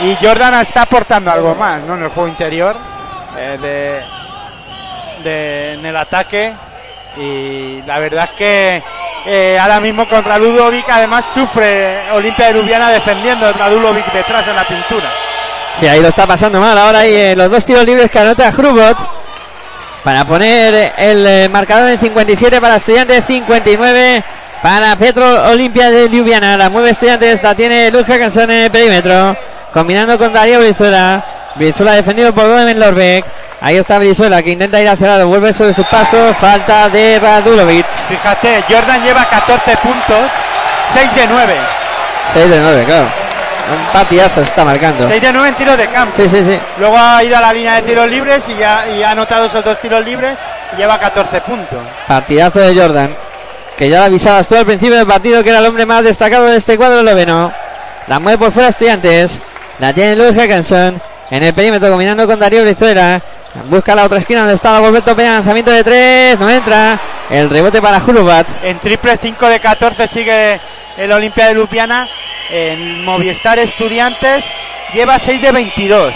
Y 0.00 0.16
Jordan 0.24 0.54
está 0.54 0.82
aportando 0.82 1.30
algo 1.30 1.54
más 1.54 1.80
¿no? 1.82 1.94
en 1.94 2.04
el 2.04 2.08
juego 2.10 2.28
interior, 2.28 2.76
eh, 3.36 3.58
de, 3.60 5.28
de- 5.28 5.72
en 5.74 5.86
el 5.86 5.96
ataque. 5.96 6.52
Y 7.16 7.82
la 7.86 7.98
verdad 7.98 8.24
es 8.30 8.36
que 8.36 8.82
eh, 9.26 9.58
ahora 9.60 9.80
mismo 9.80 10.08
contra 10.08 10.38
Ludovic 10.38 10.88
además 10.88 11.24
sufre 11.34 11.98
Olimpia 12.12 12.46
de 12.48 12.54
Ljubljana 12.54 12.90
defendiendo 12.90 13.46
a 13.48 13.52
Radulovic 13.52 14.12
detrás 14.12 14.46
en 14.46 14.54
la 14.56 14.64
pintura. 14.64 15.10
Sí, 15.80 15.88
ahí 15.88 16.00
lo 16.00 16.08
está 16.08 16.26
pasando 16.26 16.60
mal. 16.60 16.76
Ahora 16.78 17.00
hay 17.00 17.12
eh, 17.14 17.34
los 17.36 17.50
dos 17.50 17.64
tiros 17.64 17.84
libres 17.84 18.10
que 18.10 18.18
anota 18.20 18.50
Hrubot. 18.50 18.96
Para 20.08 20.24
poner 20.24 20.94
el 20.96 21.26
eh, 21.26 21.48
marcador 21.50 21.90
en 21.90 22.00
57 22.00 22.62
para 22.62 22.76
Estudiantes, 22.76 23.26
59 23.26 24.24
para 24.62 24.96
Petro 24.96 25.50
Olimpia 25.50 25.90
de 25.90 26.08
Ljubljana. 26.08 26.56
La 26.56 26.70
mueve 26.70 26.92
Estudiantes, 26.92 27.42
la 27.42 27.54
tiene 27.54 27.90
Luz 27.90 28.06
Hackinson 28.06 28.50
en 28.50 28.62
el 28.62 28.70
perímetro. 28.70 29.36
Combinando 29.70 30.16
con 30.16 30.32
Darío 30.32 30.60
Brizuela. 30.60 31.22
Brizuela 31.56 31.92
defendido 31.92 32.32
por 32.32 32.44
Domen 32.44 32.80
Lorbeck. 32.80 33.26
Ahí 33.60 33.76
está 33.76 33.98
Brizuela 33.98 34.42
que 34.42 34.52
intenta 34.52 34.80
ir 34.80 34.88
hacia 34.88 35.08
lado. 35.08 35.28
Vuelve 35.28 35.52
sobre 35.52 35.74
sus 35.74 35.86
pasos. 35.88 36.34
Falta 36.38 36.88
de 36.88 37.18
Radulovic. 37.18 37.84
Fíjate, 38.08 38.64
Jordan 38.66 39.04
lleva 39.04 39.26
14 39.26 39.76
puntos, 39.76 40.30
6 40.94 41.14
de 41.16 41.26
9. 41.26 41.54
6 42.32 42.50
de 42.50 42.60
9, 42.60 42.84
claro. 42.84 43.27
Un 43.70 43.92
partidazo 43.92 44.36
se 44.36 44.48
está 44.48 44.64
marcando. 44.64 45.06
6 45.06 45.20
de 45.20 45.32
9 45.32 45.48
en 45.48 45.54
tiros 45.54 45.76
de 45.76 45.86
campo. 45.88 46.14
Sí, 46.16 46.28
sí, 46.28 46.44
sí. 46.44 46.58
Luego 46.78 46.96
ha 46.98 47.22
ido 47.22 47.36
a 47.36 47.40
la 47.40 47.52
línea 47.52 47.74
de 47.76 47.82
tiros 47.82 48.08
libres 48.08 48.48
y, 48.48 48.56
ya, 48.56 48.86
y 48.88 49.02
ha 49.02 49.10
anotado 49.10 49.46
esos 49.46 49.64
dos 49.64 49.78
tiros 49.78 50.04
libres 50.04 50.36
y 50.72 50.76
lleva 50.76 50.98
14 50.98 51.40
puntos. 51.42 51.78
Partidazo 52.06 52.60
de 52.60 52.74
Jordan. 52.74 53.14
Que 53.76 53.88
ya 53.88 54.00
lo 54.00 54.06
avisabas 54.06 54.48
tú 54.48 54.56
al 54.56 54.66
principio 54.66 54.96
del 54.96 55.06
partido 55.06 55.42
que 55.42 55.50
era 55.50 55.58
el 55.60 55.66
hombre 55.66 55.86
más 55.86 56.02
destacado 56.02 56.46
de 56.46 56.56
este 56.56 56.76
cuadro 56.76 57.02
noveno. 57.02 57.52
La 58.06 58.18
mueve 58.18 58.38
por 58.38 58.52
fuera 58.52 58.70
Estudiantes. 58.70 59.40
La 59.78 59.92
tiene 59.92 60.16
Luis 60.16 60.34
Hackinson. 60.34 61.00
En 61.30 61.42
el 61.42 61.52
perímetro 61.52 61.90
combinando 61.90 62.26
con 62.26 62.40
Darío 62.40 62.62
Brizuela. 62.62 63.20
Busca 63.68 63.94
la 63.94 64.04
otra 64.04 64.18
esquina 64.18 64.40
donde 64.40 64.54
está 64.54 64.76
Alberto 64.76 65.14
Peña. 65.14 65.34
Lanzamiento 65.34 65.70
de 65.70 65.84
tres. 65.84 66.38
No 66.40 66.48
entra. 66.48 66.98
El 67.30 67.50
rebote 67.50 67.82
para 67.82 67.98
Hurubat. 67.98 68.46
En 68.62 68.78
triple 68.78 69.16
5 69.16 69.48
de 69.48 69.60
14 69.60 70.08
sigue 70.08 70.58
el 70.96 71.12
Olimpia 71.12 71.48
de 71.48 71.54
Ljubljana. 71.54 72.08
En 72.50 73.04
Movistar 73.04 73.58
Estudiantes 73.58 74.44
lleva 74.94 75.18
6 75.18 75.42
de 75.42 75.52
22. 75.52 76.14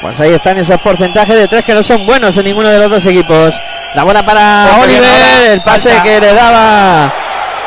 Pues 0.00 0.18
ahí 0.20 0.34
están 0.34 0.58
esos 0.58 0.80
porcentajes 0.80 1.36
de 1.36 1.46
tres 1.46 1.64
que 1.64 1.74
no 1.74 1.82
son 1.82 2.04
buenos 2.04 2.36
en 2.36 2.44
ninguno 2.44 2.68
de 2.68 2.78
los 2.80 2.90
dos 2.90 3.06
equipos. 3.06 3.54
La 3.94 4.02
bola 4.02 4.24
para 4.24 4.66
Oliver. 4.80 5.04
El 5.50 5.60
pase 5.62 5.90
falta. 5.90 6.02
que 6.02 6.20
le 6.20 6.34
daba. 6.34 7.12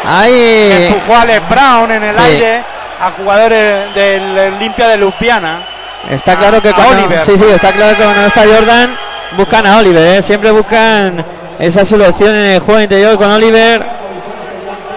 Ahí. 0.05 0.89
Empujó 0.91 1.15
a 1.15 1.21
Alex 1.21 1.49
Brown 1.49 1.91
en 1.91 2.03
el 2.03 2.15
Sí. 2.15 2.21
aire 2.25 2.63
a 3.01 3.11
jugadores 3.11 3.93
del 3.95 4.53
Olimpia 4.55 4.87
de 4.89 4.97
Ljubljana. 4.97 5.59
Está 6.09 6.35
claro 6.37 6.61
que 6.61 6.71
cuando, 6.73 6.97
Oliver. 7.05 7.25
sí, 7.25 7.37
sí, 7.37 7.45
está 7.53 7.71
claro 7.71 7.95
que 7.95 8.03
cuando 8.03 8.21
no 8.21 8.27
está 8.27 8.41
Jordan 8.45 8.95
buscan 9.37 9.65
a 9.65 9.77
Oliver, 9.77 10.17
¿eh? 10.17 10.21
siempre 10.21 10.51
buscan 10.51 11.25
esa 11.57 11.83
solución 11.85 12.35
en 12.35 12.45
el 12.51 12.59
juego 12.59 12.81
interior 12.81 13.17
con 13.17 13.31
Oliver, 13.31 13.81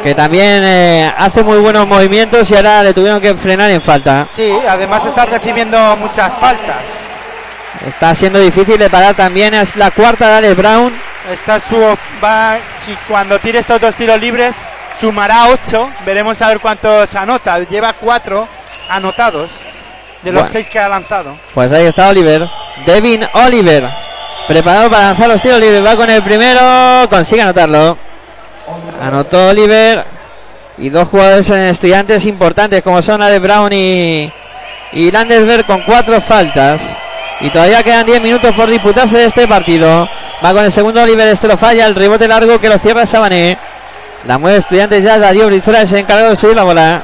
que 0.03 0.15
también 0.15 0.63
eh, 0.65 1.13
hace 1.17 1.43
muy 1.43 1.59
buenos 1.59 1.87
movimientos 1.87 2.51
y 2.51 2.57
ahora 2.57 2.83
le 2.83 2.95
tuvieron 2.95 3.21
que 3.21 3.35
frenar 3.35 3.71
en 3.71 3.83
falta. 3.83 4.27
Sí, 4.35 4.53
además 4.69 5.05
está 5.07 5.27
recibiendo 5.27 5.97
muchas 5.97 6.33
faltas. 6.35 6.77
Está 7.87 8.15
siendo 8.15 8.39
difícil 8.39 8.79
de 8.79 8.91
parar 8.91 9.15
también, 9.15 9.55
es 9.55 9.77
la 9.77 9.91
cuarta 9.91 10.29
de 10.29 10.37
Alex 10.39 10.57
Brown. 10.57 10.93
Esta 11.33 11.57
es 11.57 11.65
su 11.65 11.77
va 12.25 12.57
si 12.85 12.97
cuando 13.09 13.39
tire 13.39 13.59
estos 13.59 13.81
dos 13.81 13.95
tiros 13.95 14.19
libres 14.21 14.55
sumará 15.01 15.49
8, 15.49 15.91
veremos 16.07 16.41
a 16.43 16.49
ver 16.49 16.61
cuántos 16.61 17.15
anota, 17.15 17.59
lleva 17.61 17.93
4 17.93 18.49
anotados 18.89 19.51
de 20.23 20.33
los 20.33 20.43
Bueno. 20.43 20.53
6 20.53 20.71
que 20.71 20.79
ha 20.79 20.89
lanzado. 20.89 21.37
Pues 21.55 21.73
ahí 21.73 21.87
está 21.87 22.09
Oliver, 22.09 22.49
Devin 22.87 23.27
Oliver, 23.35 23.89
preparado 24.49 24.91
para 24.91 25.05
lanzar 25.05 25.29
los 25.29 25.43
tiros 25.43 25.61
libres, 25.61 25.85
va 25.85 25.97
con 25.97 26.09
el 26.11 26.23
primero, 26.23 26.61
consigue 27.11 27.43
anotarlo. 27.43 28.08
Anotó 29.01 29.49
Oliver 29.49 30.05
y 30.77 30.89
dos 30.91 31.09
jugadores 31.09 31.49
en 31.51 31.63
estudiantes 31.65 32.27
importantes 32.27 32.83
como 32.83 33.03
son 33.03 33.23
Alex 33.23 33.41
Brown 33.41 33.73
y, 33.73 34.33
y 34.93 35.11
Landesberg 35.11 35.67
con 35.67 35.83
cuatro 35.83 36.21
faltas. 36.21 36.83
Y 37.41 37.51
todavía 37.51 37.83
quedan 37.83 38.07
10 38.07 38.21
minutos 38.21 38.55
por 38.55 38.69
disputarse 38.69 39.19
de 39.19 39.27
este 39.27 39.47
partido. 39.47 40.09
Va 40.45 40.53
con 40.53 40.65
el 40.65 40.73
segundo 40.73 41.03
Oliver, 41.03 41.29
este 41.29 41.47
lo 41.47 41.57
falla, 41.57 41.87
el 41.87 41.95
rebote 41.95 42.27
largo 42.27 42.61
que 42.61 42.69
lo 42.69 42.79
cierra 42.79 43.07
Sabané. 43.07 43.57
La 44.27 44.39
mueve 44.39 44.59
estudiantes 44.59 45.05
ya, 45.05 45.19
Darío 45.19 45.47
Brizuela 45.47 45.83
es 45.83 45.93
el 45.93 45.99
encargado 45.99 46.31
de 46.31 46.37
subir 46.37 46.57
la 46.57 46.65
bola. 46.65 47.03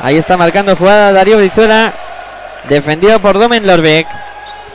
Ahí 0.00 0.16
está 0.16 0.36
marcando 0.36 0.74
jugada 0.74 1.12
Darío 1.12 1.38
Brizuela. 1.38 1.92
Defendido 2.68 3.20
por 3.20 3.38
Domen 3.38 3.66
Lorbeck. 3.66 4.08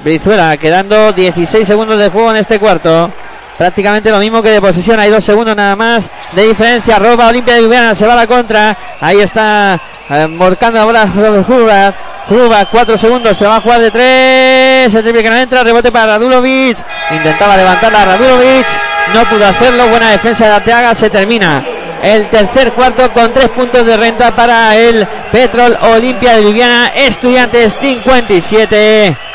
Brizuela 0.03 0.55
quedando 0.55 1.11
16 1.11 1.67
segundos 1.67 1.99
de 1.99 2.09
juego 2.09 2.31
en 2.31 2.37
este 2.37 2.59
cuarto. 2.59 3.11
Prácticamente 3.59 4.09
lo 4.09 4.19
mismo 4.19 4.41
que 4.41 4.51
de 4.51 4.61
posesión. 4.61 5.01
Hay 5.01 5.09
dos 5.09 5.21
segundos 5.21 5.53
nada 5.53 5.75
más 5.75 6.09
de 6.31 6.47
diferencia. 6.47 6.97
Roba 6.97 7.27
Olimpia 7.27 7.55
de 7.55 7.63
Ljubljana. 7.63 7.93
Se 7.93 8.07
va 8.07 8.13
a 8.13 8.15
la 8.15 8.25
contra. 8.25 8.75
Ahí 9.01 9.19
está 9.19 9.77
eh, 10.09 10.27
morcando 10.27 10.79
la 10.79 10.85
bola 10.85 11.43
Hrubat. 11.45 11.95
Hrubat, 12.29 12.69
cuatro 12.71 12.97
segundos. 12.97 13.35
Se 13.35 13.45
va 13.45 13.57
a 13.57 13.61
jugar 13.61 13.81
de 13.81 13.91
tres. 13.91 14.95
El 14.95 15.03
triple 15.03 15.21
que 15.21 15.29
no 15.29 15.35
entra. 15.35 15.61
Rebote 15.61 15.91
para 15.91 16.13
Radulovic. 16.13 16.77
Intentaba 17.11 17.57
levantarla 17.57 18.05
Radulovic. 18.05 18.65
No 19.13 19.25
pudo 19.25 19.45
hacerlo. 19.45 19.89
Buena 19.89 20.11
defensa 20.11 20.45
de 20.45 20.53
Arteaga. 20.53 20.95
Se 20.95 21.09
termina 21.09 21.61
el 22.01 22.29
tercer 22.29 22.71
cuarto 22.71 23.11
con 23.11 23.33
tres 23.33 23.49
puntos 23.49 23.85
de 23.85 23.97
renta 23.97 24.33
para 24.33 24.73
el 24.77 25.05
Petrol 25.33 25.77
Olimpia 25.81 26.37
de 26.37 26.43
Ljubljana. 26.43 26.93
Estudiantes 26.95 27.77
57. 27.81 29.28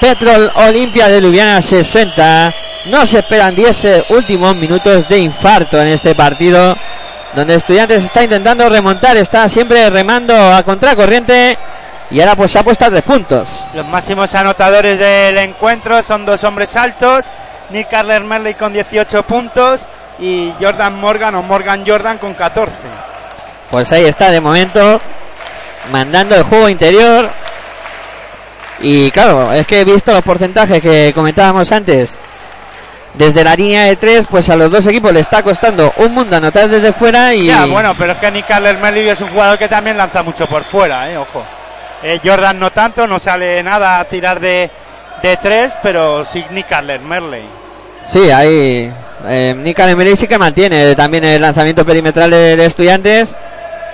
Petrol 0.00 0.50
Olimpia 0.54 1.08
de 1.08 1.20
Ljubljana 1.20 1.60
60. 1.60 2.54
No 2.86 3.06
se 3.06 3.18
esperan 3.18 3.54
10 3.54 4.10
últimos 4.10 4.54
minutos 4.54 5.08
de 5.08 5.18
infarto 5.18 5.80
en 5.80 5.88
este 5.88 6.14
partido. 6.14 6.76
Donde 7.34 7.54
Estudiantes 7.54 8.04
está 8.04 8.22
intentando 8.22 8.68
remontar, 8.68 9.16
está 9.16 9.48
siempre 9.48 9.90
remando 9.90 10.34
a 10.34 10.62
contracorriente. 10.62 11.58
Y 12.10 12.20
ahora 12.20 12.36
pues 12.36 12.52
se 12.52 12.58
ha 12.58 12.62
puesto 12.62 12.84
a 12.84 12.90
tres 12.90 13.02
puntos. 13.02 13.66
Los 13.74 13.86
máximos 13.86 14.34
anotadores 14.34 14.98
del 14.98 15.36
encuentro 15.38 16.02
son 16.02 16.24
dos 16.24 16.44
hombres 16.44 16.76
altos, 16.76 17.26
Nick 17.70 17.88
Carler 17.88 18.22
Merley 18.22 18.54
con 18.54 18.72
18 18.72 19.24
puntos 19.24 19.86
y 20.20 20.52
Jordan 20.60 20.98
Morgan 21.00 21.34
o 21.34 21.42
Morgan 21.42 21.84
Jordan 21.84 22.18
con 22.18 22.34
14. 22.34 22.72
Pues 23.70 23.90
ahí 23.92 24.04
está 24.04 24.30
de 24.30 24.40
momento. 24.40 25.00
Mandando 25.90 26.36
el 26.36 26.44
juego 26.44 26.68
interior. 26.68 27.28
Y 28.80 29.10
claro, 29.10 29.52
es 29.52 29.66
que 29.66 29.80
he 29.80 29.84
visto 29.84 30.12
los 30.12 30.22
porcentajes 30.22 30.80
que 30.80 31.12
comentábamos 31.14 31.70
antes. 31.72 32.18
Desde 33.14 33.42
la 33.42 33.56
línea 33.56 33.84
de 33.84 33.96
tres, 33.96 34.26
pues 34.30 34.50
a 34.50 34.56
los 34.56 34.70
dos 34.70 34.86
equipos 34.86 35.12
le 35.12 35.20
está 35.20 35.42
costando 35.42 35.90
un 35.96 36.12
mundo 36.12 36.36
anotar 36.36 36.68
desde 36.68 36.92
fuera 36.92 37.34
y 37.34 37.46
Ya, 37.46 37.64
bueno, 37.64 37.94
pero 37.98 38.12
es 38.12 38.18
que 38.18 38.30
Nick 38.30 38.48
Merley 38.60 39.08
es 39.08 39.20
un 39.22 39.28
jugador 39.28 39.58
que 39.58 39.68
también 39.68 39.96
lanza 39.96 40.22
mucho 40.22 40.46
por 40.46 40.62
fuera, 40.64 41.10
eh, 41.10 41.16
ojo. 41.16 41.42
Eh, 42.02 42.20
Jordan 42.22 42.58
no 42.58 42.70
tanto, 42.70 43.06
no 43.06 43.18
sale 43.18 43.62
nada 43.62 44.00
a 44.00 44.04
tirar 44.04 44.38
de, 44.38 44.70
de 45.22 45.36
tres, 45.38 45.72
pero 45.82 46.26
sin 46.26 46.44
Nick 46.50 46.68
Merley. 47.02 47.44
Sí, 48.12 48.30
ahí 48.30 48.92
eh, 49.26 49.54
Nick 49.56 49.76
Carler 49.76 50.16
sí 50.16 50.28
que 50.28 50.38
mantiene 50.38 50.94
también 50.94 51.24
el 51.24 51.40
lanzamiento 51.40 51.84
perimetral 51.84 52.30
de, 52.30 52.56
de 52.56 52.66
estudiantes. 52.66 53.34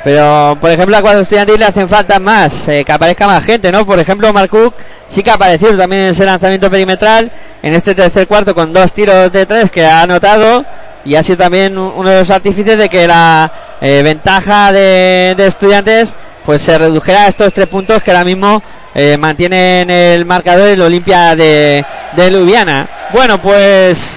Pero, 0.04 0.58
por 0.60 0.70
ejemplo, 0.70 0.96
a 0.96 1.02
cuatro 1.02 1.20
estudiantes 1.20 1.58
le 1.58 1.64
hacen 1.64 1.88
falta 1.88 2.18
más, 2.18 2.66
eh, 2.68 2.84
que 2.84 2.92
aparezca 2.92 3.26
más 3.26 3.44
gente, 3.44 3.70
¿no? 3.70 3.86
Por 3.86 4.00
ejemplo, 4.00 4.32
Mark 4.32 4.50
Cook 4.50 4.74
sí 5.06 5.22
que 5.22 5.30
ha 5.30 5.34
aparecido 5.34 5.76
también 5.76 6.02
en 6.02 6.08
ese 6.08 6.24
lanzamiento 6.24 6.70
perimetral, 6.70 7.30
en 7.62 7.74
este 7.74 7.94
tercer 7.94 8.26
cuarto 8.26 8.54
con 8.54 8.72
dos 8.72 8.92
tiros 8.92 9.30
de 9.30 9.46
tres 9.46 9.70
que 9.70 9.86
ha 9.86 10.02
anotado 10.02 10.64
y 11.04 11.14
ha 11.14 11.22
sido 11.22 11.38
también 11.38 11.78
uno 11.78 12.08
de 12.08 12.20
los 12.20 12.30
artífices 12.30 12.78
de 12.78 12.88
que 12.88 13.06
la 13.06 13.50
eh, 13.80 14.02
ventaja 14.02 14.72
de, 14.72 15.34
de 15.36 15.46
estudiantes 15.46 16.16
pues 16.44 16.62
se 16.62 16.76
redujera 16.76 17.24
a 17.24 17.28
estos 17.28 17.52
tres 17.52 17.68
puntos 17.68 18.02
que 18.02 18.10
ahora 18.10 18.24
mismo 18.24 18.62
eh, 18.94 19.16
mantienen 19.16 19.88
el 19.90 20.24
marcador 20.24 20.68
el 20.68 20.82
Olimpia 20.82 21.36
de, 21.36 21.84
de 22.12 22.30
Ljubljana. 22.30 22.86
Bueno, 23.12 23.40
pues 23.40 24.16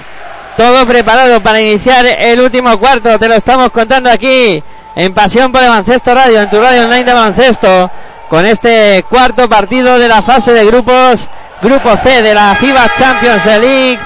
todo 0.57 0.85
preparado 0.85 1.41
para 1.41 1.61
iniciar 1.61 2.05
el 2.05 2.39
último 2.39 2.77
cuarto. 2.79 3.17
Te 3.19 3.27
lo 3.27 3.35
estamos 3.35 3.71
contando 3.71 4.09
aquí 4.09 4.63
en 4.95 5.13
Pasión 5.13 5.51
por 5.51 5.61
el 5.61 5.69
Baloncesto 5.69 6.13
Radio, 6.15 6.41
en 6.41 6.49
tu 6.49 6.59
radio 6.59 6.84
online 6.84 7.03
de 7.03 7.13
baloncesto, 7.13 7.91
con 8.30 8.45
este 8.45 9.03
cuarto 9.09 9.49
partido 9.49 9.99
de 9.99 10.07
la 10.07 10.22
fase 10.22 10.53
de 10.53 10.65
grupos, 10.65 11.30
grupo 11.61 11.95
C 11.97 12.22
de 12.22 12.34
la 12.34 12.55
FIBA 12.55 12.88
Champions 12.97 13.45
League. 13.45 13.99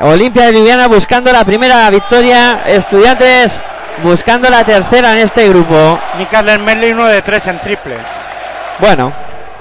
Olimpia 0.00 0.46
de 0.46 0.52
Ljubljana 0.52 0.86
buscando 0.88 1.32
la 1.32 1.44
primera 1.44 1.88
victoria, 1.90 2.62
Estudiantes 2.66 3.60
buscando 4.02 4.48
la 4.48 4.64
tercera 4.64 5.12
en 5.12 5.18
este 5.18 5.48
grupo. 5.48 5.98
Nick 6.18 6.30
Carler 6.30 6.60
Merley 6.60 6.92
uno 6.92 7.06
de 7.06 7.20
tres 7.22 7.46
en 7.48 7.58
triples. 7.58 8.00
Bueno, 8.78 9.12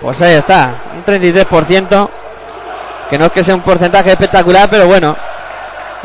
pues 0.01 0.21
ahí 0.21 0.35
está, 0.35 0.71
un 0.95 1.03
33%, 1.03 2.09
que 3.09 3.17
no 3.17 3.25
es 3.25 3.31
que 3.31 3.43
sea 3.43 3.55
un 3.55 3.61
porcentaje 3.61 4.11
espectacular, 4.11 4.69
pero 4.69 4.87
bueno, 4.87 5.15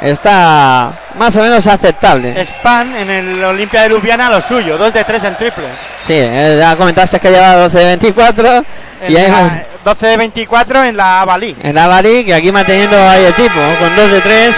está 0.00 0.92
más 1.18 1.36
o 1.36 1.42
menos 1.42 1.66
aceptable. 1.66 2.44
Span 2.44 2.94
en 2.96 3.10
el 3.10 3.44
Olimpia 3.44 3.82
de 3.82 3.88
Ljubljana 3.90 4.30
lo 4.30 4.40
suyo, 4.40 4.76
dos 4.76 4.92
de 4.92 5.04
tres 5.04 5.24
en 5.24 5.36
triples. 5.36 5.70
Sí, 6.06 6.14
eh, 6.16 6.56
ya 6.60 6.76
comentaste 6.76 7.18
que 7.20 7.30
lleva 7.30 7.54
12 7.56 7.78
de 7.78 7.84
24 7.86 8.64
y 9.08 9.16
En 9.16 9.24
ahí 9.24 9.30
la- 9.30 9.62
12 9.84 10.06
de 10.06 10.16
24 10.16 10.84
en 10.84 10.96
la 10.96 11.20
Avalí. 11.22 11.54
en 11.62 11.74
la 11.74 11.86
Bali, 11.86 12.24
que 12.24 12.34
aquí 12.34 12.50
manteniendo 12.52 12.96
ahí 13.08 13.24
el 13.24 13.34
tipo, 13.34 13.60
con 13.80 13.96
2 13.96 14.10
de 14.12 14.20
3, 14.20 14.54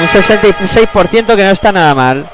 un 0.00 0.08
66% 0.08 1.36
que 1.36 1.44
no 1.44 1.50
está 1.50 1.72
nada 1.72 1.94
mal. 1.94 2.28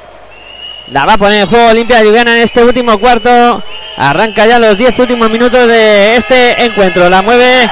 La 0.91 1.07
va 1.07 1.15
a 1.15 1.19
poner 1.19 1.41
en 1.43 1.47
juego 1.47 1.69
Olimpia 1.69 1.97
de 1.99 2.05
Ljubljana 2.05 2.37
en 2.37 2.43
este 2.43 2.63
último 2.63 2.99
cuarto. 2.99 3.63
Arranca 3.97 4.45
ya 4.45 4.59
los 4.59 4.77
10 4.77 4.99
últimos 4.99 5.31
minutos 5.31 5.67
de 5.67 6.17
este 6.17 6.63
encuentro. 6.63 7.09
La 7.09 7.23
mueve 7.23 7.71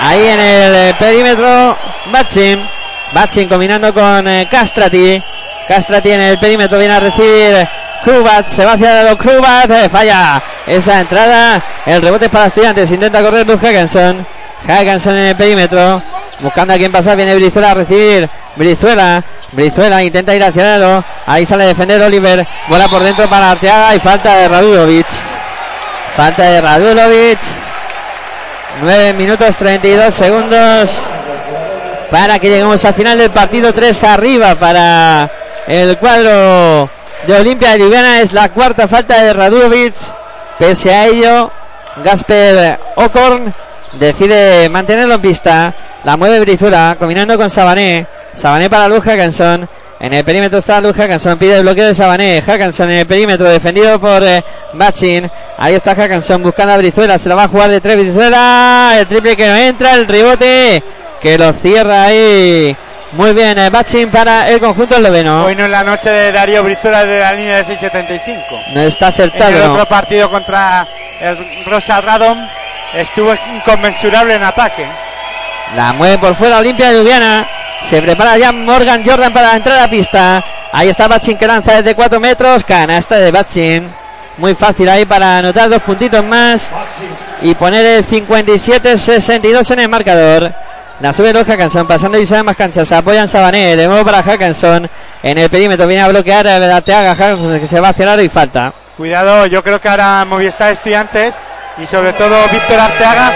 ahí 0.00 0.26
en 0.26 0.40
el 0.40 0.94
perímetro 0.94 1.76
Batsin. 2.10 2.66
Batsin 3.12 3.48
combinando 3.48 3.92
con 3.94 4.26
eh, 4.28 4.48
Castrati. 4.50 5.22
Castrati 5.68 6.10
en 6.10 6.20
el 6.20 6.38
perímetro 6.38 6.78
viene 6.78 6.94
a 6.94 7.00
recibir 7.00 7.68
Krubat. 8.04 8.46
Se 8.46 8.64
va 8.64 8.72
hacia 8.72 9.02
los 9.04 9.16
Krubat. 9.18 9.70
eh, 9.70 9.88
falla 9.88 10.42
esa 10.66 11.00
entrada. 11.00 11.60
El 11.84 12.02
rebote 12.02 12.26
es 12.26 12.30
para 12.30 12.46
estudiantes. 12.46 12.90
Intenta 12.90 13.22
correr 13.22 13.46
Luz 13.46 13.60
Hackenson. 13.60 14.26
Hackenson 14.66 15.16
en 15.16 15.26
el 15.26 15.36
perímetro. 15.36 16.02
Buscando 16.40 16.74
a 16.74 16.76
quien 16.76 16.92
pasar. 16.92 17.16
Viene 17.16 17.34
Brizuela 17.34 17.70
a 17.70 17.74
recibir. 17.74 18.28
Brizuela. 18.56 19.22
Brizuela 19.52 20.02
intenta 20.02 20.34
ir 20.34 20.44
hacia 20.44 20.76
el 20.76 20.82
aro. 20.82 21.04
Ahí 21.26 21.46
sale 21.46 21.64
a 21.64 21.68
defender 21.68 22.00
Oliver. 22.02 22.46
Bola 22.68 22.88
por 22.88 23.02
dentro 23.02 23.28
para 23.28 23.52
Arteaga. 23.52 23.94
Y 23.94 24.00
falta 24.00 24.34
de 24.34 24.48
Radulovic. 24.48 25.06
Falta 26.16 26.42
de 26.42 26.60
Radulovic. 26.60 27.38
9 28.82 29.14
minutos 29.14 29.56
32 29.56 30.12
segundos 30.12 30.90
para 32.10 32.38
que 32.38 32.48
lleguemos 32.48 32.84
al 32.84 32.94
final 32.94 33.18
del 33.18 33.30
partido. 33.30 33.72
3 33.72 34.04
arriba 34.04 34.54
para 34.54 35.30
el 35.66 35.96
cuadro 35.98 36.88
de 37.26 37.34
Olimpia 37.34 37.72
de 37.72 37.78
Ljubljana. 37.78 38.20
Es 38.20 38.32
la 38.32 38.48
cuarta 38.50 38.88
falta 38.88 39.22
de 39.22 39.32
Radulovic. 39.32 39.94
Pese 40.58 40.94
a 40.94 41.06
ello 41.06 41.50
Gasper 42.02 42.78
Okorn 42.96 43.52
decide 43.98 44.68
mantenerlo 44.68 45.14
en 45.14 45.20
pista. 45.20 45.74
La 46.04 46.16
mueve 46.16 46.40
Brizuela 46.40 46.96
combinando 46.98 47.36
con 47.36 47.50
Sabané. 47.50 48.06
Sabané 48.34 48.68
para 48.68 48.88
Luz 48.88 49.02
Hackenson 49.02 49.68
en 49.98 50.12
el 50.12 50.24
perímetro 50.24 50.58
está 50.58 50.78
Luz 50.80 50.94
Hackenson 50.94 51.38
pide 51.38 51.56
el 51.56 51.62
bloqueo 51.62 51.86
de 51.86 51.94
Sabané. 51.94 52.42
Hackenson 52.42 52.90
en 52.90 52.98
el 52.98 53.06
perímetro 53.06 53.48
defendido 53.48 53.98
por 53.98 54.22
eh, 54.22 54.44
Batchin 54.74 55.30
ahí 55.56 55.74
está 55.74 55.94
Hackenson 55.94 56.42
buscando 56.42 56.74
a 56.74 56.76
Brizuela. 56.76 57.18
Se 57.18 57.28
la 57.28 57.34
va 57.34 57.44
a 57.44 57.48
jugar 57.48 57.70
de 57.70 57.80
tres 57.80 57.96
Brizuela. 57.96 58.94
El 58.98 59.06
triple 59.06 59.36
que 59.36 59.48
no 59.48 59.56
entra. 59.56 59.94
El 59.94 60.06
rebote 60.06 60.82
que 61.20 61.38
lo 61.38 61.52
cierra 61.52 62.04
ahí 62.04 62.76
muy 63.12 63.32
bien 63.32 63.58
eh, 63.58 63.70
Batchin 63.70 64.10
para 64.10 64.48
el 64.50 64.60
conjunto 64.60 64.96
esloveno 64.96 65.44
Hoy 65.44 65.54
no 65.54 65.64
es 65.64 65.70
la 65.70 65.84
noche 65.84 66.10
de 66.10 66.32
Darío 66.32 66.62
Brizuela 66.62 67.04
de 67.04 67.20
la 67.20 67.32
línea 67.32 67.62
de 67.62 67.64
6.75. 67.64 68.74
no 68.74 68.80
está 68.80 69.08
En 69.08 69.14
el 69.14 69.20
acertado 69.28 69.72
otro 69.72 69.86
partido 69.86 70.30
contra 70.30 70.86
el 71.20 71.64
Rosa 71.64 72.00
Radom 72.00 72.38
estuvo 72.94 73.34
inconmensurable 73.54 74.34
en 74.34 74.42
ataque. 74.42 74.86
La 75.74 75.92
mueve 75.92 76.18
por 76.18 76.34
fuera 76.34 76.58
Olimpia 76.58 76.90
de 76.90 76.98
Ljubljana. 76.98 77.46
Se 77.84 78.00
prepara 78.02 78.38
ya 78.38 78.52
Morgan 78.52 79.04
Jordan 79.04 79.32
para 79.32 79.54
entrar 79.54 79.78
a 79.78 79.82
la 79.82 79.90
pista. 79.90 80.42
Ahí 80.72 80.88
está 80.88 81.08
Batchin 81.08 81.36
que 81.36 81.46
lanza 81.46 81.74
desde 81.74 81.94
4 81.94 82.20
metros. 82.20 82.64
Canasta 82.64 83.16
de 83.16 83.30
Batchin. 83.30 83.88
Muy 84.38 84.54
fácil 84.54 84.88
ahí 84.88 85.04
para 85.04 85.38
anotar 85.38 85.68
dos 85.68 85.82
puntitos 85.82 86.24
más. 86.24 86.70
Y 87.42 87.54
poner 87.54 87.84
el 87.84 88.06
57-62 88.06 89.70
en 89.70 89.80
el 89.80 89.88
marcador. 89.88 90.52
La 91.00 91.12
sube 91.12 91.32
los 91.32 91.46
Hackenson 91.46 91.86
pasando 91.86 92.18
y 92.18 92.26
más 92.42 92.56
canchas. 92.56 92.88
Se 92.88 92.94
apoyan 92.94 93.28
Sabané. 93.28 93.76
De 93.76 93.86
nuevo 93.86 94.04
para 94.04 94.22
Hackenson. 94.22 94.88
En 95.22 95.38
el 95.38 95.50
perímetro 95.50 95.86
viene 95.86 96.02
a 96.02 96.08
bloquear 96.08 96.46
a 96.46 96.76
Arteaga 96.76 97.14
Hackenson 97.14 97.60
que 97.60 97.66
se 97.66 97.80
va 97.80 97.90
hacia 97.90 98.04
el 98.04 98.08
aro 98.08 98.22
y 98.22 98.28
falta. 98.28 98.72
Cuidado, 98.96 99.46
yo 99.46 99.62
creo 99.62 99.78
que 99.78 99.88
ahora 99.88 100.24
Movistar 100.24 100.72
Estudiantes 100.72 101.34
y 101.76 101.84
sobre 101.84 102.14
todo 102.14 102.34
Víctor 102.50 102.80
Arteaga 102.80 103.30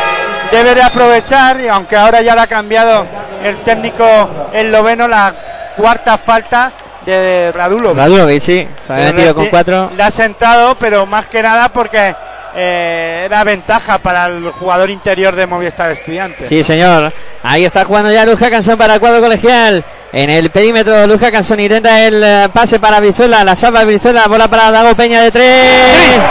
debe 0.50 0.74
de 0.74 0.82
aprovechar, 0.82 1.60
y 1.60 1.68
aunque 1.68 1.96
ahora 1.96 2.22
ya 2.22 2.34
le 2.34 2.40
ha 2.40 2.46
cambiado 2.46 3.06
el 3.44 3.56
técnico 3.58 4.06
esloveno, 4.52 5.06
la 5.06 5.34
cuarta 5.76 6.16
falta 6.18 6.72
de 7.04 7.52
Radulo. 7.52 7.94
Radulovic, 7.94 8.42
sí. 8.42 8.68
Se 8.86 8.92
había 8.92 9.12
metido 9.12 9.34
con 9.34 9.46
4. 9.46 9.90
Le 9.96 10.02
ha 10.02 10.10
sentado, 10.10 10.74
pero 10.76 11.06
más 11.06 11.26
que 11.26 11.42
nada 11.42 11.68
porque 11.68 12.14
eh, 12.54 13.22
era 13.26 13.44
ventaja 13.44 13.98
para 13.98 14.26
el 14.26 14.50
jugador 14.50 14.90
interior 14.90 15.34
de 15.34 15.46
Movistar 15.46 15.90
Estudiantes. 15.90 16.48
Sí, 16.48 16.64
señor. 16.64 17.12
Ahí 17.42 17.64
está 17.64 17.84
jugando 17.84 18.12
ya 18.12 18.26
Luz 18.26 18.38
Hackenson 18.38 18.76
para 18.76 18.94
el 18.94 19.00
cuadro 19.00 19.20
colegial. 19.20 19.84
En 20.12 20.28
el 20.28 20.50
perímetro, 20.50 21.06
Luz 21.06 21.20
Hackenson 21.20 21.60
intenta 21.60 22.00
el 22.00 22.22
eh, 22.22 22.48
pase 22.52 22.80
para 22.80 23.00
Brizuela. 23.00 23.44
La 23.44 23.54
salva 23.54 23.84
Brizuela. 23.84 24.26
Bola 24.26 24.48
para 24.48 24.70
Dago 24.70 24.94
Peña 24.94 25.22
de 25.22 25.30
tres. 25.30 25.70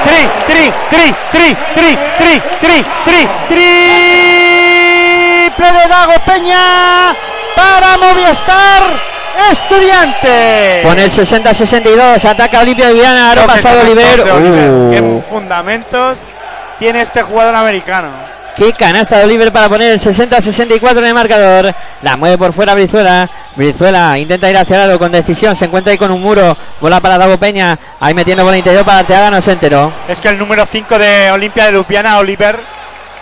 Tri, 0.04 0.28
tri, 0.48 0.72
tri, 0.92 1.16
tri, 1.32 1.56
tri, 1.76 1.98
tri, 2.18 2.42
tri, 2.60 2.84
tri, 3.06 3.28
tri, 3.48 3.60
triple 5.56 5.72
de 5.72 5.88
Dago 5.88 6.20
Peña 6.26 7.16
para 7.56 7.98
Movistar 7.98 9.09
Estudiantes. 9.52 10.84
Pone 10.86 11.04
el 11.06 11.12
60-62. 11.12 12.26
Ataca 12.26 12.62
Olimpia 12.62 12.90
Viana. 12.92 13.30
Ahora 13.30 13.46
pasado 13.48 13.80
con 13.80 13.88
Oliver. 13.90 14.24
de 14.24 14.32
Oliver. 14.32 14.70
Uh, 14.72 14.92
Qué 14.92 15.24
fundamentos 15.30 16.18
tiene 16.78 17.02
este 17.02 17.22
jugador 17.22 17.56
americano. 17.56 18.08
qué 18.56 18.74
canasta 18.74 19.18
de 19.18 19.24
Oliver 19.26 19.52
para 19.52 19.70
poner 19.70 19.94
el 19.94 20.00
60-64 20.00 20.98
en 21.00 21.06
el 21.06 21.14
marcador. 21.14 21.74
La 22.02 22.18
mueve 22.18 22.38
por 22.38 22.54
fuera 22.54 22.74
Brizuela. 22.74 23.28
Brizuela 23.56 24.18
intenta 24.18 24.50
ir 24.50 24.58
hacia 24.58 24.76
el 24.84 24.90
aro 24.90 25.00
con 25.00 25.12
decisión. 25.12 25.56
Se 25.56 25.66
encuentra 25.66 25.92
ahí 25.92 25.98
con 25.98 26.12
un 26.12 26.22
muro. 26.22 26.56
Bola 26.80 27.00
para 27.00 27.18
Dago 27.18 27.38
Peña. 27.38 27.78
Ahí 28.00 28.14
metiendo 28.14 28.44
bola 28.44 28.58
interior 28.58 28.86
para 28.86 29.00
Arteaga. 29.00 29.32
No 29.32 29.42
se 29.42 29.52
enteró. 29.54 29.92
Es 30.08 30.20
que 30.20 30.30
el 30.30 30.38
número 30.38 30.66
5 30.66 30.98
de 31.00 31.32
Olimpia 31.32 31.66
de 31.66 31.72
Lupiana, 31.74 32.18
Oliver, 32.20 32.60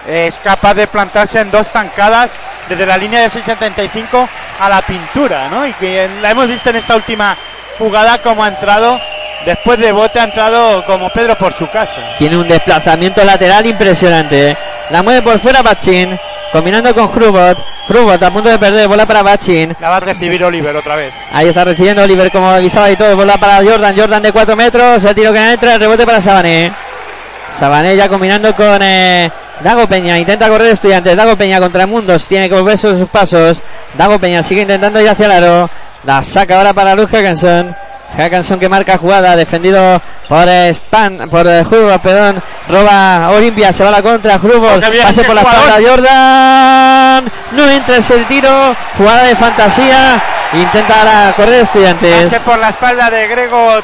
es 0.08 0.40
capaz 0.40 0.74
de 0.74 0.88
plantarse 0.88 1.42
en 1.42 1.52
dos 1.52 1.70
tancadas 1.70 2.32
desde 2.70 2.86
la 2.86 2.98
línea 2.98 3.22
de 3.22 3.30
675 3.30 4.28
a 4.60 4.70
la 4.70 4.82
pintura, 4.82 5.50
¿no? 5.50 5.68
Y 5.68 5.74
que 5.74 6.10
la 6.22 6.32
hemos 6.32 6.48
visto 6.48 6.70
en 6.70 6.78
esta 6.78 6.96
última 6.96 7.38
jugada 7.78 8.18
como 8.20 8.44
ha 8.44 8.48
entrado, 8.48 9.00
después 9.46 9.78
de 9.80 9.92
bote 9.92 10.20
ha 10.20 10.26
entrado 10.26 10.84
como 10.86 11.10
Pedro 11.10 11.38
por 11.38 11.54
su 11.54 11.70
casa. 11.70 12.02
Tiene 12.18 12.38
un 12.38 12.48
desplazamiento 12.48 13.24
lateral 13.24 13.66
impresionante. 13.66 14.52
¿eh? 14.52 14.58
La 14.90 15.04
mueve 15.04 15.22
por 15.22 15.40
fuera 15.40 15.62
Bachin. 15.62 16.18
Combinando 16.52 16.96
con 16.96 17.12
Hrubot. 17.12 17.62
Hrubot 17.90 18.24
a 18.24 18.32
punto 18.32 18.50
de 18.50 18.58
perder. 18.58 18.88
Bola 18.88 19.06
para 19.06 19.22
Bachin. 19.22 19.76
La 19.80 19.90
va 19.90 19.98
a 19.98 20.00
recibir 20.00 20.44
Oliver 20.44 20.76
otra 20.76 20.96
vez. 20.96 21.14
Ahí 21.34 21.50
está 21.50 21.66
recibiendo 21.66 22.04
Oliver 22.04 22.32
como 22.32 22.50
avisaba 22.50 22.90
y 22.90 22.96
todo. 22.96 23.16
Bola 23.16 23.38
para 23.38 23.58
Jordan. 23.58 23.96
Jordan 23.98 24.24
de 24.24 24.32
4 24.32 24.56
metros. 24.56 25.04
El 25.04 25.14
tiro 25.14 25.34
que 25.34 25.52
entra. 25.52 25.74
El 25.74 25.82
rebote 25.82 26.06
para 26.06 26.22
Sabané. 26.22 26.72
Sabané 27.58 27.96
ya 27.96 28.08
combinando 28.08 28.56
con 28.56 28.82
eh, 28.82 29.30
Dago 29.62 29.88
Peña. 29.88 30.18
Intenta 30.18 30.48
correr 30.50 30.72
estudiantes. 30.72 31.16
Dago 31.16 31.36
Peña 31.36 31.60
contra 31.60 31.88
Mundos. 31.88 32.26
Tiene 32.26 32.50
que 32.50 32.56
volver 32.56 32.78
sus 32.78 33.08
pasos. 33.10 33.58
Dago 33.98 34.20
Peña 34.20 34.44
sigue 34.44 34.62
intentando 34.62 35.02
ir 35.02 35.10
hacia 35.10 35.26
el 35.26 35.32
aro. 35.32 35.70
La 36.04 36.24
saca 36.24 36.58
ahora 36.58 36.74
para 36.74 36.96
Luz 36.96 37.10
Hackenson. 37.10 37.76
Hackanson 38.16 38.60
que 38.60 38.70
marca 38.70 38.98
jugada, 38.98 39.36
defendido 39.36 40.02
por 40.28 40.48
Span, 40.74 41.30
por 41.30 41.46
Hrubos, 41.46 42.00
perdón, 42.02 42.42
roba 42.70 43.30
Olimpia, 43.32 43.72
se 43.74 43.84
va 43.84 43.90
a 43.90 43.92
la 43.92 44.02
contra, 44.02 44.38
Hrubos, 44.38 44.78
Oh, 44.78 45.04
pase 45.04 45.24
por 45.24 45.36
la 45.36 45.42
espalda, 45.42 45.76
Jordan, 45.88 47.32
no 47.52 47.70
entra 47.70 47.98
ese 47.98 48.18
tiro, 48.26 48.76
jugada 48.98 49.24
de 49.24 49.36
fantasía, 49.36 50.22
intenta 50.54 51.00
ahora 51.00 51.34
correr 51.36 51.64
estudiantes. 51.64 52.24
Pase 52.24 52.40
por 52.40 52.58
la 52.58 52.70
espalda 52.70 53.10
de 53.10 53.28
Grego 53.28 53.80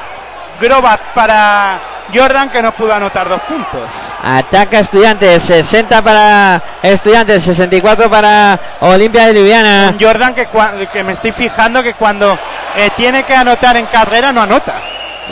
Grobat 0.59 1.01
para 1.13 1.79
Jordan 2.13 2.49
que 2.49 2.61
no 2.61 2.71
pudo 2.71 2.93
anotar 2.93 3.29
dos 3.29 3.41
puntos. 3.41 3.81
Ataca 4.23 4.79
Estudiantes, 4.79 5.43
60 5.43 6.01
para 6.01 6.61
Estudiantes, 6.81 7.43
64 7.43 8.09
para 8.09 8.59
Olimpia 8.81 9.27
de 9.27 9.33
Ljubljana. 9.33 9.95
Jordan 9.99 10.33
que, 10.33 10.47
que 10.91 11.03
me 11.03 11.13
estoy 11.13 11.31
fijando 11.31 11.83
que 11.83 11.93
cuando 11.93 12.37
eh, 12.75 12.89
tiene 12.95 13.23
que 13.23 13.35
anotar 13.35 13.77
en 13.77 13.85
carrera 13.85 14.31
no 14.31 14.41
anota. 14.41 14.75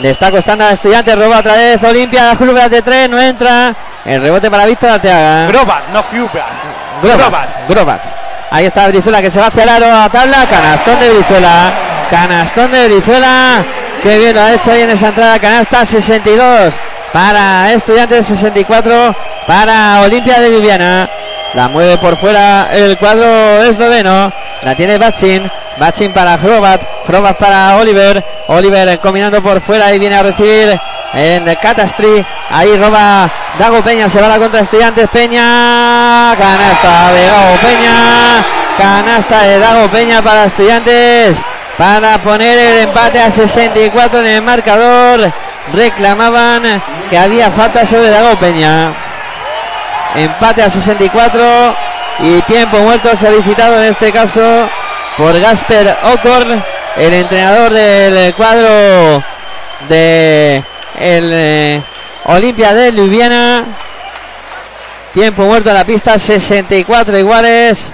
Le 0.00 0.10
está 0.10 0.30
costando 0.30 0.64
a 0.64 0.70
Estudiantes, 0.70 1.16
roba 1.16 1.40
otra 1.40 1.54
vez 1.54 1.82
Olimpia, 1.84 2.34
Julio 2.36 2.54
de 2.54 2.82
3, 2.82 3.10
no 3.10 3.20
entra. 3.20 3.74
El 4.04 4.22
rebote 4.22 4.50
para 4.50 4.66
Víctor 4.66 4.90
Arteaga. 4.90 5.46
Grobat, 5.48 5.88
no 5.92 6.00
Huber. 6.00 6.42
Grobat. 7.02 7.48
Grobat. 7.68 8.00
Ahí 8.50 8.66
está 8.66 8.88
Brizuela 8.88 9.22
que 9.22 9.30
se 9.30 9.40
va 9.40 9.46
hacia 9.46 9.62
el 9.62 9.68
aro 9.68 9.90
a 9.90 10.08
tabla. 10.10 10.46
Canastón 10.46 11.00
de 11.00 11.10
Brizuela. 11.10 11.72
Canastón 12.10 12.70
de 12.70 12.88
Brizuela. 12.88 13.64
Qué 14.02 14.18
bien 14.18 14.34
lo 14.34 14.42
ha 14.42 14.54
hecho 14.54 14.72
ahí 14.72 14.82
en 14.82 14.90
esa 14.90 15.08
entrada. 15.08 15.38
Canasta 15.38 15.86
62 15.86 16.74
para 17.12 17.72
Estudiantes, 17.72 18.26
64 18.26 19.14
para 19.46 20.00
Olimpia 20.00 20.40
de 20.40 20.50
Ljubljana. 20.50 21.08
La 21.54 21.68
mueve 21.68 21.98
por 21.98 22.16
fuera 22.16 22.68
el 22.72 22.98
cuadro 22.98 23.62
esloveno. 23.62 24.32
La 24.62 24.74
tiene 24.74 24.98
Batsin. 24.98 25.48
Batsin 25.78 26.12
para 26.12 26.34
Hrobat. 26.34 26.82
Hrobat 27.06 27.38
para 27.38 27.76
Oliver. 27.76 28.24
Oliver 28.48 28.98
combinando 28.98 29.40
por 29.40 29.60
fuera 29.60 29.92
y 29.94 30.00
viene 30.00 30.16
a 30.16 30.22
recibir 30.24 30.80
en 31.14 31.54
Catastri. 31.62 32.26
Ahí 32.50 32.76
roba 32.76 33.30
Dago 33.56 33.82
Peña. 33.82 34.08
Se 34.08 34.20
va 34.20 34.26
la 34.26 34.38
contra 34.38 34.60
Estudiantes. 34.60 35.08
Peña. 35.10 36.34
Canasta 36.36 37.12
de 37.12 37.26
Dago 37.28 37.56
Peña. 37.60 38.44
Canasta 38.76 39.42
de 39.42 39.58
Dago 39.60 39.88
Peña 39.88 40.22
para 40.22 40.46
Estudiantes. 40.46 41.40
Para 41.82 42.16
poner 42.18 42.56
el 42.60 42.78
empate 42.84 43.18
a 43.18 43.28
64 43.28 44.20
en 44.20 44.26
el 44.26 44.42
marcador. 44.42 45.32
Reclamaban 45.74 46.80
que 47.10 47.18
había 47.18 47.50
falta 47.50 47.84
sobre 47.84 48.08
Dago 48.08 48.36
Peña. 48.36 48.92
Empate 50.14 50.62
a 50.62 50.70
64 50.70 51.42
y 52.20 52.40
tiempo 52.42 52.76
muerto 52.78 53.16
solicitado 53.16 53.82
en 53.82 53.90
este 53.90 54.12
caso 54.12 54.68
por 55.16 55.36
Gasper 55.40 55.96
Okorn, 56.12 56.62
el 56.98 57.14
entrenador 57.14 57.72
del 57.72 58.32
cuadro 58.34 59.20
de 59.88 60.62
eh, 61.00 61.82
Olimpia 62.26 62.74
de 62.74 62.92
Ljubljana. 62.92 63.64
Tiempo 65.12 65.42
muerto 65.46 65.70
en 65.70 65.74
la 65.74 65.84
pista, 65.84 66.16
64 66.16 67.18
iguales. 67.18 67.92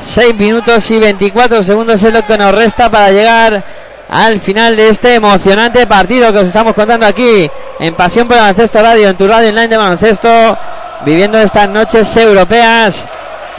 6 0.00 0.34
minutos 0.34 0.90
y 0.90 0.98
24 0.98 1.62
segundos 1.62 2.02
es 2.02 2.12
lo 2.12 2.24
que 2.24 2.38
nos 2.38 2.54
resta 2.54 2.90
para 2.90 3.10
llegar 3.10 3.62
al 4.08 4.40
final 4.40 4.76
de 4.76 4.88
este 4.88 5.14
emocionante 5.14 5.86
partido 5.86 6.32
que 6.32 6.38
os 6.38 6.46
estamos 6.46 6.74
contando 6.74 7.06
aquí 7.06 7.50
en 7.80 7.94
Pasión 7.94 8.26
por 8.26 8.36
el 8.36 8.42
Baloncesto 8.42 8.80
Radio, 8.80 9.08
en 9.08 9.16
tu 9.16 9.26
radio 9.26 9.48
online 9.48 9.68
de 9.68 9.76
baloncesto, 9.76 10.58
viviendo 11.04 11.38
estas 11.38 11.68
noches 11.68 12.16
europeas, 12.16 13.08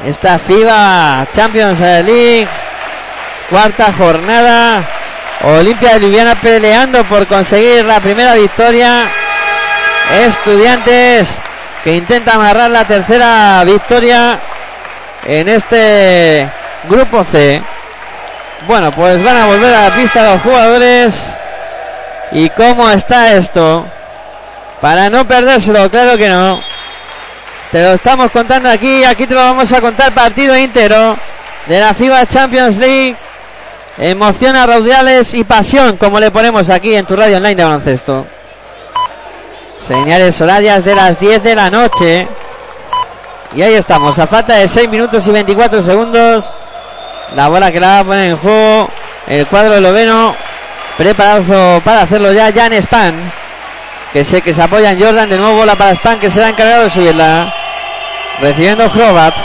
esta 0.06 0.40
FIBA 0.40 1.28
Champions 1.34 1.80
League, 1.80 2.48
cuarta 3.50 3.92
jornada, 3.98 4.84
Olimpia 5.44 5.94
de 5.94 6.00
Ljubljana 6.00 6.36
peleando 6.36 7.04
por 7.04 7.28
conseguir 7.28 7.84
la 7.86 8.00
primera 8.00 8.36
victoria, 8.36 9.04
estudiantes 10.26 11.40
que 11.84 11.96
intenta 11.96 12.36
amarrar 12.36 12.72
la 12.72 12.86
tercera 12.86 13.64
victoria 13.66 14.40
en 15.28 15.50
este 15.50 16.50
grupo 16.90 17.24
C. 17.24 17.60
Bueno, 18.66 18.90
pues 18.92 19.24
van 19.24 19.38
a 19.38 19.46
volver 19.46 19.74
a 19.74 19.90
la 19.90 19.96
pista 19.96 20.34
los 20.34 20.42
jugadores. 20.42 21.36
¿Y 22.32 22.50
cómo 22.50 22.90
está 22.90 23.34
esto? 23.34 23.86
Para 24.82 25.10
no 25.10 25.28
perdérselo, 25.28 25.90
claro 25.90 26.18
que 26.18 26.30
no. 26.30 26.62
Te 27.72 27.84
lo 27.84 27.94
estamos 27.94 28.32
contando 28.32 28.70
aquí, 28.70 29.04
aquí 29.04 29.28
te 29.28 29.34
lo 29.34 29.42
vamos 29.42 29.72
a 29.72 29.82
contar 29.82 30.14
partido 30.14 30.58
íntegro 30.58 31.18
de 31.68 31.80
la 31.80 31.94
FIBA 31.94 32.26
Champions 32.26 32.78
League. 32.78 33.16
Emoción 33.98 34.56
a 34.56 34.66
raudales 34.66 35.34
y 35.34 35.44
pasión, 35.44 35.98
como 35.98 36.20
le 36.20 36.32
ponemos 36.32 36.70
aquí 36.70 36.96
en 36.96 37.06
tu 37.06 37.16
radio 37.16 37.38
online 37.38 37.56
de 37.56 37.64
baloncesto. 37.64 38.26
Señales 39.86 40.40
horarias 40.40 40.86
de 40.86 40.96
las 40.96 41.20
10 41.20 41.44
de 41.44 41.56
la 41.56 41.70
noche. 41.70 42.28
Y 43.56 43.62
ahí 43.62 43.74
estamos, 43.74 44.20
a 44.20 44.28
falta 44.28 44.56
de 44.56 44.68
6 44.68 44.90
minutos 44.90 45.26
y 45.26 45.32
24 45.32 45.82
segundos. 45.82 46.54
La 47.36 47.48
bola 47.48 47.72
que 47.72 47.80
la 47.80 47.88
va 47.88 48.00
a 48.00 48.04
poner 48.04 48.32
en 48.32 48.38
juego 48.38 48.90
el 49.28 49.48
cuadro 49.48 49.76
esloveno. 49.76 50.36
Preparado 50.98 51.82
para 51.82 52.02
hacerlo 52.02 52.32
ya 52.34 52.52
Jan 52.52 52.74
Span. 52.82 53.14
Que 54.12 54.24
sé 54.24 54.42
que 54.42 54.54
se 54.54 54.62
apoya 54.62 54.92
en 54.92 55.02
Jordan. 55.02 55.30
De 55.30 55.38
nuevo 55.38 55.58
bola 55.58 55.76
para 55.76 55.94
Span 55.96 56.20
que 56.20 56.30
se 56.30 56.44
ha 56.44 56.50
encargado 56.50 56.86
de 56.86 56.90
subirla. 56.90 57.54
Recibiendo 58.42 58.90
Hrobat. 58.90 59.36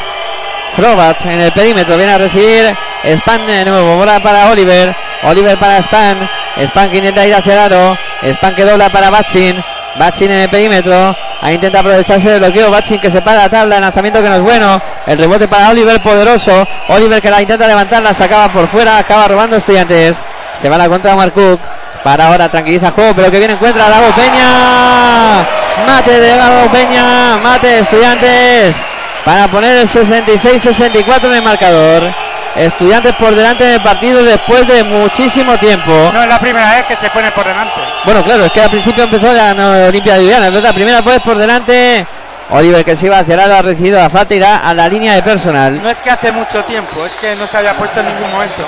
Hrobat 0.77 1.25
en 1.27 1.41
el 1.41 1.53
perímetro. 1.53 1.97
Viene 1.97 2.13
a 2.13 2.19
recibir 2.19 2.75
Span 3.05 3.47
de 3.47 3.65
nuevo. 3.65 3.97
Bola 3.97 4.21
para 4.21 4.51
Oliver. 4.51 4.95
Oliver 5.25 5.57
para 5.59 5.79
Span. 5.83 6.29
Span 6.61 6.91
que 6.91 6.99
intenta 6.99 7.27
ir 7.27 7.35
hacia 7.35 7.53
el 7.53 7.59
aro. 7.59 7.99
Span 8.25 8.55
que 8.55 8.65
dobla 8.65 8.89
para 8.89 9.11
Batchin. 9.11 9.63
Batchin 9.97 10.31
en 10.31 10.41
el 10.41 10.49
perímetro. 10.49 11.15
Ahí 11.41 11.55
intenta 11.55 11.81
aprovecharse 11.81 12.31
del 12.31 12.41
bloqueo. 12.41 12.71
Batchin 12.71 13.01
que 13.01 13.11
se 13.11 13.21
para 13.23 13.43
la 13.43 13.49
tabla. 13.49 13.77
El 13.77 13.83
lanzamiento 13.83 14.23
que 14.23 14.29
no 14.29 14.37
es 14.37 14.43
bueno. 14.43 14.81
El 15.07 15.19
rebote 15.19 15.49
para 15.49 15.71
Oliver 15.71 16.01
poderoso. 16.01 16.67
Oliver 16.89 17.21
que 17.21 17.31
la 17.31 17.43
intenta 17.43 17.67
levantarla. 17.67 18.15
Se 18.15 18.25
acaba 18.25 18.49
por 18.49 18.67
fuera. 18.69 18.99
Acaba 18.99 19.29
robando 19.29 19.57
estudiantes. 19.57 20.19
Se 20.61 20.69
va 20.69 20.79
la 20.79 20.89
contra 20.89 21.15
Mark 21.17 21.33
Cook. 21.33 21.61
Para 22.03 22.27
ahora 22.27 22.49
tranquiliza 22.49 22.89
el 22.89 22.93
juego. 22.93 23.15
Pero 23.15 23.31
que 23.31 23.39
bien 23.39 23.51
encuentra 23.51 23.87
a 23.87 23.91
Dago 23.91 24.11
Peña. 24.13 25.47
Mate 25.87 26.21
de 26.21 26.37
Dago 26.37 26.71
Peña. 26.71 27.37
Mate 27.43 27.79
estudiantes. 27.81 28.77
Para 29.25 29.47
poner 29.49 29.77
el 29.79 29.89
66-64 29.89 31.25
en 31.27 31.35
el 31.35 31.43
marcador. 31.43 32.22
Estudiantes 32.57 33.15
por 33.15 33.35
delante 33.35 33.65
del 33.65 33.81
partido 33.81 34.23
después 34.23 34.67
de 34.69 34.85
muchísimo 34.85 35.57
tiempo. 35.57 36.11
No 36.13 36.23
es 36.23 36.29
la 36.29 36.39
primera 36.39 36.71
vez 36.71 36.85
que 36.85 36.97
se 36.97 37.09
pone 37.11 37.31
por 37.33 37.47
delante. 37.47 37.81
Bueno, 38.05 38.23
claro, 38.23 38.45
es 38.45 38.53
que 38.53 38.61
al 38.61 38.71
principio 38.71 39.05
empezó 39.05 39.33
la 39.33 39.55
no, 39.55 39.89
Olimpia 39.89 40.15
de 40.15 40.21
Viviana. 40.21 40.47
Entonces 40.49 40.69
la 40.69 40.75
primera 40.75 41.03
pues 41.03 41.21
por 41.21 41.37
delante. 41.37 42.07
Oliver 42.51 42.85
que 42.85 42.95
se 42.95 43.07
iba 43.07 43.19
hacia 43.19 43.33
el 43.33 43.41
lado 43.41 43.55
ha 43.57 43.63
recibido 43.63 43.99
la 43.99 44.11
falta 44.11 44.35
y 44.35 44.37
irá 44.37 44.59
a 44.59 44.75
la 44.75 44.87
línea 44.87 45.15
de 45.15 45.23
personal. 45.23 45.83
No 45.83 45.89
es 45.89 45.99
que 46.03 46.11
hace 46.11 46.31
mucho 46.31 46.63
tiempo, 46.65 47.07
es 47.07 47.13
que 47.13 47.35
no 47.35 47.47
se 47.47 47.57
había 47.57 47.75
puesto 47.75 48.01
en 48.01 48.07
ningún 48.07 48.31
momento. 48.31 48.65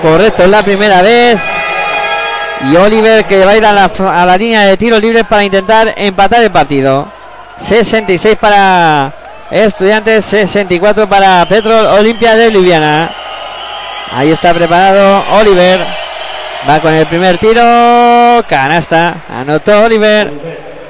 Correcto, 0.00 0.44
es 0.44 0.48
la 0.48 0.62
primera 0.62 1.02
vez. 1.02 1.38
Y 2.70 2.76
Oliver 2.76 3.26
que 3.26 3.44
va 3.44 3.50
a 3.50 3.56
ir 3.56 3.66
a 3.66 3.72
la, 3.72 3.84
a 3.84 4.24
la 4.24 4.36
línea 4.36 4.62
de 4.62 4.78
tiros 4.78 5.02
libres 5.02 5.24
para 5.28 5.44
intentar 5.44 5.92
empatar 5.96 6.42
el 6.42 6.50
partido. 6.50 7.06
66 7.60 8.36
para 8.36 9.12
Estudiantes, 9.50 10.26
64 10.26 11.08
para 11.08 11.44
Petro 11.46 11.94
Olimpia 11.94 12.36
de 12.36 12.50
Ljubljana. 12.50 13.10
Ahí 14.12 14.30
está 14.30 14.52
preparado 14.52 15.24
Oliver. 15.40 15.80
Va 16.68 16.80
con 16.80 16.92
el 16.92 17.06
primer 17.06 17.38
tiro. 17.38 18.44
Canasta. 18.46 19.14
Anotó 19.34 19.84
Oliver. 19.84 20.30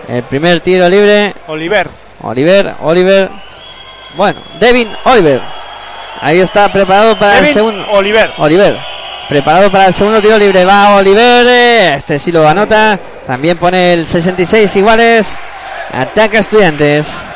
El 0.08 0.24
primer 0.24 0.60
tiro 0.60 0.88
libre. 0.88 1.36
Oliver. 1.46 1.88
Oliver, 2.22 2.74
Oliver. 2.80 3.28
Bueno, 4.16 4.40
Devin 4.58 4.88
Oliver. 5.04 5.40
Ahí 6.20 6.40
está 6.40 6.68
preparado 6.72 7.16
para 7.16 7.38
el 7.38 7.54
segundo. 7.54 7.86
Oliver. 7.92 8.32
Oliver. 8.38 8.76
Preparado 9.28 9.70
para 9.70 9.86
el 9.86 9.94
segundo 9.94 10.20
tiro 10.20 10.36
libre. 10.36 10.64
Va 10.64 10.96
Oliver. 10.96 11.94
Este 11.96 12.18
sí 12.18 12.32
lo 12.32 12.48
anota. 12.48 12.98
También 13.24 13.56
pone 13.56 13.94
el 13.94 14.04
66 14.04 14.74
iguales. 14.74 15.36
Ataca 15.92 16.40
Estudiantes. 16.40 17.28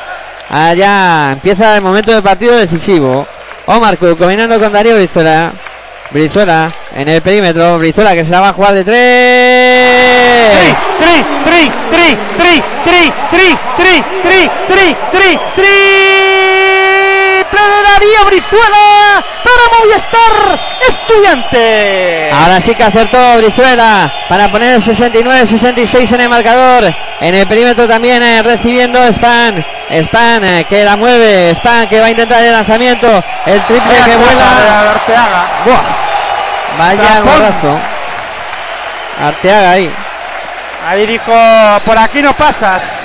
Allá 0.53 1.31
empieza 1.31 1.75
el 1.75 1.81
momento 1.81 2.11
del 2.11 2.21
partido 2.21 2.55
decisivo. 2.55 3.25
Omar 3.65 3.97
Cook 3.97 4.19
combinando 4.19 4.59
con 4.59 4.71
Darío 4.71 4.97
Brizuela. 4.97 5.51
Brizuela 6.11 6.71
en 6.95 7.09
el 7.09 7.23
perímetro. 7.23 7.79
Brizuela 7.79 8.13
que 8.13 8.23
se 8.23 8.29
la 8.29 8.39
va 8.39 8.49
a 8.49 8.53
jugar 8.53 8.75
de 8.75 8.83
tres. 8.83 10.75
Tri, 10.99 11.25
tri, 11.43 11.71
tri, 11.89 12.15
tri, 12.37 12.61
tri, 12.83 13.11
tri, 13.31 13.55
tri, 13.79 14.03
tri, 14.21 14.47
tri, 14.67 14.95
tri, 15.11 15.39
triple 15.55 15.65
de 17.65 17.79
Darío 17.89 18.21
Brizuela 18.27 19.25
Movistar 19.71 20.59
Estudiante. 20.87 22.31
Ahora 22.33 22.59
sí 22.59 22.75
que 22.75 22.83
acertó 22.83 23.37
Brizuela 23.37 24.11
para 24.27 24.49
poner 24.49 24.75
el 24.75 24.81
69-66 24.81 26.13
en 26.13 26.21
el 26.21 26.29
marcador. 26.29 26.93
En 27.21 27.35
el 27.35 27.47
perímetro 27.47 27.87
también 27.87 28.21
eh, 28.21 28.41
recibiendo 28.41 28.99
Span. 29.11 29.63
Span 29.91 30.43
eh, 30.43 30.65
que 30.67 30.83
la 30.83 30.95
mueve. 30.95 31.53
Span 31.55 31.87
que 31.87 31.99
va 31.99 32.07
a 32.07 32.09
intentar 32.09 32.43
el 32.43 32.51
lanzamiento. 32.51 33.07
El 33.45 33.61
triple 33.61 33.93
Vaya 33.99 34.05
que 34.05 34.15
vuela. 34.17 34.91
Arteaga. 34.91 35.45
Buah. 35.65 35.81
Vaya 36.77 37.21
golazo. 37.21 37.79
Arteaga 39.21 39.71
ahí. 39.71 39.93
Ahí 40.87 41.05
dijo, 41.05 41.33
por 41.85 41.97
aquí 41.97 42.21
no 42.21 42.33
pasas. 42.33 42.99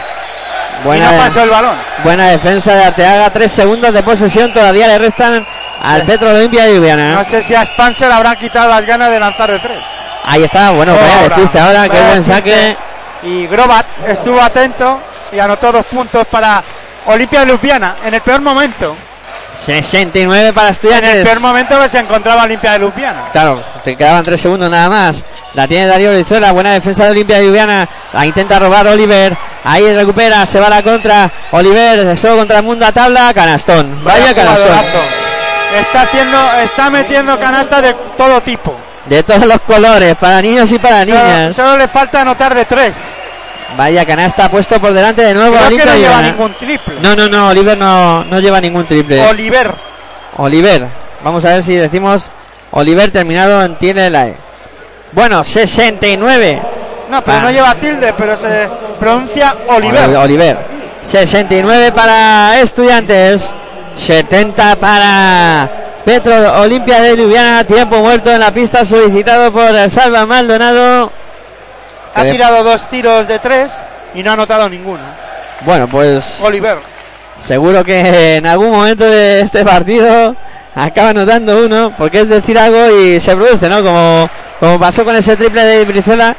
Buena, 0.82 1.10
y 1.10 1.16
no 1.16 1.22
pasó 1.22 1.42
el 1.42 1.50
balón. 1.50 1.76
buena 2.04 2.28
defensa 2.28 2.74
de 2.74 2.84
Arteaga. 2.84 3.30
Tres 3.30 3.52
segundos 3.52 3.92
de 3.92 4.02
posesión. 4.02 4.52
Todavía 4.52 4.88
le 4.88 4.98
restan 4.98 5.46
al 5.82 6.02
Petro 6.02 6.30
Olimpia 6.30 6.64
de 6.64 6.74
Ljubljana. 6.74 7.14
No 7.14 7.24
sé 7.24 7.42
si 7.42 7.54
a 7.54 7.62
Spancer 7.62 8.10
habrán 8.10 8.36
quitado 8.36 8.68
las 8.68 8.84
ganas 8.86 9.10
de 9.10 9.20
lanzar 9.20 9.50
de 9.50 9.58
tres. 9.58 9.78
Ahí 10.24 10.44
está. 10.44 10.70
Bueno, 10.70 10.94
vaya 10.94 11.14
Ahora, 11.22 11.28
despiste 11.36 11.58
ahora. 11.58 11.82
Qué 11.84 11.96
vaya 11.96 12.08
buen 12.08 12.24
saque. 12.24 12.76
Y 13.22 13.46
Grobat 13.46 13.86
estuvo 14.06 14.40
atento 14.40 15.00
y 15.32 15.38
anotó 15.38 15.72
dos 15.72 15.86
puntos 15.86 16.26
para 16.28 16.62
Olimpia 17.06 17.40
de 17.40 17.46
Ljubljana 17.52 17.96
en 18.04 18.14
el 18.14 18.20
peor 18.20 18.40
momento. 18.40 18.96
69 19.64 20.52
para 20.52 20.68
En 20.68 20.72
estudiantes. 20.72 21.14
el 21.16 21.22
peor 21.24 21.40
momento 21.40 21.80
que 21.80 21.88
se 21.88 21.98
encontraba 21.98 22.44
Olimpia 22.44 22.72
de 22.72 22.78
Ljubljana. 22.80 23.30
Claro, 23.32 23.60
te 23.82 23.96
quedaban 23.96 24.24
tres 24.24 24.40
segundos 24.40 24.70
nada 24.70 24.88
más. 24.88 25.24
La 25.54 25.66
tiene 25.66 25.86
Darío 25.86 26.12
Brizuela, 26.12 26.52
buena 26.52 26.72
defensa 26.72 27.04
de 27.06 27.10
Olimpia 27.10 27.38
de 27.38 27.46
Ljubljana. 27.46 27.88
La 28.12 28.24
intenta 28.26 28.58
robar 28.58 28.86
Oliver. 28.86 29.36
Ahí 29.64 29.92
recupera, 29.94 30.46
se 30.46 30.60
va 30.60 30.68
a 30.68 30.70
la 30.70 30.82
contra. 30.82 31.28
Oliver, 31.50 32.16
solo 32.16 32.36
contra 32.36 32.58
el 32.58 32.62
mundo 32.64 32.86
a 32.86 32.92
tabla. 32.92 33.32
Canastón. 33.34 34.04
Vaya, 34.04 34.32
canastón. 34.34 35.17
Está 35.76 36.02
haciendo, 36.02 36.38
está 36.62 36.90
metiendo 36.90 37.38
canastas 37.38 37.82
de 37.82 37.94
todo 38.16 38.40
tipo. 38.40 38.74
De 39.06 39.22
todos 39.22 39.46
los 39.46 39.60
colores, 39.60 40.16
para 40.16 40.40
niños 40.42 40.70
y 40.72 40.78
para 40.78 41.04
niñas. 41.04 41.54
solo 41.54 41.76
le 41.76 41.88
falta 41.88 42.20
anotar 42.22 42.54
de 42.54 42.64
tres. 42.64 42.94
Vaya 43.76 44.04
canasta 44.06 44.48
puesto 44.50 44.78
por 44.80 44.92
delante 44.92 45.22
de 45.22 45.34
nuevo. 45.34 45.56
Creo 45.66 45.78
que 45.78 45.84
no 45.86 45.94
lleva 45.94 46.22
ningún 46.22 46.54
triple. 46.54 46.94
No, 47.02 47.14
no, 47.14 47.28
no, 47.28 47.48
Oliver 47.48 47.76
no, 47.76 48.24
no 48.24 48.40
lleva 48.40 48.60
ningún 48.60 48.84
triple. 48.86 49.20
Oliver. 49.28 49.70
Oliver. 50.38 50.86
Vamos 51.22 51.44
a 51.44 51.48
ver 51.54 51.62
si 51.62 51.74
decimos 51.74 52.30
Oliver 52.70 53.10
terminado 53.10 53.62
en 53.62 53.76
tiene 53.76 54.08
la 54.10 54.26
E. 54.28 54.36
Bueno, 55.12 55.44
69. 55.44 56.60
No, 57.10 57.22
pero 57.22 57.38
Ah. 57.38 57.42
no 57.42 57.50
lleva 57.50 57.74
tilde, 57.74 58.14
pero 58.16 58.36
se 58.36 58.68
pronuncia 58.98 59.54
Oliver. 59.68 60.08
Oli- 60.08 60.16
Oliver. 60.16 60.56
69 61.02 61.92
para 61.92 62.58
Estudiantes. 62.60 63.50
70 63.98 64.76
para 64.76 65.68
Petro 66.04 66.60
Olimpia 66.60 67.00
de 67.02 67.16
Ljubljana. 67.16 67.64
Tiempo 67.64 67.96
muerto 67.98 68.30
en 68.30 68.40
la 68.40 68.52
pista 68.52 68.84
solicitado 68.84 69.52
por 69.52 69.90
Salva 69.90 70.24
Maldonado. 70.24 71.10
Ha 72.14 72.26
Eh. 72.26 72.30
tirado 72.32 72.62
dos 72.64 72.88
tiros 72.88 73.26
de 73.28 73.38
tres 73.38 73.72
y 74.14 74.22
no 74.22 74.30
ha 74.30 74.34
anotado 74.34 74.68
ninguno. 74.68 75.02
Bueno, 75.62 75.88
pues 75.88 76.38
Oliver. 76.42 76.78
seguro 77.38 77.84
que 77.84 78.36
en 78.36 78.46
algún 78.46 78.70
momento 78.70 79.04
de 79.04 79.40
este 79.40 79.64
partido 79.64 80.34
acaba 80.74 81.10
anotando 81.10 81.64
uno, 81.64 81.92
porque 81.98 82.20
es 82.20 82.28
decir 82.28 82.58
algo 82.58 82.88
y 82.90 83.18
se 83.20 83.34
produce, 83.34 83.68
¿no? 83.68 83.82
Como, 83.82 84.30
como 84.60 84.78
pasó 84.78 85.04
con 85.04 85.16
ese 85.16 85.36
triple 85.36 85.64
de 85.64 85.84
Brizuela, 85.84 86.34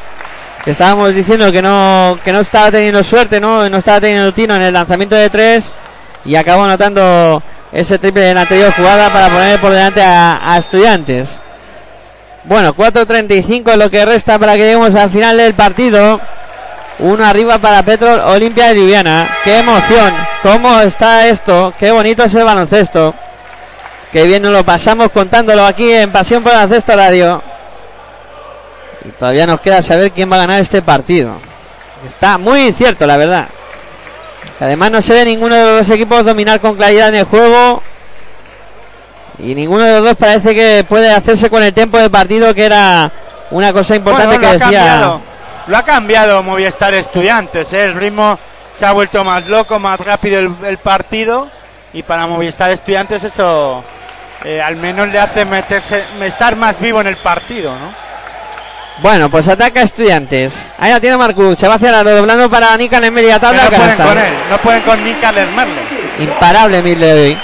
que 0.63 0.71
estábamos 0.71 1.13
diciendo 1.13 1.51
que 1.51 1.61
no, 1.61 2.17
que 2.23 2.31
no 2.31 2.39
estaba 2.39 2.71
teniendo 2.71 3.03
suerte, 3.03 3.39
¿no? 3.39 3.69
No 3.69 3.77
estaba 3.77 3.99
teniendo 4.01 4.33
tino 4.33 4.55
en 4.55 4.61
el 4.61 4.73
lanzamiento 4.73 5.15
de 5.15 5.29
tres 5.29 5.73
y 6.25 6.35
acabó 6.35 6.63
anotando 6.63 7.41
ese 7.71 7.99
triple 7.99 8.29
en 8.29 8.35
la 8.35 8.41
anterior 8.41 8.73
jugada 8.73 9.09
para 9.09 9.29
poner 9.29 9.59
por 9.59 9.71
delante 9.71 10.01
a, 10.01 10.55
estudiantes. 10.57 11.39
Bueno, 12.45 12.73
4.35 12.75 13.71
es 13.71 13.77
lo 13.77 13.89
que 13.89 14.05
resta 14.05 14.39
para 14.39 14.53
que 14.53 14.59
lleguemos 14.59 14.95
al 14.95 15.09
final 15.09 15.37
del 15.37 15.53
partido. 15.53 16.19
Uno 16.99 17.25
arriba 17.25 17.59
para 17.59 17.83
Petro 17.83 18.29
Olimpia 18.31 18.67
de 18.67 18.75
Ljubljana. 18.75 19.27
Qué 19.43 19.59
emoción. 19.59 20.13
¿Cómo 20.41 20.79
está 20.81 21.27
esto? 21.27 21.73
Qué 21.77 21.91
bonito 21.91 22.23
es 22.23 22.33
el 22.35 22.43
baloncesto. 22.43 23.13
Qué 24.11 24.25
bien 24.25 24.41
nos 24.41 24.51
lo 24.51 24.65
pasamos 24.65 25.11
contándolo 25.11 25.65
aquí 25.65 25.91
en 25.91 26.11
Pasión 26.11 26.41
por 26.41 26.51
el 26.51 26.57
Baloncesto 26.57 26.95
Radio. 26.95 27.43
Y 29.05 29.09
todavía 29.11 29.45
nos 29.45 29.61
queda 29.61 29.81
saber 29.81 30.11
quién 30.11 30.31
va 30.31 30.37
a 30.37 30.39
ganar 30.39 30.59
este 30.59 30.81
partido. 30.81 31.37
Está 32.07 32.37
muy 32.37 32.67
incierto, 32.67 33.05
la 33.05 33.17
verdad. 33.17 33.47
Además 34.59 34.91
no 34.91 35.01
se 35.01 35.13
ve 35.13 35.25
ninguno 35.25 35.55
de 35.55 35.63
los 35.63 35.77
dos 35.79 35.89
equipos 35.89 36.25
dominar 36.25 36.59
con 36.59 36.75
claridad 36.75 37.09
en 37.09 37.15
el 37.15 37.23
juego. 37.25 37.81
Y 39.37 39.55
ninguno 39.55 39.83
de 39.83 39.95
los 39.95 40.03
dos 40.03 40.15
parece 40.17 40.53
que 40.53 40.85
puede 40.87 41.11
hacerse 41.11 41.49
con 41.49 41.63
el 41.63 41.73
tiempo 41.73 41.97
de 41.97 42.09
partido, 42.09 42.53
que 42.53 42.65
era 42.65 43.11
una 43.51 43.71
cosa 43.71 43.95
importante 43.95 44.37
Bueno, 44.37 44.41
que 44.41 44.53
decía. 44.53 44.65
cambiado. 44.65 45.21
Lo 45.67 45.77
ha 45.77 45.83
cambiado 45.83 46.43
Movistar 46.43 46.93
Estudiantes. 46.93 47.71
¿eh? 47.73 47.85
El 47.85 47.93
ritmo 47.93 48.37
se 48.73 48.85
ha 48.85 48.91
vuelto 48.91 49.23
más 49.23 49.47
loco, 49.47 49.79
más 49.79 49.99
rápido 49.99 50.39
el, 50.39 50.51
el 50.65 50.77
partido. 50.77 51.47
Y 51.93 52.03
para 52.03 52.27
Movistar 52.27 52.71
Estudiantes 52.71 53.23
eso 53.23 53.83
eh, 54.45 54.61
al 54.61 54.77
menos 54.77 55.09
le 55.09 55.19
hace 55.19 55.43
meterse, 55.43 56.03
estar 56.21 56.55
más 56.55 56.79
vivo 56.79 57.01
en 57.01 57.07
el 57.07 57.17
partido, 57.17 57.71
¿no? 57.71 58.08
Bueno, 59.01 59.29
pues 59.29 59.47
ataca 59.47 59.79
a 59.79 59.83
estudiantes. 59.83 60.69
Ahí 60.77 60.91
la 60.91 60.99
tiene 60.99 61.15
Marcus. 61.15 61.57
Se 61.57 61.67
va 61.67 61.75
hacia 61.75 61.91
la 61.91 62.03
doblando 62.03 62.49
para 62.49 62.75
Nikan 62.75 63.03
en 63.03 63.13
media 63.13 63.39
tabla. 63.39 63.63
no 63.63 63.69
pueden 63.69 63.97
con 63.97 64.17
él, 64.17 64.33
no 64.49 64.57
pueden 64.57 64.81
con 64.81 65.03
Nick 65.03 65.21
Merle. 65.55 65.81
Imparable 66.19 66.81
Midley. 66.81 67.37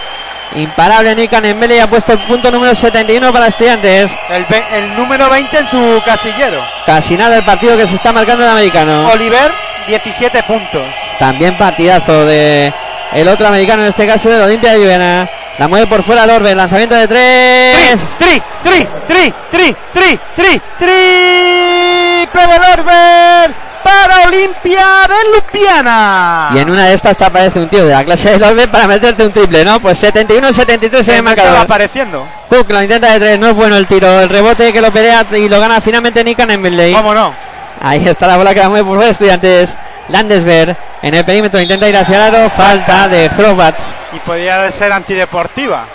Imparable 0.56 1.16
Nikan 1.16 1.46
en 1.46 1.58
media. 1.58 1.86
Ha 1.86 1.88
puesto 1.88 2.14
el 2.14 2.20
punto 2.20 2.52
número 2.52 2.76
71 2.76 3.32
para 3.32 3.48
estudiantes. 3.48 4.12
El, 4.30 4.96
número 4.96 5.30
20 5.30 5.58
en 5.58 5.68
su 5.68 6.02
casillero. 6.06 6.62
Casi 6.86 7.16
nada 7.16 7.38
el 7.38 7.44
partido 7.44 7.78
que 7.78 7.88
se 7.88 7.96
está 7.96 8.12
marcando 8.12 8.44
el 8.44 8.50
americano. 8.50 9.10
Oliver, 9.10 9.52
17 9.88 10.44
puntos. 10.44 10.84
También 11.20 11.58
partidazo 11.58 12.26
de 12.26 12.74
el 13.14 13.28
otro 13.30 13.48
americano, 13.48 13.84
en 13.84 13.90
este 13.90 14.06
caso 14.06 14.30
del 14.30 14.42
Olimpia 14.42 14.74
de 14.74 14.80
Ljubljana. 14.80 15.30
La 15.58 15.68
mueve 15.68 15.88
por 15.88 16.04
fuera 16.04 16.26
Lorbe. 16.26 16.54
Lanzamiento 16.54 16.96
de 16.96 17.08
tres. 17.08 18.00
Tri, 18.18 18.42
tri, 18.64 18.88
tri, 19.08 19.34
tri, 19.52 19.76
tri, 19.94 20.20
tri, 20.36 20.62
triple 20.78 22.48
del 22.48 22.80
Orber 22.80 23.52
para 23.84 24.28
Olimpia 24.28 24.86
de 25.08 25.36
Lupiana. 25.36 26.50
Y 26.54 26.60
en 26.60 26.70
una 26.70 26.86
de 26.88 26.94
estas 26.96 27.16
te 27.16 27.24
aparece 27.24 27.60
un 27.60 27.70
tío 27.70 27.86
de 27.86 27.94
la 27.94 28.04
clase 28.04 28.32
de 28.32 28.40
Lorbe 28.40 28.68
para 28.68 28.88
meterte 28.88 29.24
un 29.26 29.32
triple, 29.32 29.64
¿no? 29.64 29.80
Pues 29.80 30.04
71-73 30.04 30.84
en 30.84 30.96
el 30.98 31.04
Se 31.06 31.12
me 31.14 31.22
marcador. 31.22 31.58
apareciendo. 31.58 32.28
Cook 32.50 32.70
lo 32.72 32.82
intenta 32.82 33.12
de 33.14 33.20
tres, 33.20 33.40
no 33.40 33.48
es 33.48 33.54
bueno 33.56 33.78
el 33.78 33.88
tiro. 33.88 34.20
El 34.20 34.28
rebote 34.28 34.74
que 34.74 34.82
lo 34.82 34.92
pelea 34.92 35.26
y 35.38 35.48
lo 35.48 35.60
gana 35.60 35.80
finalmente 35.80 36.24
Nikan 36.24 36.52
en 36.52 36.62
Midley. 36.62 36.94
¿Cómo 36.94 37.14
no? 37.14 37.34
Ahí 37.82 38.06
está 38.08 38.28
la 38.28 38.38
bola 38.38 38.54
que 38.54 38.60
la 38.62 38.70
mueve 38.70 38.86
por 38.86 38.96
fuera 38.96 39.12
estudiantes. 39.12 39.78
Landesberg 40.10 40.76
en 41.02 41.14
el 41.14 41.26
perímetro 41.26 41.60
intenta 41.60 41.88
ir 41.90 41.98
hacia 41.98 42.28
el 42.28 42.36
aro. 42.36 42.50
Falta 42.50 43.08
de 43.08 43.30
Hrobat. 43.38 43.76
Y 44.14 44.20
podía 44.20 44.72
ser 44.72 44.92
antideportiva. 44.92 45.86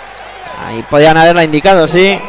Ahí 0.67 0.83
podían 0.89 1.17
haberla 1.17 1.43
indicado, 1.43 1.87
sí. 1.87 2.19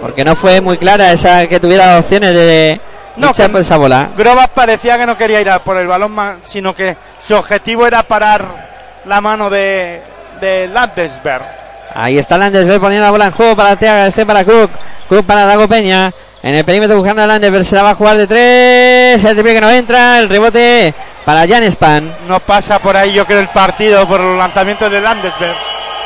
Porque 0.00 0.24
no 0.24 0.34
fue 0.34 0.60
muy 0.60 0.78
clara 0.78 1.12
esa 1.12 1.46
que 1.46 1.60
tuviera 1.60 1.98
opciones 1.98 2.32
de 2.34 2.80
No, 3.16 3.32
que- 3.32 3.48
por 3.48 3.60
esa 3.60 3.76
bola. 3.76 4.08
Grobas 4.16 4.48
parecía 4.48 4.96
que 4.98 5.06
no 5.06 5.16
quería 5.16 5.40
ir 5.40 5.50
a 5.50 5.58
por 5.62 5.76
el 5.76 5.86
balón, 5.86 6.16
sino 6.44 6.74
que 6.74 6.96
su 7.26 7.34
objetivo 7.34 7.86
era 7.86 8.02
parar 8.02 8.44
la 9.04 9.20
mano 9.20 9.50
de, 9.50 10.02
de 10.40 10.68
Landesberg. 10.68 11.44
Ahí 11.94 12.18
está 12.18 12.38
Landesberg 12.38 12.80
poniendo 12.80 13.04
la 13.04 13.10
bola 13.10 13.26
en 13.26 13.32
juego 13.32 13.54
para 13.56 13.76
Teaga, 13.76 14.06
este 14.06 14.24
para 14.24 14.44
Cook. 14.44 14.70
Cook 15.08 15.24
para 15.26 15.44
Dago 15.44 15.68
Peña. 15.68 16.10
En 16.42 16.54
el 16.54 16.64
perímetro 16.64 16.96
buscando 16.96 17.22
a 17.22 17.26
Landesberg, 17.26 17.64
se 17.64 17.76
la 17.76 17.82
va 17.82 17.90
a 17.90 17.94
jugar 17.94 18.16
de 18.16 18.26
tres. 18.26 19.22
El 19.24 19.34
triple 19.34 19.52
que 19.52 19.60
no 19.60 19.70
entra. 19.70 20.18
El 20.18 20.28
rebote 20.28 20.94
para 21.24 21.46
Jan 21.46 21.70
Span. 21.70 22.14
No 22.26 22.40
pasa 22.40 22.78
por 22.78 22.96
ahí, 22.96 23.12
yo 23.12 23.26
creo, 23.26 23.40
el 23.40 23.48
partido 23.48 24.06
por 24.08 24.20
los 24.20 24.38
lanzamientos 24.38 24.90
de 24.90 25.00
Landesberg. 25.02 25.54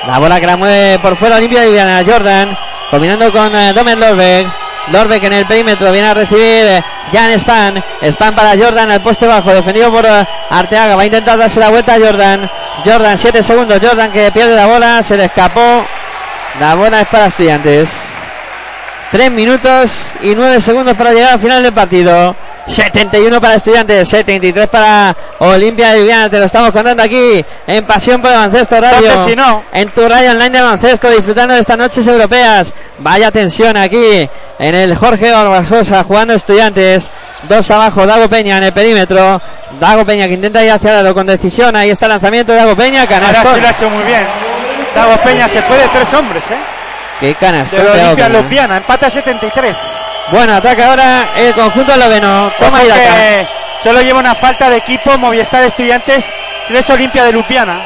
La 0.09 0.19
bola 0.19 0.41
que 0.41 0.47
la 0.47 0.57
mueve 0.57 0.99
por 0.99 1.17
fuera 1.17 1.37
Olimpia 1.37 1.61
de 1.61 1.69
Viviana 1.69 2.03
Jordan. 2.05 2.57
Combinando 2.91 3.31
con 3.33 3.55
eh, 3.55 3.73
Domen 3.73 3.99
Lorbeck. 4.01 4.47
Lorbeck 4.93 5.23
en 5.23 5.33
el 5.33 5.47
perímetro 5.47 5.91
viene 5.93 6.09
a 6.09 6.15
recibir 6.15 6.67
eh, 6.67 6.83
Jan 7.13 7.39
Span. 7.39 7.83
Span 8.03 8.35
para 8.35 8.57
Jordan 8.57 8.91
al 8.91 9.03
poste 9.03 9.29
bajo. 9.29 9.51
Defendido 9.51 9.93
por 9.93 10.05
eh, 10.05 10.27
Arteaga. 10.51 10.97
Va 10.97 11.03
a 11.03 11.07
intentar 11.07 11.39
darse 11.39 11.61
la 11.61 11.71
vuelta 11.71 11.95
a 11.95 11.99
Jordan. 11.99 12.51
Jordan, 12.85 13.17
7 13.17 13.41
segundos. 13.41 13.79
Jordan 13.81 14.11
que 14.11 14.33
pierde 14.33 14.57
la 14.57 14.67
bola. 14.67 15.01
Se 15.03 15.17
le 15.17 15.27
escapó. 15.27 15.85
La 16.59 16.75
bola 16.75 17.01
es 17.01 17.07
para 17.07 17.27
estudiantes. 17.27 18.15
3 19.15 19.31
minutos 19.31 20.07
y 20.23 20.35
9 20.35 20.61
segundos 20.61 20.97
para 20.97 21.13
llegar 21.13 21.35
al 21.35 21.39
final 21.39 21.63
del 21.63 21.73
partido. 21.73 22.35
71 22.67 23.41
para 23.41 23.55
estudiantes, 23.55 24.09
73 24.09 24.67
para 24.67 25.15
Olimpia 25.39 25.93
de 25.93 26.01
Viviana. 26.01 26.29
Te 26.29 26.41
lo 26.41 26.47
estamos 26.47 26.73
contando 26.73 27.01
aquí 27.01 27.45
en 27.69 27.85
Pasión 27.85 28.21
por 28.21 28.33
el 28.33 28.39
Baloncesto 28.39 28.81
Radio. 28.81 29.09
Entonces, 29.09 29.31
si 29.31 29.37
no. 29.37 29.63
En 29.73 29.89
tu 29.91 30.09
radio 30.09 30.33
online 30.33 30.51
de 30.51 30.61
baloncesto, 30.63 31.11
disfrutando 31.11 31.55
de 31.55 31.61
estas 31.61 31.79
noches 31.79 32.05
europeas. 32.09 32.75
Vaya 32.99 33.31
tensión 33.31 33.77
aquí 33.77 34.29
en 34.59 34.75
el 34.75 34.97
Jorge 34.97 35.31
Barbasosa 35.31 36.03
jugando 36.03 36.35
estudiantes. 36.35 37.07
Dos 37.49 37.71
abajo, 37.71 38.05
Dago 38.07 38.29
Peña 38.29 38.59
en 38.59 38.65
el 38.65 38.73
perímetro. 38.73 39.41
Dago 39.79 40.05
Peña 40.05 40.27
que 40.27 40.35
intenta 40.35 40.65
ir 40.65 40.73
hacia 40.73 40.99
el 40.99 41.15
con 41.15 41.29
decisión. 41.29 41.77
Ahí 41.77 41.91
está 41.91 42.07
el 42.07 42.11
lanzamiento 42.11 42.51
de 42.51 42.59
Dago 42.59 42.75
Peña. 42.75 43.03
Ahora 43.03 43.21
Canastón. 43.21 43.55
sí 43.55 43.61
lo 43.61 43.69
ha 43.69 43.71
hecho 43.71 43.91
muy 43.91 44.03
bien. 44.03 44.27
Dago 44.93 45.17
Peña 45.19 45.47
se 45.47 45.63
fue 45.63 45.79
de 45.79 45.87
tres 45.87 46.13
hombres, 46.15 46.43
¿eh? 46.51 46.74
Qué 47.25 47.35
canastón 47.37 47.83
De 47.83 48.03
Olimpia. 48.03 48.29
Lupiana, 48.29 48.77
empate 48.77 49.07
a 49.07 49.11
73. 49.11 49.75
Bueno, 50.31 50.57
ataca 50.57 50.89
ahora 50.89 51.29
el 51.39 51.55
conjunto 51.55 51.93
esloveno. 51.93 52.53
Toma 52.59 52.77
Ojo 52.77 52.87
y 52.87 52.89
daca. 52.89 53.49
solo 53.83 54.03
lleva 54.03 54.21
una 54.21 54.35
falta 54.35 54.69
de 54.69 54.77
equipo 54.77 55.17
Movistar 55.17 55.63
Estudiantes, 55.63 56.27
3 56.69 56.91
Olimpia 56.91 57.25
de 57.25 57.33
Lupiana. 57.33 57.81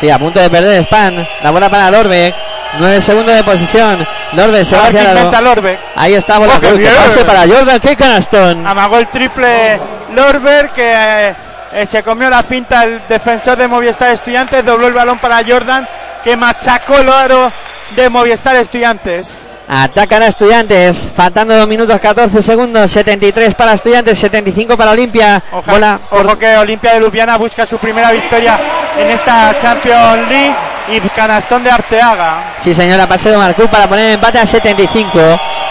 Sí, 0.00 0.08
a 0.08 0.18
punto 0.18 0.40
de 0.40 0.48
perder 0.48 0.82
Span. 0.84 1.28
La 1.42 1.50
bola 1.50 1.68
para 1.68 1.90
Lorbeck. 1.90 2.34
9 2.78 3.02
segundos 3.02 3.34
de 3.34 3.44
posición. 3.44 4.06
Lorbe 4.32 4.64
se 4.64 4.74
va 4.74 4.86
hacia 4.86 5.12
la 5.12 5.40
Lorbe. 5.42 5.78
Ahí 5.94 6.14
está 6.14 6.38
bola 6.38 6.54
¡Oh, 6.56 6.60
que 6.60 6.88
pase 6.88 7.24
para 7.26 7.46
Jordan. 7.46 7.80
¡Qué 7.80 7.94
canastón! 7.94 8.66
Amagó 8.66 8.96
el 8.98 9.08
triple 9.08 9.78
Lorber 10.14 10.70
que 10.70 11.34
eh, 11.74 11.84
se 11.84 12.02
comió 12.02 12.30
la 12.30 12.42
finta 12.42 12.84
el 12.84 13.02
defensor 13.06 13.58
de 13.58 13.68
Movistar 13.68 14.12
Estudiantes, 14.12 14.64
dobló 14.64 14.86
el 14.86 14.94
balón 14.94 15.18
para 15.18 15.44
Jordan 15.46 15.86
que 16.24 16.36
machacó 16.36 16.98
el 16.98 17.08
aro 17.10 17.52
de 17.96 18.08
Movistar 18.08 18.56
Estudiantes. 18.56 19.50
Atacan 19.70 20.22
a 20.22 20.26
Estudiantes, 20.28 21.10
faltando 21.14 21.54
2 21.54 21.68
minutos 21.68 22.00
14 22.00 22.42
segundos, 22.42 22.90
73 22.90 23.54
para 23.54 23.74
Estudiantes, 23.74 24.18
75 24.18 24.76
para 24.76 24.92
Olimpia. 24.92 25.42
Oja- 25.52 25.72
Bola 25.72 26.00
por- 26.08 26.24
ojo 26.26 26.38
que 26.38 26.56
Olimpia 26.56 26.94
de 26.94 27.00
Ljubljana 27.00 27.36
busca 27.36 27.66
su 27.66 27.76
primera 27.76 28.10
victoria 28.10 28.58
en 28.98 29.10
esta 29.10 29.54
Champions 29.60 30.26
League 30.28 30.54
y 30.90 31.00
canastón 31.10 31.62
de 31.64 31.70
Arteaga. 31.70 32.54
Sí, 32.62 32.72
señora, 32.74 33.06
pase 33.06 33.30
de 33.30 33.36
Marcú 33.36 33.66
para 33.68 33.86
poner 33.86 34.12
empate 34.12 34.38
a 34.38 34.46
75. 34.46 35.18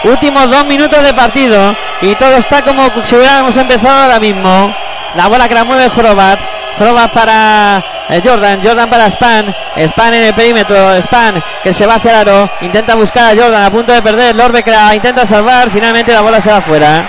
Últimos 0.04 0.48
dos 0.48 0.64
minutos 0.64 1.02
de 1.02 1.12
partido 1.12 1.74
y 2.00 2.14
todo 2.14 2.36
está 2.36 2.62
como 2.62 2.88
si 3.04 3.16
hubiéramos 3.16 3.56
empezado 3.56 4.02
ahora 4.04 4.20
mismo. 4.20 4.72
La 5.16 5.26
bola 5.26 5.48
que 5.48 5.54
la 5.54 5.64
mueve 5.64 5.88
Jorobat. 5.88 6.38
Jorobat 6.78 7.12
para 7.12 7.82
eh, 8.08 8.22
Jordan, 8.24 8.60
Jordan 8.62 8.88
para 8.88 9.10
Span. 9.10 9.54
Span 9.76 10.14
en 10.14 10.22
el 10.24 10.34
perímetro. 10.34 10.96
Span 11.02 11.42
que 11.62 11.72
se 11.72 11.86
va 11.86 11.94
hacia 11.94 12.10
el 12.12 12.28
aro. 12.28 12.50
Intenta 12.60 12.94
buscar 12.94 13.32
a 13.32 13.40
Jordan 13.40 13.64
a 13.64 13.70
punto 13.70 13.92
de 13.92 14.00
perder. 14.00 14.34
Lorde 14.36 14.62
que 14.62 14.70
la 14.70 14.94
intenta 14.94 15.26
salvar. 15.26 15.70
Finalmente 15.70 16.12
la 16.12 16.20
bola 16.20 16.40
se 16.40 16.50
va 16.50 16.60
fuera. 16.60 17.02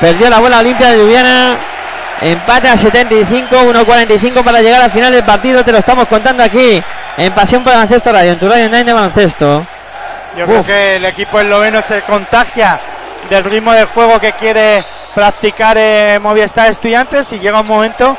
Perdió 0.00 0.30
la 0.30 0.40
bola 0.40 0.60
Olimpia 0.60 0.90
de 0.90 0.98
Ljubljana. 0.98 1.56
Empate 2.22 2.68
a 2.68 2.76
75, 2.76 3.56
1.45 3.56 4.44
para 4.44 4.60
llegar 4.60 4.80
al 4.80 4.90
final 4.90 5.12
del 5.12 5.24
partido. 5.24 5.64
Te 5.64 5.72
lo 5.72 5.78
estamos 5.78 6.06
contando 6.06 6.42
aquí 6.42 6.82
en 7.16 7.32
Pasión 7.32 7.62
por 7.62 7.72
el 7.72 7.78
Baloncesto 7.78 8.12
Radio, 8.12 8.32
en 8.32 8.38
tu 8.38 8.48
radio 8.48 8.66
online 8.66 8.84
de 8.84 8.92
baloncesto. 8.92 9.66
Yo 10.36 10.46
creo 10.46 10.64
que 10.64 10.96
el 10.96 11.04
equipo 11.04 11.40
esloveno 11.40 11.82
se 11.82 12.00
contagia 12.02 12.80
del 13.28 13.44
ritmo 13.44 13.72
de 13.72 13.84
juego 13.86 14.18
que 14.18 14.32
quiere 14.32 14.84
practicar 15.14 15.76
eh, 15.78 16.18
Movistar 16.22 16.70
Estudiantes 16.70 17.32
y 17.32 17.38
llega 17.40 17.60
un 17.60 17.66
momento 17.66 18.16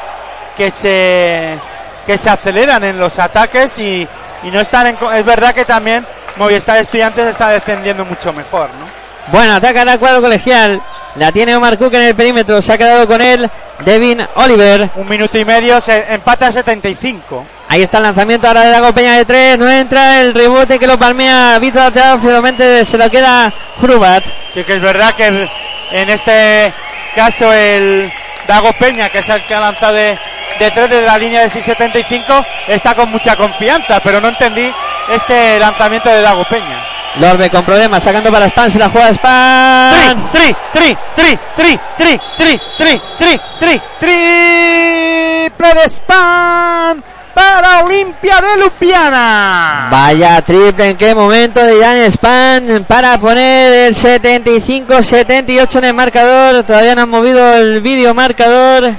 que 0.55 0.71
se 0.71 1.57
que 2.05 2.17
se 2.17 2.29
aceleran 2.29 2.83
en 2.83 2.99
los 2.99 3.17
ataques 3.19 3.79
y, 3.79 4.07
y 4.43 4.51
no 4.51 4.59
están 4.59 4.87
en, 4.87 4.97
es 5.15 5.25
verdad 5.25 5.53
que 5.53 5.65
también 5.65 6.05
Movistar 6.35 6.77
Estudiantes 6.77 7.27
está 7.27 7.49
defendiendo 7.49 8.05
mucho 8.05 8.33
mejor, 8.33 8.69
¿no? 8.79 9.03
Bueno, 9.31 9.55
ataca 9.55 9.83
el 9.83 9.99
cuadro 9.99 10.21
colegial. 10.21 10.81
La 11.15 11.31
tiene 11.31 11.55
Omar 11.55 11.77
Cook 11.77 11.93
en 11.93 12.01
el 12.01 12.15
perímetro. 12.15 12.61
Se 12.61 12.73
ha 12.73 12.77
quedado 12.77 13.07
con 13.07 13.21
él 13.21 13.49
Devin 13.85 14.25
Oliver. 14.35 14.89
Un 14.95 15.07
minuto 15.07 15.37
y 15.37 15.45
medio, 15.45 15.79
se 15.79 16.13
empata 16.13 16.47
a 16.47 16.51
75. 16.51 17.45
Ahí 17.69 17.81
está 17.81 17.97
el 17.97 18.03
lanzamiento 18.03 18.47
ahora 18.47 18.61
de 18.61 18.71
Dago 18.71 18.93
Peña 18.93 19.15
de 19.15 19.25
tres. 19.25 19.57
No 19.57 19.69
entra 19.69 20.21
el 20.21 20.33
rebote 20.33 20.79
que 20.79 20.87
lo 20.87 20.97
palmea 20.97 21.57
Víctor 21.59 21.83
Arteaga. 21.83 22.17
Finalmente 22.17 22.83
se 22.83 22.97
lo 22.97 23.09
queda 23.09 23.51
Hrubat. 23.81 24.23
Sí 24.53 24.63
que 24.63 24.75
es 24.75 24.81
verdad 24.81 25.13
que 25.15 25.47
en 25.91 26.09
este 26.09 26.73
caso 27.15 27.51
el 27.53 28.11
Dago 28.47 28.73
Peña, 28.73 29.09
que 29.09 29.19
es 29.19 29.29
el 29.29 29.43
que 29.45 29.55
ha 29.55 29.59
lanzado 29.59 29.93
de, 29.93 30.17
de 30.63 30.71
tres 30.71 30.89
desde 30.89 31.05
la 31.05 31.17
línea 31.17 31.41
de 31.41 31.49
6.75, 31.49 32.45
está 32.67 32.95
con 32.95 33.11
mucha 33.11 33.35
confianza, 33.35 33.99
pero 33.99 34.21
no 34.21 34.29
entendí 34.29 34.71
este 35.11 35.59
lanzamiento 35.59 36.09
de 36.09 36.21
Dago 36.21 36.43
Peña. 36.45 36.83
Lorbe 37.19 37.49
con 37.49 37.63
problemas, 37.63 38.03
sacando 38.03 38.31
para 38.31 38.47
Span. 38.47 38.71
Se 38.71 38.79
la 38.79 38.89
juega 38.89 39.13
Span. 39.13 40.31
Tri, 40.31 40.55
tri, 40.71 40.95
tri, 41.15 41.37
tri, 41.55 41.79
tri, 41.95 42.19
tri, 42.37 42.59
tri, 42.77 43.01
tri, 43.17 43.41
tri, 43.59 43.81
triple 43.99 45.73
de 45.73 45.89
spam 45.89 47.01
para 47.33 47.83
Olimpia 47.83 48.41
de 48.41 48.63
Lupiana. 48.63 49.87
Vaya 49.91 50.41
triple, 50.41 50.91
en 50.91 50.97
qué 50.97 51.13
momento 51.13 51.63
de 51.63 51.81
Jan 51.81 52.11
Span 52.11 52.85
para 52.87 53.17
poner 53.19 53.73
el 53.87 53.95
75-78 53.95 55.77
en 55.77 55.83
el 55.83 55.93
marcador. 55.93 56.63
Todavía 56.63 56.95
no 56.95 57.03
han 57.03 57.09
movido 57.09 57.53
el 57.53 57.81
vídeo 57.81 58.13
marcador. 58.13 58.93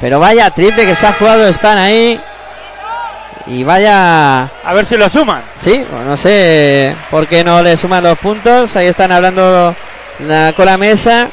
Pero 0.00 0.18
vaya 0.18 0.50
triple 0.50 0.86
que 0.86 0.94
se 0.94 1.06
ha 1.06 1.12
jugado 1.12 1.46
Span 1.52 1.78
ahí. 1.78 2.20
Y 3.46 3.64
vaya. 3.64 4.42
A 4.64 4.74
ver 4.74 4.84
si 4.86 4.96
lo 4.96 5.08
suman. 5.08 5.42
Sí, 5.56 5.84
no 6.06 6.16
sé 6.16 6.94
por 7.10 7.26
qué 7.26 7.42
no 7.42 7.62
le 7.62 7.76
suman 7.76 8.02
los 8.04 8.18
puntos. 8.18 8.74
Ahí 8.76 8.86
están 8.86 9.10
hablando 9.12 9.74
la- 10.20 10.52
con 10.56 10.66
la 10.66 10.76
mesa. 10.76 11.28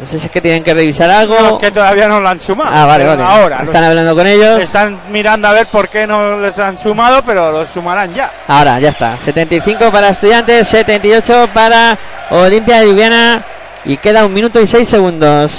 No 0.00 0.06
sé 0.06 0.18
si 0.20 0.26
es 0.26 0.30
que 0.32 0.40
tienen 0.40 0.62
que 0.62 0.74
revisar 0.74 1.10
algo. 1.10 1.36
No, 1.40 1.52
es 1.54 1.58
que 1.58 1.70
todavía 1.72 2.06
no 2.06 2.20
lo 2.20 2.28
han 2.28 2.38
sumado. 2.38 2.70
Ah, 2.72 2.86
vale, 2.86 3.04
vale. 3.04 3.22
Ahora. 3.22 3.60
Están 3.64 3.82
hablando 3.82 4.14
con 4.14 4.26
ellos. 4.28 4.60
Están 4.60 4.96
mirando 5.10 5.48
a 5.48 5.52
ver 5.52 5.66
por 5.68 5.88
qué 5.88 6.06
no 6.06 6.38
les 6.38 6.56
han 6.60 6.76
sumado, 6.76 7.22
pero 7.24 7.50
los 7.50 7.68
sumarán 7.68 8.14
ya. 8.14 8.30
Ahora, 8.46 8.78
ya 8.78 8.90
está. 8.90 9.16
75 9.16 9.90
para 9.90 10.10
Estudiantes, 10.10 10.68
78 10.68 11.48
para 11.52 11.98
Olimpia 12.30 12.80
de 12.80 12.86
Ljubljana. 12.86 13.42
Y 13.84 13.96
queda 13.96 14.24
un 14.24 14.34
minuto 14.34 14.60
y 14.60 14.66
seis 14.68 14.88
segundos. 14.88 15.52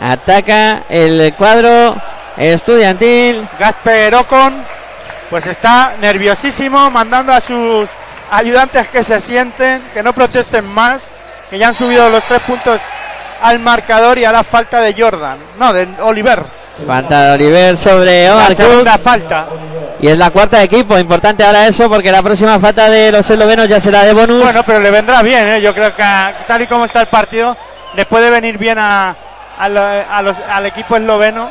Ataca 0.00 0.82
el 0.88 1.32
cuadro 1.36 1.96
estudiantil. 2.36 3.46
Gasper 3.58 4.14
Ocon, 4.16 4.54
pues 5.30 5.46
está 5.46 5.92
nerviosísimo, 6.00 6.90
mandando 6.90 7.32
a 7.32 7.40
sus 7.40 7.88
ayudantes 8.30 8.88
que 8.88 9.02
se 9.02 9.20
sienten, 9.20 9.82
que 9.94 10.02
no 10.02 10.12
protesten 10.12 10.66
más, 10.66 11.04
que 11.50 11.58
ya 11.58 11.68
han 11.68 11.74
subido 11.74 12.08
los 12.10 12.24
tres 12.24 12.40
puntos 12.42 12.80
al 13.42 13.58
marcador 13.58 14.18
y 14.18 14.24
a 14.24 14.32
la 14.32 14.42
falta 14.44 14.80
de 14.80 14.94
Jordan, 15.00 15.38
no, 15.58 15.72
de 15.72 15.88
Oliver. 16.02 16.42
Falta 16.86 17.22
de 17.28 17.32
Oliver 17.34 17.76
sobre 17.76 18.24
La 18.26 18.34
Omar 18.34 18.46
Cook. 18.48 18.56
segunda 18.56 18.98
falta. 18.98 19.46
Y 19.98 20.08
es 20.08 20.18
la 20.18 20.28
cuarta 20.30 20.58
de 20.58 20.64
equipo. 20.64 20.98
Importante 20.98 21.42
ahora 21.42 21.66
eso 21.66 21.88
porque 21.88 22.12
la 22.12 22.22
próxima 22.22 22.58
falta 22.60 22.90
de 22.90 23.10
los 23.10 23.30
eslovenos 23.30 23.66
ya 23.66 23.80
será 23.80 24.02
de 24.02 24.12
bonus. 24.12 24.42
Bueno, 24.42 24.62
pero 24.62 24.80
le 24.80 24.90
vendrá 24.90 25.22
bien, 25.22 25.48
¿eh? 25.48 25.60
yo 25.62 25.72
creo 25.72 25.94
que 25.96 26.02
a- 26.02 26.34
tal 26.46 26.60
y 26.60 26.66
como 26.66 26.84
está 26.84 27.00
el 27.00 27.06
partido, 27.06 27.56
le 27.94 28.04
puede 28.04 28.28
venir 28.28 28.58
bien 28.58 28.78
a, 28.78 29.16
a 29.58 29.68
lo- 29.68 29.80
a 30.10 30.22
los- 30.22 30.36
al 30.50 30.66
equipo 30.66 30.96
esloveno 30.96 31.50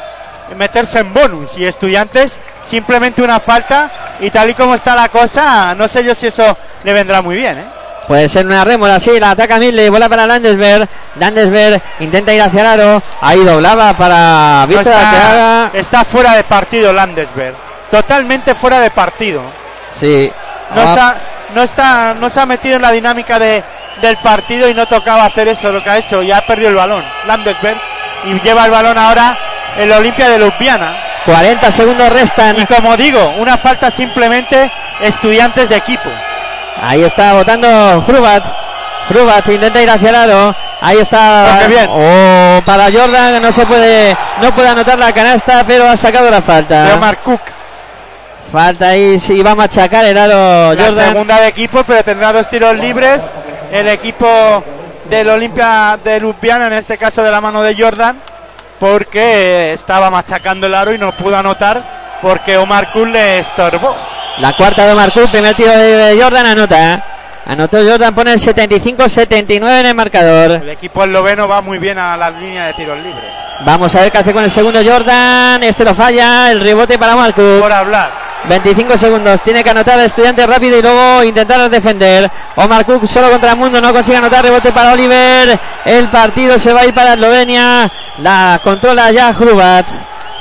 meterse 0.55 0.99
en 0.99 1.11
bonus 1.13 1.57
y 1.57 1.65
estudiantes 1.65 2.39
simplemente 2.63 3.21
una 3.23 3.39
falta 3.39 3.89
y 4.19 4.29
tal 4.29 4.49
y 4.49 4.53
como 4.53 4.75
está 4.75 4.95
la 4.95 5.09
cosa, 5.09 5.73
no 5.75 5.87
sé 5.87 6.03
yo 6.03 6.13
si 6.13 6.27
eso 6.27 6.55
le 6.83 6.93
vendrá 6.93 7.21
muy 7.21 7.35
bien. 7.35 7.57
¿eh? 7.57 7.65
Puede 8.07 8.29
ser 8.29 8.45
una 8.45 8.63
rémora, 8.63 8.99
sí, 8.99 9.19
la 9.19 9.31
ataca 9.31 9.57
Midley, 9.57 9.89
bola 9.89 10.07
para 10.07 10.27
Landesberg. 10.27 10.87
Landesberg 11.19 11.81
intenta 11.99 12.31
ir 12.33 12.41
hacia 12.43 12.61
el 12.61 12.67
aro. 12.67 13.01
Ahí 13.21 13.43
doblaba 13.43 13.93
para 13.93 14.63
Víctor 14.67 14.93
está, 14.93 15.71
está 15.73 16.05
fuera 16.05 16.33
de 16.35 16.43
partido 16.43 16.93
Landesberg, 16.93 17.55
totalmente 17.89 18.53
fuera 18.53 18.79
de 18.81 18.91
partido. 18.91 19.41
Sí. 19.91 20.31
No, 20.75 20.81
Ah, 20.81 21.15
no, 21.53 21.63
está, 21.63 22.13
no 22.13 22.29
se 22.29 22.39
ha 22.39 22.45
metido 22.45 22.77
en 22.77 22.81
la 22.81 22.91
dinámica 22.91 23.37
de, 23.39 23.63
del 24.01 24.17
partido 24.17 24.69
y 24.69 24.73
no 24.73 24.85
tocaba 24.85 25.25
hacer 25.25 25.47
eso, 25.47 25.71
lo 25.71 25.83
que 25.83 25.89
ha 25.89 25.97
hecho, 25.97 26.23
y 26.23 26.31
ha 26.31 26.41
perdido 26.41 26.69
el 26.69 26.75
balón, 26.75 27.03
Landesberg, 27.27 27.77
y 28.25 28.39
lleva 28.41 28.65
el 28.65 28.71
balón 28.71 28.97
ahora 28.97 29.37
el 29.77 29.91
Olimpia 29.91 30.29
de 30.29 30.39
Ljubljana. 30.39 30.95
40 31.25 31.71
segundos 31.71 32.09
restan. 32.09 32.59
Y 32.59 32.65
como 32.65 32.95
digo, 32.95 33.35
una 33.39 33.57
falta 33.57 33.89
simplemente 33.91 34.71
estudiantes 35.01 35.67
de 35.69 35.77
equipo. 35.77 36.09
Ahí 36.81 37.03
está 37.03 37.33
votando 37.33 38.03
Hrubat. 38.07 38.45
Hrubat 39.09 39.47
intenta 39.49 39.81
ir 39.81 39.89
hacia 39.89 40.09
el 40.09 40.15
aro. 40.15 40.55
Ahí 40.81 40.97
está. 40.97 41.61
Oh, 41.63 41.67
bien. 41.67 41.87
Oh, 41.89 42.61
para 42.65 42.91
Jordan 42.91 43.41
no 43.41 43.51
se 43.51 43.65
puede, 43.65 44.15
no 44.41 44.51
puede 44.53 44.69
anotar 44.69 44.99
la 44.99 45.11
canasta, 45.13 45.63
pero 45.65 45.89
ha 45.89 45.97
sacado 45.97 46.29
la 46.29 46.41
falta. 46.41 46.93
Omar 46.95 47.17
Cook, 47.19 47.41
Falta 48.51 48.89
ahí, 48.89 49.19
sí, 49.19 49.41
va 49.41 49.51
a 49.51 49.55
machacar 49.55 50.05
el 50.05 50.17
aro 50.17 50.73
la 50.73 50.83
Jordan. 50.85 51.11
segunda 51.11 51.41
de 51.41 51.47
equipo, 51.47 51.83
pero 51.83 52.03
tendrá 52.03 52.31
dos 52.31 52.49
tiros 52.49 52.75
libres. 52.77 53.23
El 53.71 53.87
equipo 53.87 54.63
del 55.09 55.29
Olimpia 55.29 55.99
de 56.03 56.19
Ljubljana, 56.19 56.67
en 56.67 56.73
este 56.73 56.97
caso 56.97 57.21
de 57.23 57.31
la 57.31 57.41
mano 57.41 57.61
de 57.61 57.75
Jordan, 57.75 58.17
porque 58.79 59.73
estaba 59.73 60.09
machacando 60.09 60.67
el 60.67 60.75
aro 60.75 60.93
y 60.93 60.97
no 60.97 61.11
pudo 61.11 61.37
anotar 61.37 61.83
porque 62.21 62.57
Omar 62.57 62.91
Cook 62.91 63.07
le 63.07 63.39
estorbó. 63.39 63.95
La 64.39 64.53
cuarta 64.53 64.85
de 64.85 64.93
Omar 64.93 65.11
Cook, 65.11 65.29
primer 65.31 65.55
tiro 65.55 65.71
de 65.71 66.17
Jordan, 66.21 66.45
anota. 66.45 67.03
Anotó 67.47 67.77
Jordan, 67.87 68.15
pone 68.15 68.33
el 68.33 68.39
75-79 68.41 69.79
en 69.79 69.85
el 69.85 69.93
marcador. 69.93 70.51
El 70.63 70.69
equipo 70.69 71.03
esloveno 71.03 71.47
va 71.47 71.61
muy 71.61 71.77
bien 71.77 71.99
a 71.99 72.17
la 72.17 72.31
línea 72.31 72.65
de 72.65 72.73
tiros 72.73 72.97
libres. 72.97 73.23
Vamos 73.63 73.93
a 73.93 74.01
ver 74.01 74.11
qué 74.11 74.17
hace 74.17 74.33
con 74.33 74.43
el 74.43 74.49
segundo 74.49 74.79
Jordan. 74.83 75.61
Este 75.63 75.85
lo 75.85 75.93
falla, 75.93 76.51
el 76.51 76.59
rebote 76.59 76.97
para 76.97 77.13
Omar 77.13 77.33
Cook. 77.33 77.61
Por 77.61 77.71
hablar. 77.71 78.24
25 78.47 78.97
segundos, 78.97 79.41
tiene 79.41 79.63
que 79.63 79.71
anotar 79.71 79.99
el 79.99 80.05
estudiante 80.05 80.45
rápido 80.45 80.77
y 80.77 80.81
luego 80.81 81.23
intentar 81.23 81.67
defender. 81.69 82.29
Omar 82.55 82.85
Cook 82.85 83.07
solo 83.07 83.29
contra 83.31 83.51
el 83.51 83.57
mundo, 83.57 83.81
no 83.81 83.91
consigue 83.91 84.17
anotar, 84.17 84.43
rebote 84.43 84.71
para 84.71 84.93
Oliver. 84.93 85.59
El 85.83 86.07
partido 86.09 86.59
se 86.59 86.71
va 86.71 86.81
a 86.81 86.85
ir 86.85 86.93
para 86.93 87.13
Eslovenia. 87.13 87.89
La 88.19 88.59
controla 88.63 89.11
ya 89.11 89.31
Hrubat. 89.31 89.87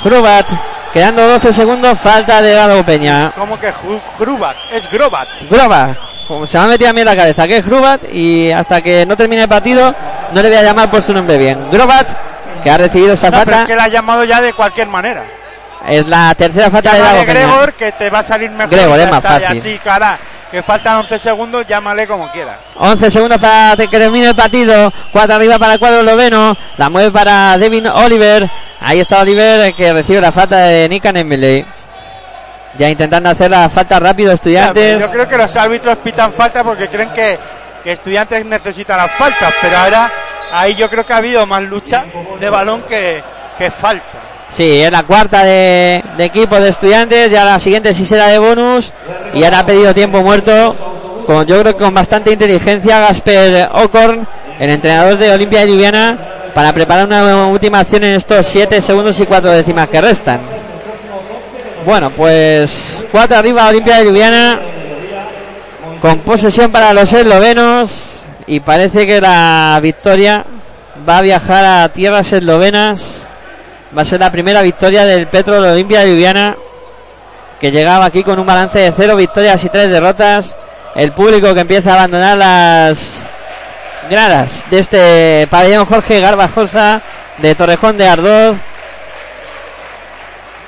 Hrubat, 0.05 0.47
quedando 0.93 1.27
12 1.27 1.53
segundos, 1.53 1.99
falta 1.99 2.43
de 2.43 2.55
Galo 2.55 2.85
Peña. 2.85 3.33
Como 3.37 3.59
que 3.59 3.73
Grubat, 4.19 4.57
es 4.71 4.91
Grobat. 4.91 5.29
Groba, 5.49 5.97
como 6.29 6.47
se 6.47 6.59
me 6.59 6.65
ha 6.65 6.69
metido 6.69 6.91
a 6.91 6.93
mí 6.93 7.01
en 7.01 7.07
la 7.07 7.17
cabeza 7.17 7.49
que 7.49 7.57
es 7.57 7.67
Hrubat 7.67 8.05
y 8.13 8.53
hasta 8.53 8.83
que 8.83 9.07
no 9.07 9.17
termine 9.17 9.43
el 9.43 9.49
partido 9.49 9.95
no 10.33 10.43
le 10.43 10.49
voy 10.49 10.59
a 10.59 10.63
llamar 10.63 10.91
por 10.91 11.01
su 11.01 11.15
nombre 11.15 11.39
bien. 11.39 11.71
Grobat, 11.71 12.11
que 12.63 12.71
ha 12.71 12.77
recibido 12.77 13.15
esa 13.15 13.31
No, 13.31 13.39
pero 13.39 13.51
es 13.51 13.57
falta, 13.57 13.67
que 13.67 13.77
la 13.77 13.85
ha 13.85 13.89
llamado 13.89 14.25
ya 14.25 14.43
de 14.43 14.53
cualquier 14.53 14.89
manera. 14.89 15.25
Es 15.89 16.07
la 16.09 16.35
tercera 16.35 16.71
falta 16.71 16.97
Galo 16.97 17.21
de 17.21 17.27
Peña. 17.27 17.47
Gregor 17.47 17.73
que 17.75 17.93
te 17.93 18.11
va 18.11 18.21
a 18.21 18.23
salir 18.23 18.51
mejor. 18.51 18.71
Gregor, 18.71 19.01
es 19.01 19.11
más 19.11 19.23
fácil. 19.23 19.59
así, 19.59 19.79
cara, 19.83 20.19
que 20.51 20.63
faltan 20.63 20.97
11 20.97 21.19
segundos, 21.19 21.67
llámale 21.67 22.07
como 22.07 22.29
quieras. 22.29 22.57
11 22.77 23.11
segundos 23.11 23.41
para 23.41 23.77
que 23.77 23.89
termine 23.89 24.29
el 24.29 24.35
partido. 24.35 24.93
4 25.13 25.35
arriba 25.35 25.59
para 25.59 25.75
el 25.75 25.79
cuadro 25.79 26.01
esloveno. 26.01 26.57
La 26.77 26.89
mueve 26.89 27.11
para 27.11 27.59
Devin 27.59 27.87
Oliver. 27.87 28.49
Ahí 28.81 29.01
está 29.01 29.21
Oliver 29.21 29.75
que 29.75 29.93
recibe 29.93 30.21
la 30.21 30.33
falta 30.33 30.59
de 30.59 30.89
Nikan 30.89 31.17
Embele. 31.17 31.65
Ya 32.79 32.89
intentando 32.91 33.31
hacer 33.31 33.51
la 33.51 33.69
falta 33.69 34.01
rápido 34.01 34.33
estudiantes. 34.33 35.01
Yo 35.01 35.11
creo 35.11 35.29
que 35.29 35.37
los 35.37 35.55
árbitros 35.57 35.97
pitan 35.99 36.33
falta 36.33 36.65
porque 36.65 36.89
creen 36.89 37.11
que, 37.11 37.39
que 37.83 37.93
estudiantes 37.93 38.45
necesitan 38.45 38.97
las 38.97 39.13
faltas, 39.13 39.53
pero 39.61 39.77
ahora 39.77 40.11
ahí 40.53 40.75
yo 40.75 40.91
creo 40.91 41.07
que 41.07 41.13
ha 41.13 41.19
habido 41.19 41.47
más 41.47 41.63
lucha 41.63 42.05
de 42.41 42.51
balón 42.51 42.83
que, 42.83 43.23
que 43.59 43.71
falta. 43.71 44.24
Sí, 44.57 44.83
es 44.83 44.93
la 44.93 45.03
cuarta 45.03 45.43
de, 45.43 46.03
equipo 46.19 46.61
de 46.61 46.69
estudiantes. 46.69 47.31
Ya 47.31 47.45
la 47.45 47.59
siguiente 47.59 47.93
sí 47.93 48.05
será 48.05 48.29
de 48.29 48.39
bonus. 48.39 48.93
Y 49.35 49.43
ahora 49.43 49.61
ha 49.61 49.67
pedido 49.67 49.93
tiempo 49.93 50.23
muerto. 50.23 50.77
Con, 51.27 51.45
yo 51.47 51.61
creo 51.61 51.77
que 51.77 51.83
con 51.83 51.93
bastante 51.93 52.33
inteligencia 52.33 53.01
Gasper 53.01 53.71
Ocorn, 53.73 54.27
el 54.61 54.71
entrenador 54.71 55.19
de 55.19 55.33
Olimpia 55.33 55.61
de 55.61 55.69
Ljubljana, 55.69 56.19
para 56.55 56.73
preparar 56.73 57.07
una 57.07 57.47
última 57.47 57.81
acción 57.81 58.05
en 58.05 58.15
estos 58.15 58.47
7 58.47 58.81
segundos 58.81 59.19
y 59.19 59.27
4 59.27 59.51
décimas 59.51 59.89
que 59.89 60.01
restan. 60.01 60.39
Bueno, 61.85 62.11
pues 62.11 63.05
4 63.11 63.37
arriba 63.37 63.69
Olimpia 63.69 63.99
de 63.99 64.05
Ljubljana. 64.05 64.61
Con 66.01 66.19
posesión 66.21 66.71
para 66.71 66.93
los 66.93 67.13
eslovenos. 67.13 68.21
Y 68.47 68.61
parece 68.61 69.05
que 69.05 69.21
la 69.21 69.81
victoria 69.83 70.45
va 71.09 71.19
a 71.19 71.23
viajar 71.23 71.65
a 71.65 71.89
tierras 71.89 72.33
eslovenas. 72.33 73.27
Va 73.97 74.03
a 74.03 74.05
ser 74.05 74.21
la 74.21 74.31
primera 74.33 74.61
victoria 74.61 75.05
del 75.05 75.27
Petro 75.29 75.61
de 75.63 75.71
Olimpia 75.71 76.01
de 76.01 76.09
Ljubljana 76.13 76.57
que 77.61 77.71
llegaba 77.71 78.07
aquí 78.07 78.23
con 78.25 78.39
un 78.39 78.47
balance 78.47 78.79
de 78.79 78.93
cero 78.97 79.17
victorias 79.17 79.63
y 79.65 79.69
tres 79.69 79.89
derrotas. 79.89 80.57
El 80.97 81.13
público 81.13 81.55
que 81.55 81.61
empieza 81.61 81.91
a 81.93 81.95
abandonar 81.95 82.37
las 82.37 83.21
gradas 84.11 84.65
de 84.71 84.79
este 84.81 85.49
pabellón 85.51 85.87
Jorge 85.87 86.21
Garbajosa 86.21 87.01
de 87.39 87.55
Torrejón 87.55 87.97
de 87.97 88.09
Ardoz. 88.09 88.57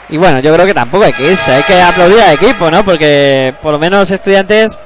Y 0.09 0.17
bueno, 0.19 0.39
yo 0.39 0.55
creo 0.55 0.65
que 0.67 0.75
tampoco 0.75 1.05
hay 1.05 1.13
que 1.13 1.33
irse, 1.33 1.53
hay 1.53 1.63
que 1.65 1.83
aplaudir 1.83 2.21
al 2.21 2.35
equipo, 2.35 2.71
¿no? 2.71 2.85
Porque 2.85 3.53
por 3.61 3.73
lo 3.73 3.79
menos 3.79 4.09
estudiantes 4.11 4.79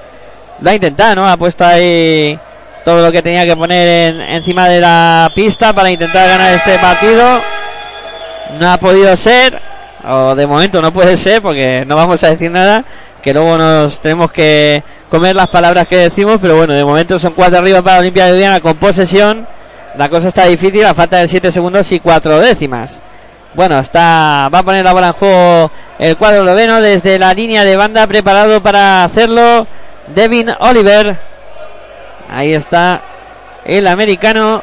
lo 0.60 0.70
ha 0.70 0.74
intentado, 0.74 1.14
¿no? 1.16 1.28
Ha 1.28 1.36
puesto 1.36 1.64
ahí 1.64 2.38
todo 2.86 3.04
lo 3.04 3.12
que 3.12 3.22
tenía 3.22 3.44
que 3.44 3.54
poner 3.54 3.86
en- 4.14 4.20
encima 4.22 4.66
de 4.68 4.80
la 4.80 5.30
pista 5.34 5.74
para 5.74 5.90
intentar 5.90 6.26
ganar 6.26 6.54
este 6.54 6.78
partido. 6.78 7.40
No 8.58 8.72
ha 8.72 8.78
podido 8.78 9.16
ser, 9.16 9.60
o 10.08 10.34
de 10.34 10.46
momento 10.46 10.82
no 10.82 10.92
puede 10.92 11.16
ser, 11.16 11.40
porque 11.42 11.84
no 11.86 11.96
vamos 11.96 12.22
a 12.24 12.30
decir 12.30 12.50
nada, 12.50 12.84
que 13.22 13.32
luego 13.32 13.56
nos 13.56 14.00
tenemos 14.00 14.32
que 14.32 14.82
comer 15.10 15.36
las 15.36 15.48
palabras 15.48 15.86
que 15.88 15.96
decimos, 15.96 16.38
pero 16.40 16.56
bueno, 16.56 16.72
de 16.72 16.84
momento 16.84 17.18
son 17.18 17.32
cuatro 17.32 17.58
arriba 17.58 17.82
para 17.82 17.98
Olimpia 17.98 18.26
de 18.26 18.32
Ljubljana 18.32 18.60
con 18.60 18.76
posesión. 18.76 19.46
La 19.96 20.08
cosa 20.08 20.28
está 20.28 20.44
difícil, 20.46 20.84
a 20.84 20.94
falta 20.94 21.18
de 21.18 21.28
7 21.28 21.50
segundos 21.50 21.90
y 21.92 22.00
4 22.00 22.38
décimas. 22.40 23.00
Bueno, 23.54 23.78
está 23.80 24.48
va 24.52 24.60
a 24.60 24.62
poner 24.62 24.84
la 24.84 24.92
bola 24.92 25.08
en 25.08 25.12
juego 25.14 25.70
el 25.98 26.16
cuadro 26.16 26.38
esloveno 26.38 26.80
desde 26.80 27.18
la 27.18 27.34
línea 27.34 27.64
de 27.64 27.76
banda, 27.76 28.06
preparado 28.06 28.62
para 28.62 29.02
hacerlo 29.02 29.66
Devin 30.14 30.50
Oliver. 30.60 31.16
Ahí 32.32 32.54
está 32.54 33.02
el 33.64 33.88
americano, 33.88 34.62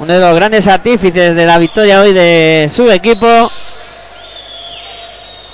uno 0.00 0.14
de 0.14 0.20
los 0.20 0.34
grandes 0.34 0.66
artífices 0.66 1.36
de 1.36 1.44
la 1.44 1.58
victoria 1.58 2.00
hoy 2.00 2.14
de 2.14 2.70
su 2.72 2.90
equipo. 2.90 3.52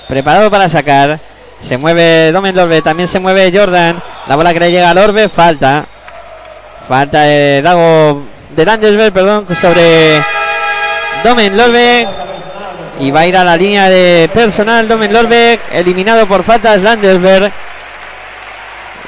Preparado 0.07 0.49
para 0.49 0.69
sacar. 0.69 1.19
Se 1.59 1.77
mueve 1.77 2.31
Domen 2.31 2.55
Lorbe, 2.55 2.81
también 2.81 3.09
se 3.09 3.19
mueve 3.19 3.51
Jordan. 3.53 4.01
La 4.25 4.37
bola 4.37 4.53
que 4.53 4.61
le 4.61 4.71
llega 4.71 4.89
al 4.89 4.97
Orbe, 4.99 5.27
falta. 5.27 5.85
Falta 6.87 7.23
de 7.23 7.61
Dago 7.61 8.23
de 8.51 8.65
Landesberg, 8.65 9.11
perdón, 9.11 9.45
sobre 9.53 10.21
Domen 11.25 11.57
Lorbe. 11.57 12.07
Y 13.01 13.11
va 13.11 13.21
a 13.21 13.27
ir 13.27 13.35
a 13.35 13.43
la 13.43 13.57
línea 13.57 13.89
de 13.89 14.29
personal 14.33 14.87
Domen 14.87 15.11
Lorbe, 15.11 15.59
eliminado 15.73 16.25
por 16.25 16.43
faltas 16.43 16.81
Landesberg. 16.81 17.51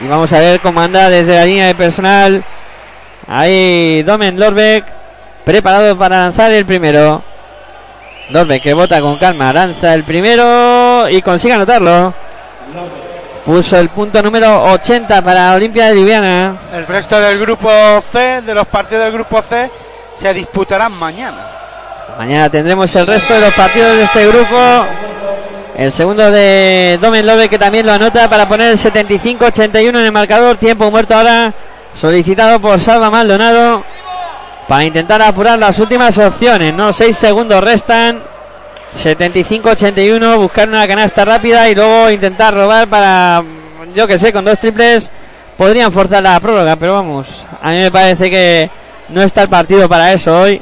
Y 0.01 0.07
vamos 0.07 0.33
a 0.33 0.39
ver 0.39 0.59
cómo 0.59 0.81
anda 0.81 1.09
desde 1.09 1.35
la 1.35 1.45
línea 1.45 1.67
de 1.67 1.75
personal. 1.75 2.43
Ahí 3.25 4.03
Domen 4.03 4.37
Lorbeck, 4.37 4.98
preparado 5.49 5.97
para 5.97 6.25
lanzar 6.25 6.51
el 6.51 6.63
primero. 6.63 7.23
Lorbeck 8.29 8.61
que 8.61 8.73
bota 8.75 9.01
con 9.01 9.17
calma, 9.17 9.51
lanza 9.51 9.95
el 9.95 10.03
primero 10.03 11.09
y 11.09 11.23
consigue 11.23 11.55
anotarlo. 11.55 12.13
Puso 13.43 13.79
el 13.79 13.89
punto 13.89 14.21
número 14.21 14.61
80 14.73 15.23
para 15.23 15.55
Olimpia 15.55 15.87
de 15.87 15.95
Ljubljana. 15.95 16.55
El 16.71 16.85
resto 16.85 17.19
del 17.19 17.39
grupo 17.39 17.67
C, 18.11 18.43
de 18.43 18.53
los 18.53 18.67
partidos 18.67 19.05
del 19.05 19.13
grupo 19.13 19.41
C, 19.41 19.71
se 20.13 20.31
disputarán 20.35 20.91
mañana. 20.91 21.47
Mañana 22.15 22.47
tendremos 22.51 22.95
el 22.95 23.07
resto 23.07 23.33
de 23.33 23.39
los 23.39 23.53
partidos 23.55 23.97
de 23.97 24.03
este 24.03 24.27
grupo. 24.27 24.85
El 25.75 25.91
segundo 25.91 26.29
de 26.29 26.99
Domen 27.01 27.25
Love 27.25 27.49
que 27.49 27.57
también 27.57 27.87
lo 27.87 27.93
anota 27.93 28.29
para 28.29 28.47
poner 28.47 28.69
el 28.69 28.77
75-81 28.77 29.87
en 29.87 29.95
el 29.95 30.11
marcador. 30.11 30.57
Tiempo 30.57 30.91
muerto 30.91 31.15
ahora 31.15 31.51
solicitado 31.91 32.59
por 32.59 32.79
Salva 32.79 33.09
Maldonado 33.09 33.83
para 34.69 34.83
intentar 34.83 35.19
apurar 35.23 35.57
las 35.57 35.79
últimas 35.79 36.15
opciones. 36.19 36.75
No, 36.75 36.93
6 36.93 37.17
segundos 37.17 37.61
restan. 37.63 38.21
75-81, 38.95 40.37
buscar 40.37 40.67
una 40.67 40.87
canasta 40.87 41.25
rápida 41.25 41.67
y 41.69 41.75
luego 41.75 42.09
intentar 42.09 42.53
robar 42.53 42.87
para, 42.87 43.43
yo 43.93 44.07
que 44.07 44.17
sé, 44.17 44.33
con 44.33 44.45
dos 44.45 44.57
triples 44.57 45.11
podrían 45.57 45.91
forzar 45.91 46.23
la 46.23 46.39
prórroga, 46.39 46.75
pero 46.75 46.93
vamos, 46.93 47.27
a 47.61 47.69
mí 47.69 47.77
me 47.77 47.91
parece 47.91 48.31
que 48.31 48.69
no 49.09 49.21
está 49.21 49.43
el 49.43 49.49
partido 49.49 49.87
para 49.87 50.11
eso 50.13 50.39
hoy. 50.41 50.61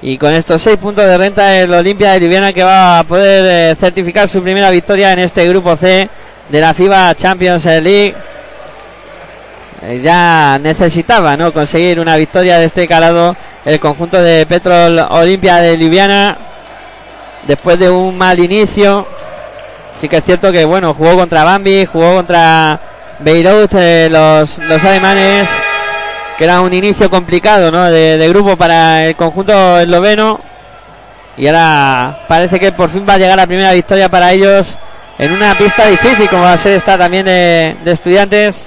Y 0.00 0.16
con 0.16 0.32
estos 0.32 0.62
seis 0.62 0.76
puntos 0.76 1.04
de 1.04 1.18
renta 1.18 1.58
el 1.58 1.72
Olimpia 1.72 2.12
de 2.12 2.20
Ljubljana 2.20 2.52
que 2.52 2.62
va 2.62 3.00
a 3.00 3.04
poder 3.04 3.72
eh, 3.72 3.76
certificar 3.78 4.28
su 4.28 4.42
primera 4.42 4.70
victoria 4.70 5.12
en 5.12 5.18
este 5.18 5.46
grupo 5.48 5.76
C 5.76 6.08
de 6.48 6.60
la 6.60 6.72
FIBA 6.72 7.14
Champions 7.14 7.64
League. 7.64 8.14
Eh, 9.82 10.00
ya 10.02 10.58
necesitaba 10.60 11.36
¿no? 11.36 11.52
conseguir 11.52 12.00
una 12.00 12.16
victoria 12.16 12.58
de 12.58 12.64
este 12.64 12.88
calado 12.88 13.36
el 13.64 13.78
conjunto 13.78 14.20
de 14.20 14.44
Petrol 14.44 14.98
Olimpia 15.10 15.56
de 15.56 15.76
Ljubljana 15.76 16.36
después 17.46 17.78
de 17.78 17.88
un 17.88 18.16
mal 18.18 18.38
inicio. 18.40 19.06
Sí 19.94 20.08
que 20.08 20.16
es 20.16 20.24
cierto 20.24 20.50
que 20.50 20.64
bueno, 20.64 20.94
jugó 20.94 21.16
contra 21.16 21.44
Bambi, 21.44 21.86
jugó 21.86 22.14
contra 22.14 22.78
Beirut, 23.20 23.72
eh, 23.74 24.08
los, 24.10 24.58
los 24.58 24.84
alemanes 24.84 25.48
que 26.36 26.44
era 26.44 26.60
un 26.60 26.72
inicio 26.72 27.08
complicado 27.08 27.70
¿no? 27.70 27.84
de, 27.84 28.28
grupo 28.28 28.56
para 28.56 29.06
el 29.06 29.16
conjunto 29.16 29.78
esloveno. 29.78 30.40
Y 31.36 31.46
ahora 31.46 32.24
parece 32.26 32.58
que 32.58 32.72
por 32.72 32.90
fin 32.90 33.04
va 33.08 33.14
a 33.14 33.18
llegar 33.18 33.36
la 33.36 33.46
primera 33.46 33.72
victoria 33.72 34.08
para 34.08 34.32
ellos 34.32 34.76
en 35.18 35.32
una 35.32 35.54
pista 35.54 35.86
difícil, 35.86 36.28
como 36.28 36.42
va 36.42 36.54
a 36.54 36.58
ser 36.58 36.72
esta 36.72 36.98
también 36.98 37.26
de 37.26 37.76
estudiantes, 37.86 38.66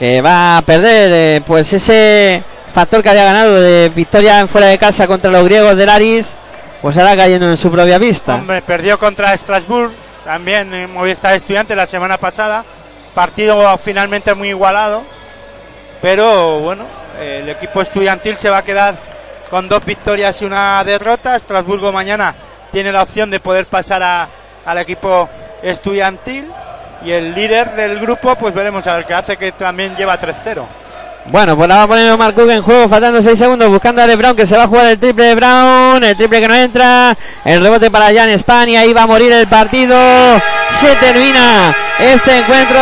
que 0.00 0.20
va 0.22 0.56
a 0.56 0.62
perder 0.62 1.12
eh, 1.14 1.42
pues 1.46 1.72
ese 1.72 2.42
factor 2.72 3.02
que 3.02 3.10
había 3.10 3.24
ganado 3.24 3.60
de 3.60 3.90
victoria 3.94 4.40
en 4.40 4.48
fuera 4.48 4.66
de 4.68 4.78
casa 4.78 5.06
contra 5.06 5.30
los 5.30 5.44
griegos 5.44 5.76
del 5.76 5.88
Aris, 5.90 6.36
pues 6.82 6.96
ahora 6.96 7.14
cayendo 7.16 7.48
en 7.50 7.56
su 7.58 7.70
propia 7.70 8.00
pista. 8.00 8.34
Hombre, 8.36 8.62
perdió 8.62 8.98
contra 8.98 9.36
Strasbourg, 9.36 9.92
también 10.24 10.72
en 10.74 10.92
Movistar 10.92 11.34
Estudiante 11.34 11.76
la 11.76 11.86
semana 11.86 12.16
pasada. 12.18 12.64
Partido 13.14 13.76
finalmente 13.78 14.32
muy 14.34 14.48
igualado. 14.48 15.02
Pero 16.00 16.60
bueno, 16.60 16.84
el 17.20 17.48
equipo 17.50 17.82
estudiantil 17.82 18.36
se 18.36 18.48
va 18.48 18.58
a 18.58 18.64
quedar 18.64 18.96
con 19.50 19.68
dos 19.68 19.84
victorias 19.84 20.40
y 20.40 20.46
una 20.46 20.82
derrota. 20.84 21.36
Estrasburgo 21.36 21.92
mañana 21.92 22.34
tiene 22.72 22.90
la 22.92 23.02
opción 23.02 23.30
de 23.30 23.40
poder 23.40 23.66
pasar 23.66 24.02
a- 24.02 24.28
al 24.64 24.78
equipo 24.78 25.28
estudiantil. 25.62 26.46
Y 27.04 27.10
el 27.12 27.34
líder 27.34 27.74
del 27.74 27.98
grupo, 27.98 28.36
pues 28.36 28.54
veremos 28.54 28.86
a 28.86 28.94
ver 28.94 29.04
qué 29.04 29.14
hace, 29.14 29.36
que 29.36 29.52
también 29.52 29.96
lleva 29.96 30.18
3-0. 30.18 30.64
Bueno, 31.26 31.56
pues 31.56 31.68
la 31.68 31.76
va 31.76 31.82
a 31.82 31.86
poner 31.86 32.10
Omar 32.10 32.34
Cook 32.34 32.50
en 32.50 32.62
juego, 32.62 32.88
faltando 32.88 33.22
6 33.22 33.38
segundos, 33.38 33.68
buscando 33.68 34.02
a 34.02 34.06
De 34.06 34.16
Brown, 34.16 34.34
que 34.34 34.46
se 34.46 34.56
va 34.56 34.64
a 34.64 34.66
jugar 34.66 34.86
el 34.86 34.98
triple 34.98 35.24
de 35.26 35.34
Brown, 35.34 36.02
el 36.02 36.16
triple 36.16 36.40
que 36.40 36.48
no 36.48 36.54
entra, 36.54 37.16
el 37.44 37.62
rebote 37.62 37.90
para 37.90 38.12
Jan 38.12 38.30
España, 38.30 38.80
ahí 38.80 38.92
va 38.92 39.02
a 39.02 39.06
morir 39.06 39.30
el 39.30 39.46
partido, 39.46 39.96
se 40.80 40.94
termina 40.96 41.74
este 42.00 42.38
encuentro 42.38 42.80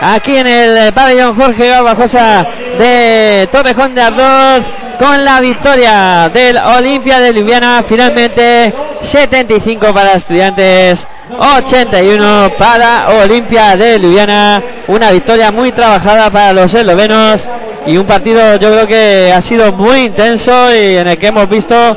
aquí 0.00 0.36
en 0.36 0.46
el 0.46 0.92
pabellón 0.92 1.36
Jorge 1.36 1.68
Garbajosa 1.68 2.46
de 2.78 3.48
Torrejón 3.50 3.94
de 3.94 4.02
Ardoz, 4.02 4.64
con 4.98 5.24
la 5.24 5.40
victoria 5.40 6.30
del 6.32 6.56
Olimpia 6.56 7.20
de 7.20 7.32
Ljubljana, 7.32 7.82
finalmente 7.86 8.72
75 9.02 9.92
para 9.92 10.14
estudiantes, 10.14 11.06
81 11.38 12.52
para 12.58 13.08
Olimpia 13.22 13.76
de 13.76 13.98
Ljubljana, 13.98 14.62
una 14.88 15.10
victoria 15.10 15.50
muy 15.50 15.72
trabajada 15.72 16.30
para 16.30 16.52
los 16.52 16.72
eslovenos 16.74 17.48
y 17.86 17.96
un 17.96 18.06
partido 18.06 18.56
yo 18.56 18.70
creo 18.70 18.86
que 18.86 19.32
ha 19.32 19.40
sido 19.40 19.72
muy 19.72 20.06
intenso 20.06 20.72
y 20.74 20.96
en 20.96 21.08
el 21.08 21.18
que 21.18 21.28
hemos 21.28 21.48
visto 21.48 21.96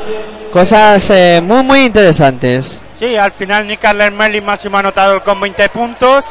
cosas 0.52 1.10
eh, 1.10 1.40
muy 1.42 1.62
muy 1.62 1.80
interesantes. 1.84 2.82
Sí, 2.98 3.16
al 3.16 3.30
final 3.30 3.66
Nick 3.66 3.82
Merlin 4.12 4.44
máximo 4.44 4.76
anotador 4.76 5.22
con 5.22 5.40
20 5.40 5.68
puntos. 5.68 6.24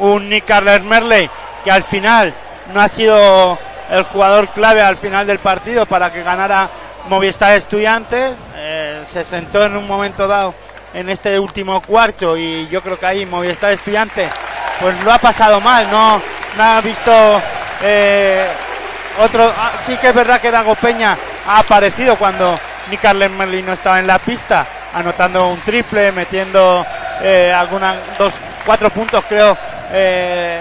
Un 0.00 0.28
Nick 0.28 0.44
Carler 0.44 0.82
Merley 0.82 1.30
que 1.64 1.70
al 1.70 1.82
final 1.82 2.32
no 2.74 2.80
ha 2.80 2.88
sido 2.88 3.58
el 3.90 4.02
jugador 4.04 4.48
clave 4.48 4.82
al 4.82 4.96
final 4.96 5.26
del 5.26 5.38
partido 5.38 5.86
para 5.86 6.12
que 6.12 6.22
ganara 6.22 6.68
Movistar 7.08 7.52
Estudiantes. 7.52 8.36
Eh, 8.56 9.02
se 9.06 9.24
sentó 9.24 9.64
en 9.64 9.76
un 9.76 9.86
momento 9.86 10.26
dado 10.26 10.54
en 10.92 11.08
este 11.08 11.38
último 11.38 11.80
cuarto 11.82 12.36
y 12.36 12.68
yo 12.68 12.82
creo 12.82 12.98
que 12.98 13.06
ahí 13.06 13.26
Movistar 13.26 13.72
Estudiantes 13.72 14.30
pues 14.80 15.02
lo 15.04 15.12
ha 15.12 15.18
pasado 15.18 15.60
mal, 15.60 15.90
no, 15.90 16.20
no 16.56 16.62
ha 16.62 16.80
visto 16.80 17.12
eh, 17.82 18.46
otro. 19.22 19.52
ah, 19.56 19.72
sí 19.84 19.96
que 19.98 20.08
es 20.08 20.14
verdad 20.14 20.40
que 20.40 20.50
Dago 20.50 20.74
Peña 20.74 21.16
ha 21.46 21.58
aparecido 21.58 22.16
cuando 22.16 22.54
Nick 22.88 23.02
Carler 23.02 23.30
Merlin 23.30 23.66
no 23.66 23.72
estaba 23.72 23.98
en 23.98 24.06
la 24.06 24.18
pista, 24.18 24.66
anotando 24.94 25.48
un 25.48 25.60
triple, 25.60 26.12
metiendo 26.12 26.84
eh, 27.22 27.52
algunas 27.54 27.96
dos, 28.18 28.32
cuatro 28.64 28.88
puntos 28.90 29.22
creo 29.28 29.56
eh, 29.92 30.60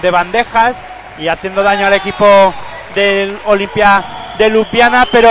de 0.00 0.10
bandejas 0.10 0.76
y 1.18 1.28
haciendo 1.28 1.62
daño 1.62 1.86
al 1.86 1.94
equipo 1.94 2.54
del 2.94 3.38
Olimpia 3.46 4.04
de 4.38 4.48
Lupiana, 4.48 5.06
pero 5.10 5.30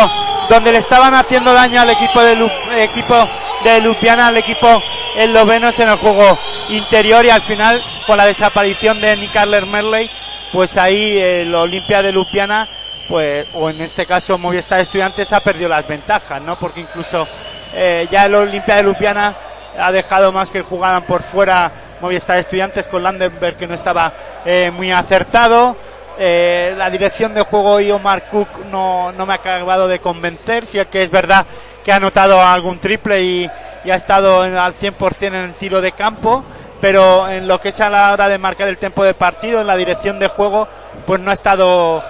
donde 0.49 0.71
le 0.71 0.77
estaban 0.77 1.13
haciendo 1.13 1.53
daño 1.53 1.81
al 1.81 1.89
equipo 1.89 2.21
de 2.21 2.83
equipo 2.83 3.15
de 3.63 3.81
Lupiana, 3.81 4.27
al 4.27 4.37
equipo 4.37 4.81
esloveno 5.15 5.69
es 5.69 5.79
en 5.79 5.89
el 5.89 5.97
juego 5.97 6.37
interior 6.69 7.25
y 7.25 7.29
al 7.29 7.41
final 7.41 7.81
con 8.05 8.17
la 8.17 8.25
desaparición 8.25 8.99
de 9.01 9.15
Nick 9.17 9.33
Carler 9.33 9.65
Merley, 9.65 10.09
pues 10.51 10.77
ahí 10.77 11.17
el 11.17 11.53
Olimpia 11.53 12.01
de 12.01 12.11
Lupiana 12.11 12.67
pues 13.07 13.47
o 13.53 13.69
en 13.69 13.81
este 13.81 14.05
caso 14.05 14.37
Movistar 14.37 14.79
Estudiantes 14.79 15.33
ha 15.33 15.41
perdido 15.41 15.67
las 15.67 15.85
ventajas, 15.87 16.41
¿no? 16.41 16.57
Porque 16.57 16.79
incluso 16.79 17.27
eh, 17.73 18.07
ya 18.09 18.25
el 18.25 18.35
Olimpia 18.35 18.75
de 18.75 18.83
Lupiana 18.83 19.35
ha 19.77 19.91
dejado 19.91 20.31
más 20.31 20.49
que 20.49 20.61
jugaran 20.61 21.03
por 21.03 21.21
fuera 21.21 21.71
Movistar 22.01 22.37
Estudiantes 22.37 22.85
con 22.87 23.03
Landenberg 23.03 23.55
que 23.57 23.67
no 23.67 23.73
estaba 23.75 24.11
eh, 24.45 24.71
muy 24.75 24.91
acertado. 24.91 25.75
Eh, 26.19 26.73
la 26.77 26.89
dirección 26.89 27.33
de 27.33 27.41
juego 27.41 27.79
y 27.79 27.89
Omar 27.91 28.23
Cook 28.29 28.47
no, 28.71 29.11
no 29.13 29.25
me 29.25 29.33
ha 29.33 29.37
acabado 29.37 29.87
de 29.87 29.99
convencer. 29.99 30.65
Si 30.65 30.77
es 30.79 30.87
que 30.87 31.03
es 31.03 31.11
verdad 31.11 31.45
que 31.83 31.91
ha 31.91 31.95
anotado 31.95 32.41
algún 32.43 32.79
triple 32.79 33.21
y, 33.23 33.49
y 33.85 33.91
ha 33.91 33.95
estado 33.95 34.45
en- 34.45 34.57
al 34.57 34.73
100% 34.73 35.27
en 35.27 35.35
el 35.35 35.53
tiro 35.53 35.81
de 35.81 35.91
campo, 35.93 36.43
pero 36.79 37.27
en 37.29 37.47
lo 37.47 37.59
que 37.59 37.69
echa 37.69 37.89
la 37.89 38.11
hora 38.13 38.27
de 38.27 38.37
marcar 38.37 38.67
el 38.67 38.77
tiempo 38.77 39.03
de 39.03 39.13
partido, 39.13 39.61
en 39.61 39.67
la 39.67 39.75
dirección 39.77 40.19
de 40.19 40.27
juego, 40.27 40.67
pues 41.05 41.21
no 41.21 41.29
ha 41.31 41.33
estado 41.33 42.03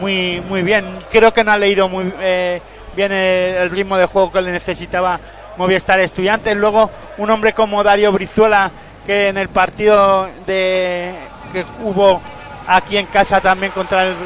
muy, 0.00 0.40
muy 0.48 0.62
bien. 0.62 0.84
Creo 1.10 1.32
que 1.32 1.44
no 1.44 1.52
ha 1.52 1.56
leído 1.58 1.88
muy 1.88 2.12
eh, 2.20 2.60
bien 2.96 3.12
el, 3.12 3.54
el 3.56 3.70
ritmo 3.70 3.96
de 3.96 4.06
juego 4.06 4.32
que 4.32 4.40
le 4.42 4.50
necesitaba 4.52 5.20
Movistar 5.56 6.00
Estudiantes. 6.00 6.56
Luego, 6.56 6.90
un 7.18 7.30
hombre 7.30 7.52
como 7.52 7.82
Dario 7.84 8.10
Brizuela, 8.12 8.70
que 9.06 9.28
en 9.28 9.36
el 9.36 9.48
partido 9.48 10.28
de 10.46 11.14
que 11.52 11.64
hubo 11.82 12.20
aquí 12.66 12.96
en 12.96 13.06
casa 13.06 13.40
también 13.40 13.72
contra 13.72 14.06
el, 14.06 14.16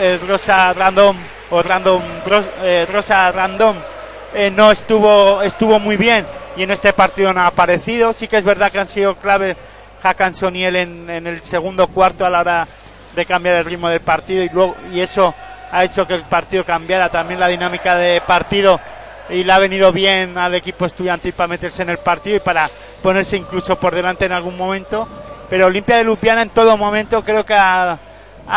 el 0.00 0.20
Rosa 0.26 0.72
Random 0.72 1.16
o 1.50 1.62
Random 1.62 2.02
eh, 2.62 2.86
Rosa 2.90 3.30
Random 3.32 3.76
eh, 4.34 4.50
no 4.54 4.70
estuvo 4.70 5.42
estuvo 5.42 5.78
muy 5.78 5.96
bien 5.96 6.26
y 6.56 6.64
en 6.64 6.70
este 6.70 6.92
partido 6.92 7.32
no 7.32 7.40
ha 7.40 7.46
aparecido. 7.46 8.12
Sí 8.12 8.26
que 8.28 8.36
es 8.36 8.44
verdad 8.44 8.72
que 8.72 8.80
han 8.80 8.88
sido 8.88 9.16
clave 9.16 9.56
Hakanson 10.02 10.56
y 10.56 10.64
él 10.64 10.76
en, 10.76 11.08
en 11.08 11.26
el 11.26 11.42
segundo 11.42 11.86
cuarto 11.86 12.26
a 12.26 12.30
la 12.30 12.40
hora 12.40 12.68
de 13.14 13.26
cambiar 13.26 13.56
el 13.56 13.64
ritmo 13.64 13.88
del 13.88 14.00
partido 14.00 14.42
y 14.42 14.48
luego 14.48 14.76
y 14.92 15.00
eso 15.00 15.34
ha 15.70 15.84
hecho 15.84 16.06
que 16.06 16.14
el 16.14 16.22
partido 16.22 16.64
cambiara 16.64 17.08
también 17.08 17.40
la 17.40 17.48
dinámica 17.48 17.94
de 17.96 18.20
partido 18.20 18.80
y 19.30 19.44
le 19.44 19.52
ha 19.52 19.58
venido 19.58 19.92
bien 19.92 20.38
al 20.38 20.54
equipo 20.54 20.86
estudiantil 20.86 21.32
para 21.32 21.48
meterse 21.48 21.82
en 21.82 21.90
el 21.90 21.98
partido 21.98 22.36
y 22.36 22.40
para 22.40 22.68
ponerse 23.02 23.36
incluso 23.36 23.78
por 23.78 23.94
delante 23.94 24.24
en 24.24 24.32
algún 24.32 24.56
momento. 24.56 25.06
Pero 25.50 25.66
Olimpia 25.66 25.96
de 25.96 26.04
Lupiana 26.04 26.42
en 26.42 26.50
todo 26.50 26.76
momento 26.76 27.22
creo 27.22 27.44
que 27.44 27.54
ha, 27.54 27.98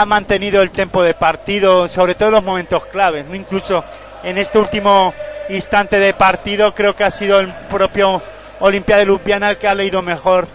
mantenido 0.06 0.61
el 0.61 0.72
tiempo 0.72 1.03
de 1.03 1.14
partido, 1.14 1.89
sobre 1.89 2.15
todo 2.15 2.30
en 2.30 2.35
los 2.35 2.43
momentos 2.43 2.85
claves, 2.85 3.26
¿no? 3.26 3.35
incluso 3.35 3.84
en 4.23 4.38
este 4.38 4.57
último 4.57 5.14
instante 5.49 5.99
de 5.99 6.14
partido 6.14 6.73
creo 6.73 6.95
que 6.95 7.03
ha 7.03 7.11
sido 7.11 7.41
el 7.41 7.53
propio 7.69 8.22
Olimpia 8.61 8.95
de 8.95 9.06
Lupiana 9.06 9.49
el 9.49 9.57
que 9.57 9.68
ha 9.68 9.76
leído 9.76 10.02
mejor 10.02 10.48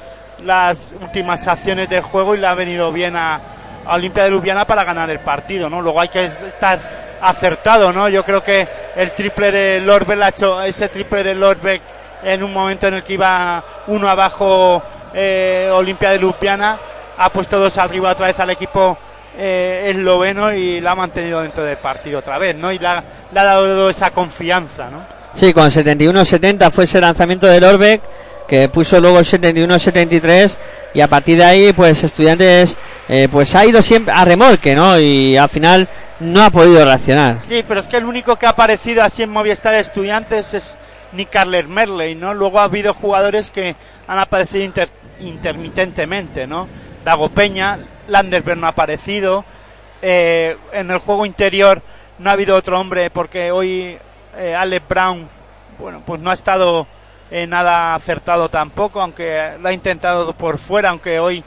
las 0.43 0.94
últimas 1.02 1.47
acciones 1.48 1.90
del 1.90 2.01
juego 2.01 2.34
y 2.34 2.38
le 2.38 2.47
ha 2.47 2.55
venido 2.55 2.90
bien 2.93 3.14
a, 3.14 3.40
a 3.84 3.94
Olimpia 3.94 4.24
de 4.24 4.30
Lupiana 4.30 4.66
para 4.66 4.84
ganar 4.84 5.10
el 5.10 5.18
partido, 5.18 5.68
¿no? 5.68 5.82
Luego 5.82 6.01
hay 6.01 6.09
que 6.09 6.24
estar 6.24 7.05
acertado, 7.20 7.93
¿no? 7.93 8.09
Yo 8.09 8.24
creo 8.24 8.43
que 8.43 8.66
el 8.97 9.10
triple 9.12 9.51
de 9.51 9.80
Lorbeck 9.80 10.34
ese 10.64 10.88
triple 10.88 11.22
de 11.22 11.34
Lorbeck 11.34 11.82
en 12.22 12.43
un 12.43 12.52
momento 12.52 12.88
en 12.88 12.94
el 12.94 13.02
que 13.02 13.14
iba 13.14 13.62
uno 13.86 14.09
abajo 14.09 14.82
eh, 15.14 15.70
Olimpia 15.72 16.10
de 16.10 16.18
Lupiana 16.18 16.78
ha 17.18 17.30
puesto 17.30 17.59
dos 17.59 17.78
arriba 17.78 18.10
otra 18.10 18.26
vez 18.26 18.38
al 18.40 18.51
equipo 18.51 18.98
eh, 19.38 19.93
esloveno 19.94 20.52
y 20.52 20.80
la 20.80 20.93
ha 20.93 20.94
mantenido 20.94 21.43
dentro 21.43 21.64
del 21.64 21.76
partido 21.76 22.18
otra 22.18 22.38
vez, 22.38 22.56
¿no? 22.56 22.72
Y 22.72 22.78
le 22.78 22.86
ha, 22.86 23.05
dado 23.32 23.90
esa 23.90 24.10
confianza, 24.10 24.88
¿no? 24.90 25.02
Sí, 25.34 25.52
con 25.52 25.70
71-70 25.70 26.70
fue 26.70 26.84
ese 26.84 27.01
lanzamiento 27.01 27.47
del 27.47 27.64
Orbeck 27.64 28.01
que 28.48 28.68
puso 28.68 29.01
luego 29.01 29.18
el 29.18 29.24
71-73 29.24 30.56
y 30.94 31.01
a 31.01 31.09
partir 31.09 31.39
de 31.39 31.44
ahí 31.44 31.73
pues 31.73 32.02
estudiantes 32.05 32.77
eh, 33.09 33.28
pues 33.31 33.55
ha 33.55 33.64
ido 33.66 33.82
siempre 33.82 34.14
a 34.16 34.24
remolque, 34.24 34.74
¿no? 34.74 34.98
Y 34.98 35.36
al 35.36 35.48
final 35.48 35.89
no 36.20 36.43
ha 36.43 36.51
podido 36.51 36.85
reaccionar. 36.85 37.39
Sí, 37.47 37.64
pero 37.66 37.81
es 37.81 37.89
que 37.89 37.97
el 37.98 38.05
único 38.05 38.36
que 38.36 38.47
ha 38.47 38.51
aparecido 38.51 39.02
así 39.02 39.23
en 39.23 39.31
Movistar 39.31 39.74
Estudiantes 39.74 40.55
es 40.55 40.78
Nick 41.12 41.31
Carler 41.31 41.68
Merley, 41.68 42.14
¿no? 42.14 42.35
Luego 42.35 42.60
ha 42.60 42.64
habido 42.64 42.94
jugadores 42.94 43.51
que 43.51 43.77
han 44.06 44.18
aparecido 44.18 44.64
inter- 44.64 44.89
intermitentemente, 45.20 46.47
¿no? 46.47 46.68
Dago 47.05 47.28
Peña, 47.28 47.78
Landersberg 48.09 48.59
no 48.59 48.66
ha 48.66 48.70
aparecido, 48.70 49.44
eh, 50.02 50.56
en 50.73 50.90
el 50.90 50.98
juego 50.98 51.27
interior 51.27 51.82
no 52.18 52.31
ha 52.31 52.32
habido 52.35 52.56
otro 52.56 52.78
hombre 52.81 53.10
porque 53.10 53.51
hoy 53.51 53.98
eh, 54.39 54.81
Brown, 54.89 55.28
bueno, 55.78 56.02
pues 56.05 56.20
no 56.20 56.31
ha 56.31 56.35
estado 56.35 56.86
eh, 57.31 57.47
nada 57.47 57.94
acertado 57.94 58.48
tampoco, 58.48 59.01
aunque 59.01 59.53
lo 59.61 59.69
ha 59.69 59.73
intentado 59.73 60.32
por 60.35 60.59
fuera, 60.59 60.90
aunque 60.90 61.19
hoy 61.19 61.44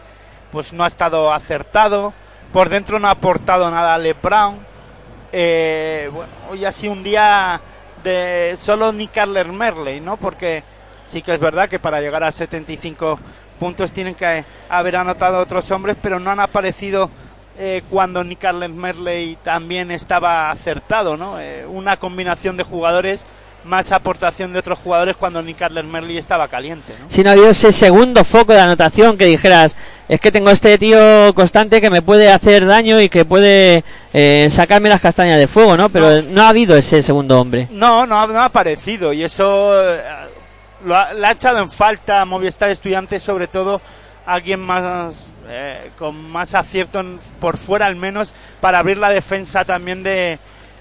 pues 0.51 0.73
no 0.73 0.83
ha 0.83 0.87
estado 0.87 1.33
acertado. 1.33 2.13
Por 2.51 2.69
dentro 2.69 2.99
no 2.99 3.07
ha 3.07 3.11
aportado 3.11 3.69
nada 3.69 3.93
Alex 3.93 4.21
Brown. 4.21 4.57
Eh, 5.31 6.09
bueno, 6.11 6.31
hoy 6.49 6.65
ha 6.65 6.71
sido 6.71 6.93
un 6.93 7.03
día 7.03 7.61
de 8.03 8.57
solo 8.59 8.91
Nick 8.91 9.11
Carler 9.11 9.47
Merley, 9.47 9.99
¿no? 9.99 10.17
Porque 10.17 10.63
sí 11.05 11.21
que 11.21 11.33
es 11.33 11.39
verdad 11.39 11.69
que 11.69 11.79
para 11.79 12.01
llegar 12.01 12.23
a 12.23 12.31
75 12.31 13.19
puntos 13.59 13.91
tienen 13.91 14.15
que 14.15 14.43
haber 14.69 14.95
anotado 14.95 15.39
otros 15.39 15.69
hombres, 15.71 15.97
pero 16.01 16.19
no 16.19 16.31
han 16.31 16.39
aparecido 16.39 17.11
eh, 17.57 17.83
cuando 17.89 18.23
Nick 18.23 18.39
Carler 18.39 18.69
Merley 18.69 19.37
también 19.43 19.91
estaba 19.91 20.49
acertado, 20.49 21.17
¿no? 21.17 21.39
Eh, 21.39 21.65
una 21.67 21.97
combinación 21.97 22.57
de 22.57 22.63
jugadores 22.63 23.25
más 23.65 23.91
aportación 23.91 24.53
de 24.53 24.59
otros 24.59 24.79
jugadores 24.79 25.15
cuando 25.17 25.41
Nick 25.41 25.57
Carler 25.57 25.83
Merley 25.83 26.17
estaba 26.17 26.47
caliente, 26.47 26.93
¿no? 26.99 27.05
Si 27.09 27.23
no 27.23 27.29
ha 27.29 27.33
habido 27.33 27.49
ese 27.49 27.71
segundo 27.71 28.23
foco 28.23 28.53
de 28.53 28.59
anotación 28.61 29.17
que 29.17 29.25
dijeras, 29.25 29.75
es 30.07 30.19
que 30.19 30.31
tengo 30.31 30.49
este 30.49 30.77
tío 30.77 31.33
constante 31.35 31.81
que 31.81 31.89
me 31.89 32.01
puede 32.01 32.31
hacer 32.31 32.65
daño 32.65 32.99
y 33.01 33.09
que 33.09 33.25
puede 33.25 33.83
eh, 34.13 34.47
sacarme 34.49 34.89
las 34.89 35.01
castañas 35.01 35.37
de 35.37 35.47
fuego, 35.47 35.75
¿no? 35.77 35.89
Pero 35.89 36.21
no, 36.23 36.41
ha 36.43 36.49
habido 36.49 36.75
ese 36.77 37.03
segundo 37.03 37.39
hombre. 37.39 37.67
No, 37.71 38.05
no, 38.07 38.21
ha- 38.21 38.27
no 38.27 38.39
ha 38.39 38.45
aparecido 38.45 39.13
y 39.13 39.23
eso 39.23 39.71
eh, 39.93 40.01
lo 40.85 40.95
ha, 40.95 41.13
le 41.13 41.27
ha 41.27 41.31
echado 41.31 41.59
en 41.59 41.69
falta 41.69 42.21
a 42.21 42.25
Movistar 42.25 42.69
Estudiantes, 42.69 43.21
sobre 43.21 43.47
todo 43.47 43.81
alguien 44.25 44.59
más 44.61 45.31
eh, 45.47 45.91
con 45.97 46.29
más 46.31 46.53
acierto 46.55 46.99
en- 47.01 47.19
por 47.39 47.57
fuera 47.57 47.87
al 47.87 47.95
menos 47.97 48.33
para 48.61 48.79
abrir 48.79 48.97
la 48.97 49.09
defensa 49.09 49.65
también 49.65 50.01
de, 50.03 50.39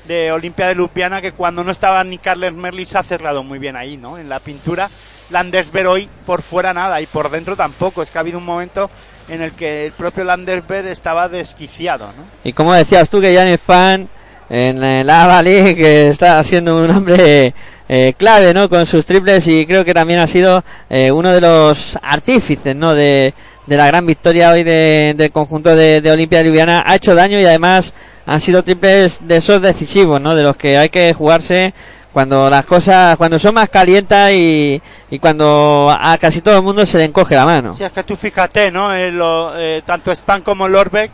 de 0.09 0.33
Olimpia 0.33 0.67
de 0.67 0.75
Lupiana 0.75 1.21
que 1.21 1.33
cuando 1.33 1.63
no 1.63 1.71
estaba 1.71 2.03
ni 2.03 2.19
Carles 2.19 2.55
Merli 2.55 2.87
se 2.87 2.99
ha 2.99 3.03
cerrado 3.03 3.45
muy 3.45 3.59
bien 3.59 3.77
ahí, 3.77 3.97
¿no? 3.97 4.19
En 4.19 4.29
la 4.29 4.41
pintura. 4.41 4.89
Landersberg 5.31 5.87
hoy 5.87 6.09
por 6.25 6.41
fuera 6.41 6.73
nada 6.73 7.01
y 7.03 7.07
por 7.07 7.31
dentro 7.31 7.55
tampoco. 7.55 8.03
Es 8.03 8.11
que 8.11 8.19
ha 8.19 8.23
habido 8.23 8.39
un 8.39 8.45
momento 8.45 8.91
en 9.29 9.43
el 9.43 9.53
que 9.53 9.87
el 9.87 9.93
propio 9.93 10.25
Landersberg 10.25 10.87
estaba 10.87 11.29
desquiciado, 11.29 12.07
¿no? 12.07 12.25
Y 12.43 12.55
como 12.55 12.75
decías 12.75 13.11
tú 13.11 13.21
que 13.21 13.57
Span 13.59 14.09
en 14.49 14.83
eh, 14.83 15.05
la 15.05 15.25
ABA 15.25 15.43
League 15.43 15.75
que 15.77 16.09
está 16.09 16.43
siendo 16.43 16.83
un 16.83 16.91
hombre 16.91 17.53
eh, 17.89 18.15
clave, 18.17 18.55
¿no? 18.55 18.69
Con 18.71 18.87
sus 18.87 19.05
triples 19.05 19.47
y 19.49 19.67
creo 19.67 19.85
que 19.85 19.93
también 19.93 20.21
ha 20.21 20.27
sido 20.27 20.65
eh, 20.89 21.13
uno 21.13 21.31
de 21.31 21.43
los 21.43 21.99
artífices, 22.01 22.75
¿no? 22.75 22.95
De, 22.95 23.35
de 23.69 23.77
la 23.77 23.87
gran 23.87 24.07
victoria 24.07 24.51
hoy 24.51 24.65
de- 24.65 25.15
del 25.17 25.31
conjunto 25.31 25.75
de, 25.77 26.01
de 26.01 26.11
Olimpia 26.11 26.43
Ljubljana. 26.43 26.83
Ha 26.87 26.97
hecho 26.97 27.15
daño 27.15 27.39
y 27.39 27.45
además 27.45 27.93
han 28.27 28.41
sido 28.41 28.63
triples 28.63 29.21
de 29.27 29.37
esos 29.37 29.61
decisivos, 29.61 30.21
¿no? 30.21 30.35
De 30.35 30.43
los 30.43 30.57
que 30.57 30.79
hay 30.79 30.89
que 30.89 31.13
jugarse 31.15 31.75
cuando 32.13 32.49
las 32.51 32.65
cosas, 32.67 33.17
cuando 33.17 33.39
son 33.39 33.55
más 33.55 33.69
calientas 33.69 34.33
y, 34.33 34.81
y 35.11 35.19
cuando 35.19 35.95
a 35.97 36.17
casi 36.19 36.41
todo 36.41 36.57
el 36.57 36.63
mundo 36.63 36.85
se 36.87 36.99
le 36.99 37.05
encoge 37.05 37.35
la 37.35 37.45
mano. 37.45 37.75
Sí, 37.75 37.85
es 37.85 37.93
que 37.93 38.03
tú 38.03 38.17
fíjate, 38.17 38.71
¿no? 38.73 38.95
Eh, 38.95 39.83
tanto 39.85 40.11
Span 40.15 40.43
como 40.43 40.67
Lorbeck, 40.67 41.11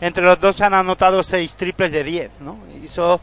entre 0.00 0.22
los 0.22 0.38
dos 0.38 0.60
han 0.60 0.74
anotado 0.74 1.22
seis 1.22 1.56
triples 1.56 1.90
de 1.90 2.04
10, 2.04 2.30
¿no? 2.40 2.58
Y 2.80 2.86
eso 2.86 3.20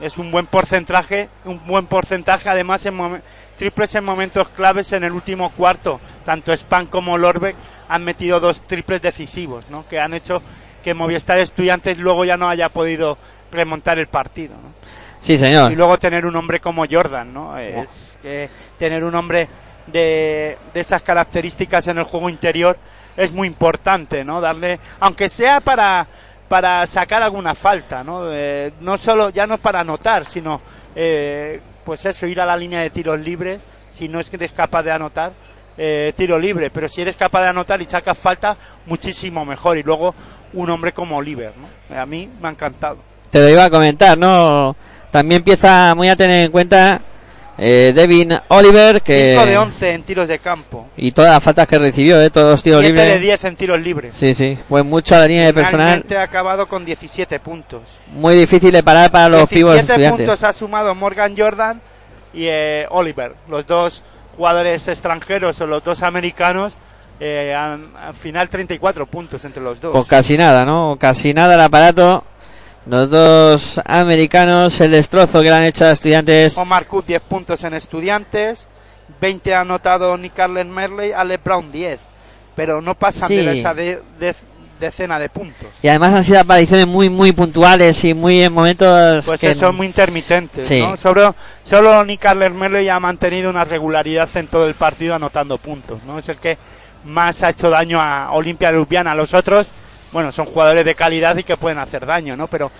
es 0.00 0.16
un 0.16 0.30
buen 0.30 0.46
porcentaje, 0.46 1.28
un 1.44 1.60
buen 1.66 1.86
porcentaje 1.86 2.48
además 2.48 2.86
en 2.86 3.20
triples 3.56 3.94
en 3.96 4.04
momentos 4.04 4.48
claves 4.48 4.92
en 4.92 5.04
el 5.04 5.12
último 5.12 5.50
cuarto. 5.50 6.00
Tanto 6.24 6.56
Span 6.56 6.86
como 6.86 7.18
Lorbeck 7.18 7.56
han 7.90 8.04
metido 8.04 8.38
dos 8.40 8.62
triples 8.66 9.02
decisivos, 9.02 9.68
¿no? 9.68 9.86
Que 9.88 9.98
han 9.98 10.14
hecho 10.14 10.40
que 10.82 10.94
Movistar 10.94 11.38
Estudiantes 11.38 11.98
luego 11.98 12.24
ya 12.24 12.36
no 12.36 12.48
haya 12.48 12.68
podido 12.68 13.18
remontar 13.50 13.98
el 13.98 14.06
partido, 14.06 14.54
¿no? 14.54 14.72
Sí, 15.18 15.36
señor. 15.36 15.70
Y 15.72 15.76
luego 15.76 15.98
tener 15.98 16.24
un 16.24 16.34
hombre 16.36 16.60
como 16.60 16.86
Jordan, 16.88 17.34
¿no? 17.34 17.58
Es 17.58 18.16
que 18.22 18.48
tener 18.78 19.04
un 19.04 19.14
hombre 19.14 19.48
de, 19.88 20.56
de 20.72 20.80
esas 20.80 21.02
características 21.02 21.88
en 21.88 21.98
el 21.98 22.04
juego 22.04 22.30
interior 22.30 22.78
es 23.16 23.32
muy 23.32 23.48
importante, 23.48 24.24
¿no? 24.24 24.40
Darle, 24.40 24.78
aunque 25.00 25.28
sea 25.28 25.60
para, 25.60 26.06
para 26.48 26.86
sacar 26.86 27.22
alguna 27.22 27.54
falta, 27.54 28.04
¿no? 28.04 28.32
Eh, 28.32 28.72
no 28.80 28.98
solo, 28.98 29.30
ya 29.30 29.46
no 29.46 29.58
para 29.58 29.80
anotar, 29.80 30.24
sino, 30.24 30.60
eh, 30.94 31.60
pues 31.84 32.06
eso, 32.06 32.26
ir 32.26 32.40
a 32.40 32.46
la 32.46 32.56
línea 32.56 32.80
de 32.80 32.90
tiros 32.90 33.20
libres, 33.20 33.66
si 33.90 34.08
no 34.08 34.20
es 34.20 34.30
que 34.30 34.36
eres 34.36 34.52
capaz 34.52 34.84
de 34.84 34.92
anotar, 34.92 35.32
eh, 35.82 36.12
tiro 36.14 36.38
libre, 36.38 36.68
pero 36.68 36.90
si 36.90 37.00
eres 37.00 37.16
capaz 37.16 37.40
de 37.40 37.48
anotar 37.48 37.80
y 37.80 37.86
sacas 37.86 38.18
falta, 38.18 38.54
muchísimo 38.84 39.46
mejor. 39.46 39.78
Y 39.78 39.82
luego 39.82 40.14
un 40.52 40.68
hombre 40.68 40.92
como 40.92 41.16
Oliver, 41.16 41.54
¿no? 41.56 41.98
A 41.98 42.04
mí 42.04 42.28
me 42.38 42.48
ha 42.48 42.50
encantado. 42.50 42.98
Te 43.30 43.38
lo 43.38 43.48
iba 43.48 43.64
a 43.64 43.70
comentar, 43.70 44.18
¿no? 44.18 44.76
También 45.10 45.38
empieza 45.38 45.94
muy 45.94 46.10
a 46.10 46.16
tener 46.16 46.44
en 46.44 46.52
cuenta 46.52 47.00
eh, 47.56 47.92
Devin 47.94 48.38
Oliver, 48.48 49.00
que... 49.00 49.36
5 49.38 49.46
de 49.46 49.56
11 49.56 49.94
en 49.94 50.02
tiros 50.02 50.28
de 50.28 50.38
campo. 50.38 50.88
Y 50.98 51.12
todas 51.12 51.32
las 51.32 51.42
faltas 51.42 51.66
que 51.66 51.78
recibió, 51.78 52.20
¿eh? 52.20 52.28
Todos 52.28 52.50
los 52.50 52.62
tiros 52.62 52.82
7 52.82 52.94
de 52.94 53.04
libres. 53.04 53.22
10 53.22 53.44
en 53.44 53.56
tiros 53.56 53.80
libres. 53.80 54.14
Sí, 54.14 54.34
sí. 54.34 54.58
Fue 54.68 54.82
mucho 54.82 55.14
a 55.16 55.20
la 55.20 55.26
línea 55.28 55.46
de 55.46 55.54
personal. 55.54 56.04
Ha 56.14 56.22
acabado 56.22 56.66
con 56.66 56.84
17 56.84 57.40
puntos. 57.40 57.80
Muy 58.12 58.34
difícil 58.34 58.70
de 58.70 58.82
parar 58.82 59.10
para 59.10 59.30
los 59.30 59.48
pibos 59.48 59.72
17 59.72 59.92
estudiantes. 59.92 60.26
puntos 60.26 60.44
ha 60.44 60.52
sumado 60.52 60.94
Morgan 60.94 61.34
Jordan 61.34 61.80
y 62.34 62.44
eh, 62.48 62.86
Oliver, 62.90 63.34
los 63.48 63.66
dos 63.66 64.02
jugadores 64.44 64.88
extranjeros 64.88 65.60
o 65.60 65.66
los 65.66 65.84
dos 65.84 66.02
americanos. 66.02 66.78
eh, 67.22 67.52
al 67.54 68.14
final 68.18 68.48
34 68.48 69.04
puntos 69.04 69.44
entre 69.44 69.62
los 69.62 69.78
dos. 69.78 69.92
Pues 69.92 70.06
casi 70.06 70.38
nada, 70.38 70.64
¿no? 70.64 70.96
Casi 70.98 71.34
nada 71.34 71.52
el 71.52 71.60
aparato. 71.60 72.24
Los 72.86 73.10
dos 73.10 73.78
americanos, 73.84 74.80
el 74.80 74.92
destrozo 74.92 75.42
que 75.42 75.50
le 75.50 75.54
han 75.54 75.64
hecho 75.64 75.84
a 75.84 75.90
estudiantes. 75.90 76.56
Omar 76.56 76.86
Cook 76.86 77.04
10 77.04 77.20
puntos 77.20 77.62
en 77.64 77.74
estudiantes, 77.74 78.68
20 79.20 79.54
ha 79.54 79.60
anotado 79.60 80.16
Nick 80.16 80.38
Arlen 80.40 80.70
Merley, 80.70 81.12
Alex 81.12 81.44
Brown 81.44 81.70
10, 81.70 82.00
pero 82.56 82.80
no 82.80 82.94
pasan 82.94 83.28
Sí. 83.28 83.36
de 83.36 83.58
esa 83.58 83.74
de- 83.74 84.00
de- 84.18 84.34
decena 84.80 85.18
de 85.18 85.28
puntos. 85.28 85.68
Y 85.82 85.88
además 85.88 86.14
han 86.14 86.24
sido 86.24 86.40
apariciones 86.40 86.86
muy, 86.86 87.08
muy 87.08 87.32
puntuales 87.32 88.02
y 88.04 88.14
muy 88.14 88.42
en 88.42 88.52
momentos. 88.52 89.24
Pues 89.26 89.40
que 89.40 89.54
son 89.54 89.76
muy 89.76 89.86
intermitentes, 89.86 90.66
Sí. 90.66 90.80
¿no? 90.80 90.96
Solo, 90.96 91.34
solo 91.62 92.04
Nick 92.04 92.24
Arlen 92.26 92.56
Merley 92.58 92.88
ha 92.88 92.98
mantenido 92.98 93.50
una 93.50 93.64
regularidad 93.64 94.28
en 94.34 94.46
todo 94.48 94.66
el 94.66 94.74
partido 94.74 95.14
anotando 95.14 95.58
puntos, 95.58 96.02
¿no? 96.04 96.18
Es 96.18 96.28
el 96.28 96.36
que 96.38 96.56
más 97.04 97.42
ha 97.42 97.50
hecho 97.50 97.70
daño 97.70 98.00
a 98.00 98.32
Olimpia 98.32 98.72
Ljubljana. 98.72 99.14
Los 99.14 99.34
otros, 99.34 99.72
bueno, 100.12 100.32
son 100.32 100.46
jugadores 100.46 100.84
de 100.84 100.94
calidad 100.94 101.36
y 101.36 101.44
que 101.44 101.56
pueden 101.56 101.78
hacer 101.78 102.04
daño, 102.06 102.36
¿no? 102.36 102.46
Pero 102.48 102.70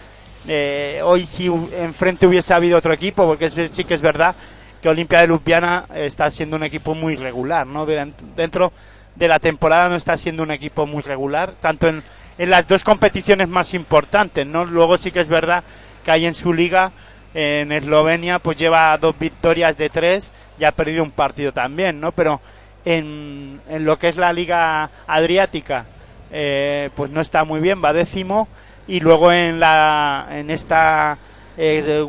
eh, 0.48 1.00
hoy 1.04 1.26
si 1.26 1.46
enfrente 1.46 2.26
hubiese 2.26 2.54
habido 2.54 2.78
otro 2.78 2.92
equipo, 2.92 3.26
porque 3.26 3.46
es, 3.46 3.54
sí 3.72 3.84
que 3.84 3.94
es 3.94 4.00
verdad 4.00 4.34
que 4.80 4.88
Olimpia 4.88 5.20
de 5.20 5.26
Ljubljana 5.28 5.84
está 5.94 6.30
siendo 6.30 6.56
un 6.56 6.62
equipo 6.62 6.94
muy 6.94 7.14
regular, 7.16 7.66
¿no? 7.66 7.84
De- 7.84 8.12
Dentro 8.34 8.72
de 9.16 9.28
la 9.28 9.38
temporada 9.38 9.88
no 9.88 9.96
está 9.96 10.16
siendo 10.16 10.42
un 10.42 10.50
equipo 10.50 10.86
muy 10.86 11.02
regular, 11.02 11.54
tanto 11.60 11.88
en, 11.88 12.02
en 12.38 12.50
las 12.50 12.66
dos 12.66 12.84
competiciones 12.84 13.48
más 13.48 13.74
importantes, 13.74 14.46
¿no? 14.46 14.64
Luego 14.64 14.96
sí 14.96 15.10
que 15.10 15.20
es 15.20 15.28
verdad 15.28 15.64
que 16.04 16.10
hay 16.10 16.26
en 16.26 16.34
su 16.34 16.52
liga, 16.52 16.92
en 17.34 17.70
Eslovenia, 17.72 18.38
pues 18.38 18.56
lleva 18.56 18.96
dos 18.98 19.18
victorias 19.18 19.76
de 19.76 19.90
tres 19.90 20.32
y 20.58 20.64
ha 20.64 20.72
perdido 20.72 21.02
un 21.02 21.10
partido 21.10 21.52
también, 21.52 22.00
¿no? 22.00 22.12
Pero 22.12 22.40
en, 22.84 23.60
en 23.68 23.84
lo 23.84 23.98
que 23.98 24.08
es 24.08 24.16
la 24.16 24.32
liga 24.32 24.90
adriática, 25.06 25.84
eh, 26.32 26.90
pues 26.94 27.10
no 27.10 27.20
está 27.20 27.44
muy 27.44 27.60
bien, 27.60 27.82
va 27.84 27.92
décimo 27.92 28.48
y 28.86 29.00
luego 29.00 29.32
en 29.32 29.60
la 29.60 30.26
en 30.30 30.50
esta 30.50 31.18
eh, 31.56 32.06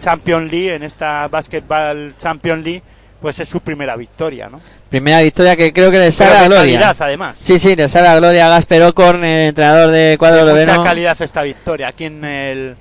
Champions 0.00 0.50
League, 0.50 0.74
en 0.74 0.82
esta 0.82 1.28
Basketball 1.28 2.14
Champions 2.16 2.64
League, 2.64 2.82
pues 3.22 3.38
es 3.38 3.48
su 3.48 3.60
primera 3.60 3.96
victoria, 3.96 4.48
¿no? 4.50 4.60
Primera 4.90 5.22
victoria 5.22 5.56
que 5.56 5.72
creo 5.72 5.90
que 5.90 5.98
Pero 5.98 6.12
sale 6.12 6.36
a 6.36 6.44
gloria. 6.44 6.80
calidad, 6.80 6.96
además. 6.98 7.38
Sí, 7.38 7.58
sí, 7.58 7.74
les 7.76 7.90
sale 7.90 8.08
a 8.08 8.16
gloria 8.18 8.48
Gasper 8.48 8.82
Ocorn, 8.82 9.24
el 9.24 9.48
entrenador 9.48 9.90
de 9.90 10.16
cuadro 10.18 10.44
De 10.44 10.66
mucha 10.66 10.82
calidad 10.82 11.16
esta 11.22 11.42
victoria 11.42 11.88
aquí 11.88 12.04
en 12.06 12.24
el 12.24 12.76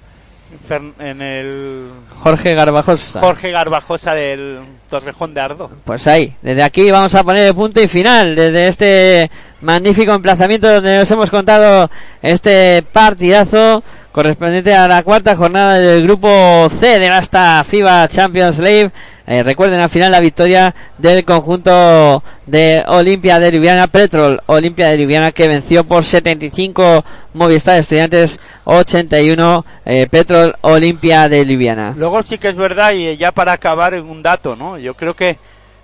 en 1.00 1.22
el 1.22 1.90
Jorge 2.20 2.54
Garbajosa. 2.56 3.20
Jorge 3.20 3.52
Garbajosa 3.52 4.14
del 4.14 4.60
Torrejón 4.90 5.34
de 5.34 5.42
Ardo. 5.42 5.72
Pues 5.86 6.08
ahí, 6.08 6.34
desde 6.42 6.64
aquí 6.64 6.90
vamos 6.92 7.14
a 7.16 7.24
poner 7.24 7.48
el 7.48 7.56
punto 7.56 7.82
y 7.82 7.88
final, 7.88 8.36
desde 8.36 8.68
este 8.68 9.32
magnífico 9.62 10.14
emplazamiento 10.14 10.72
donde 10.72 10.98
nos 10.98 11.12
hemos 11.12 11.30
contado 11.30 11.90
este 12.22 12.84
partidazo 12.92 13.84
correspondiente 14.12 14.74
a 14.76 14.88
la 14.88 15.04
cuarta 15.04 15.36
jornada 15.36 15.78
del 15.78 16.04
grupo 16.04 16.70
C 16.70 17.00
de 17.00 17.08
esta 17.18 17.64
FIBA 17.64 18.08
Champions 18.08 18.60
League. 18.60 18.92
Eh, 19.28 19.44
recuerden 19.44 19.80
al 19.80 19.90
final 19.90 20.12
la 20.12 20.20
victoria 20.20 20.76
del 20.98 21.24
conjunto 21.24 22.22
de 22.46 22.84
Olimpia 22.88 23.40
de 23.40 23.52
Ljubljana 23.52 23.88
Petrol, 23.88 24.42
Olimpia 24.48 24.90
de 24.90 24.98
Ljubljana 24.98 25.32
que 25.32 25.48
venció 25.48 25.86
por 25.86 26.04
75 26.04 27.06
Movistar 27.34 27.80
Estudiantes 27.80 28.40
81 28.66 29.66
eh, 29.86 30.08
Petrol 30.12 30.56
Olimpia 30.62 31.30
de 31.30 31.46
Ljubljana. 31.46 31.94
Luego 31.96 32.22
sí 32.24 32.38
que 32.38 32.50
es 32.50 32.58
verdad, 32.58 32.92
y 32.92 33.16
ya 33.16 33.32
para 33.32 33.54
acabar, 33.54 33.94
un 34.02 34.22
dato, 34.22 34.56
¿no? 34.56 34.78
Yo 34.78 34.96
creo 34.96 35.14
que 35.14 35.38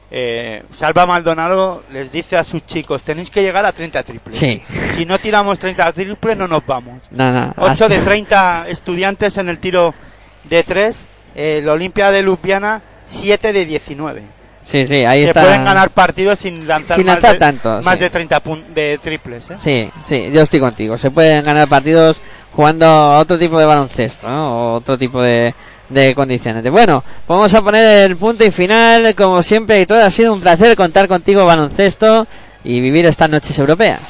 eh, 0.10 0.64
Salva 0.74 1.06
Maldonado 1.06 1.84
les 1.92 2.12
dice 2.12 2.38
a 2.38 2.44
sus 2.44 2.66
chicos, 2.66 3.04
tenéis 3.04 3.30
que 3.30 3.42
llegar 3.42 3.66
a 3.66 3.72
30 3.74 4.04
triples. 4.04 4.38
Sí. 4.38 4.62
Si 4.96 5.06
no 5.06 5.18
tiramos 5.20 5.60
30 5.60 5.92
triples, 5.94 6.38
no 6.38 6.48
nos 6.48 6.66
vamos. 6.66 7.02
No, 7.12 7.32
no, 7.32 7.54
8 7.58 7.66
hasta- 7.72 7.88
de 7.90 8.00
30 8.00 8.66
estudiantes 8.70 9.38
en 9.38 9.50
el 9.50 9.60
tiro 9.60 9.94
de 10.46 10.64
3. 10.64 11.06
El 11.36 11.68
Olimpia 11.70 12.10
de 12.12 12.24
Ljubljana, 12.24 12.82
7 13.06 13.54
de 13.54 13.66
19. 13.66 14.24
Sí, 14.64 14.86
sí, 14.88 15.06
ahí 15.06 15.22
Se 15.22 15.28
está. 15.28 15.42
pueden 15.42 15.64
ganar 15.64 15.92
partidos 15.92 16.40
sin 16.40 16.68
lanzar, 16.68 16.98
Sin 16.98 17.06
más, 17.06 17.16
lanzar 17.16 17.34
de, 17.34 17.40
tanto, 17.40 17.82
más 17.84 17.96
sí. 17.96 18.00
de 18.02 18.10
30 18.10 18.44
pun- 18.44 18.66
de 18.74 19.00
triples. 19.02 19.50
¿eh? 19.52 19.56
Sí, 19.60 19.90
sí, 20.08 20.30
yo 20.32 20.42
estoy 20.42 20.60
contigo. 20.60 20.98
Se 20.98 21.10
pueden 21.12 21.44
ganar 21.46 21.68
partidos 21.70 22.20
jugando 22.54 22.86
a 22.86 23.20
otro 23.20 23.38
tipo 23.38 23.58
de 23.60 23.66
baloncesto, 23.66 24.28
¿no? 24.28 24.74
O 24.74 24.74
otro 24.76 24.98
tipo 24.98 25.22
de, 25.22 25.54
de 25.89 26.14
condiciones. 26.15 26.69
Bueno, 26.69 27.03
vamos 27.27 27.53
a 27.53 27.61
poner 27.61 28.09
el 28.09 28.18
punto 28.18 28.43
y 28.43 28.51
final. 28.51 29.15
Como 29.15 29.41
siempre 29.43 29.81
y 29.81 29.85
todo, 29.85 30.03
ha 30.03 30.11
sido 30.11 30.34
un 30.34 30.41
placer 30.41 30.76
contar 30.76 31.07
contigo 31.07 31.45
baloncesto 31.45 32.27
y 32.64 32.81
vivir 32.81 33.05
estas 33.05 33.30
noches 33.30 33.57
europeas. 33.59 34.01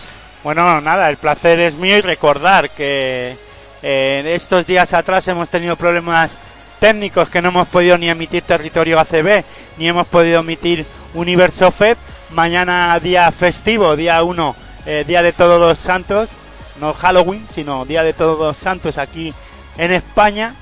Bueno, 0.43 0.79
nada, 0.81 1.09
el 1.09 1.17
placer 1.17 1.59
es 1.59 1.75
mío 1.75 1.97
y 1.97 2.01
recordar 2.01 2.69
que 2.69 3.35
eh, 3.83 4.33
estos 4.35 4.65
días 4.65 4.93
atrás 4.93 5.27
hemos 5.27 5.49
tenido 5.49 5.75
problemas 5.75 6.37
técnicos 6.79 7.29
que 7.29 7.41
no 7.41 7.49
hemos 7.49 7.67
podido 7.67 7.97
ni 7.97 8.09
emitir 8.09 8.43
territorio 8.43 8.99
ACB, 8.99 9.43
ni 9.77 9.87
hemos 9.87 10.07
podido 10.07 10.39
emitir 10.39 10.85
Universo 11.13 11.71
FEP. 11.71 11.97
Mañana 12.31 12.99
día 12.99 13.31
festivo, 13.31 13.95
día 13.95 14.21
1, 14.21 14.55
eh, 14.85 15.03
día 15.07 15.21
de 15.21 15.31
todos 15.31 15.59
los 15.59 15.79
santos, 15.79 16.31
no 16.79 16.93
Halloween, 16.93 17.45
sino 17.53 17.85
día 17.85 18.03
de 18.03 18.13
todos 18.13 18.39
los 18.39 18.57
santos 18.57 18.97
aquí 18.97 19.33
en 19.77 19.91
España. 19.91 20.53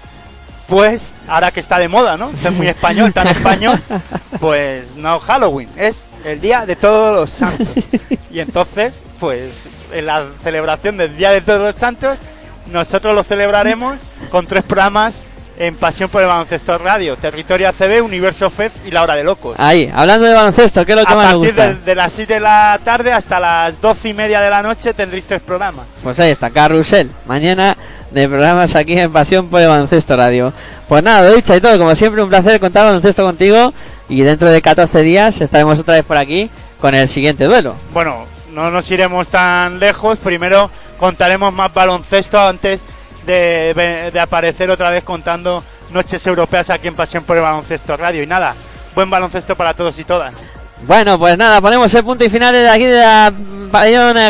Pues 0.67 1.13
ahora 1.27 1.51
que 1.51 1.59
está 1.59 1.77
de 1.77 1.87
moda, 1.87 2.17
¿no? 2.17 2.35
Ser 2.35 2.51
muy 2.53 2.67
español, 2.67 3.13
tan 3.13 3.27
español, 3.27 3.79
pues 4.39 4.95
no 4.95 5.19
Halloween, 5.19 5.69
es 5.77 6.05
el 6.23 6.41
día 6.41 6.65
de 6.65 6.75
todos 6.75 7.13
los 7.13 7.29
santos. 7.29 7.67
Y 8.31 8.41
entonces, 8.41 8.99
pues 9.21 9.63
en 9.93 10.07
la 10.07 10.25
celebración 10.43 10.97
del 10.97 11.15
Día 11.15 11.31
de 11.31 11.39
Todos 11.39 11.61
los 11.61 11.79
Santos, 11.79 12.19
nosotros 12.69 13.15
lo 13.15 13.23
celebraremos 13.23 14.01
con 14.29 14.45
tres 14.45 14.63
programas 14.63 15.23
en 15.57 15.75
Pasión 15.75 16.09
por 16.09 16.21
el 16.21 16.27
Baloncesto 16.27 16.77
Radio, 16.77 17.15
Territorio 17.15 17.69
ACB, 17.69 18.03
Universo 18.03 18.49
FEF 18.49 18.73
y 18.85 18.91
La 18.91 19.03
Hora 19.03 19.15
de 19.15 19.23
Locos. 19.23 19.55
Ahí, 19.57 19.89
hablando 19.93 20.25
de 20.25 20.33
baloncesto, 20.33 20.85
¿qué 20.85 20.91
es 20.91 20.97
lo 20.97 21.05
que 21.05 21.13
A 21.13 21.15
más 21.15 21.37
me 21.37 21.53
partir 21.53 21.77
de 21.85 21.95
las 21.95 22.11
6 22.11 22.27
de 22.27 22.39
la 22.39 22.79
tarde 22.83 23.13
hasta 23.13 23.39
las 23.39 23.79
12 23.79 24.09
y 24.09 24.13
media 24.13 24.41
de 24.41 24.49
la 24.49 24.61
noche 24.61 24.93
tendréis 24.93 25.25
tres 25.25 25.41
programas. 25.41 25.87
Pues 26.03 26.19
ahí 26.19 26.31
está, 26.31 26.49
Carrusel. 26.49 27.09
Mañana 27.25 27.77
de 28.15 28.29
programas 28.29 28.75
aquí 28.75 28.97
en 28.97 29.11
Pasión 29.11 29.47
por 29.47 29.61
el 29.61 29.67
Baloncesto 29.67 30.15
Radio. 30.15 30.53
Pues 30.87 31.03
nada, 31.03 31.27
lo 31.29 31.35
dicho 31.35 31.53
y 31.55 31.59
todo, 31.61 31.77
como 31.77 31.93
siempre, 31.95 32.23
un 32.23 32.29
placer 32.29 32.59
contar 32.59 32.85
baloncesto 32.85 33.23
contigo. 33.23 33.73
Y 34.07 34.21
dentro 34.21 34.49
de 34.49 34.61
14 34.61 35.01
días 35.01 35.41
estaremos 35.41 35.79
otra 35.79 35.95
vez 35.95 36.05
por 36.05 36.17
aquí 36.17 36.49
con 36.79 36.95
el 36.95 37.07
siguiente 37.07 37.43
duelo. 37.45 37.75
Bueno, 37.93 38.25
no 38.53 38.71
nos 38.71 38.89
iremos 38.89 39.27
tan 39.27 39.79
lejos. 39.79 40.17
Primero 40.19 40.69
contaremos 40.97 41.51
más 41.53 41.73
baloncesto 41.73 42.39
antes 42.39 42.83
de, 43.25 44.11
de 44.13 44.19
aparecer 44.19 44.69
otra 44.71 44.89
vez 44.91 45.03
contando 45.03 45.63
noches 45.91 46.25
europeas 46.25 46.69
aquí 46.69 46.87
en 46.87 46.95
Pasión 46.95 47.23
por 47.23 47.35
el 47.35 47.43
Baloncesto 47.43 47.97
Radio. 47.97 48.23
Y 48.23 48.27
nada, 48.27 48.55
buen 48.95 49.09
baloncesto 49.09 49.55
para 49.55 49.73
todos 49.73 49.97
y 49.99 50.03
todas. 50.05 50.47
Bueno, 50.87 51.17
pues 51.19 51.37
nada, 51.37 51.59
ponemos 51.59 51.93
el 51.93 52.03
punto 52.03 52.23
y 52.23 52.29
final 52.29 52.53
de 52.53 52.69
aquí 52.69 52.83
de 52.85 52.99
la 52.99 53.33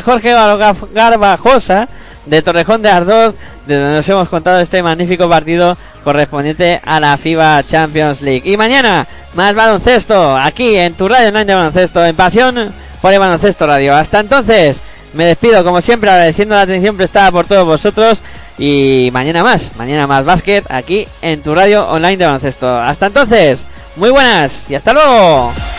Jorge 0.04 0.34
Garba- 0.34 0.76
Garbajosa 0.94 1.88
de 2.26 2.42
Torrejón 2.42 2.82
de 2.82 2.90
Ardoz, 2.90 3.36
de 3.66 3.76
donde 3.80 3.96
nos 3.96 4.10
hemos 4.10 4.30
contado 4.30 4.60
este 4.60 4.84
magnífico 4.84 5.28
partido 5.30 5.78
correspondiente 6.04 6.82
a 6.86 7.00
la 7.00 7.18
FIBA 7.18 7.64
Champions 7.64 8.22
League. 8.22 8.44
Y 8.46 8.58
mañana, 8.58 9.08
más 9.34 9.56
baloncesto, 9.56 10.38
aquí 10.38 10.76
en 10.76 10.94
tu 10.94 11.08
radio 11.08 11.30
online 11.30 11.46
de 11.46 11.56
baloncesto, 11.56 12.06
en 12.06 12.16
Pasión 12.16 12.74
por 13.02 13.14
el 13.14 13.20
Baloncesto 13.20 13.68
Radio. 13.68 13.96
Hasta 13.96 14.20
entonces, 14.20 14.82
me 15.14 15.26
despido 15.26 15.64
como 15.64 15.82
siempre 15.82 16.10
agradeciendo 16.10 16.56
la 16.56 16.62
atención 16.62 16.98
prestada 16.98 17.32
por 17.32 17.46
todos 17.46 17.66
vosotros 17.66 18.22
y 18.58 19.10
mañana 19.14 19.44
más, 19.44 19.72
mañana 19.78 20.08
más 20.08 20.26
básquet 20.26 20.66
aquí 20.70 21.08
en 21.22 21.42
tu 21.42 21.56
radio 21.56 21.88
online 21.90 22.18
de 22.18 22.26
baloncesto. 22.26 22.80
Hasta 22.80 23.08
entonces, 23.08 23.66
muy 23.96 24.10
buenas 24.10 24.70
y 24.70 24.76
hasta 24.76 24.94
luego. 24.94 25.75